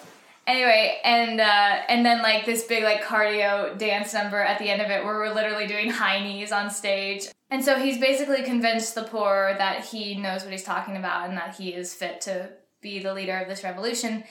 anyway, 0.48 1.00
and 1.04 1.40
uh 1.40 1.82
and 1.88 2.06
then 2.06 2.22
like 2.22 2.46
this 2.46 2.64
big 2.64 2.84
like 2.84 3.04
cardio 3.04 3.78
dance 3.78 4.14
number 4.14 4.40
at 4.40 4.60
the 4.60 4.70
end 4.70 4.82
of 4.82 4.90
it 4.90 5.04
where 5.04 5.16
we're 5.16 5.34
literally 5.34 5.68
doing 5.68 5.90
high 5.90 6.22
knees 6.24 6.52
on 6.52 6.70
stage. 6.70 7.28
And 7.50 7.64
so 7.64 7.78
he's 7.78 7.98
basically 7.98 8.44
convinced 8.44 8.96
the 8.96 9.04
poor 9.04 9.56
that 9.58 9.86
he 9.86 10.16
knows 10.16 10.44
what 10.44 10.52
he's 10.52 10.64
talking 10.64 10.96
about 10.96 11.28
and 11.28 11.38
that 11.38 11.56
he 11.56 11.70
is 11.70 11.94
fit 11.94 12.22
to 12.22 12.50
be 12.82 13.00
the 13.00 13.14
leader 13.14 13.38
of 13.38 13.48
this 13.48 13.64
revolution. 13.64 14.24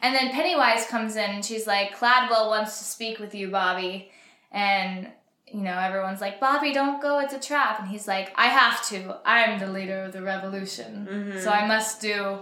And 0.00 0.14
then 0.14 0.30
Pennywise 0.30 0.86
comes 0.86 1.16
in 1.16 1.30
and 1.30 1.44
she's 1.44 1.66
like, 1.66 1.96
Cladwell 1.96 2.48
wants 2.48 2.78
to 2.78 2.84
speak 2.84 3.18
with 3.18 3.34
you, 3.34 3.48
Bobby. 3.48 4.10
And, 4.52 5.08
you 5.52 5.60
know, 5.62 5.78
everyone's 5.78 6.20
like, 6.20 6.40
Bobby, 6.40 6.72
don't 6.72 7.00
go, 7.00 7.18
it's 7.20 7.32
a 7.34 7.40
trap. 7.40 7.80
And 7.80 7.88
he's 7.88 8.06
like, 8.08 8.32
I 8.36 8.46
have 8.46 8.86
to. 8.88 9.16
I'm 9.24 9.58
the 9.58 9.66
leader 9.68 10.02
of 10.04 10.12
the 10.12 10.22
revolution. 10.22 11.06
Mhm. 11.10 11.42
So 11.42 11.50
I 11.50 11.66
must 11.66 12.00
do 12.00 12.38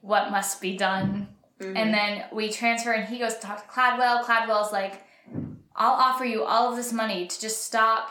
what 0.00 0.30
must 0.30 0.60
be 0.60 0.76
done. 0.76 1.28
Mhm. 1.60 1.76
And 1.76 1.94
then 1.94 2.24
we 2.32 2.50
transfer 2.50 2.92
and 2.92 3.08
he 3.08 3.18
goes 3.18 3.34
to 3.36 3.40
talk 3.40 3.62
to 3.64 3.68
Cladwell. 3.72 4.24
Cladwell's 4.24 4.72
like, 4.72 5.04
I'll 5.76 5.92
offer 5.92 6.24
you 6.24 6.44
all 6.44 6.70
of 6.70 6.76
this 6.76 6.92
money 6.92 7.26
to 7.26 7.40
just 7.40 7.64
stop 7.64 8.10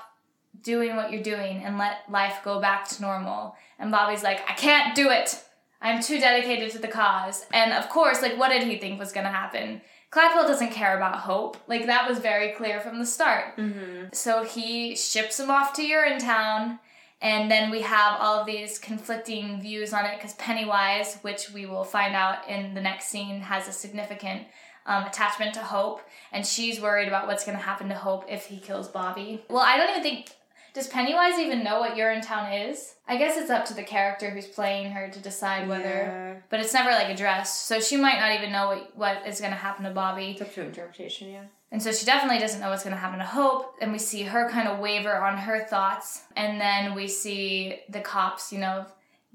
doing 0.64 0.96
what 0.96 1.12
you're 1.12 1.24
doing 1.24 1.64
and 1.64 1.78
let 1.78 1.98
life 2.10 2.40
go 2.44 2.60
back 2.60 2.88
to 2.90 3.02
normal. 3.02 3.56
And 3.80 3.92
Bobby's 3.92 4.24
like, 4.24 4.40
I 4.50 4.54
can't 4.54 4.96
do 4.96 5.10
it. 5.10 5.44
I'm 5.82 6.02
too 6.02 6.20
dedicated 6.20 6.72
to 6.72 6.80
the 6.80 6.88
cause. 6.88 7.46
And 7.52 7.74
of 7.74 7.90
course, 7.90 8.22
like, 8.22 8.38
what 8.38 8.50
did 8.50 8.64
he 8.64 8.78
think 8.78 9.00
was 9.00 9.12
gonna 9.12 9.32
happen? 9.32 9.82
Cladwell 10.12 10.46
doesn't 10.48 10.72
care 10.72 10.96
about 10.98 11.20
hope. 11.20 11.58
Like, 11.68 11.86
that 11.86 12.08
was 12.08 12.20
very 12.20 12.50
clear 12.52 12.82
from 12.82 13.00
the 13.00 13.06
start. 13.06 13.56
Mhm. 13.58 14.14
So 14.14 14.44
he 14.44 14.96
ships 14.96 15.40
him 15.40 15.50
off 15.50 15.72
to 15.74 15.82
Urinetown, 15.84 16.80
and 17.22 17.50
then 17.50 17.70
we 17.72 17.82
have 17.82 18.20
all 18.20 18.40
of 18.40 18.46
these 18.46 18.78
conflicting 18.78 19.62
views 19.62 19.94
on 19.94 20.06
it 20.06 20.18
because 20.18 20.34
Pennywise, 20.34 21.18
which 21.22 21.52
we 21.52 21.66
will 21.66 21.86
find 21.86 22.14
out 22.16 22.48
in 22.50 22.74
the 22.74 22.82
next 22.82 23.06
scene, 23.08 23.42
has 23.42 23.68
a 23.68 23.72
significant 23.72 24.48
um, 24.86 25.04
attachment 25.06 25.54
to 25.54 25.60
Hope, 25.62 26.02
and 26.32 26.46
she's 26.46 26.82
worried 26.82 27.08
about 27.08 27.28
what's 27.28 27.46
going 27.46 27.58
to 27.58 27.64
happen 27.64 27.88
to 27.90 27.96
Hope 27.96 28.26
if 28.28 28.48
he 28.48 28.58
kills 28.60 28.88
Bobby. 28.90 29.44
Well, 29.48 29.64
I 29.64 29.78
don't 29.78 29.90
even 29.92 30.02
think. 30.04 30.32
Does 30.74 30.88
Pennywise 30.88 31.38
even 31.38 31.64
know 31.64 31.80
what 31.80 31.96
Urinetown 31.96 32.70
is? 32.70 32.96
I 33.08 33.18
guess 33.18 33.38
it's 33.38 33.50
up 33.50 33.66
to 33.66 33.74
the 33.74 33.84
character 33.84 34.30
who's 34.30 34.48
playing 34.48 34.92
her 34.92 35.10
to 35.10 35.20
decide 35.20 35.68
whether. 35.68 35.84
Yeah. 35.84 36.36
But 36.50 36.62
it's 36.62 36.74
never 36.74 36.92
like 36.92 37.10
addressed, 37.10 37.68
so 37.68 37.80
she 37.82 37.98
might 37.98 38.20
not 38.20 38.32
even 38.32 38.52
know 38.52 38.68
what, 38.68 38.96
what 38.96 39.28
is 39.28 39.42
going 39.42 39.52
to 39.52 39.58
happen 39.58 39.84
to 39.84 39.92
Bobby. 39.92 40.32
It's 40.32 40.42
up 40.42 40.54
to 40.54 40.64
interpretation, 40.64 41.30
yeah. 41.32 41.44
And 41.72 41.82
so 41.82 41.92
she 41.92 42.06
definitely 42.06 42.40
doesn't 42.40 42.60
know 42.60 42.70
what's 42.70 42.84
going 42.84 42.96
to 42.96 43.00
happen 43.00 43.20
to 43.20 43.26
Hope. 43.26 43.76
And 43.82 43.92
we 43.92 43.98
see 43.98 44.24
her 44.24 44.50
kind 44.50 44.68
of 44.68 44.80
waver 44.80 45.16
on 45.16 45.38
her 45.38 45.64
thoughts. 45.64 46.24
And 46.36 46.60
then 46.60 46.94
we 46.96 47.08
see 47.08 47.80
the 47.90 48.02
cops, 48.02 48.52
you 48.52 48.60
know, 48.60 48.86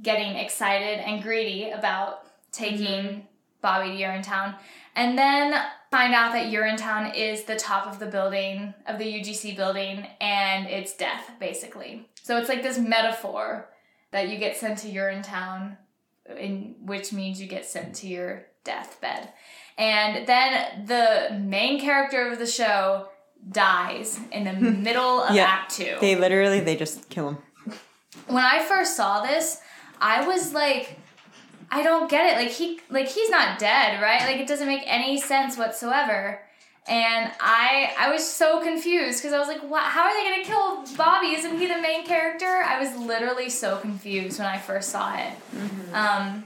getting 0.03 0.37
excited 0.37 0.99
and 0.99 1.23
greedy 1.23 1.71
about 1.71 2.21
taking 2.53 3.05
mm-hmm. 3.05 3.21
Bobby 3.63 3.97
to 3.97 4.05
Urinetown. 4.05 4.55
And 4.97 5.17
then 5.17 5.55
find 5.91 6.15
out 6.15 6.33
that 6.33 6.47
Urinetown 6.47 7.15
is 7.15 7.45
the 7.45 7.55
top 7.55 7.87
of 7.87 7.99
the 7.99 8.07
building, 8.07 8.73
of 8.87 8.99
the 8.99 9.05
UGC 9.05 9.55
building, 9.55 10.07
and 10.21 10.67
it's 10.67 10.97
death, 10.97 11.31
basically. 11.39 12.09
So 12.23 12.39
it's 12.39 12.49
like 12.49 12.63
this 12.63 12.79
metaphor 12.79 13.69
that 14.11 14.31
you 14.31 14.39
get 14.39 14.57
sent 14.57 14.79
to 14.79 14.89
Urinetown, 14.89 15.77
in 16.39 16.77
which 16.81 17.13
means 17.13 17.41
you 17.41 17.47
get 17.47 17.67
sent 17.67 17.95
to 17.97 18.09
your 18.09 18.47
deathbed. 18.65 19.29
And 19.77 20.27
then 20.27 20.87
the 20.87 21.39
main 21.39 21.79
character 21.79 22.33
of 22.33 22.39
the 22.39 22.47
show 22.47 23.09
dies 23.51 24.19
in 24.33 24.45
the 24.45 24.53
hmm. 24.53 24.83
middle 24.83 25.23
of 25.23 25.35
Yeah. 25.35 25.45
Act 25.45 25.77
Two. 25.77 25.97
They 26.01 26.17
literally 26.17 26.61
they 26.61 26.75
just 26.75 27.11
kill 27.11 27.29
him. 27.29 27.39
when 28.29 28.45
I 28.45 28.65
first 28.65 28.97
saw 28.97 29.21
this, 29.21 29.61
I 30.01 30.27
was 30.27 30.55
like, 30.55 30.99
I 31.71 31.83
don't 31.83 32.11
get 32.11 32.33
it. 32.33 32.37
Like 32.37 32.53
he, 32.53 32.81
like 32.91 33.09
he's 33.09 33.31
not 33.31 33.59
dead, 33.59 34.01
right? 34.01 34.21
Like 34.23 34.39
it 34.39 34.49
doesn't 34.49 34.67
make 34.67 34.83
any 34.87 35.21
sense 35.21 35.57
whatsoever. 35.59 36.41
And 36.89 37.33
I, 37.41 37.93
I 37.99 38.13
was 38.13 38.25
so 38.25 38.61
confused 38.63 39.21
because 39.21 39.33
I 39.33 39.39
was 39.41 39.49
like, 39.49 39.63
what? 39.69 39.83
How 39.83 40.05
are 40.05 40.15
they 40.15 40.31
gonna 40.31 40.45
kill 40.45 40.97
Bobby? 40.97 41.35
Isn't 41.35 41.59
he 41.59 41.67
the 41.67 41.81
main 41.81 42.07
character? 42.07 42.47
I 42.47 42.79
was 42.81 42.97
literally 42.97 43.51
so 43.51 43.79
confused 43.79 44.39
when 44.39 44.47
I 44.47 44.59
first 44.59 44.91
saw 44.91 45.17
it. 45.17 45.33
Um, 45.93 46.45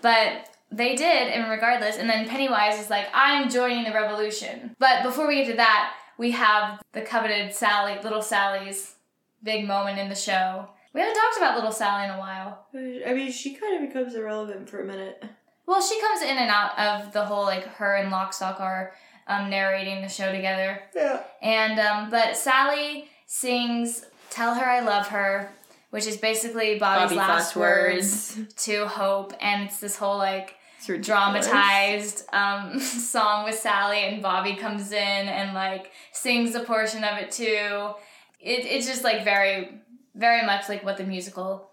but 0.00 0.48
they 0.70 0.94
did, 0.94 1.28
and 1.28 1.50
regardless. 1.50 1.96
And 1.96 2.08
then 2.08 2.28
Pennywise 2.28 2.78
is 2.78 2.88
like, 2.88 3.08
I'm 3.12 3.50
joining 3.50 3.84
the 3.84 3.92
revolution. 3.92 4.76
But 4.78 5.02
before 5.02 5.26
we 5.26 5.36
get 5.36 5.50
to 5.50 5.56
that, 5.56 5.94
we 6.18 6.32
have 6.32 6.80
the 6.92 7.00
coveted 7.00 7.52
Sally, 7.54 7.98
little 8.02 8.22
Sally's 8.22 8.94
big 9.42 9.66
moment 9.66 9.98
in 9.98 10.08
the 10.08 10.14
show. 10.14 10.68
We 10.98 11.02
haven't 11.04 11.14
talked 11.14 11.36
about 11.36 11.54
little 11.54 11.70
Sally 11.70 12.06
in 12.06 12.10
a 12.10 12.18
while. 12.18 12.66
I 12.74 13.14
mean, 13.14 13.30
she 13.30 13.54
kind 13.54 13.76
of 13.76 13.88
becomes 13.88 14.16
irrelevant 14.16 14.68
for 14.68 14.80
a 14.80 14.84
minute. 14.84 15.22
Well, 15.64 15.80
she 15.80 16.00
comes 16.00 16.22
in 16.22 16.36
and 16.36 16.50
out 16.50 16.76
of 16.76 17.12
the 17.12 17.24
whole 17.24 17.44
like 17.44 17.66
her 17.76 17.94
and 17.94 18.10
Lockstock 18.10 18.60
are 18.60 18.94
um, 19.28 19.48
narrating 19.48 20.02
the 20.02 20.08
show 20.08 20.32
together. 20.32 20.82
Yeah. 20.96 21.22
And 21.40 21.78
um, 21.78 22.10
but 22.10 22.36
Sally 22.36 23.08
sings 23.26 24.06
"Tell 24.30 24.56
Her 24.56 24.64
I 24.64 24.80
Love 24.80 25.06
Her," 25.06 25.52
which 25.90 26.04
is 26.08 26.16
basically 26.16 26.80
Bobby's, 26.80 27.16
last, 27.16 27.54
words, 27.54 28.36
to 28.64 28.88
Hope, 28.88 29.32
and 29.40 29.68
it's 29.68 29.78
this 29.78 29.96
whole 29.96 30.18
like 30.18 30.56
dramatized 30.84 32.24
um, 32.32 32.80
song 32.80 33.44
with 33.44 33.56
Sally, 33.56 34.00
and 34.00 34.20
Bobby 34.20 34.56
comes 34.56 34.90
in 34.90 34.98
and 35.28 35.54
like 35.54 35.92
sings 36.10 36.56
a 36.56 36.60
portion 36.60 37.04
of 37.04 37.18
it 37.18 37.30
too. 37.30 37.92
It, 38.40 38.64
it's 38.66 38.86
just 38.86 39.04
like 39.04 39.22
very, 39.22 39.80
very 40.18 40.44
much 40.44 40.68
like 40.68 40.84
what 40.84 40.96
the 40.98 41.04
musical 41.04 41.70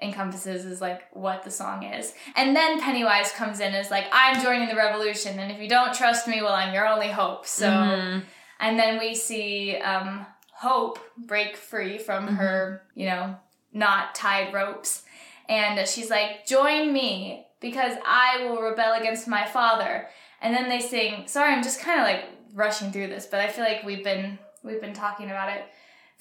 encompasses 0.00 0.64
is 0.64 0.80
like 0.80 1.02
what 1.12 1.44
the 1.44 1.50
song 1.50 1.84
is. 1.84 2.12
And 2.34 2.56
then 2.56 2.80
Pennywise 2.80 3.30
comes 3.32 3.60
in 3.60 3.72
is 3.74 3.90
like, 3.90 4.06
I'm 4.12 4.42
joining 4.42 4.68
the 4.68 4.74
revolution, 4.74 5.38
and 5.38 5.52
if 5.52 5.60
you 5.60 5.68
don't 5.68 5.94
trust 5.94 6.26
me, 6.26 6.42
well, 6.42 6.54
I'm 6.54 6.74
your 6.74 6.88
only 6.88 7.08
hope. 7.08 7.46
So, 7.46 7.68
Mhm. 7.70 8.24
and 8.58 8.78
then 8.78 8.98
we 8.98 9.14
see 9.14 9.76
um, 9.76 10.26
Hope 10.54 10.98
break 11.18 11.56
free 11.56 11.98
from 11.98 12.36
her, 12.36 12.82
you 12.94 13.06
know, 13.06 13.36
not 13.72 14.14
tied 14.14 14.52
ropes. 14.54 15.02
And 15.48 15.88
she's 15.88 16.08
like, 16.08 16.46
Join 16.46 16.92
me 16.92 17.46
because 17.60 17.94
I 18.06 18.44
will 18.44 18.62
rebel 18.62 18.92
against 18.92 19.26
my 19.26 19.44
father. 19.44 20.08
And 20.40 20.54
then 20.54 20.68
they 20.68 20.78
sing, 20.80 21.26
sorry, 21.26 21.52
I'm 21.52 21.62
just 21.64 21.80
kind 21.80 22.00
of 22.00 22.06
like 22.06 22.24
rushing 22.54 22.92
through 22.92 23.08
this, 23.08 23.26
but 23.26 23.40
I 23.40 23.48
feel 23.48 23.64
like 23.64 23.82
we've 23.84 24.04
been 24.04 24.38
we've 24.62 24.80
been 24.80 24.94
talking 24.94 25.30
about 25.30 25.48
it 25.56 25.64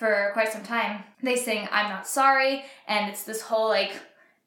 for 0.02 0.32
quite 0.34 0.52
some 0.52 0.64
time. 0.64 1.04
They 1.22 1.36
sing 1.36 1.68
I'm 1.72 1.90
not 1.90 2.08
sorry 2.08 2.64
and 2.88 3.08
it's 3.12 3.22
this 3.24 3.42
whole 3.44 3.70
like 3.70 3.94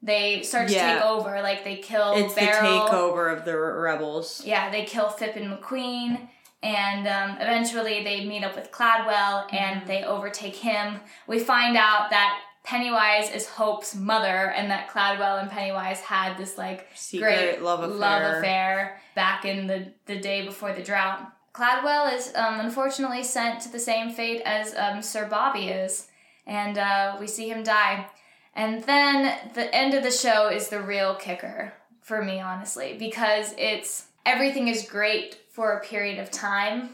they 0.02 0.42
start 0.42 0.66
to 0.68 0.74
Yeah. 0.74 0.94
take 0.96 1.04
over, 1.04 1.40
like 1.42 1.62
they 1.62 1.76
kill 1.76 2.12
It's 2.16 2.34
Beryl. 2.34 2.60
the 2.60 2.90
takeover 2.90 3.32
of 3.34 3.44
the 3.44 3.56
rebels. 3.56 4.42
Yeah, 4.44 4.68
they 4.68 4.84
kill 4.84 5.08
Fipp 5.08 5.36
and 5.36 5.48
McQueen, 5.56 6.28
and 6.62 7.06
um, 7.08 7.36
eventually 7.40 8.02
they 8.04 8.24
meet 8.26 8.42
up 8.44 8.54
with 8.56 8.70
Cladwell 8.72 9.50
and 9.54 9.86
they 9.86 10.02
overtake 10.04 10.56
him. 10.56 11.00
We 11.26 11.38
find 11.38 11.76
out 11.78 12.10
that 12.10 12.38
Pennywise 12.64 13.30
is 13.30 13.46
Hope's 13.48 13.94
mother, 13.94 14.50
and 14.56 14.70
that 14.70 14.88
Cladwell 14.90 15.40
and 15.40 15.50
Pennywise 15.50 16.00
had 16.00 16.36
this 16.36 16.58
like 16.58 16.86
Secret 16.94 17.26
great 17.58 17.62
love 17.62 17.80
affair. 17.82 17.96
love 17.98 18.36
affair 18.38 19.00
back 19.14 19.44
in 19.44 19.66
the, 19.66 19.92
the 20.06 20.18
day 20.18 20.44
before 20.44 20.72
the 20.74 20.82
drought. 20.82 21.20
Cladwell 21.54 22.12
is 22.12 22.32
um, 22.34 22.58
unfortunately 22.60 23.22
sent 23.22 23.60
to 23.60 23.70
the 23.70 23.78
same 23.78 24.10
fate 24.10 24.42
as 24.44 24.74
um, 24.74 25.00
Sir 25.00 25.26
Bobby 25.26 25.68
is, 25.68 26.08
and 26.46 26.76
uh, 26.76 27.16
we 27.20 27.28
see 27.28 27.48
him 27.48 27.62
die. 27.62 28.06
And 28.54 28.82
then 28.84 29.36
the 29.54 29.72
end 29.74 29.94
of 29.94 30.02
the 30.02 30.10
show 30.10 30.48
is 30.48 30.68
the 30.68 30.80
real 30.80 31.14
kicker 31.14 31.72
for 32.02 32.22
me, 32.22 32.40
honestly, 32.40 32.96
because 32.98 33.54
it's 33.56 34.06
everything 34.26 34.68
is 34.68 34.88
great 34.88 35.38
for 35.50 35.72
a 35.72 35.84
period 35.84 36.18
of 36.18 36.30
time, 36.30 36.90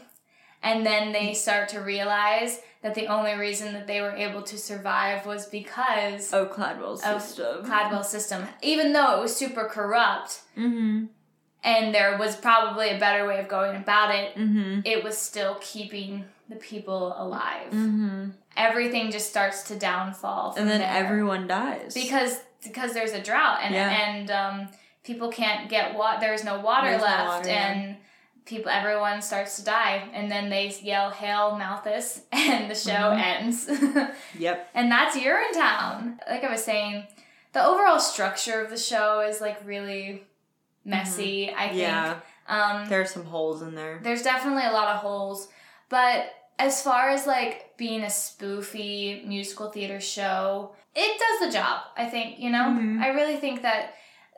and 0.61 0.85
then 0.85 1.11
they 1.11 1.33
start 1.33 1.69
to 1.69 1.79
realize 1.79 2.61
that 2.83 2.95
the 2.95 3.07
only 3.07 3.33
reason 3.33 3.73
that 3.73 3.87
they 3.87 4.01
were 4.01 4.15
able 4.15 4.41
to 4.43 4.57
survive 4.57 5.25
was 5.25 5.47
because 5.47 6.33
Oh, 6.33 6.45
Cladwell's 6.45 7.03
of 7.03 7.21
system. 7.21 7.65
Cladwell's 7.65 8.09
system, 8.09 8.47
even 8.61 8.93
though 8.93 9.17
it 9.17 9.21
was 9.21 9.35
super 9.35 9.65
corrupt 9.65 10.41
mm-hmm. 10.57 11.05
And 11.63 11.93
there 11.93 12.17
was 12.17 12.35
probably 12.35 12.89
a 12.89 12.99
better 12.99 13.25
way 13.27 13.39
of 13.39 13.47
going 13.47 13.75
about 13.75 14.13
it, 14.15 14.35
Mm-hmm. 14.35 14.81
it 14.85 15.03
was 15.03 15.17
still 15.17 15.57
keeping 15.61 16.25
the 16.49 16.55
people 16.55 17.13
alive. 17.17 17.67
Mm-hmm. 17.71 18.29
Everything 18.57 19.11
just 19.11 19.29
starts 19.29 19.63
to 19.63 19.77
downfall 19.77 20.55
And 20.57 20.69
then 20.69 20.79
there. 20.81 20.89
everyone 20.91 21.47
dies. 21.47 21.93
because 21.93 22.39
because 22.63 22.93
there's 22.93 23.13
a 23.13 23.21
drought 23.21 23.59
and 23.63 23.73
Yeah. 23.73 23.89
and 23.89 24.31
um, 24.31 24.67
people 25.03 25.29
can't 25.29 25.69
get 25.69 25.95
what 25.95 26.19
there's 26.19 26.43
no 26.43 26.59
water 26.59 26.89
There's 26.89 27.01
no 27.01 27.07
left 27.07 27.27
water, 27.27 27.49
yeah. 27.49 27.71
and 27.71 27.97
people 28.45 28.69
everyone 28.71 29.21
starts 29.21 29.55
to 29.57 29.63
die 29.63 30.03
and 30.13 30.29
then 30.29 30.49
they 30.49 30.67
yell 30.83 31.09
hail 31.11 31.57
Malthus 31.57 32.21
and 32.31 32.69
the 32.69 32.75
show 32.75 32.91
Mhm. 32.91 33.21
ends 33.21 33.69
Yep. 34.39 34.69
and 34.73 34.91
that's 34.91 35.15
Urinetown. 35.17 36.17
Like 36.29 36.43
I 36.43 36.51
was 36.51 36.63
saying, 36.63 37.05
the 37.53 37.63
overall 37.65 37.99
structure 37.99 38.61
of 38.61 38.69
the 38.69 38.77
show 38.77 39.21
is 39.21 39.41
like 39.41 39.57
really 39.65 40.23
messy. 40.85 41.51
I 41.53 41.67
think 41.69 41.79
Yeah. 41.81 42.19
um, 42.47 42.87
There 42.89 43.01
are 43.01 43.05
some 43.05 43.25
holes 43.25 43.61
in 43.61 43.75
there. 43.75 43.99
there's 44.03 44.23
definitely 44.23 44.65
a 44.65 44.71
lot 44.71 44.87
of 44.95 45.01
holes, 45.01 45.47
but 45.89 46.33
as 46.59 46.81
far 46.83 47.09
as 47.09 47.25
like 47.27 47.75
being 47.77 48.03
a 48.03 48.07
spoofy 48.07 49.25
musical 49.25 49.71
theater 49.71 49.99
show, 49.99 50.75
it 50.95 51.19
does 51.19 51.47
the 51.47 51.57
job. 51.57 51.81
I 51.97 52.05
think 52.07 52.39
you 52.39 52.49
know. 52.49 52.65
Mhm. 52.65 53.01
I 53.01 53.09
really 53.09 53.37
think 53.37 53.61
that. 53.61 53.93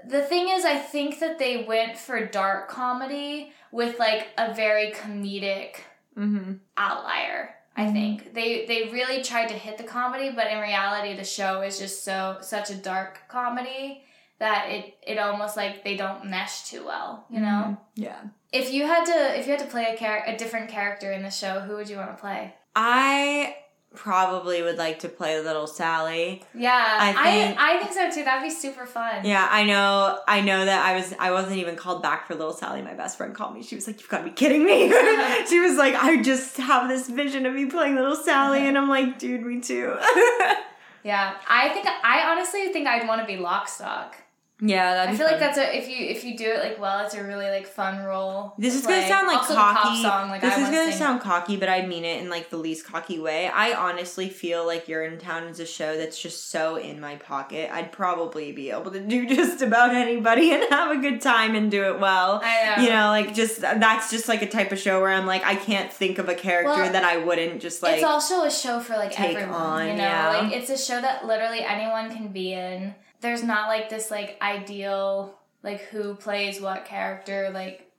The 0.06 0.22
thing 0.22 0.50
is, 0.50 0.66
I 0.66 0.76
think 0.76 1.20
that 1.20 1.40
they 1.40 1.64
went 1.64 1.98
for 1.98 2.26
dark 2.26 2.68
comedy 2.68 3.54
with 3.72 4.00
like 4.00 4.28
a 4.38 4.54
very 4.54 4.92
comedic 4.92 5.76
Mm-hmm. 6.18 6.56
outlier. 6.78 7.56
I 7.76 7.86
Mhm. 7.86 7.94
think 7.94 8.34
they 8.34 8.66
they 8.66 8.90
really 8.90 9.24
tried 9.24 9.48
to 9.48 9.54
hit 9.56 9.78
the 9.78 9.84
comedy, 9.86 10.30
but 10.30 10.48
in 10.48 10.60
reality, 10.60 11.16
the 11.16 11.24
show 11.24 11.62
is 11.62 11.80
just 11.80 12.04
so 12.04 12.38
such 12.42 12.70
a 12.70 12.76
dark 12.76 13.22
comedy 13.30 14.04
that 14.44 14.70
it 14.70 14.98
it 15.08 15.18
almost 15.18 15.56
like 15.56 15.86
they 15.86 15.96
don't 15.96 16.26
mesh 16.26 16.70
too 16.70 16.86
well. 16.86 17.26
You 17.30 17.40
know, 17.40 17.48
mm-hmm. 17.78 18.04
Yeah. 18.04 18.20
if 18.52 18.74
you 18.74 18.86
had 18.86 19.06
to 19.06 19.40
if 19.40 19.46
you 19.46 19.52
had 19.52 19.62
to 19.62 19.68
play 19.68 19.86
a 19.86 19.98
char- 19.98 20.26
a 20.28 20.36
different 20.36 20.70
character 20.70 21.14
in 21.14 21.24
the 21.24 21.32
show, 21.32 21.62
who 21.62 21.76
would 21.78 21.90
you 21.90 21.96
want 21.96 22.12
to 22.12 22.18
play? 22.22 22.54
I 22.76 23.56
probably 23.96 24.62
would 24.64 24.78
like 24.78 25.00
to 25.00 25.08
play 25.08 25.40
Little 25.40 25.68
Sally. 25.68 26.44
Yeah, 26.54 26.72
I 26.74 27.10
I 27.10 27.32
think- 27.32 27.60
I, 27.60 27.78
think 27.80 27.94
so 27.94 28.12
too. 28.12 28.26
That'd 28.26 28.44
be 28.44 28.50
super 28.50 28.86
fun. 28.86 29.24
Yeah, 29.24 29.48
I 29.50 29.64
know. 29.64 30.20
I 30.28 30.42
know 30.42 30.66
that 30.66 30.84
I 30.86 30.96
was. 30.96 31.14
I 31.20 31.32
wasn't 31.32 31.58
even 31.58 31.78
called 31.78 32.02
back 32.04 32.28
for 32.28 32.36
Little 32.36 32.54
Sally. 32.54 32.82
My 32.82 32.96
best 32.96 33.18
friend 33.18 33.34
called 33.34 33.54
me. 33.54 33.64
She 33.64 33.76
was 33.76 33.88
like, 33.88 34.02
"You've 34.02 34.10
got 34.10 34.18
to 34.20 34.24
be 34.26 34.32
kidding 34.32 34.66
me." 34.66 34.90
she 35.48 35.60
was 35.62 35.78
like, 35.78 35.96
"I 35.96 36.22
just 36.22 36.58
have 36.58 36.90
this 36.90 37.08
vision 37.08 37.46
of 37.46 37.56
you 37.56 37.70
playing 37.70 37.96
Little 37.96 38.16
Sally," 38.18 38.68
and 38.68 38.78
I'm 38.78 38.90
like, 38.90 39.20
"Dude, 39.20 39.46
me 39.46 39.62
too." 39.62 39.96
yeah. 41.04 41.36
I 41.48 41.70
think 41.70 41.86
I 41.88 42.30
honestly 42.32 42.74
think 42.74 42.88
I'd 42.88 43.08
want 43.08 43.22
to 43.22 43.28
be 43.28 43.42
Lockstock. 43.42 44.14
Yeah, 44.62 45.08
I 45.10 45.16
feel 45.16 45.26
like 45.26 45.40
that's 45.40 45.58
a 45.58 45.76
if 45.78 45.90
you 45.90 45.98
if 45.98 46.24
you 46.24 46.38
do 46.38 46.46
it 46.46 46.60
like 46.60 46.80
well, 46.80 47.04
it's 47.06 47.16
a 47.16 47.24
really 47.24 47.50
like 47.50 47.68
fun 47.68 48.04
role. 48.04 48.54
This 48.58 48.76
is 48.76 48.86
gonna 48.86 49.06
sound 49.08 49.28
like 49.28 49.40
also 49.40 49.56
cocky. 49.56 49.80
Pop 49.82 49.98
song, 50.02 50.30
like 50.30 50.42
this 50.42 50.54
I 50.54 50.62
is 50.62 50.70
gonna 50.70 50.92
sing. 50.92 50.98
sound 51.00 51.22
cocky, 51.22 51.58
but 51.58 51.68
I 51.68 51.86
mean 51.86 52.06
it 52.06 52.22
in 52.22 52.30
like 52.30 52.50
the 52.50 52.56
least 52.58 52.86
cocky 52.86 53.20
way. 53.20 53.48
I 53.48 53.74
honestly 53.74 54.30
feel 54.30 54.66
like 54.66 54.86
Urinetown 54.86 55.50
is 55.50 55.60
a 55.60 55.66
show 55.66 55.98
that's 55.98 56.18
just 56.22 56.50
so 56.50 56.78
in 56.78 57.02
my 57.02 57.16
pocket. 57.18 57.72
I'd 57.74 57.92
probably 57.92 58.52
be 58.54 58.70
able 58.70 58.92
to 58.92 59.02
do 59.02 59.28
just 59.36 59.62
about 59.62 59.94
anybody 59.96 60.54
and 60.54 60.64
have 60.70 60.92
a 60.98 61.02
good 61.02 61.20
time 61.20 61.56
and 61.56 61.70
do 61.70 61.84
it 61.86 62.00
well. 62.00 62.40
I 62.44 62.76
know. 62.78 62.84
You 62.84 62.90
know, 62.90 63.08
like 63.08 63.34
just 63.34 63.60
that's 63.60 64.12
just 64.12 64.30
like 64.30 64.44
a 64.44 64.48
type 64.50 64.72
of 64.72 64.80
show 64.80 65.02
where 65.02 65.10
I'm 65.12 65.26
like, 65.26 65.44
I 65.44 65.56
can't 65.56 65.92
think 65.92 66.20
of 66.20 66.30
a 66.30 66.36
character 66.36 66.70
Well, 66.84 66.92
that 66.94 67.04
I 67.04 67.18
wouldn't 67.18 67.60
just 67.62 67.84
like. 67.84 67.96
it's 67.96 68.04
also 68.04 68.44
a 68.44 68.52
show 68.52 68.80
for 68.80 68.94
like 68.96 69.20
everyone, 69.20 69.50
on, 69.52 69.88
you 69.88 69.94
know. 69.94 70.04
yeah. 70.04 70.30
Like 70.42 70.54
it's 70.54 70.70
a 70.70 70.78
show 70.78 71.02
that 71.02 71.26
literally 71.26 71.62
anyone 71.62 72.16
can 72.16 72.30
be 72.30 72.54
in. 72.54 72.96
There's 73.24 73.42
not 73.44 73.68
like 73.70 73.90
this 73.90 74.12
like 74.12 74.38
ideal 74.42 75.34
like 75.64 75.82
who 75.86 76.14
plays 76.14 76.62
what 76.62 76.86
character 76.86 77.50
like 77.54 77.90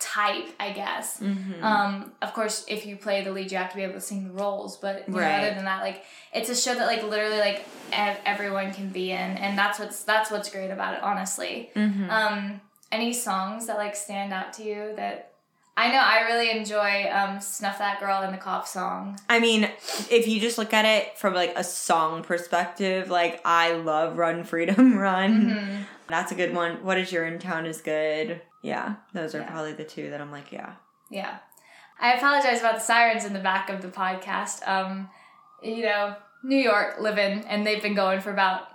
type, 0.00 0.48
I 0.60 0.70
guess. 0.72 1.20
Mhm. 1.20 1.62
Um, 1.62 2.12
of 2.20 2.34
course, 2.34 2.64
if 2.68 2.84
you 2.84 2.96
play 2.96 3.22
the 3.24 3.30
lead, 3.32 3.50
you 3.52 3.56
have 3.58 3.70
to 3.70 3.76
be 3.76 3.84
able 3.84 3.94
to 3.94 4.00
sing 4.00 4.24
the 4.28 4.34
roles. 4.34 4.76
But 4.76 5.08
you 5.08 5.14
know, 5.14 5.20
other 5.20 5.54
than 5.54 5.64
that, 5.64 5.80
like 5.82 6.04
it's 6.32 6.50
a 6.50 6.56
show 6.56 6.74
that 6.74 6.86
like 6.86 7.02
literally 7.04 7.38
like 7.38 7.64
ev- 7.92 8.18
everyone 8.26 8.74
can 8.74 8.88
be 8.90 9.12
in, 9.12 9.18
and 9.44 9.56
that's 9.56 9.78
what's 9.78 10.02
that's 10.02 10.30
what's 10.30 10.50
great 10.50 10.70
about 10.70 10.94
it, 10.94 11.02
honestly. 11.02 11.70
Mhm. 11.74 12.10
Um, 12.10 12.60
any 12.92 13.12
songs 13.12 13.66
that 13.68 13.78
like 13.78 13.96
stand 13.96 14.32
out 14.32 14.52
to 14.54 14.62
you 14.64 14.92
that 14.96 15.30
I 15.76 15.90
know 15.90 15.98
I 15.98 16.20
really 16.32 16.50
enjoy 16.56 17.10
um, 17.10 17.40
Snuff 17.40 17.78
That 17.78 17.98
Girl 17.98 18.22
in 18.22 18.30
the 18.30 18.38
Cop 18.38 18.66
song. 18.68 19.18
I 19.28 19.40
mean, 19.40 19.64
if 20.10 20.28
you 20.28 20.40
just 20.40 20.56
look 20.56 20.72
at 20.72 20.84
it 20.84 21.18
from 21.18 21.34
like 21.34 21.52
a 21.56 21.64
song 21.64 22.22
perspective, 22.22 23.10
like 23.10 23.40
I 23.44 23.72
love 23.72 24.16
Run 24.16 24.44
Freedom 24.44 24.96
Run. 24.98 25.50
Mhm. 25.50 25.84
That's 26.06 26.30
a 26.30 26.36
good 26.36 26.54
one. 26.54 26.84
What 26.84 26.98
is 26.98 27.10
Urinetown 27.10 27.66
is 27.66 27.80
good. 27.80 28.40
Yeah, 28.62 28.94
those 29.12 29.34
are 29.34 29.38
Yeah. 29.40 29.50
probably 29.50 29.72
the 29.72 29.84
two 29.84 30.10
that 30.10 30.20
I'm 30.20 30.30
like, 30.30 30.52
yeah. 30.52 30.74
Yeah. 31.10 31.38
I 32.00 32.12
apologize 32.14 32.60
about 32.60 32.74
the 32.76 32.80
sirens 32.80 33.24
in 33.24 33.32
the 33.32 33.40
back 33.40 33.68
of 33.68 33.82
the 33.82 33.88
podcast. 33.88 34.66
Um, 34.68 35.08
you 35.62 35.82
know, 35.82 36.14
New 36.44 36.58
York 36.58 36.96
living, 37.00 37.44
and 37.48 37.66
they've 37.66 37.82
been 37.82 37.94
going 37.94 38.20
for 38.20 38.30
about 38.30 38.68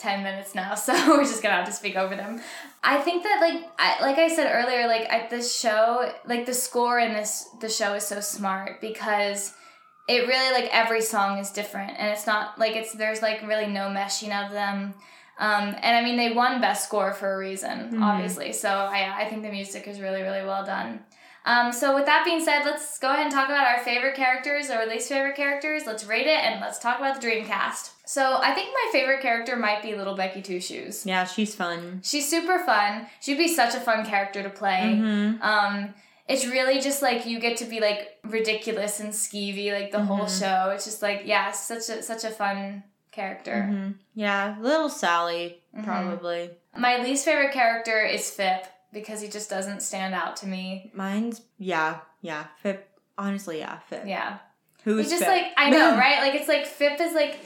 10 0.00 0.22
minutes 0.22 0.54
now, 0.54 0.74
so 0.76 0.92
we're 1.16 1.22
just 1.24 1.42
gonna 1.42 1.54
have 1.54 1.66
to 1.66 1.72
speak 1.72 1.96
over 1.96 2.14
them. 2.14 2.40
I 2.84 2.98
think 2.98 3.22
that, 3.22 3.40
like, 3.40 3.64
I, 3.78 4.02
like 4.02 4.18
I 4.18 4.28
said 4.28 4.50
earlier, 4.52 4.86
like, 4.88 5.12
at 5.12 5.30
this 5.30 5.58
show, 5.58 6.10
like, 6.26 6.46
the 6.46 6.54
score 6.54 6.98
in 6.98 7.12
this, 7.12 7.48
the 7.60 7.68
show 7.68 7.94
is 7.94 8.04
so 8.04 8.20
smart 8.20 8.80
because 8.80 9.54
it 10.08 10.26
really, 10.26 10.52
like, 10.52 10.68
every 10.72 11.00
song 11.00 11.38
is 11.38 11.50
different, 11.50 11.92
and 11.96 12.08
it's 12.08 12.26
not, 12.26 12.58
like, 12.58 12.74
it's, 12.74 12.92
there's, 12.92 13.22
like, 13.22 13.46
really 13.46 13.68
no 13.68 13.82
meshing 13.82 14.32
of 14.44 14.50
them. 14.50 14.94
Um, 15.38 15.74
and 15.80 15.96
I 15.96 16.02
mean, 16.02 16.16
they 16.16 16.32
won 16.32 16.60
Best 16.60 16.84
Score 16.86 17.12
for 17.14 17.34
a 17.34 17.38
reason, 17.38 17.92
Mhm. 17.92 18.02
obviously. 18.02 18.52
So 18.52 18.68
I, 18.68 19.22
I 19.22 19.28
think 19.28 19.42
the 19.42 19.50
music 19.50 19.86
is 19.88 20.00
really, 20.00 20.22
really 20.22 20.44
well 20.44 20.64
done. 20.64 21.04
Um, 21.44 21.72
so 21.72 21.94
with 21.94 22.06
that 22.06 22.24
being 22.24 22.44
said, 22.44 22.64
let's 22.64 22.98
go 22.98 23.10
ahead 23.10 23.22
and 23.22 23.32
talk 23.32 23.48
about 23.48 23.66
our 23.66 23.78
favorite 23.82 24.14
characters 24.14 24.70
or 24.70 24.84
least 24.86 25.08
favorite 25.08 25.34
characters. 25.34 25.86
Let's 25.86 26.04
rate 26.04 26.26
it 26.26 26.38
and 26.38 26.60
let's 26.60 26.78
talk 26.78 26.98
about 26.98 27.20
the 27.20 27.26
Dreamcast. 27.26 27.90
So 28.12 28.38
I 28.42 28.52
think 28.52 28.68
my 28.74 28.92
favorite 28.92 29.22
character 29.22 29.56
might 29.56 29.82
be 29.82 29.94
Little 29.94 30.14
Becky 30.14 30.42
Two 30.42 30.60
Shoes. 30.60 31.06
Yeah, 31.06 31.24
she's 31.24 31.54
fun. 31.54 32.00
She's 32.04 32.28
super 32.28 32.58
fun. 32.58 33.06
She'd 33.22 33.38
be 33.38 33.48
such 33.48 33.74
a 33.74 33.80
fun 33.80 34.04
character 34.04 34.42
to 34.42 34.50
play. 34.50 34.98
Mm-hmm. 35.00 35.40
Um, 35.42 35.94
it's 36.28 36.46
really 36.46 36.78
just 36.78 37.00
like 37.00 37.24
you 37.24 37.40
get 37.40 37.56
to 37.58 37.64
be 37.64 37.80
like 37.80 38.18
ridiculous 38.24 39.00
and 39.00 39.14
skeevy 39.14 39.72
like 39.72 39.92
the 39.92 40.04
whole 40.04 40.26
Mhm. 40.26 40.40
show. 40.40 40.70
It's 40.72 40.84
just 40.84 41.00
like 41.00 41.22
yeah, 41.24 41.52
such 41.52 41.88
a 41.88 42.02
such 42.02 42.24
a 42.24 42.30
fun 42.30 42.82
character. 43.12 43.62
hmm 43.64 43.90
Yeah, 44.14 44.56
little 44.60 44.90
Sally, 44.90 45.62
Mhm. 45.74 45.84
probably. 45.84 46.50
My 46.76 46.98
least 46.98 47.24
favorite 47.24 47.52
character 47.52 48.04
is 48.04 48.28
Fipp 48.30 48.66
because 48.92 49.22
he 49.22 49.28
just 49.28 49.48
doesn't 49.48 49.80
stand 49.80 50.14
out 50.14 50.36
to 50.36 50.46
me. 50.46 50.90
Mine's, 50.92 51.40
yeah, 51.58 52.00
yeah. 52.20 52.44
Fipp, 52.62 52.90
honestly, 53.16 53.60
yeah, 53.60 53.78
Fipp. 53.88 54.04
Yeah. 54.06 54.36
Who's 54.84 55.04
He's 55.04 55.10
just 55.18 55.24
Fipp? 55.24 55.32
like 55.32 55.52
I 55.56 55.70
know, 55.70 55.96
right? 56.04 56.18
Like 56.20 56.34
it's 56.34 56.48
like 56.48 56.66
Fipp 56.66 57.00
is 57.00 57.14
like 57.14 57.38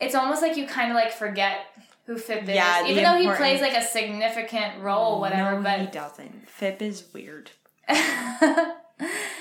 it's 0.00 0.14
almost 0.14 0.42
like 0.42 0.56
you 0.56 0.66
kind 0.66 0.90
of 0.90 0.94
like 0.96 1.12
forget 1.12 1.60
who 2.06 2.16
Fipp 2.16 2.44
is, 2.44 2.48
Yeah, 2.50 2.86
even 2.86 3.02
though 3.02 3.16
he 3.16 3.28
plays 3.36 3.60
like 3.60 3.74
a 3.74 3.82
significant 3.82 4.80
role, 4.80 5.20
whatever. 5.20 5.60
No, 5.60 5.70
he 5.70 5.86
doesn't. 5.86 6.48
Fipp 6.48 6.80
is 6.80 7.04
weird. 7.12 7.50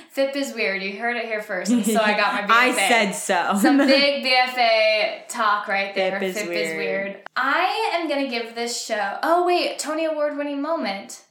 Fipp 0.09 0.35
is 0.35 0.53
weird. 0.53 0.81
You 0.81 0.97
heard 0.97 1.17
it 1.17 1.25
here 1.25 1.41
first, 1.41 1.69
so 1.71 1.99
I 2.01 2.15
got 2.17 2.33
my 2.33 2.41
BFA. 2.41 2.49
I 2.49 2.87
said 2.87 3.11
so. 3.11 3.57
Some 3.61 3.77
big 3.85 4.25
BFA 4.25 5.27
talk 5.27 5.67
right 5.67 5.93
there. 5.93 6.19
Fipp 6.19 6.29
is 6.29 6.37
Fipp 6.37 6.47
weird. 6.49 6.67
is 6.67 6.77
weird. 6.77 7.21
I 7.35 7.91
am 7.95 8.09
gonna 8.09 8.29
give 8.29 8.55
this 8.55 8.83
show. 8.83 9.17
Oh 9.23 9.45
wait, 9.45 9.77
Tony 9.77 10.05
Award 10.05 10.37
winning 10.37 10.61
moment. 10.61 11.21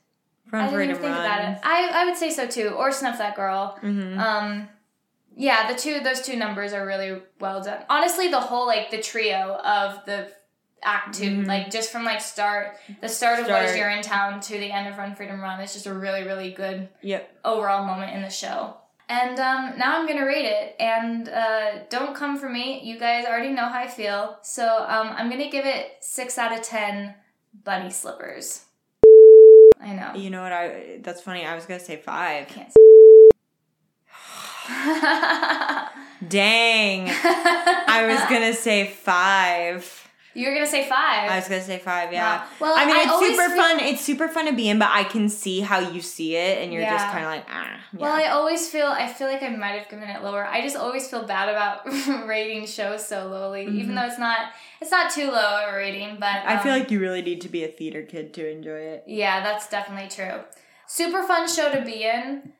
I 0.52 0.66
didn't 0.70 0.82
even 0.82 0.96
think 0.96 1.14
run. 1.14 1.24
about 1.24 1.52
it. 1.52 1.58
I 1.64 1.88
I 1.92 2.04
would 2.04 2.16
say 2.16 2.30
so 2.30 2.46
too, 2.46 2.68
or 2.68 2.92
Snuff 2.92 3.18
That 3.18 3.34
Girl. 3.34 3.76
Mm-hmm. 3.82 4.20
Um, 4.20 4.68
yeah, 5.36 5.70
the 5.72 5.78
two 5.78 6.00
those 6.00 6.20
two 6.22 6.36
numbers 6.36 6.72
are 6.72 6.86
really 6.86 7.20
well 7.40 7.62
done. 7.62 7.84
Honestly, 7.88 8.28
the 8.28 8.40
whole 8.40 8.66
like 8.66 8.90
the 8.90 9.00
trio 9.00 9.54
of 9.64 10.04
the 10.06 10.30
act 10.86 11.14
2 11.14 11.24
Mhm. 11.24 11.46
like 11.46 11.70
just 11.70 11.90
from 11.90 12.04
like 12.04 12.20
start 12.20 12.76
the 13.00 13.08
start 13.08 13.38
of 13.40 13.46
What 13.48 13.64
Is 13.64 13.72
Start. 13.74 13.90
Urinetown 14.04 14.42
to 14.48 14.58
the 14.58 14.70
end 14.70 14.86
of 14.86 14.98
Run 14.98 15.14
Freedom 15.14 15.40
Run, 15.40 15.58
it's 15.60 15.72
just 15.72 15.86
a 15.86 15.94
really 15.94 16.24
really 16.24 16.52
good 16.52 16.88
Yep. 17.02 17.38
overall 17.44 17.84
moment 17.86 18.12
in 18.14 18.20
the 18.22 18.28
show. 18.30 18.76
And 19.08 19.38
um, 19.38 19.78
now 19.78 19.98
I'm 19.98 20.06
gonna 20.06 20.24
rate 20.26 20.46
it. 20.46 20.76
And 20.80 21.28
uh, 21.28 21.84
don't 21.90 22.14
come 22.14 22.38
for 22.38 22.48
me. 22.48 22.80
You 22.84 22.98
guys 22.98 23.26
already 23.26 23.50
know 23.50 23.66
how 23.66 23.80
I 23.80 23.86
feel. 23.86 24.38
So 24.42 24.66
um, 24.66 25.08
I'm 25.16 25.28
gonna 25.30 25.50
give 25.50 25.66
it 25.66 25.96
six 26.00 26.38
out 26.38 26.52
of 26.58 26.62
ten 26.62 27.14
bunny 27.64 27.90
slippers. 27.90 28.64
I 29.80 29.92
know. 29.92 30.12
You 30.14 30.30
know 30.30 30.42
what? 30.42 30.52
I 30.52 30.98
that's 31.02 31.20
funny. 31.20 31.44
I 31.46 31.54
was 31.54 31.66
gonna 31.66 31.80
say 31.80 31.96
five. 31.96 32.48
Can't. 32.48 32.70
Dang. 36.28 37.08
I 37.10 38.06
was 38.08 38.20
gonna 38.30 38.54
say 38.54 38.86
five. 38.88 40.00
You 40.36 40.48
were 40.48 40.54
gonna 40.54 40.66
say 40.66 40.88
five. 40.88 41.30
I 41.30 41.36
was 41.36 41.46
gonna 41.48 41.60
say 41.62 41.78
five. 41.78 42.12
Yeah. 42.12 42.38
Wow. 42.40 42.46
Well, 42.60 42.74
I 42.76 42.86
mean, 42.86 42.96
it's 42.96 43.18
super 43.20 43.48
feel- 43.50 43.56
fun. 43.56 43.80
It's 43.80 44.00
super 44.00 44.26
fun 44.28 44.46
to 44.46 44.52
be 44.52 44.68
in, 44.68 44.78
but 44.80 44.88
I 44.90 45.04
can 45.04 45.28
see 45.28 45.60
how 45.60 45.78
you 45.78 46.00
see 46.00 46.34
it, 46.34 46.58
and 46.62 46.72
you're 46.72 46.82
just 46.82 47.06
kind 47.06 47.24
of 47.24 47.30
like, 47.30 47.44
ah. 47.48 47.68
Yeah. 47.92 48.00
Well, 48.00 48.12
I 48.12 48.26
always 48.28 48.68
feel 48.68 48.86
I 48.86 49.06
feel 49.06 49.28
like 49.28 49.42
I 49.42 49.48
might 49.50 49.78
have 49.78 49.88
given 49.88 50.08
it 50.08 50.22
lower. 50.24 50.44
I 50.44 50.60
just 50.62 50.76
always 50.76 51.08
feel 51.08 51.24
bad 51.24 51.48
about 51.50 51.86
rating 52.26 52.66
shows 52.66 53.06
so 53.06 53.28
lowly, 53.28 53.62
even 53.66 53.90
Mhm. 53.90 53.94
though 53.94 54.06
it's 54.06 54.18
not 54.18 54.46
it's 54.80 54.90
not 54.90 55.12
too 55.12 55.30
low 55.30 55.62
of 55.68 55.72
a 55.74 55.76
rating. 55.76 56.16
But 56.18 56.42
I 56.46 56.58
feel 56.62 56.72
um, 56.72 56.80
like 56.80 56.90
you 56.90 56.98
really 57.00 57.22
need 57.22 57.40
to 57.42 57.48
be 57.48 57.62
a 57.64 57.68
theater 57.68 58.02
kid 58.02 58.34
to 58.34 58.50
enjoy 58.50 58.78
it. 58.80 59.04
yeah, 59.06 59.42
that's 59.42 59.68
definitely 59.68 60.08
true. 60.08 60.40
Super 60.86 61.22
fun 61.22 61.48
show 61.48 61.70
to 61.72 61.82
be 61.82 62.02
in. 62.04 62.52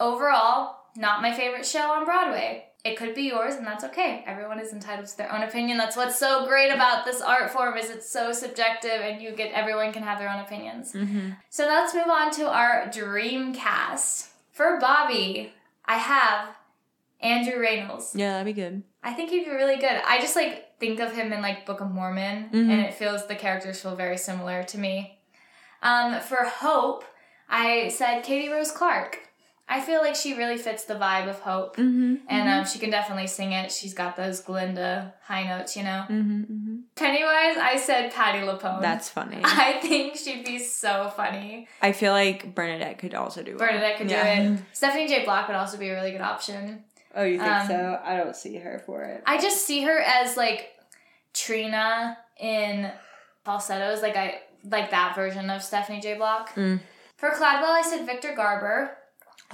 Overall, 0.00 0.76
not 0.96 1.22
my 1.22 1.32
favorite 1.32 1.66
show 1.66 1.90
on 1.92 2.04
Broadway. 2.04 2.66
It 2.84 2.98
could 2.98 3.14
be 3.14 3.22
yours, 3.22 3.54
and 3.54 3.66
that's 3.66 3.82
okay. 3.84 4.22
Everyone 4.26 4.60
is 4.60 4.72
entitled 4.74 5.06
to 5.06 5.16
their 5.16 5.32
own 5.32 5.42
opinion. 5.42 5.78
That's 5.78 5.96
what's 5.96 6.18
so 6.18 6.46
great 6.46 6.70
about 6.70 7.06
this 7.06 7.22
art 7.22 7.50
form 7.50 7.78
is 7.78 7.88
it's 7.88 8.10
so 8.10 8.30
subjective, 8.32 9.00
and 9.00 9.22
you 9.22 9.32
get 9.32 9.52
everyone 9.52 9.92
can 9.92 10.02
have 10.02 10.18
their 10.18 10.28
own 10.28 10.40
opinions. 10.40 10.92
Mm-hmm. 10.92 11.30
So 11.48 11.64
let's 11.66 11.94
move 11.94 12.08
on 12.08 12.30
to 12.32 12.46
our 12.48 12.90
dream 12.90 13.54
cast. 13.54 14.30
For 14.52 14.78
Bobby, 14.78 15.52
I 15.86 15.96
have 15.96 16.48
Andrew 17.20 17.54
Rannells. 17.54 18.10
Yeah, 18.14 18.32
that'd 18.32 18.54
be 18.54 18.60
good. 18.60 18.82
I 19.02 19.14
think 19.14 19.30
he'd 19.30 19.44
be 19.46 19.50
really 19.50 19.76
good. 19.76 20.00
I 20.06 20.20
just 20.20 20.36
like 20.36 20.78
think 20.78 21.00
of 21.00 21.14
him 21.16 21.32
in 21.32 21.40
like 21.40 21.64
Book 21.64 21.80
of 21.80 21.90
Mormon, 21.90 22.50
Mhm. 22.52 22.70
and 22.70 22.80
it 22.82 22.92
feels 22.94 23.26
the 23.26 23.34
characters 23.34 23.80
feel 23.80 23.96
very 23.96 24.18
similar 24.18 24.62
to 24.64 24.78
me. 24.78 25.18
Um, 25.82 26.20
for 26.20 26.44
Hope, 26.44 27.04
I 27.48 27.88
said 27.88 28.22
Katie 28.24 28.50
Rose 28.50 28.70
Clarke. 28.72 29.20
I 29.66 29.80
feel 29.80 30.02
like 30.02 30.14
she 30.14 30.34
really 30.36 30.58
fits 30.58 30.84
the 30.84 30.94
vibe 30.94 31.26
of 31.28 31.40
Hope, 31.40 31.76
Mm-hmm. 31.78 32.16
and 32.28 32.48
um, 32.50 32.66
she 32.66 32.78
can 32.78 32.90
definitely 32.90 33.26
sing 33.26 33.52
it. 33.52 33.72
She's 33.72 33.94
got 33.94 34.14
those 34.14 34.40
Glinda 34.40 35.14
high 35.22 35.44
notes, 35.44 35.74
you 35.74 35.82
know. 35.82 36.04
mm-hmm, 36.08 36.40
mm-hmm. 36.42 36.76
Pennywise, 36.96 37.56
I 37.56 37.78
said 37.82 38.12
Patti 38.12 38.40
LuPone. 38.46 38.82
That's 38.82 39.08
funny. 39.08 39.40
I 39.44 39.78
think 39.80 40.16
she'd 40.16 40.44
be 40.44 40.58
so 40.58 41.10
funny. 41.16 41.66
I 41.80 41.92
feel 41.92 42.12
like 42.12 42.54
Bernadette 42.54 42.98
could 42.98 43.14
also 43.14 43.42
do 43.42 43.52
it. 43.52 43.58
Bernadette 43.58 43.96
could 43.96 44.10
Yeah. 44.10 44.42
do 44.48 44.52
it. 44.54 44.58
Stephanie 44.74 45.08
J. 45.08 45.24
Block 45.24 45.48
would 45.48 45.56
also 45.56 45.78
be 45.78 45.88
a 45.88 45.94
really 45.94 46.12
good 46.12 46.20
option. 46.20 46.84
Oh, 47.16 47.22
you 47.24 47.38
think 47.38 47.50
Um, 47.50 47.66
so? 47.66 48.00
I 48.04 48.16
don't 48.18 48.36
see 48.36 48.56
her 48.56 48.82
for 48.84 49.02
it. 49.04 49.22
I 49.26 49.38
just 49.38 49.64
see 49.66 49.82
her 49.84 49.98
as 49.98 50.36
like 50.36 50.72
Trina 51.32 52.18
in 52.38 52.90
falsettos, 53.44 54.02
like 54.02 54.16
I 54.16 54.40
like 54.64 54.90
that 54.90 55.14
version 55.14 55.48
of 55.50 55.62
Stephanie 55.62 56.00
J. 56.00 56.14
Block. 56.14 56.54
Mm. 56.54 56.80
For 57.16 57.30
Cladwell, 57.30 57.70
I 57.70 57.82
said 57.82 58.06
Victor 58.06 58.34
Garber. 58.34 58.96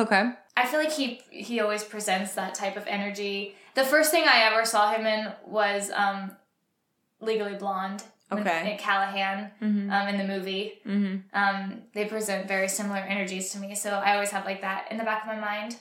Okay. 0.01 0.31
I 0.57 0.67
feel 0.67 0.81
like 0.81 0.93
he 0.93 1.21
he 1.31 1.61
always 1.61 1.85
presents 1.85 2.35
that 2.35 2.55
type 2.55 2.77
of 2.77 2.85
energy. 2.87 3.55
The 3.75 3.85
first 3.85 4.11
thing 4.11 4.25
I 4.27 4.41
ever 4.51 4.65
saw 4.65 4.93
him 4.93 5.07
in 5.07 5.33
was 5.47 5.91
um, 5.95 6.33
Legally 7.21 7.55
Blonde. 7.55 8.03
Okay. 8.33 8.77
Callahan 8.81 9.51
Mm-hmm. 9.61 9.91
um, 9.91 10.09
in 10.09 10.17
the 10.17 10.25
movie. 10.25 10.75
Mm-hmm. 10.87 11.17
Um, 11.37 11.83
they 11.95 12.05
present 12.05 12.47
very 12.49 12.69
similar 12.69 12.99
energies 13.01 13.51
to 13.53 13.59
me, 13.59 13.75
so 13.75 13.91
I 13.91 14.15
always 14.15 14.31
have 14.31 14.45
like 14.45 14.61
that 14.63 14.87
in 14.91 14.99
the 14.99 15.05
back 15.05 15.23
of 15.23 15.27
my 15.29 15.41
mind. 15.41 15.77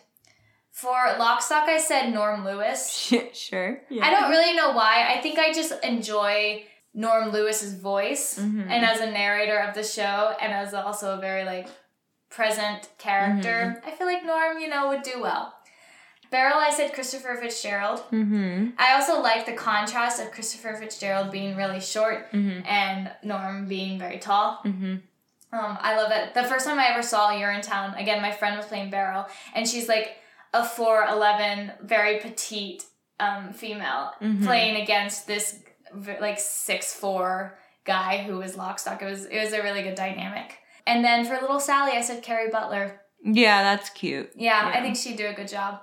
For 0.72 0.94
Lockstock, 0.96 1.68
I 1.68 1.80
said 1.80 2.12
Norm 2.14 2.44
Lewis. 2.46 2.90
sure. 3.34 3.82
Yeah. 3.90 4.06
I 4.06 4.10
don't 4.12 4.30
really 4.32 4.56
know 4.56 4.72
why. 4.72 5.14
I 5.16 5.22
think 5.22 5.38
I 5.38 5.52
just 5.54 5.74
enjoy 5.84 6.64
Norm 6.94 7.32
Lewis's 7.32 7.74
voice 7.76 8.40
Mhm. 8.40 8.68
and 8.70 8.84
as 8.84 9.00
a 9.00 9.12
narrator 9.12 9.58
of 9.60 9.76
the 9.76 9.84
show 9.84 10.36
and 10.42 10.52
as 10.52 10.74
also 10.74 11.18
a 11.18 11.22
very 11.22 11.44
like 11.44 11.68
present 12.30 12.90
character. 12.98 13.82
I 13.86 13.92
feel 13.92 14.08
like 14.08 14.24
Norm, 14.26 14.60
you 14.60 14.68
know, 14.70 14.88
would 14.90 15.04
do 15.04 15.22
well. 15.22 15.54
Barrel, 16.32 16.58
I 16.60 16.70
said 16.70 16.94
Christopher 16.94 17.36
Fitzgerald. 17.42 18.00
Mm-hmm. 18.12 18.68
I 18.78 18.94
also 18.94 19.20
like 19.20 19.48
the 19.48 19.54
contrast 19.54 20.22
of 20.22 20.32
Christopher 20.32 20.76
Fitzgerald 20.76 21.32
being 21.32 21.56
really 21.56 21.80
short 21.82 22.32
Mm-hmm. 22.32 22.68
and 22.68 23.12
Norm 23.24 23.68
being 23.68 23.98
very 23.98 24.20
tall. 24.20 24.60
Mm-hmm. 24.64 24.98
Um, 25.52 25.78
I 25.82 25.98
love 25.98 26.12
it. 26.12 26.36
The 26.36 26.44
first 26.44 26.68
time 26.68 26.78
I 26.78 26.90
ever 26.90 27.02
saw 27.02 27.32
Urinetown, 27.32 28.00
again, 28.00 28.22
my 28.22 28.32
friend 28.32 28.56
was 28.56 28.68
playing 28.68 28.92
Barrel, 28.92 29.26
and 29.56 29.68
she's 29.68 29.88
like 29.90 30.18
a 30.54 30.62
4'11, 30.62 31.82
very 31.82 32.20
petite 32.20 32.84
um, 33.20 33.52
female 33.52 34.12
Mhm. 34.22 34.46
playing 34.46 34.80
against 34.82 35.26
this 35.26 35.60
like 36.22 36.38
6'4 36.38 37.54
guy 37.86 38.20
who 38.20 38.38
was 38.38 38.56
lock 38.56 38.78
stock. 38.78 39.02
It 39.02 39.06
was, 39.06 39.26
it 39.26 39.40
was 39.44 39.52
a 39.54 39.64
really 39.64 39.82
good 39.82 39.96
dynamic. 39.96 40.59
And 40.90 41.06
then 41.06 41.24
for 41.24 41.36
Little 41.40 41.60
Sally, 41.60 41.92
I 41.92 42.02
said 42.02 42.24
Kerry 42.24 42.50
Butler. 42.50 43.00
Yeah, 43.24 43.62
that's 43.62 43.92
cute. 43.92 44.32
Yeah, 44.36 44.72
I 44.74 44.82
think 44.82 44.96
she'd 44.96 45.18
do 45.18 45.28
a 45.28 45.34
good 45.34 45.48
job. 45.48 45.82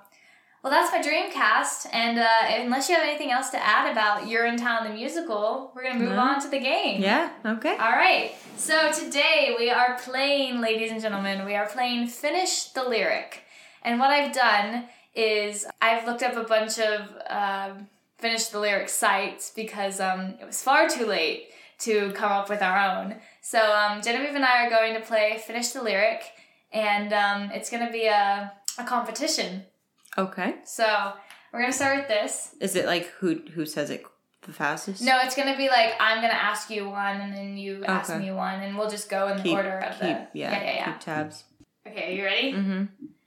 Well, 0.65 0.73
that's 0.73 0.91
my 0.91 1.01
dream 1.01 1.31
cast, 1.31 1.87
and 1.93 2.19
uh, 2.19 2.27
unless 2.49 2.89
you 2.89 2.97
have 2.97 3.05
anything 3.07 3.31
else 3.31 3.51
to 3.51 3.65
add 3.65 3.93
about 3.93 4.23
Urinetown 4.29 4.83
the 4.83 4.93
musical, 4.93 5.71
we're 5.77 5.85
gonna 5.85 6.01
move 6.01 6.11
No. 6.15 6.19
on 6.19 6.41
to 6.43 6.49
the 6.49 6.59
game. 6.59 7.01
Yeah. 7.01 7.31
Okay. 7.45 7.77
All 7.77 7.93
right. 7.93 8.33
So 8.57 8.91
today 8.91 9.55
we 9.57 9.71
are 9.71 9.97
playing, 9.99 10.61
ladies 10.61 10.91
and 10.91 11.01
gentlemen, 11.01 11.45
we 11.45 11.55
are 11.55 11.67
playing 11.69 12.09
Finish 12.09 12.71
the 12.71 12.83
Lyric. 12.83 13.43
And 13.85 14.01
what 14.01 14.11
I've 14.11 14.35
done 14.35 14.89
is 15.15 15.67
I've 15.81 16.05
looked 16.05 16.25
up 16.25 16.35
a 16.37 16.43
bunch 16.43 16.81
of 16.81 17.01
um, 17.31 17.87
Finish 18.19 18.47
the 18.47 18.59
Lyric 18.59 18.89
sites 18.89 19.53
because 19.55 20.01
um, 20.01 20.35
it 20.41 20.47
was 20.47 20.61
far 20.63 20.89
too 20.89 21.07
late 21.07 21.51
to 21.81 22.11
come 22.13 22.33
up 22.33 22.49
with 22.49 22.63
our 22.63 22.79
own. 22.79 23.17
So 23.43 23.61
um, 23.73 24.03
Genevieve 24.03 24.35
and 24.35 24.45
I 24.45 24.67
are 24.67 24.71
going 24.71 24.95
to 24.95 25.01
play 25.01 25.43
Finish 25.47 25.71
the 25.71 25.83
Lyric, 25.83 26.23
and 26.73 27.13
um, 27.13 27.51
it's 27.53 27.71
going 27.71 27.85
to 27.87 27.93
be 27.93 28.07
a, 28.07 28.53
a 28.79 28.85
competition. 28.85 29.65
Okay. 30.19 30.57
So 30.65 31.13
we're 31.53 31.61
going 31.61 31.73
to 31.73 31.77
start 31.77 31.99
with 31.99 32.09
this. 32.09 32.55
Is 32.61 32.77
it 32.77 32.87
like 32.87 33.07
who 33.19 33.41
who 33.55 33.67
says 33.67 33.91
it 33.91 34.05
the 34.43 34.53
fastest? 34.53 35.03
No, 35.03 35.19
it's 35.23 35.35
gonna 35.35 35.57
be 35.57 35.69
like 35.69 35.95
I'm 36.01 36.23
gonna 36.23 36.33
ask 36.33 36.71
you 36.71 36.89
one, 36.89 37.21
and 37.21 37.35
then 37.35 37.57
you 37.57 37.85
ask 37.85 38.17
me 38.17 38.31
one, 38.31 38.61
and 38.61 38.79
we'll 38.79 38.91
just 38.91 39.11
go 39.11 39.29
in 39.29 39.43
the 39.43 39.53
order 39.53 39.79
of 39.79 39.93
keep, 39.93 40.01
the. 40.01 40.07
yeah, 40.07 40.27
yeah, 40.35 40.51
yeah, 40.51 40.75
yeah. 40.75 40.93
Keep 40.93 41.01
tabs. 41.01 41.45
Okay, 41.87 42.17
you 42.17 42.25
ready? 42.25 42.53
Mm-hmm. 42.53 42.85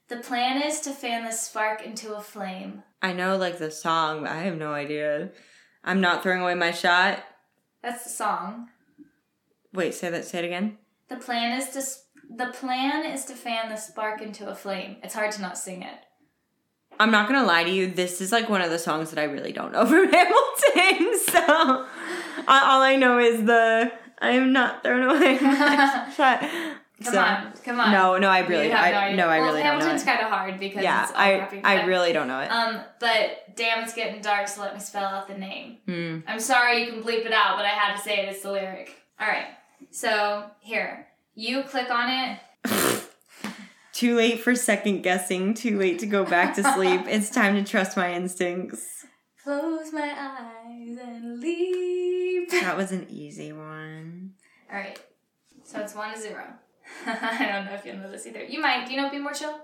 The 0.07 0.17
plan 0.17 0.61
is 0.63 0.81
to 0.81 0.91
fan 0.91 1.23
the 1.23 1.31
spark 1.31 1.85
into 1.85 2.15
a 2.15 2.21
flame. 2.21 2.83
I 3.01 3.13
know 3.13 3.37
like 3.37 3.59
the 3.59 3.71
song, 3.71 4.21
but 4.21 4.31
I 4.31 4.39
have 4.43 4.57
no 4.57 4.73
idea. 4.73 5.29
I'm 5.83 6.01
not 6.01 6.23
throwing 6.23 6.41
away 6.41 6.55
my 6.55 6.71
shot. 6.71 7.23
That's 7.81 8.03
the 8.03 8.09
song. 8.09 8.69
Wait, 9.73 9.93
say 9.93 10.09
that. 10.09 10.25
Say 10.25 10.39
it 10.39 10.45
again. 10.45 10.77
The 11.07 11.15
plan 11.17 11.59
is 11.59 11.69
to 11.69 11.83
the 12.35 12.47
plan 12.47 13.05
is 13.05 13.25
to 13.25 13.33
fan 13.33 13.69
the 13.69 13.75
spark 13.75 14.21
into 14.21 14.47
a 14.47 14.55
flame. 14.55 14.97
It's 15.03 15.13
hard 15.13 15.31
to 15.33 15.41
not 15.41 15.57
sing 15.57 15.81
it. 15.81 15.99
I'm 16.99 17.11
not 17.11 17.27
gonna 17.29 17.45
lie 17.45 17.63
to 17.63 17.69
you. 17.69 17.87
This 17.87 18.19
is 18.21 18.31
like 18.31 18.49
one 18.49 18.61
of 18.61 18.69
the 18.69 18.79
songs 18.79 19.11
that 19.11 19.19
I 19.19 19.23
really 19.23 19.53
don't 19.53 19.71
know 19.71 19.85
from 19.87 20.11
Hamilton. 20.11 21.19
So 21.19 21.39
uh, 21.39 21.85
all 22.47 22.81
I 22.81 22.95
know 22.97 23.19
is 23.19 23.45
the 23.45 23.91
I 24.19 24.31
am 24.31 24.51
not 24.51 24.83
thrown 24.83 25.15
away. 25.15 25.37
Come 27.03 27.13
So- 27.13 27.19
on, 27.21 27.53
come 27.63 27.79
on. 27.79 27.91
No, 27.91 28.17
no, 28.17 28.27
I 28.29 28.39
really, 28.39 28.73
I, 28.73 29.07
idea. 29.07 29.17
no, 29.17 29.27
I 29.29 29.39
well, 29.39 29.49
really 29.49 29.63
don't 29.63 29.79
know. 29.79 29.85
Hamilton's 29.85 30.03
kind 30.03 30.19
of 30.19 30.29
hard 30.29 30.59
because 30.59 30.83
Yeah, 30.83 31.09
I, 31.15 31.61
I 31.63 31.85
really 31.85 32.11
don't 32.11 32.27
know 32.27 32.41
it. 32.41 32.51
Um, 32.51 32.81
but 32.99 33.55
damn, 33.55 33.83
it's 33.83 33.93
getting 33.93 34.21
dark, 34.21 34.47
so 34.49 34.61
let 34.61 34.73
me 34.73 34.79
spell 34.81 35.05
out 35.05 35.27
the 35.27 35.37
name. 35.37 35.77
Hmm. 35.85 36.19
I'm 36.27 36.39
sorry, 36.41 36.83
you 36.83 36.91
can 36.91 37.01
bleep 37.03 37.25
it 37.25 37.31
out, 37.31 37.55
but 37.55 37.65
I 37.65 37.69
had 37.69 37.95
to 37.95 38.01
say 38.01 38.19
it. 38.25 38.29
It's 38.29 38.41
the 38.41 38.51
lyric. 38.51 38.95
All 39.19 39.27
right. 39.27 39.47
So 39.91 40.45
here, 40.59 41.07
you 41.35 41.63
click 41.63 41.89
on 41.89 42.09
it. 42.09 42.39
Too 43.93 44.15
late 44.15 44.39
for 44.41 44.55
second 44.55 45.01
guessing. 45.01 45.53
Too 45.53 45.77
late 45.77 45.99
to 45.99 46.05
go 46.05 46.23
back 46.25 46.55
to 46.55 46.63
sleep. 46.73 47.01
it's 47.07 47.29
time 47.29 47.55
to 47.55 47.69
trust 47.69 47.97
my 47.97 48.13
instincts. 48.13 49.05
Close 49.43 49.91
my 49.93 50.13
eyes 50.17 50.97
and 51.01 51.39
leap. 51.39 52.49
That 52.51 52.77
was 52.77 52.91
an 52.91 53.07
easy 53.09 53.51
one. 53.51 54.33
All 54.71 54.77
right. 54.77 54.99
So 55.63 55.79
it's 55.79 55.95
one 55.95 56.13
to 56.13 56.19
zero. 56.19 56.43
I 57.05 57.47
don't 57.51 57.65
know 57.65 57.73
if 57.73 57.85
you 57.85 57.93
know 57.93 58.09
this 58.11 58.25
either. 58.27 58.43
You 58.43 58.61
might. 58.61 58.85
Do 58.85 58.93
you 58.93 59.01
know 59.01 59.09
Be 59.09 59.19
More 59.19 59.33
Chill? 59.33 59.59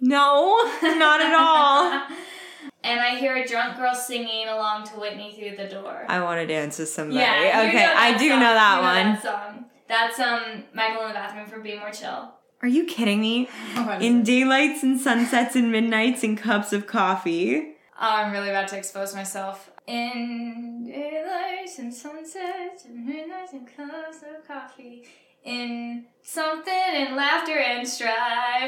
No, 0.00 0.56
not 0.82 1.20
at 1.20 1.34
all. 1.34 1.92
and 2.84 3.00
I 3.00 3.16
hear 3.16 3.36
a 3.36 3.46
drunk 3.46 3.76
girl 3.76 3.94
singing 3.94 4.48
along 4.48 4.84
to 4.88 4.92
Whitney 4.94 5.34
through 5.36 5.56
the 5.56 5.68
door. 5.72 6.04
I 6.08 6.20
want 6.22 6.40
to 6.40 6.46
dance 6.46 6.78
with 6.78 6.88
somebody. 6.88 7.18
Yeah, 7.20 7.64
okay, 7.68 7.84
know 7.84 7.92
I 7.96 8.16
do 8.16 8.28
song. 8.28 8.40
know 8.40 8.54
that 8.54 8.76
You 8.76 8.82
one. 8.84 9.14
that 9.14 9.22
song. 9.22 9.64
That's 9.88 10.18
um 10.20 10.64
Michael 10.74 11.02
in 11.02 11.08
the 11.08 11.14
bathroom 11.14 11.46
from 11.46 11.62
Be 11.62 11.76
More 11.78 11.90
Chill. 11.90 12.32
Are 12.62 12.68
you 12.68 12.84
kidding 12.86 13.20
me? 13.20 13.48
Is 13.76 14.02
In 14.04 14.22
daylights 14.22 14.82
and 14.82 15.00
sunsets 15.00 15.54
and 15.56 15.70
midnights 15.72 16.22
and 16.24 16.36
cups 16.36 16.72
of 16.72 16.86
coffee. 16.86 17.74
Oh, 18.00 18.14
I'm 18.14 18.32
really 18.32 18.50
about 18.50 18.68
to 18.68 18.76
expose 18.78 19.14
myself. 19.14 19.70
In 19.86 20.84
daylights 20.86 21.78
and 21.78 21.92
sunsets 21.92 22.84
and 22.84 23.06
midnights 23.06 23.52
and 23.52 23.66
cups 23.66 24.18
of 24.22 24.46
coffee. 24.46 25.04
In 25.48 26.04
something 26.22 26.72
and 26.74 27.16
laughter 27.16 27.56
and 27.58 27.86
strife. 27.88 28.12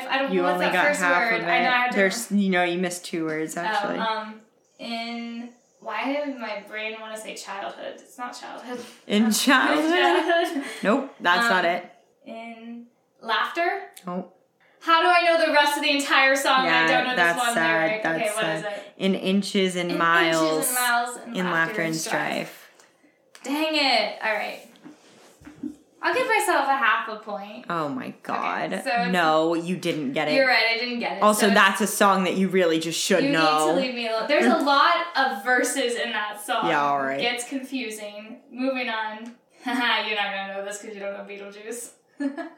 I 0.09 0.18
don't 0.18 0.33
You 0.33 0.39
know 0.39 0.45
what's 0.45 0.55
only 0.55 0.66
that 0.66 0.72
got 0.72 0.87
first 0.87 1.01
half 1.01 1.31
word. 1.31 1.41
of 1.43 1.47
it. 1.47 1.51
I 1.51 1.62
know 1.62 1.68
I 1.68 1.72
have 1.72 1.91
to 1.91 1.97
There's, 1.97 2.33
you 2.33 2.51
know, 2.51 2.64
you 2.64 2.78
missed 2.78 3.05
two 3.05 3.26
words 3.26 3.57
actually. 3.57 3.99
Oh, 3.99 4.03
um, 4.03 4.41
in 4.78 5.51
why 5.81 6.12
did 6.12 6.39
my 6.39 6.62
brain 6.68 6.97
want 7.01 7.14
to 7.14 7.20
say 7.20 7.35
childhood? 7.35 7.95
It's 7.97 8.18
not 8.18 8.39
childhood. 8.39 8.81
In 9.07 9.31
childhood? 9.31 9.91
childhood. 9.91 10.64
nope, 10.83 11.14
that's 11.20 11.49
not 11.51 11.64
Um, 11.64 11.70
it. 11.70 11.91
In 12.26 12.87
laughter. 13.22 13.83
Oh, 14.07 14.33
How 14.81 15.01
do 15.03 15.09
I 15.09 15.22
know 15.24 15.47
the 15.47 15.53
rest 15.53 15.76
of 15.78 15.83
the 15.83 15.91
entire 15.91 16.37
song? 16.37 16.66
and 16.66 16.74
I 16.74 16.87
don't 16.87 17.07
know 17.09 17.16
that's 17.16 17.39
this 17.39 17.47
one 17.47 17.55
sad, 17.55 17.87
lyric. 17.91 18.05
okay, 18.05 18.18
that's 18.24 18.37
what 18.37 18.45
is 18.57 18.62
sad. 18.62 18.72
it? 18.72 18.83
in 18.99 19.14
inches 19.14 19.76
and 19.76 19.91
In 19.93 19.99
miles, 19.99 20.43
Inches 20.57 20.68
and 20.68 20.74
miles 20.76 21.16
and 21.26 21.37
in 21.37 21.45
laughter 21.51 21.83
and 21.83 21.97
strife. 21.97 22.70
Dang 23.43 23.74
it! 23.74 24.18
All 24.22 24.33
right. 24.35 24.66
I'll 26.03 26.15
give 26.15 26.27
myself 26.27 26.67
a 26.67 26.77
half 26.77 27.09
a 27.09 27.17
point. 27.17 27.67
Oh 27.69 27.89
my 27.89 28.15
god. 28.23 28.83
so 28.85 29.11
no, 29.11 29.55
you 29.55 29.77
didn't 29.77 30.13
get 30.13 30.29
it. 30.29 30.35
You're 30.35 30.47
right. 30.47 30.65
I 30.75 30.79
didn't 30.79 31.01
get 31.01 31.19
it. 31.19 31.23
Also, 31.23 31.49
so 31.49 31.55
that's 31.55 31.81
a 31.81 31.87
song 31.87 32.25
that 32.25 32.37
you 32.37 32.49
really 32.49 32.79
just 32.79 32.99
should 32.99 33.23
you 33.25 33.31
know. 33.31 33.67
need 33.67 33.73
to 33.73 33.87
leave 33.87 33.95
me 33.95 34.09
alone. 34.09 34.27
There's 34.27 34.47
a 34.47 34.59
lot 34.59 34.95
of 35.17 35.45
verses 35.45 35.95
in 35.97 36.13
that 36.13 36.41
song. 36.45 36.69
Yeah, 36.69 36.83
all 36.83 36.99
right. 37.01 37.21
Gets 37.21 37.49
confusing. 37.49 38.39
Moving 38.51 38.89
on. 38.89 39.35
Haha, 39.65 40.07
you're 40.09 40.17
not 40.17 40.33
gonna 40.33 40.55
know 40.55 40.65
this 40.65 40.79
because 40.79 40.95
you 40.97 41.03
don't 41.03 41.13
know 41.13 41.25
Beetlejuice. 41.25 41.91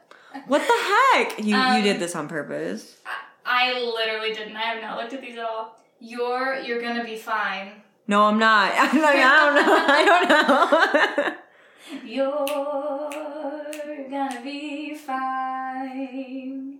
what 0.47 0.59
the 0.59 1.17
heck? 1.17 1.43
You 1.43 1.55
Um, 1.55 1.77
you 1.77 1.83
did 1.83 1.99
this 1.99 2.15
on 2.15 2.27
purpose. 2.27 2.97
I 3.45 3.73
literally 3.73 4.33
didn't. 4.33 4.55
I 4.55 4.61
have 4.61 4.81
not 4.81 4.97
looked 4.97 5.13
at 5.13 5.21
these 5.21 5.37
at 5.37 5.43
all. 5.43 5.77
You're 5.99 6.59
you're 6.59 6.81
gonna 6.81 7.03
be 7.03 7.17
fine. 7.17 7.71
No, 8.07 8.23
I'm 8.23 8.39
not. 8.39 8.71
I'm 8.75 9.01
like, 9.01 9.15
I 9.17 9.45
don't 9.45 9.65
know. 9.65 9.85
I 9.87 10.05
don't 10.05 11.27
know. 11.27 11.35
You're 12.05 12.37
gonna 14.09 14.41
be 14.43 14.95
fine. 14.95 16.79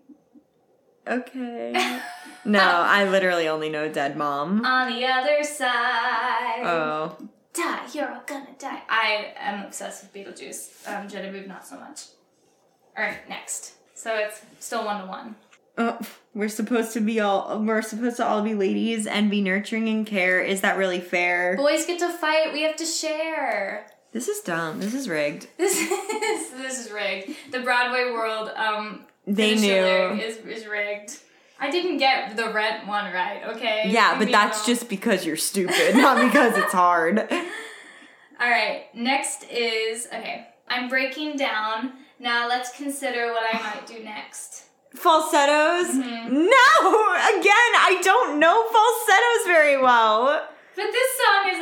okay. 1.08 2.02
No, 2.46 2.60
I 2.60 3.08
literally 3.08 3.48
only 3.48 3.70
know 3.70 3.88
Dead 3.90 4.18
Mom. 4.18 4.66
On 4.66 4.92
the 4.92 5.06
other 5.06 5.46
side. 5.46 6.62
Oh. 6.66 7.16
Die, 7.54 7.88
you're 7.94 8.12
all 8.14 8.22
gonna 8.26 8.50
die. 8.60 8.82
I 8.90 9.34
am 9.38 9.64
obsessed 9.66 10.04
with 10.04 10.14
Beetlejuice. 10.14 10.86
Um, 10.86 11.08
Genevieve, 11.08 11.48
not 11.48 11.66
so 11.66 11.78
much. 11.80 12.02
Alright, 12.98 13.30
next. 13.30 13.76
So 13.96 14.14
it's 14.16 14.42
still 14.60 14.84
one 14.84 15.00
to 15.02 15.08
one. 15.08 15.36
Oh, 15.78 15.98
we're 16.34 16.50
supposed 16.50 16.92
to 16.94 17.00
be 17.00 17.20
all 17.22 17.62
we're 17.64 17.82
supposed 17.82 18.18
to 18.18 18.26
all 18.28 18.42
be 18.42 18.56
ladies 18.56 19.08
and 19.08 19.32
be 19.32 19.42
nurturing 19.42 19.88
and 19.88 20.06
care. 20.06 20.42
Is 20.42 20.60
that 20.62 20.78
really 20.78 21.00
fair? 21.00 21.56
Boys 21.56 21.86
get 21.86 22.00
to 22.00 22.10
fight, 22.10 22.52
we 22.52 22.64
have 22.64 22.76
to 22.76 22.86
share. 22.86 23.88
This 24.14 24.28
is 24.28 24.40
dumb. 24.42 24.80
This 24.80 24.94
is 24.94 25.10
rigged. 25.10 25.48
This 25.58 25.76
is 25.80 26.52
this 26.52 26.86
is 26.86 26.92
rigged. 26.92 27.36
The 27.52 27.60
Broadway 27.62 28.12
world, 28.12 28.50
um 28.56 29.06
They 29.26 29.56
knew. 29.56 30.22
is 30.22 30.38
is 30.38 30.66
rigged. 30.68 31.20
I 31.60 31.70
didn't 31.72 31.98
get 31.98 32.36
the 32.36 32.52
rent 32.52 32.88
one 32.88 33.12
right, 33.14 33.42
okay? 33.56 33.84
Yeah, 33.88 34.18
but 34.20 34.30
that's 34.32 34.60
alone. 34.60 34.68
just 34.76 34.90
because 34.90 35.26
you're 35.26 35.38
stupid, 35.38 35.96
not 35.96 36.22
because 36.26 36.58
it's 36.58 36.74
hard. 36.74 37.20
Alright, 38.42 38.94
next 38.96 39.46
is 39.50 40.08
okay. 40.08 40.48
I'm 40.68 40.90
breaking 40.90 41.38
down. 41.38 41.94
Now 42.20 42.48
let's 42.48 42.76
consider 42.76 43.28
what 43.32 43.44
I 43.54 43.60
might 43.62 43.86
do 43.88 44.04
next. 44.04 44.66
Falsettos? 44.96 45.90
Mhm. 45.96 46.30
No! 46.30 46.70
Again, 47.40 47.72
I 47.90 48.00
don't 48.04 48.40
know 48.40 48.58
falsettos 48.76 49.42
very 49.48 49.78
well. 49.82 50.48
But 50.76 50.88
this 50.92 51.10
song 51.22 51.42
is 51.54 51.60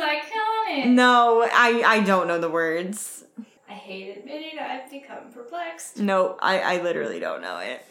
iconic. 0.68 0.86
No, 0.88 1.42
I, 1.52 1.82
I 1.84 2.00
don't 2.00 2.28
know 2.28 2.38
the 2.38 2.50
words. 2.50 3.24
I 3.68 3.72
hate 3.72 4.16
admitting 4.16 4.58
I've 4.58 4.90
become 4.90 5.30
perplexed. 5.32 5.98
No, 5.98 6.36
I, 6.40 6.60
I 6.60 6.82
literally 6.82 7.20
don't 7.20 7.42
know 7.42 7.58
it. 7.58 7.84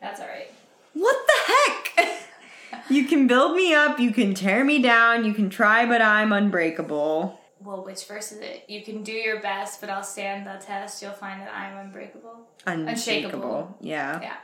That's 0.00 0.20
alright. 0.20 0.50
What 0.94 1.16
the 1.26 1.52
heck? 1.52 2.08
You 2.88 3.06
can 3.06 3.26
build 3.26 3.54
me 3.54 3.74
up, 3.74 4.00
you 4.00 4.10
can 4.12 4.34
tear 4.34 4.64
me 4.64 4.80
down, 4.82 5.24
you 5.24 5.32
can 5.34 5.48
try, 5.50 5.86
but 5.86 6.02
I'm 6.02 6.32
unbreakable. 6.32 7.38
Well, 7.60 7.84
which 7.84 8.04
verse 8.06 8.32
is 8.32 8.40
it? 8.40 8.64
You 8.68 8.82
can 8.82 9.02
do 9.02 9.12
your 9.12 9.40
best, 9.40 9.80
but 9.80 9.88
I'll 9.88 10.02
stand 10.02 10.46
the 10.46 10.54
test. 10.62 11.00
You'll 11.00 11.12
find 11.12 11.40
that 11.42 11.52
I 11.54 11.70
am 11.70 11.76
unbreakable. 11.86 12.48
Unshakable. 12.66 12.90
Unshakable. 12.90 13.76
Yeah. 13.80 14.20
Yeah. 14.20 14.36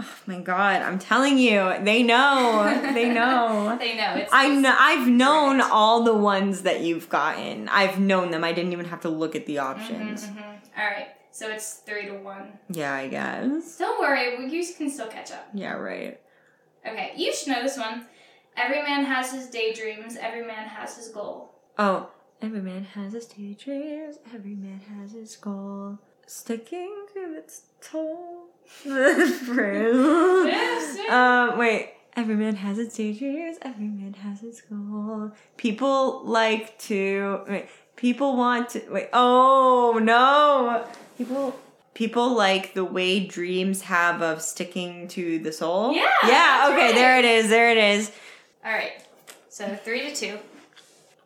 Oh 0.00 0.08
my 0.26 0.38
god, 0.40 0.82
I'm 0.82 0.98
telling 0.98 1.38
you, 1.38 1.74
they 1.82 2.02
know. 2.04 2.62
they 2.94 3.08
know. 3.12 3.76
They 3.80 3.96
know. 3.96 4.14
It's 4.16 4.32
I 4.32 4.48
know 4.48 4.74
I've 4.78 5.08
known 5.08 5.60
all 5.60 6.04
the 6.04 6.14
ones 6.14 6.62
that 6.62 6.80
you've 6.82 7.08
gotten. 7.08 7.68
I've 7.68 7.98
known 7.98 8.30
them. 8.30 8.44
I 8.44 8.52
didn't 8.52 8.72
even 8.72 8.86
have 8.86 9.00
to 9.00 9.08
look 9.08 9.34
at 9.34 9.46
the 9.46 9.58
options. 9.58 10.24
Mm-hmm, 10.24 10.80
Alright, 10.80 11.08
so 11.32 11.48
it's 11.50 11.74
three 11.86 12.06
to 12.06 12.14
one. 12.14 12.58
Yeah, 12.70 12.94
I 12.94 13.08
guess. 13.08 13.76
Don't 13.78 13.98
worry, 14.00 14.38
we- 14.38 14.50
you 14.56 14.64
can 14.76 14.88
still 14.88 15.08
catch 15.08 15.32
up. 15.32 15.48
Yeah, 15.52 15.72
right. 15.72 16.20
Okay, 16.86 17.12
you 17.16 17.34
should 17.34 17.48
know 17.48 17.62
this 17.62 17.76
one. 17.76 18.06
Every 18.56 18.82
man 18.82 19.04
has 19.04 19.32
his 19.32 19.48
daydreams, 19.48 20.16
every 20.16 20.44
man 20.46 20.68
has 20.68 20.96
his 20.96 21.08
goal. 21.08 21.54
Oh, 21.76 22.10
every 22.40 22.60
man 22.60 22.84
has 22.94 23.12
his 23.14 23.26
daydreams, 23.26 24.18
every 24.32 24.54
man 24.54 24.80
has 24.96 25.12
his 25.12 25.34
goal. 25.36 25.98
Sticking 26.26 27.06
to 27.14 27.34
its 27.36 27.62
toe. 27.80 28.44
Phrase. 28.68 29.94
um, 31.10 31.58
wait. 31.58 31.94
Every 32.16 32.34
man 32.34 32.56
has 32.56 32.78
its 32.78 32.96
daydreams. 32.96 33.58
Every 33.62 33.86
man 33.86 34.14
has 34.14 34.42
its 34.42 34.60
goal. 34.62 35.32
People 35.56 36.24
like 36.24 36.76
to. 36.80 37.40
Wait, 37.48 37.68
people 37.96 38.36
want 38.36 38.70
to. 38.70 38.82
Wait. 38.90 39.08
Oh 39.12 39.98
no. 40.02 40.84
People. 41.16 41.58
People 41.94 42.36
like 42.36 42.74
the 42.74 42.84
way 42.84 43.26
dreams 43.26 43.82
have 43.82 44.22
of 44.22 44.40
sticking 44.40 45.08
to 45.08 45.40
the 45.40 45.50
soul. 45.50 45.92
Yeah, 45.92 46.08
Yeah. 46.24 46.68
Okay. 46.70 46.76
right. 46.86 46.94
There 46.94 47.18
it 47.18 47.24
is. 47.24 47.48
There 47.50 47.70
it 47.70 47.76
is. 47.78 48.12
All 48.64 48.70
right. 48.72 48.92
So 49.48 49.74
three 49.82 50.08
to 50.08 50.14
two. 50.14 50.38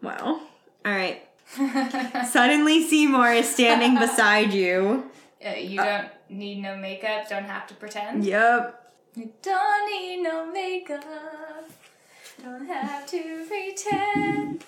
Wow. 0.01 0.41
All 0.85 0.93
right. 0.93 1.23
Suddenly, 2.27 2.89
Seymour 2.89 3.33
is 3.33 3.53
standing 3.53 3.99
beside 3.99 4.53
you. 4.53 5.05
Uh, 5.45 5.57
you 5.57 5.77
don't 5.77 6.07
need 6.33 6.61
no 6.63 6.77
makeup. 6.77 7.29
Don't 7.29 7.45
have 7.45 7.67
to 7.69 7.75
pretend. 7.75 8.25
Yep. 8.25 8.93
You 9.17 9.33
don't 9.43 9.91
need 9.91 10.23
no 10.23 10.51
makeup. 10.51 11.05
Don't 12.43 12.67
have 12.67 13.07
to 13.09 13.45
pretend. 13.47 14.65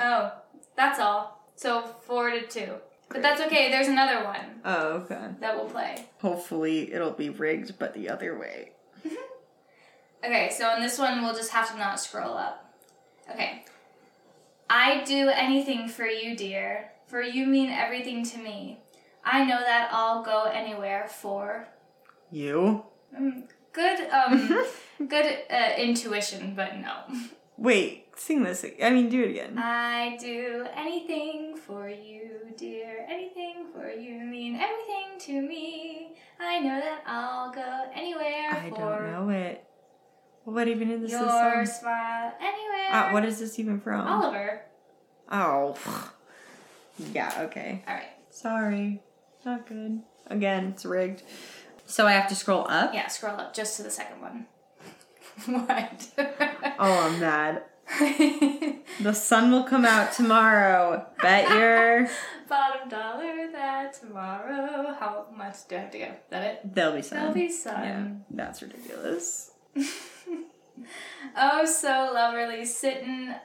Oh, 0.00 0.32
that's 0.76 0.98
all. 1.00 1.42
So 1.56 1.82
four 1.82 2.30
to 2.30 2.42
two. 2.46 2.74
But 3.10 3.22
that's 3.22 3.40
okay. 3.40 3.70
There's 3.70 3.88
another 3.88 4.22
one 4.24 4.60
Oh, 4.64 4.88
okay. 4.98 5.28
that 5.40 5.56
we'll 5.56 5.64
play. 5.64 6.06
Hopefully, 6.20 6.92
it'll 6.92 7.10
be 7.12 7.30
rigged, 7.30 7.78
but 7.78 7.94
the 7.94 8.08
other 8.08 8.38
way. 8.38 8.72
Okay, 10.24 10.50
so 10.50 10.66
on 10.66 10.80
this 10.80 10.98
one, 10.98 11.22
we'll 11.22 11.34
just 11.36 11.52
have 11.52 11.70
to 11.70 11.78
not 11.78 12.00
scroll 12.00 12.36
up. 12.36 12.74
Okay. 13.30 13.64
I'd 14.68 15.04
do 15.04 15.28
anything 15.28 15.88
for 15.88 16.06
you, 16.06 16.36
dear, 16.36 16.90
for 17.06 17.22
you 17.22 17.46
mean 17.46 17.70
everything 17.70 18.24
to 18.24 18.38
me. 18.38 18.80
I 19.30 19.44
know 19.44 19.60
that 19.60 19.90
I'll 19.92 20.22
go 20.22 20.44
anywhere 20.44 21.06
for. 21.08 21.68
You? 22.30 22.84
Mm, 23.18 23.44
good, 23.72 24.08
um, 24.10 24.64
good 25.08 25.38
uh, 25.50 25.72
intuition, 25.76 26.54
but 26.56 26.76
no. 26.78 26.94
Wait, 27.58 28.06
sing 28.16 28.42
this. 28.42 28.64
I 28.82 28.90
mean, 28.90 29.08
do 29.08 29.22
it 29.24 29.30
again. 29.30 29.58
I 29.58 30.16
do 30.18 30.66
anything 30.74 31.56
for 31.56 31.88
you, 31.88 32.30
dear. 32.56 33.04
Anything 33.08 33.66
for 33.74 33.90
you 33.90 34.14
mean 34.20 34.56
everything 34.56 35.18
to 35.20 35.42
me. 35.46 36.14
I 36.40 36.60
know 36.60 36.80
that 36.80 37.02
I'll 37.06 37.52
go 37.52 37.90
anywhere 37.94 38.50
I 38.52 38.70
for 38.70 38.76
don't 38.76 39.12
know 39.12 39.28
it. 39.30 39.64
What 40.44 40.68
even 40.68 40.90
is 40.90 41.02
this 41.02 41.10
your 41.10 41.28
song? 41.28 41.66
smile. 41.66 42.32
Anywhere. 42.40 42.92
Uh, 42.92 43.12
what 43.12 43.24
is 43.24 43.40
this 43.40 43.58
even 43.58 43.80
from? 43.80 44.06
Oliver. 44.06 44.62
Oh. 45.30 45.76
yeah, 47.12 47.32
okay. 47.42 47.84
All 47.86 47.94
right. 47.94 48.08
Sorry. 48.30 49.02
Not 49.44 49.66
good. 49.66 50.02
Again, 50.26 50.72
it's 50.74 50.84
rigged. 50.84 51.22
So 51.86 52.06
I 52.06 52.12
have 52.12 52.28
to 52.28 52.34
scroll 52.34 52.66
up? 52.68 52.92
Yeah, 52.92 53.06
scroll 53.08 53.36
up 53.36 53.54
just 53.54 53.76
to 53.76 53.82
the 53.82 53.90
second 53.90 54.20
one. 54.20 54.46
what? 55.66 56.08
Oh, 56.80 57.08
I'm 57.08 57.18
mad. 57.18 57.62
The 59.00 59.12
sun 59.12 59.52
will 59.52 59.62
come 59.62 59.84
out 59.84 60.12
tomorrow. 60.12 61.06
Bet 61.22 61.48
your. 61.50 62.08
Bottom 62.48 62.88
dollar 62.88 63.50
that 63.52 63.94
tomorrow. 63.94 64.92
How 64.98 65.26
much 65.36 65.68
do 65.68 65.76
I 65.76 65.78
have 65.78 65.90
to 65.92 65.98
go? 65.98 66.04
Is 66.04 66.10
that 66.30 66.42
it? 66.42 66.74
There'll 66.74 66.96
be 66.96 67.02
sun. 67.02 67.18
There'll 67.18 67.34
be 67.34 67.50
sun. 67.50 67.84
Yeah, 67.84 68.08
that's 68.30 68.60
ridiculous. 68.60 69.52
Oh, 71.36 71.64
so 71.64 72.12
loverly, 72.14 72.66
sitting 72.66 73.28
uh, 73.30 73.38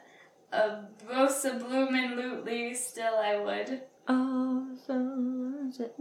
oh, 0.54 0.58
a 0.58 0.88
both 1.08 1.46
a 1.46 1.54
bloomin' 1.54 2.12
lootly, 2.12 2.76
still 2.76 3.16
I 3.16 3.38
would. 3.38 3.82
Oh, 4.08 4.68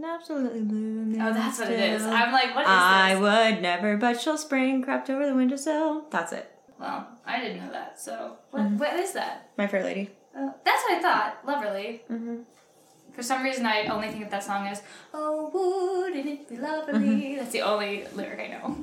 absolutely 0.03 0.61
blue. 0.61 1.15
Oh, 1.19 1.33
that's 1.33 1.59
what 1.59 1.71
it 1.71 1.79
is. 1.79 2.03
I'm 2.03 2.31
like, 2.31 2.53
what 2.55 2.63
is 2.63 2.69
I 2.69 3.13
this? 3.15 3.21
would 3.21 3.61
never, 3.61 3.97
but 3.97 4.19
she'll 4.19 4.37
spring 4.37 4.81
crept 4.81 5.09
over 5.09 5.25
the 5.25 5.33
windowsill. 5.35 6.05
That's 6.09 6.33
it. 6.33 6.49
Well, 6.79 7.07
I 7.25 7.39
didn't 7.39 7.65
know 7.65 7.71
that. 7.71 7.99
So, 7.99 8.37
what, 8.51 8.63
Mm-hmm. 8.63 8.77
what 8.77 8.93
is 8.99 9.13
that? 9.13 9.49
My 9.57 9.67
Fair 9.67 9.83
Lady. 9.83 10.09
Oh, 10.35 10.53
that's 10.65 10.83
what 10.83 10.93
I 10.97 11.01
thought. 11.01 11.45
Loverly. 11.45 12.01
Mm-hmm. 12.11 12.37
For 13.13 13.21
some 13.21 13.43
reason, 13.43 13.65
I 13.65 13.85
only 13.85 14.09
think 14.09 14.25
of 14.25 14.31
that 14.31 14.43
song 14.43 14.67
as 14.67 14.81
"Oh, 15.13 15.51
wouldn't 15.53 16.25
it 16.25 16.49
be 16.49 16.57
lovely?" 16.57 17.35
That's 17.37 17.51
the 17.51 17.61
only 17.61 18.05
lyric 18.15 18.39
I 18.39 18.47
know. 18.47 18.75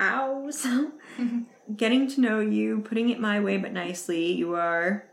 Ow. 0.00 0.50
So, 0.50 0.90
getting 1.76 2.08
to 2.08 2.20
know 2.20 2.40
you, 2.40 2.80
putting 2.80 3.10
it 3.10 3.20
my 3.20 3.38
way 3.40 3.56
but 3.56 3.72
nicely, 3.72 4.32
you 4.32 4.54
are. 4.56 5.06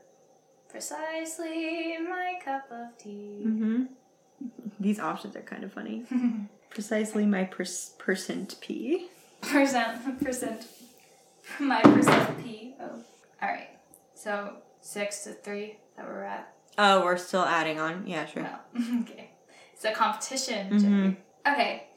Precisely 0.71 1.97
my 1.99 2.39
cup 2.43 2.65
of 2.71 2.97
tea. 2.97 3.43
Mm-hmm. 3.45 3.83
These 4.79 4.99
options 4.99 5.35
are 5.35 5.41
kind 5.41 5.63
of 5.63 5.71
funny. 5.73 6.03
Precisely 6.69 7.25
my 7.25 7.43
per- 7.43 7.65
percent 7.97 8.55
P. 8.61 9.07
percent 9.41 10.23
percent 10.23 10.65
my 11.59 11.81
percent 11.81 12.37
p 12.43 12.75
oh 12.79 13.03
all 13.41 13.49
right 13.49 13.69
so 14.13 14.53
six 14.79 15.23
to 15.23 15.31
three 15.31 15.77
that 15.97 16.05
we're 16.05 16.23
at 16.23 16.53
Oh, 16.77 17.03
we're 17.03 17.17
still 17.17 17.41
adding 17.43 17.79
on. 17.79 18.05
Yeah, 18.07 18.25
sure. 18.27 18.43
no 18.43 18.99
okay 19.01 19.31
it's 19.73 19.83
a 19.83 19.91
competition 19.91 20.69
Mhm. 20.71 21.17
Okay 21.51 21.87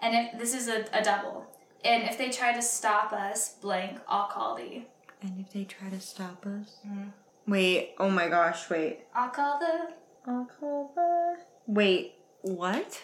and 0.00 0.14
if 0.16 0.38
this 0.40 0.54
is 0.54 0.66
a, 0.68 0.86
a 0.98 1.04
double 1.04 1.46
and 1.84 2.02
if 2.04 2.16
they 2.18 2.30
try 2.30 2.52
to 2.54 2.62
stop 2.62 3.12
us 3.12 3.54
blank 3.60 3.98
i'll 4.08 4.26
call 4.28 4.56
the 4.56 4.82
And 5.22 5.38
if 5.38 5.52
they 5.52 5.64
try 5.64 5.90
to 5.90 6.00
stop 6.00 6.44
us? 6.46 6.78
Mhm. 6.88 7.12
Wait, 7.46 7.94
oh 7.98 8.08
my 8.10 8.28
gosh, 8.28 8.68
wait. 8.70 9.00
i'll 9.14 9.28
call 9.30 9.58
the 9.58 9.94
I'll 10.30 10.46
call 10.58 10.92
the. 10.94 11.36
Wait, 11.66 12.14
what? 12.42 13.02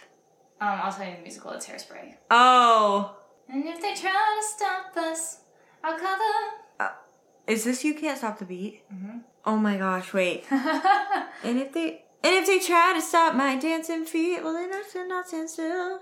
um 0.61 0.81
i'll 0.83 0.93
tell 0.93 1.09
you 1.09 1.17
the 1.17 1.23
musical 1.23 1.51
it's 1.53 1.67
hairspray 1.67 2.15
Oh, 2.31 3.17
and 3.49 3.65
if 3.65 3.81
they 3.81 3.95
try 3.95 4.39
to 4.41 4.47
stop 4.47 4.97
us 4.97 5.41
i'll 5.85 5.99
call 5.99 6.17
the 6.17 6.91
is 7.47 7.65
this 7.65 7.83
You 7.83 7.95
Can't 7.95 8.17
Stop 8.17 8.39
the 8.39 8.45
Beat? 8.45 8.83
Mhm. 8.93 9.23
Oh 9.45 9.57
my 9.57 9.77
gosh, 9.77 10.12
wait. 10.12 10.45
And 10.51 11.59
if 11.59 11.73
they. 11.73 12.05
And 12.23 12.35
if 12.35 12.47
they 12.47 12.59
try 12.61 12.93
to 12.95 13.01
stop 13.03 13.35
my 13.35 13.57
dancing 13.57 14.05
feet, 14.05 14.45
well, 14.45 14.53
then 14.53 14.71
I 14.73 14.83
should 14.93 15.09
not 15.09 15.27
stand 15.27 15.51
still. 15.51 16.01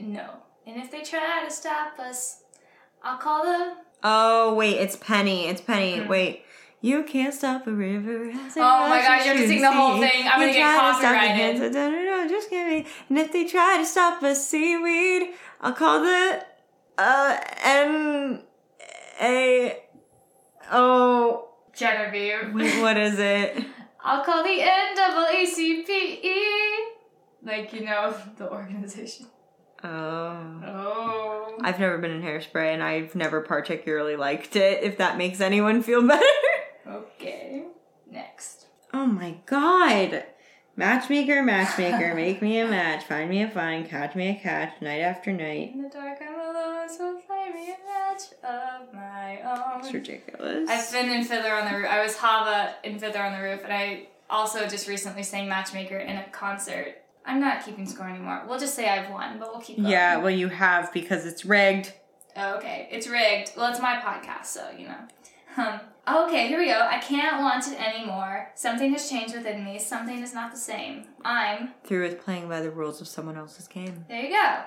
no 0.00 0.28
and 0.66 0.76
if 0.82 0.90
they 0.90 1.02
try 1.02 1.44
to 1.44 1.50
stop 1.50 1.98
us 2.00 2.42
i'll 3.04 3.18
call 3.18 3.44
the 3.44 3.74
Oh, 4.02 4.54
wait, 4.54 4.78
it's 4.78 4.96
Penny. 4.96 5.46
It's 5.46 5.60
Penny. 5.60 5.98
Mhm. 5.98 6.08
Wait. 6.08 6.44
You 6.84 7.04
can't 7.04 7.32
stop 7.32 7.68
a 7.68 7.72
river. 7.72 8.24
as 8.30 8.56
it 8.56 8.60
Oh 8.60 8.88
my 8.88 9.00
gosh, 9.00 9.24
you 9.24 9.30
have 9.30 9.40
to 9.40 9.46
sing 9.46 9.60
the 9.62 9.70
whole 9.72 10.00
thing. 10.00 10.26
I'm 10.26 10.40
gonna 10.40 10.52
get 10.52 10.62
try 10.62 10.90
to 10.90 10.98
stop 10.98 11.00
the 11.00 11.06
copyrighted. 11.06 11.72
No, 11.72 11.90
no, 11.90 12.02
no, 12.02 12.28
just 12.28 12.50
give 12.50 12.66
me. 12.66 12.86
And 13.08 13.18
if 13.18 13.32
they 13.32 13.44
try 13.44 13.78
to 13.78 13.86
stop 13.86 14.20
a 14.24 14.34
seaweed, 14.34 15.28
I'll 15.60 15.74
call 15.74 16.02
the 16.02 16.44
uh 16.98 17.38
N 17.62 18.42
A 19.20 19.78
O. 20.72 21.48
Genevieve. 21.72 22.52
Wait, 22.52 22.82
what 22.82 22.96
is 22.96 23.16
it? 23.18 23.64
I'll 24.04 24.24
call 24.24 24.42
the 24.42 24.48
NAACPE. 24.48 26.34
Like, 27.44 27.72
you 27.72 27.84
know, 27.84 28.12
the 28.36 28.50
organization. 28.50 29.26
Oh. 29.84 30.60
Oh. 30.64 31.58
I've 31.60 31.78
never 31.78 31.98
been 31.98 32.10
in 32.10 32.22
hairspray 32.22 32.72
and 32.74 32.82
I've 32.82 33.14
never 33.14 33.40
particularly 33.40 34.16
liked 34.16 34.56
it, 34.56 34.82
if 34.82 34.98
that 34.98 35.16
makes 35.16 35.40
anyone 35.40 35.82
feel 35.82 36.02
better. 36.06 36.24
Oh 38.92 39.06
my 39.06 39.36
god. 39.46 40.24
Matchmaker, 40.74 41.42
matchmaker, 41.42 42.14
make 42.14 42.40
me 42.40 42.58
a 42.58 42.66
match, 42.66 43.04
find 43.04 43.28
me 43.28 43.42
a 43.42 43.50
find, 43.50 43.86
catch 43.88 44.14
me 44.14 44.28
a 44.30 44.34
catch, 44.34 44.80
night 44.80 45.00
after 45.00 45.30
night. 45.30 45.72
In 45.74 45.82
the 45.82 45.88
dark, 45.90 46.18
I'm 46.22 46.34
alone, 46.34 46.88
so 46.88 47.18
find 47.28 47.54
me 47.54 47.68
a 47.74 47.76
match 47.86 48.22
of 48.42 48.94
my 48.94 49.40
own. 49.42 49.80
It's 49.84 49.92
ridiculous. 49.92 50.70
I've 50.70 50.90
been 50.90 51.10
in 51.10 51.24
Fiddler 51.24 51.52
on 51.52 51.70
the 51.70 51.76
Roof. 51.76 51.88
I 51.90 52.02
was 52.02 52.16
Chava 52.16 52.72
in 52.84 52.98
Fiddler 52.98 53.20
on 53.20 53.32
the 53.34 53.42
Roof, 53.42 53.60
and 53.64 53.72
I 53.72 54.06
also 54.30 54.66
just 54.66 54.88
recently 54.88 55.22
sang 55.22 55.46
Matchmaker 55.46 55.98
in 55.98 56.16
a 56.16 56.24
concert. 56.30 56.96
I'm 57.26 57.38
not 57.38 57.64
keeping 57.64 57.86
score 57.86 58.08
anymore. 58.08 58.42
We'll 58.48 58.58
just 58.58 58.74
say 58.74 58.88
I've 58.88 59.10
won, 59.10 59.38
but 59.38 59.52
we'll 59.52 59.60
keep 59.60 59.76
going. 59.76 59.90
yeah, 59.90 60.16
well, 60.16 60.30
you 60.30 60.48
have 60.48 60.90
because 60.94 61.26
it's 61.26 61.44
rigged. 61.44 61.92
Oh, 62.34 62.56
okay, 62.56 62.88
it's 62.90 63.06
rigged. 63.06 63.52
Well, 63.58 63.70
it's 63.70 63.80
my 63.80 63.96
podcast, 63.96 64.46
so 64.46 64.70
you 64.76 64.88
know. 64.88 64.96
Um, 65.58 65.80
okay, 66.08 66.48
here 66.48 66.58
we 66.58 66.66
go. 66.66 66.80
I 66.80 66.98
can't 66.98 67.40
want 67.40 67.66
it 67.68 67.80
anymore. 67.80 68.50
Something 68.54 68.92
has 68.92 69.08
changed 69.08 69.34
within 69.34 69.64
me. 69.64 69.78
Something 69.78 70.22
is 70.22 70.34
not 70.34 70.50
the 70.50 70.58
same. 70.58 71.04
I'm. 71.24 71.70
Through 71.84 72.02
with 72.02 72.20
playing 72.20 72.48
by 72.48 72.60
the 72.60 72.70
rules 72.70 73.00
of 73.00 73.08
someone 73.08 73.36
else's 73.36 73.68
game. 73.68 74.04
There 74.08 74.22
you 74.22 74.30
go. 74.30 74.60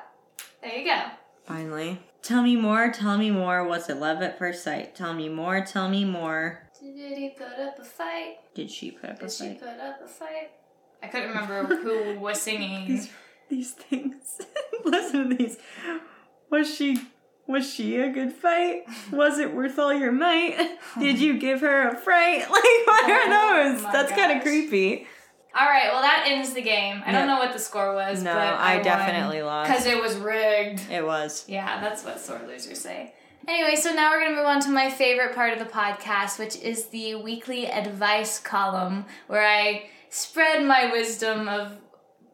There 0.62 0.78
you 0.78 0.86
go. 0.86 1.02
Finally. 1.46 2.00
Tell 2.22 2.42
me 2.42 2.56
more, 2.56 2.92
tell 2.92 3.18
me 3.20 3.30
more. 3.30 3.64
Was 3.64 3.88
it 3.88 3.98
love 3.98 4.22
at 4.24 4.40
first 4.40 4.64
sight? 4.64 4.96
Tell 4.96 5.14
me 5.14 5.30
more, 5.30 5.64
tell 5.64 5.90
me 5.90 6.04
more. 6.06 6.68
Did 6.82 7.18
he 7.18 7.30
put 7.30 7.60
up 7.60 7.78
a 7.80 7.84
fight? 7.84 8.38
Did 8.56 8.72
she 8.72 8.92
put 8.92 9.12
up 9.12 9.22
a 9.22 9.30
fight? 9.30 9.30
Did 9.30 9.32
she 9.32 9.54
put 9.54 9.80
up 9.80 10.02
a 10.04 10.08
fight? 10.08 10.52
I 11.04 11.08
couldn't 11.08 11.30
remember 11.30 11.76
who 11.76 12.20
was 12.20 12.42
singing. 12.42 12.88
These, 12.88 13.10
these 13.50 13.72
things. 13.72 14.42
Listen 14.86 15.30
to 15.30 15.36
these. 15.36 15.58
Was 16.50 16.74
she 16.74 17.00
was 17.48 17.72
she 17.72 17.98
a 17.98 18.10
good 18.10 18.34
fight? 18.34 18.84
Was 19.12 19.38
it 19.40 19.54
worth 19.54 19.78
all 19.80 19.94
your 19.94 20.12
might? 20.12 20.78
Did 21.00 21.20
you 21.20 21.38
give 21.38 21.62
her 21.62 21.90
a 21.90 21.96
fright? 21.98 22.40
Like 22.50 22.50
what 22.88 23.10
are 23.12 23.22
Oh 23.28 23.74
those? 23.74 23.84
my 23.84 23.92
That's 23.92 24.12
kind 24.12 24.38
of 24.38 24.44
creepy. 24.44 25.08
All 25.58 25.66
right, 25.68 25.90
well 25.94 26.02
that 26.02 26.26
ends 26.28 26.54
the 26.54 26.62
game. 26.62 27.02
I 27.06 27.12
don't 27.12 27.28
know 27.28 27.38
what 27.38 27.54
the 27.54 27.60
score 27.60 27.94
was, 27.94 28.22
No, 28.24 28.34
but 28.34 28.42
I 28.42 28.80
I, 28.80 28.82
definitely 28.82 29.42
lost. 29.42 29.70
because 29.70 29.86
it 29.86 30.02
was 30.02 30.16
rigged. 30.18 30.82
It 30.92 31.06
was. 31.06 31.46
Yeah, 31.48 31.80
that's 31.82 32.04
what 32.04 32.20
sore 32.20 32.42
losers 32.48 32.80
say. 32.82 33.14
Anyway, 33.48 33.76
so 33.76 33.94
now 33.94 34.10
we're 34.10 34.22
going 34.22 34.32
to 34.32 34.38
move 34.38 34.48
on 34.48 34.60
to 34.62 34.70
my 34.70 34.90
favorite 34.90 35.36
part 35.36 35.54
of 35.54 35.60
the 35.60 35.66
podcast, 35.72 36.40
which 36.40 36.56
is 36.58 36.88
the 36.88 37.14
weekly 37.16 37.68
advice 37.68 38.40
column, 38.40 39.06
where 39.28 39.46
I 39.48 39.84
spread 40.10 40.66
my 40.66 40.92
wisdom 40.92 41.48
of 41.48 41.78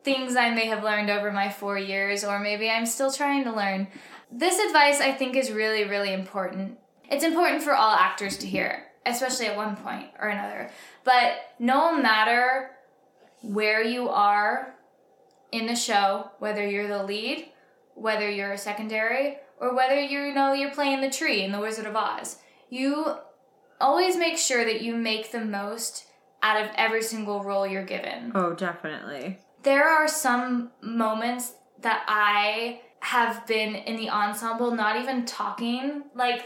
things 0.03 0.35
I 0.37 0.49
may 0.51 0.65
have 0.67 0.83
learned 0.83 1.09
over 1.09 1.31
my 1.31 1.49
four 1.49 1.77
years, 1.77 2.23
or 2.23 2.39
maybe 2.39 2.69
I'm 2.69 2.85
still 2.85 3.11
trying 3.11 3.43
to 3.43 3.51
learn. 3.53 3.87
This 4.31 4.59
advice 4.59 5.01
I 5.01 5.11
think 5.11 5.35
is 5.35 5.51
really, 5.51 5.83
really 5.83 6.13
important. 6.13 6.77
It's 7.09 7.23
important 7.23 7.63
for 7.63 7.73
all 7.73 7.93
actors 7.93 8.37
to 8.37 8.47
hear, 8.47 8.87
especially 9.05 9.47
at 9.47 9.57
one 9.57 9.75
point 9.75 10.07
or 10.19 10.29
another. 10.29 10.71
But 11.03 11.33
no 11.59 11.97
matter 11.97 12.71
where 13.41 13.83
you 13.83 14.07
are 14.09 14.75
in 15.51 15.65
the 15.65 15.75
show, 15.75 16.31
whether 16.39 16.65
you're 16.65 16.87
the 16.87 17.03
lead, 17.03 17.49
whether 17.95 18.29
you're 18.29 18.53
a 18.53 18.57
secondary, 18.57 19.37
or 19.59 19.75
whether 19.75 19.99
you 19.99 20.33
know 20.33 20.53
you're 20.53 20.71
playing 20.71 21.01
the 21.01 21.09
tree 21.09 21.43
in 21.43 21.51
The 21.51 21.59
Wizard 21.59 21.85
of 21.85 21.95
Oz, 21.95 22.37
you 22.69 23.15
always 23.79 24.15
make 24.15 24.37
sure 24.37 24.63
that 24.63 24.81
you 24.81 24.95
make 24.95 25.31
the 25.31 25.43
most 25.43 26.05
out 26.41 26.61
of 26.61 26.71
every 26.75 27.03
single 27.03 27.43
role 27.43 27.67
you're 27.67 27.85
given. 27.85 28.31
Oh, 28.33 28.53
definitely. 28.53 29.39
There 29.63 29.87
are 29.87 30.07
some 30.07 30.71
moments 30.81 31.53
that 31.81 32.03
I 32.07 32.81
have 33.01 33.45
been 33.47 33.75
in 33.75 33.97
the 33.97 34.09
ensemble, 34.09 34.71
not 34.71 34.95
even 35.01 35.25
talking, 35.25 36.03
like 36.15 36.45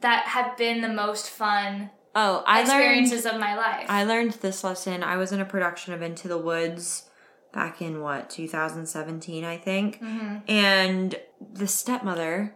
that 0.00 0.26
have 0.26 0.56
been 0.56 0.80
the 0.80 0.88
most 0.88 1.30
fun 1.30 1.90
Oh, 2.14 2.42
I 2.46 2.58
learned 2.58 2.68
experiences 2.68 3.24
of 3.26 3.40
my 3.40 3.56
life. 3.56 3.86
I 3.88 4.04
learned 4.04 4.32
this 4.32 4.62
lesson. 4.62 5.02
I 5.02 5.16
was 5.16 5.32
in 5.32 5.40
a 5.40 5.46
production 5.46 5.94
of 5.94 6.02
Into 6.02 6.28
the 6.28 6.36
Woods 6.36 7.08
back 7.54 7.80
in 7.80 8.02
what 8.02 8.28
2017, 8.28 9.44
I 9.44 9.56
think, 9.56 10.00
Mm-hmm. 10.02 10.36
and 10.48 11.14
the 11.40 11.66
stepmother, 11.66 12.54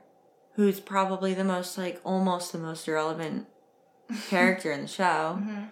who's 0.56 0.78
probably 0.80 1.32
the 1.32 1.44
most 1.44 1.78
like 1.78 2.00
almost 2.04 2.52
the 2.52 2.58
most 2.58 2.86
irrelevant 2.86 3.46
character 4.28 4.70
in 4.72 4.82
the 4.82 4.88
show, 4.88 5.38
Mm-hmm. 5.40 5.64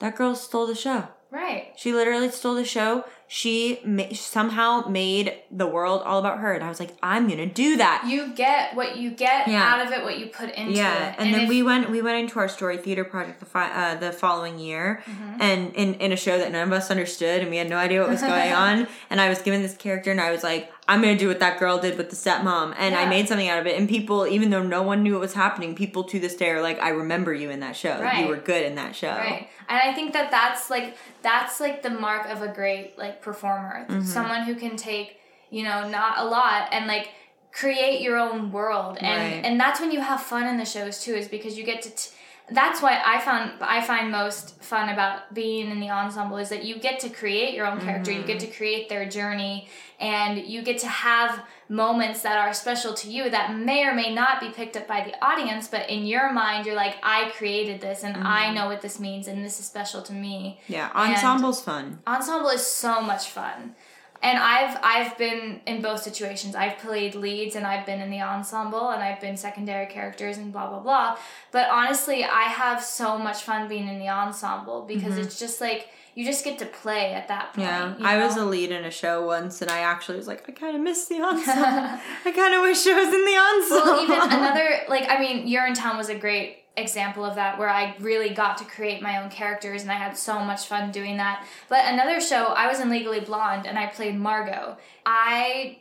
that 0.00 0.16
girl 0.16 0.34
stole 0.34 0.66
the 0.66 0.74
show. 0.74 1.08
right. 1.30 1.72
She 1.76 1.92
literally 1.94 2.30
stole 2.30 2.54
the 2.56 2.64
show. 2.64 3.04
She 3.32 3.78
ma- 3.84 4.12
somehow 4.12 4.88
made 4.88 5.34
the 5.52 5.64
world 5.68 6.02
all 6.04 6.18
about 6.18 6.38
her, 6.40 6.52
and 6.52 6.64
I 6.64 6.68
was 6.68 6.80
like, 6.80 6.96
I'm 7.00 7.28
gonna 7.28 7.46
do 7.46 7.76
that. 7.76 8.02
You 8.08 8.32
get 8.34 8.74
what 8.74 8.96
you 8.96 9.12
get 9.12 9.46
Yeah. 9.46 9.62
out 9.72 9.86
of 9.86 9.92
it, 9.92 10.02
what 10.02 10.18
you 10.18 10.26
put 10.26 10.50
into 10.50 10.72
yeah, 10.72 11.10
it. 11.10 11.14
and, 11.16 11.32
then 11.32 11.42
if- 11.42 11.48
we 11.48 11.62
went 11.62 11.90
we 11.90 12.02
went 12.02 12.18
into 12.18 12.40
our 12.40 12.48
story 12.48 12.76
theater 12.76 13.04
project 13.04 13.38
the 13.38 13.46
fi- 13.46 13.70
uh, 13.70 13.94
the 13.94 14.10
following 14.10 14.58
year, 14.58 15.04
Mm-hmm. 15.08 15.42
and 15.42 15.72
in 15.76 15.94
in 15.94 16.10
a 16.10 16.16
show 16.16 16.38
that 16.38 16.50
none 16.50 16.66
of 16.66 16.72
us 16.72 16.90
understood, 16.90 17.42
and 17.42 17.50
we 17.52 17.56
had 17.58 17.70
no 17.70 17.76
idea 17.76 18.00
what 18.00 18.10
was 18.10 18.20
going 18.34 18.52
on. 18.52 18.88
And 19.10 19.20
I 19.20 19.28
was 19.28 19.40
given 19.42 19.62
this 19.62 19.76
character, 19.76 20.10
and 20.10 20.20
I 20.20 20.32
was 20.32 20.42
like, 20.42 20.68
I'm 20.90 21.00
gonna 21.00 21.16
do 21.16 21.28
what 21.28 21.38
that 21.38 21.60
girl 21.60 21.78
did 21.78 21.96
with 21.96 22.10
the 22.10 22.16
stepmom, 22.16 22.74
and 22.76 22.96
I 22.96 23.06
made 23.08 23.28
something 23.28 23.48
out 23.48 23.60
of 23.60 23.66
it. 23.66 23.78
And 23.78 23.88
people, 23.88 24.26
even 24.26 24.50
though 24.50 24.62
no 24.62 24.82
one 24.82 25.02
knew 25.04 25.12
what 25.12 25.20
was 25.20 25.34
happening, 25.34 25.76
people 25.76 26.02
to 26.04 26.18
this 26.18 26.34
day 26.34 26.50
are 26.50 26.60
like, 26.60 26.80
I 26.80 26.88
remember 26.88 27.32
you 27.32 27.48
in 27.48 27.60
that 27.60 27.76
show. 27.76 28.00
Right. 28.00 28.24
You 28.24 28.28
were 28.28 28.36
good 28.36 28.64
in 28.66 28.74
that 28.74 28.96
show. 28.96 29.14
Right. 29.14 29.48
And 29.68 29.80
I 29.82 29.94
think 29.94 30.12
that 30.14 30.32
that's 30.32 30.68
like 30.68 30.96
that's 31.22 31.60
like 31.60 31.82
the 31.82 31.90
mark 31.90 32.26
of 32.28 32.42
a 32.42 32.48
great 32.48 32.98
like 32.98 33.22
performer. 33.22 33.86
Mm-hmm. 33.88 34.02
Someone 34.02 34.42
who 34.42 34.56
can 34.56 34.76
take, 34.76 35.20
you 35.50 35.62
know, 35.62 35.88
not 35.88 36.18
a 36.18 36.24
lot 36.24 36.68
and 36.72 36.86
like 36.88 37.10
create 37.52 38.00
your 38.00 38.18
own 38.18 38.50
world. 38.50 38.98
And 39.00 39.20
Right. 39.34 39.44
and 39.44 39.60
that's 39.60 39.78
when 39.80 39.92
you 39.92 40.00
have 40.00 40.20
fun 40.20 40.46
in 40.48 40.56
the 40.56 40.64
shows 40.64 41.02
too 41.04 41.14
is 41.14 41.28
because 41.28 41.56
you 41.56 41.64
get 41.64 41.82
to 41.82 41.90
t- 41.90 42.10
that's 42.52 42.82
what 42.82 43.00
I 43.04 43.20
found 43.20 43.52
I 43.60 43.80
find 43.82 44.10
most 44.10 44.62
fun 44.62 44.88
about 44.88 45.32
being 45.34 45.70
in 45.70 45.80
the 45.80 45.90
ensemble 45.90 46.36
is 46.36 46.48
that 46.48 46.64
you 46.64 46.78
get 46.78 47.00
to 47.00 47.08
create 47.08 47.54
your 47.54 47.66
own 47.66 47.80
character, 47.80 48.10
you 48.10 48.22
get 48.22 48.38
mm-hmm. 48.38 48.50
to 48.50 48.56
create 48.56 48.88
their 48.88 49.08
journey, 49.08 49.68
and 49.98 50.46
you 50.46 50.62
get 50.62 50.78
to 50.78 50.88
have 50.88 51.42
moments 51.68 52.22
that 52.22 52.36
are 52.36 52.52
special 52.52 52.92
to 52.94 53.10
you 53.10 53.30
that 53.30 53.56
may 53.56 53.84
or 53.84 53.94
may 53.94 54.12
not 54.12 54.40
be 54.40 54.50
picked 54.50 54.76
up 54.76 54.88
by 54.88 55.04
the 55.04 55.24
audience, 55.24 55.68
but 55.68 55.88
in 55.88 56.04
your 56.04 56.32
mind 56.32 56.66
you're 56.66 56.74
like, 56.74 56.96
I 57.02 57.30
created 57.30 57.80
this 57.80 58.02
and 58.02 58.16
I 58.16 58.46
mm-hmm. 58.46 58.54
know 58.54 58.66
what 58.66 58.80
this 58.80 58.98
means 58.98 59.28
and 59.28 59.44
this 59.44 59.60
is 59.60 59.66
special 59.66 60.02
to 60.02 60.12
me. 60.12 60.60
Yeah, 60.66 60.90
ensemble's 61.08 61.62
fun. 61.62 62.00
Ensemble 62.06 62.50
is 62.50 62.66
so 62.66 63.00
much 63.00 63.28
fun. 63.28 63.74
And 64.22 64.38
I've 64.38 64.78
I've 64.82 65.16
been 65.16 65.60
in 65.66 65.80
both 65.80 66.02
situations. 66.02 66.54
I've 66.54 66.78
played 66.78 67.14
leads 67.14 67.56
and 67.56 67.66
I've 67.66 67.86
been 67.86 68.00
in 68.00 68.10
the 68.10 68.20
ensemble 68.20 68.90
and 68.90 69.02
I've 69.02 69.20
been 69.20 69.36
secondary 69.36 69.86
characters 69.86 70.36
and 70.36 70.52
blah 70.52 70.68
blah 70.68 70.80
blah. 70.80 71.16
But 71.52 71.70
honestly, 71.70 72.24
I 72.24 72.42
have 72.42 72.82
so 72.82 73.18
much 73.18 73.42
fun 73.42 73.68
being 73.68 73.88
in 73.88 73.98
the 73.98 74.08
ensemble 74.08 74.84
because 74.86 75.12
mm-hmm. 75.12 75.22
it's 75.22 75.38
just 75.38 75.60
like 75.60 75.88
you 76.14 76.24
just 76.24 76.44
get 76.44 76.58
to 76.58 76.66
play 76.66 77.14
at 77.14 77.28
that 77.28 77.54
point. 77.54 77.66
Yeah, 77.66 77.96
you 77.96 78.04
I 78.04 78.22
was 78.22 78.36
a 78.36 78.44
lead 78.44 78.72
in 78.72 78.84
a 78.84 78.90
show 78.90 79.24
once, 79.24 79.62
and 79.62 79.70
I 79.70 79.78
actually 79.78 80.18
was 80.18 80.26
like, 80.26 80.46
I 80.48 80.52
kind 80.52 80.76
of 80.76 80.82
miss 80.82 81.06
the 81.06 81.22
ensemble. 81.22 82.00
I 82.24 82.32
kind 82.32 82.54
of 82.54 82.62
wish 82.62 82.86
I 82.86 82.94
was 82.94 83.14
in 83.14 83.24
the 83.24 83.36
ensemble. 83.38 83.92
well, 83.92 84.04
even 84.04 84.38
another 84.38 84.80
like 84.88 85.08
I 85.08 85.18
mean, 85.18 85.48
Urinetown 85.48 85.96
was 85.96 86.08
a 86.08 86.14
great 86.14 86.59
example 86.76 87.24
of 87.24 87.34
that 87.34 87.58
where 87.58 87.68
I 87.68 87.96
really 88.00 88.30
got 88.30 88.58
to 88.58 88.64
create 88.64 89.02
my 89.02 89.22
own 89.22 89.30
characters 89.30 89.82
and 89.82 89.90
I 89.90 89.96
had 89.96 90.16
so 90.16 90.40
much 90.40 90.66
fun 90.66 90.90
doing 90.90 91.16
that. 91.18 91.46
But 91.68 91.84
another 91.86 92.20
show, 92.20 92.46
I 92.46 92.68
was 92.68 92.80
in 92.80 92.88
Legally 92.88 93.20
Blonde 93.20 93.66
and 93.66 93.78
I 93.78 93.86
played 93.86 94.16
Margot. 94.16 94.76
I 95.04 95.78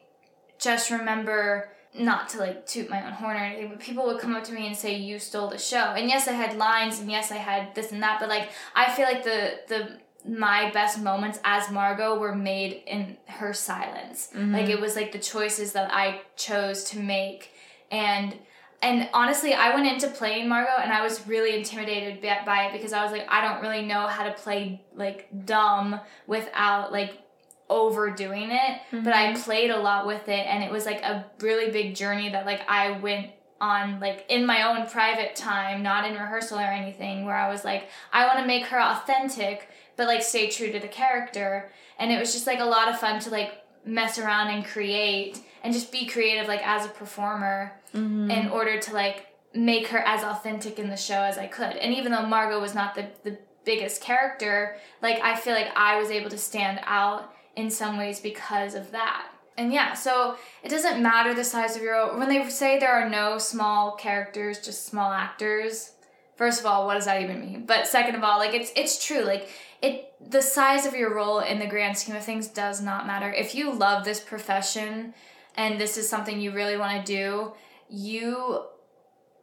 just 0.57 0.91
remember 0.91 1.69
not 1.93 2.29
to 2.29 2.37
like 2.37 2.65
toot 2.67 2.89
my 2.89 3.05
own 3.05 3.13
horn 3.13 3.37
or 3.37 3.39
anything, 3.39 3.69
but 3.69 3.79
people 3.79 4.05
would 4.05 4.19
come 4.19 4.35
up 4.35 4.43
to 4.45 4.53
me 4.53 4.67
and 4.67 4.75
say 4.75 4.95
you 4.95 5.19
stole 5.19 5.49
the 5.49 5.57
show. 5.57 5.93
And 5.95 6.07
yes, 6.09 6.27
I 6.27 6.33
had 6.33 6.57
lines 6.57 6.99
and 6.99 7.09
yes, 7.09 7.31
I 7.31 7.37
had 7.37 7.73
this 7.75 7.91
and 7.91 8.03
that, 8.03 8.19
but 8.19 8.29
like 8.29 8.49
I 8.75 8.91
feel 8.91 9.05
like 9.05 9.23
the 9.23 9.59
the 9.67 9.99
my 10.29 10.69
best 10.71 10.99
moments 10.99 11.39
as 11.43 11.71
Margot 11.71 12.19
were 12.19 12.35
made 12.35 12.83
in 12.85 13.17
her 13.25 13.53
silence. 13.53 14.29
Mm-hmm. 14.35 14.53
Like 14.53 14.69
it 14.69 14.79
was 14.79 14.95
like 14.95 15.11
the 15.11 15.19
choices 15.19 15.73
that 15.73 15.91
I 15.93 16.21
chose 16.35 16.83
to 16.85 16.99
make 16.99 17.51
and 17.91 18.35
and 18.81 19.09
honestly, 19.13 19.53
I 19.53 19.73
went 19.73 19.87
into 19.87 20.07
playing 20.07 20.47
Margot 20.47 20.81
and 20.81 20.91
I 20.91 21.01
was 21.01 21.27
really 21.27 21.57
intimidated 21.57 22.21
by 22.21 22.41
by 22.45 22.65
it 22.65 22.73
because 22.73 22.93
I 22.93 23.03
was 23.03 23.11
like, 23.11 23.25
I 23.29 23.41
don't 23.41 23.61
really 23.61 23.85
know 23.85 24.07
how 24.07 24.23
to 24.23 24.31
play 24.31 24.81
like 24.95 25.27
dumb 25.45 25.99
without 26.27 26.91
like 26.91 27.21
overdoing 27.69 28.51
it. 28.51 28.81
But 28.91 29.13
I 29.13 29.27
mm-hmm. 29.27 29.41
played 29.41 29.69
a 29.71 29.79
lot 29.79 30.07
with 30.07 30.27
it 30.29 30.45
and 30.47 30.63
it 30.63 30.71
was 30.71 30.85
like 30.85 31.01
a 31.01 31.25
really 31.41 31.71
big 31.71 31.95
journey 31.95 32.29
that 32.29 32.45
like 32.45 32.61
I 32.69 32.91
went 32.99 33.31
on 33.61 33.99
like 33.99 34.25
in 34.29 34.45
my 34.45 34.63
own 34.63 34.87
private 34.87 35.35
time, 35.35 35.83
not 35.83 36.05
in 36.09 36.13
rehearsal 36.13 36.59
or 36.59 36.63
anything, 36.63 37.25
where 37.25 37.35
I 37.35 37.49
was 37.49 37.65
like, 37.65 37.89
I 38.13 38.25
want 38.25 38.39
to 38.39 38.45
make 38.45 38.65
her 38.67 38.79
authentic, 38.79 39.69
but 39.97 40.07
like 40.07 40.23
stay 40.23 40.49
true 40.49 40.71
to 40.71 40.79
the 40.79 40.87
character. 40.87 41.69
And 41.97 42.11
it 42.11 42.19
was 42.19 42.31
just 42.31 42.47
like 42.47 42.59
a 42.59 42.65
lot 42.65 42.87
of 42.87 42.97
fun 42.97 43.19
to 43.21 43.29
like 43.29 43.61
mess 43.85 44.19
around 44.19 44.49
and 44.49 44.65
create 44.65 45.41
and 45.63 45.73
just 45.73 45.91
be 45.91 46.05
creative 46.05 46.47
like 46.47 46.65
as 46.65 46.85
a 46.85 46.89
performer 46.89 47.73
mm-hmm. 47.93 48.31
in 48.31 48.49
order 48.49 48.79
to 48.79 48.93
like 48.93 49.27
make 49.53 49.87
her 49.87 49.99
as 49.99 50.23
authentic 50.23 50.79
in 50.79 50.89
the 50.89 50.97
show 50.97 51.21
as 51.21 51.37
I 51.37 51.47
could. 51.47 51.75
And 51.75 51.93
even 51.93 52.11
though 52.11 52.25
Margot 52.25 52.59
was 52.59 52.75
not 52.75 52.95
the, 52.95 53.07
the 53.23 53.37
biggest 53.65 54.01
character, 54.01 54.77
like 55.01 55.19
I 55.21 55.35
feel 55.35 55.53
like 55.53 55.71
I 55.75 55.99
was 55.99 56.11
able 56.11 56.29
to 56.29 56.37
stand 56.37 56.79
out 56.83 57.33
in 57.55 57.69
some 57.69 57.97
ways 57.97 58.19
because 58.19 58.75
of 58.75 58.91
that. 58.91 59.27
And 59.57 59.73
yeah, 59.73 59.93
so 59.93 60.37
it 60.63 60.69
doesn't 60.69 61.03
matter 61.03 61.33
the 61.33 61.43
size 61.43 61.75
of 61.75 61.81
your 61.81 61.95
role. 61.95 62.17
When 62.17 62.29
they 62.29 62.47
say 62.49 62.79
there 62.79 62.93
are 62.93 63.09
no 63.09 63.37
small 63.37 63.95
characters, 63.95 64.59
just 64.59 64.85
small 64.85 65.11
actors, 65.11 65.91
first 66.39 66.59
of 66.61 66.65
all, 66.65 66.85
what 66.87 66.95
does 66.95 67.05
that 67.05 67.21
even 67.21 67.41
mean? 67.41 67.65
But 67.65 67.85
second 67.85 68.15
of 68.15 68.23
all, 68.23 68.39
like 68.39 68.53
it's 68.59 68.71
it's 68.75 68.95
true. 69.05 69.21
Like 69.33 69.49
it 69.81 70.13
the 70.35 70.41
size 70.41 70.85
of 70.87 70.93
your 70.95 71.13
role 71.13 71.39
in 71.39 71.59
the 71.59 71.67
grand 71.67 71.97
scheme 71.97 72.15
of 72.15 72.23
things 72.23 72.47
does 72.47 72.81
not 72.81 73.05
matter. 73.05 73.31
If 73.31 73.53
you 73.53 73.71
love 73.73 74.03
this 74.05 74.19
profession 74.19 75.13
and 75.55 75.79
this 75.79 75.97
is 75.97 76.09
something 76.09 76.39
you 76.39 76.51
really 76.51 76.77
want 76.77 77.05
to 77.05 77.13
do, 77.13 77.51
you 77.89 78.63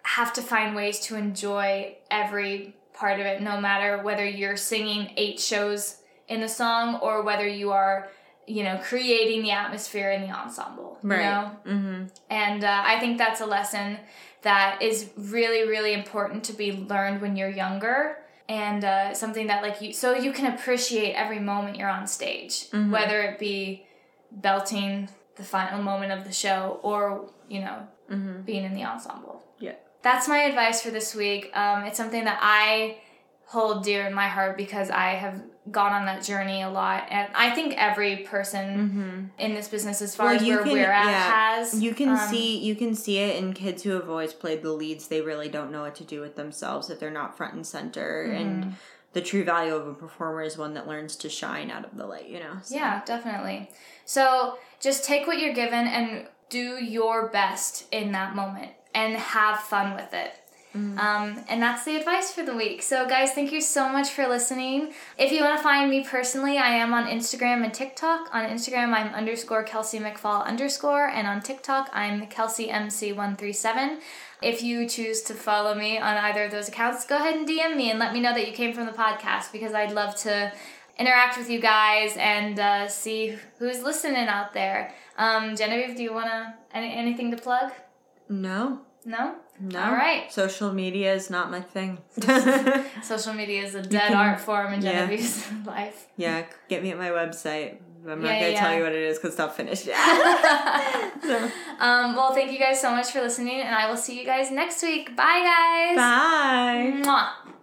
have 0.02 0.32
to 0.32 0.42
find 0.42 0.74
ways 0.74 1.00
to 1.00 1.16
enjoy 1.16 1.96
every 2.10 2.74
part 2.94 3.20
of 3.20 3.26
it, 3.26 3.42
no 3.42 3.60
matter 3.60 4.02
whether 4.02 4.24
you're 4.26 4.56
singing 4.56 5.10
eight 5.16 5.38
shows 5.38 5.96
in 6.28 6.40
the 6.40 6.48
song 6.48 6.94
or 7.02 7.22
whether 7.22 7.46
you 7.46 7.72
are, 7.72 8.08
you 8.46 8.62
know, 8.62 8.78
creating 8.82 9.42
the 9.42 9.50
atmosphere 9.50 10.10
in 10.12 10.22
the 10.22 10.30
ensemble. 10.30 10.98
You 11.02 11.10
Right. 11.10 11.20
know? 11.24 11.50
mm-hmm. 11.66 12.04
And 12.30 12.64
uh, 12.64 12.82
I 12.86 12.98
think 13.00 13.18
that's 13.18 13.40
a 13.40 13.46
lesson 13.46 13.98
that 14.46 14.80
is 14.80 15.10
really, 15.16 15.62
really 15.74 15.92
important 15.92 16.44
to 16.44 16.52
be 16.52 16.68
learned 16.72 17.20
when 17.20 17.36
you're 17.36 17.50
younger. 17.64 18.18
And 18.48 18.84
uh, 18.84 19.12
something 19.12 19.48
that, 19.48 19.60
like, 19.66 19.80
you, 19.82 19.92
so 19.92 20.14
you 20.14 20.32
can 20.32 20.46
appreciate 20.54 21.12
every 21.14 21.40
moment 21.40 21.76
you're 21.78 21.88
on 22.00 22.06
stage, 22.06 22.54
Mm-hmm. 22.70 22.92
whether 22.92 23.18
it 23.22 23.38
be 23.40 23.84
belting 24.30 25.08
the 25.36 25.42
final 25.42 25.82
moment 25.82 26.12
of 26.12 26.24
the 26.24 26.32
show 26.32 26.78
or, 26.82 27.28
you 27.48 27.60
know, 27.60 27.78
Mm-hmm. 28.10 28.42
being 28.42 28.62
in 28.62 28.72
the 28.74 28.84
ensemble. 28.84 29.42
Yeah. 29.58 29.74
That's 30.02 30.28
my 30.28 30.38
advice 30.50 30.80
for 30.80 30.90
this 30.92 31.12
week. 31.12 31.50
Um, 31.56 31.82
it's 31.86 31.96
something 31.96 32.24
that 32.24 32.38
I 32.40 32.98
hold 33.46 33.82
dear 33.82 34.06
in 34.06 34.14
my 34.14 34.28
heart 34.28 34.56
because 34.56 34.90
I 34.90 35.08
have 35.22 35.42
gone 35.70 35.92
on 35.92 36.06
that 36.06 36.22
journey 36.24 36.62
a 36.62 36.70
lot. 36.70 37.06
And 37.10 37.28
I 37.34 37.50
think 37.50 37.74
every 37.76 38.18
person 38.18 39.30
in 39.38 39.54
this 39.54 39.68
business, 39.68 40.00
as 40.00 40.14
far 40.14 40.26
Well, 40.26 40.36
as 40.36 40.42
you 40.42 40.54
where 40.56 40.64
can- 40.64 40.72
we're 40.72 40.90
at, 40.90 41.06
yeah. 41.06 41.56
has. 41.56 41.82
You 41.82 41.94
can 41.94 42.10
um, 42.10 42.18
see 42.28 42.58
you 42.58 42.74
can 42.74 42.94
see 42.94 43.18
it 43.18 43.36
in 43.36 43.52
kids 43.52 43.82
who 43.82 43.90
have 43.90 44.08
always 44.08 44.32
played 44.32 44.62
the 44.62 44.72
leads. 44.72 45.08
They 45.08 45.20
really 45.20 45.48
don't 45.48 45.72
know 45.72 45.82
what 45.82 45.94
to 45.96 46.04
do 46.04 46.20
with 46.20 46.36
themselves 46.36 46.90
if 46.90 47.00
they're 47.00 47.10
not 47.10 47.36
front 47.36 47.54
and 47.54 47.66
center. 47.66 48.26
Mm-hmm. 48.28 48.36
And 48.42 48.74
the 49.12 49.20
true 49.22 49.44
value 49.44 49.74
of 49.74 49.86
a 49.88 49.94
performer 49.94 50.42
is 50.42 50.58
one 50.58 50.74
that 50.74 50.86
learns 50.86 51.16
to 51.16 51.28
shine 51.28 51.70
out 51.70 51.84
of 51.84 51.96
the 51.96 52.06
light. 52.06 52.28
You 52.28 52.40
know. 52.40 52.56
So- 52.62 52.74
Yeah, 52.74 53.02
definitely. 53.04 53.70
So 54.04 54.58
just 54.80 55.04
take 55.04 55.26
what 55.26 55.38
you're 55.38 55.54
given 55.54 55.86
and 55.86 56.26
do 56.48 56.82
your 56.84 57.28
best 57.28 57.86
in 57.92 58.12
that 58.12 58.34
moment. 58.36 58.72
and 58.94 59.14
have 59.16 59.60
fun 59.60 59.94
with 59.94 60.14
it. 60.14 60.32
Um, 60.76 61.44
and 61.48 61.62
that's 61.62 61.84
the 61.84 61.96
advice 61.96 62.32
for 62.32 62.44
the 62.44 62.54
week. 62.54 62.82
So, 62.82 63.08
guys, 63.08 63.32
thank 63.32 63.52
you 63.52 63.60
so 63.60 63.88
much 63.88 64.10
for 64.10 64.26
listening. 64.26 64.92
If 65.18 65.32
you 65.32 65.42
want 65.42 65.56
to 65.58 65.62
find 65.62 65.90
me 65.90 66.04
personally, 66.04 66.58
I 66.58 66.70
am 66.70 66.92
on 66.92 67.06
Instagram 67.06 67.64
and 67.64 67.72
TikTok. 67.72 68.34
On 68.34 68.44
Instagram, 68.44 68.92
I'm 68.92 69.14
underscore 69.14 69.62
Kelsey 69.62 69.98
McFall 69.98 70.44
underscore, 70.44 71.06
and 71.08 71.26
on 71.26 71.40
TikTok, 71.40 71.90
I'm 71.92 72.26
Kelsey 72.26 72.68
MC137. 72.68 74.00
If 74.42 74.62
you 74.62 74.86
choose 74.88 75.22
to 75.22 75.34
follow 75.34 75.74
me 75.74 75.98
on 75.98 76.16
either 76.16 76.44
of 76.44 76.50
those 76.50 76.68
accounts, 76.68 77.06
go 77.06 77.16
ahead 77.16 77.36
and 77.36 77.48
DM 77.48 77.76
me 77.76 77.90
and 77.90 77.98
let 77.98 78.12
me 78.12 78.20
know 78.20 78.34
that 78.34 78.46
you 78.46 78.52
came 78.52 78.74
from 78.74 78.86
the 78.86 78.92
podcast 78.92 79.50
because 79.50 79.72
I'd 79.72 79.92
love 79.92 80.14
to 80.18 80.52
interact 80.98 81.38
with 81.38 81.50
you 81.50 81.60
guys 81.60 82.16
and 82.18 82.58
uh, 82.58 82.88
see 82.88 83.36
who's 83.58 83.82
listening 83.82 84.28
out 84.28 84.52
there. 84.52 84.92
Um, 85.16 85.56
Genevieve, 85.56 85.96
do 85.96 86.02
you 86.02 86.12
want 86.12 86.26
to 86.26 86.54
any, 86.72 86.92
anything 86.92 87.30
to 87.30 87.36
plug? 87.36 87.72
No. 88.28 88.80
No. 89.04 89.36
No. 89.60 89.80
All 89.82 89.92
right. 89.92 90.30
Social 90.32 90.72
media 90.72 91.14
is 91.14 91.30
not 91.30 91.50
my 91.50 91.60
thing. 91.60 91.98
Social 93.02 93.32
media 93.34 93.62
is 93.62 93.74
a 93.74 93.82
dead 93.82 94.08
can- 94.08 94.16
art 94.16 94.40
form 94.40 94.72
in 94.74 94.82
yeah. 94.82 95.06
Genevieve's 95.06 95.44
life. 95.66 96.06
yeah, 96.16 96.44
get 96.68 96.82
me 96.82 96.90
at 96.92 96.98
my 96.98 97.10
website. 97.10 97.78
I'm 98.08 98.22
not 98.22 98.28
Yeah, 98.34 98.40
gonna 98.40 98.52
yeah, 98.52 98.60
tell 98.60 98.74
you 98.76 98.82
what 98.84 98.92
it 98.92 99.02
is 99.02 99.18
because 99.18 99.30
it's 99.30 99.38
not 99.38 99.56
finished 99.56 99.86
yet. 99.86 99.98
Um, 101.78 102.16
well, 102.16 102.32
thank 102.32 102.52
you 102.52 102.58
guys 102.58 102.80
so 102.80 102.90
much 102.90 103.10
for 103.10 103.20
listening, 103.20 103.60
and 103.60 103.74
I 103.74 103.88
will 103.90 103.98
see 103.98 104.18
you 104.18 104.24
guys 104.24 104.50
next 104.50 104.82
week. 104.82 105.14
Bye, 105.16 105.42
guys. 105.44 105.96
Bye. 105.96 107.02
Mwah. 107.04 107.45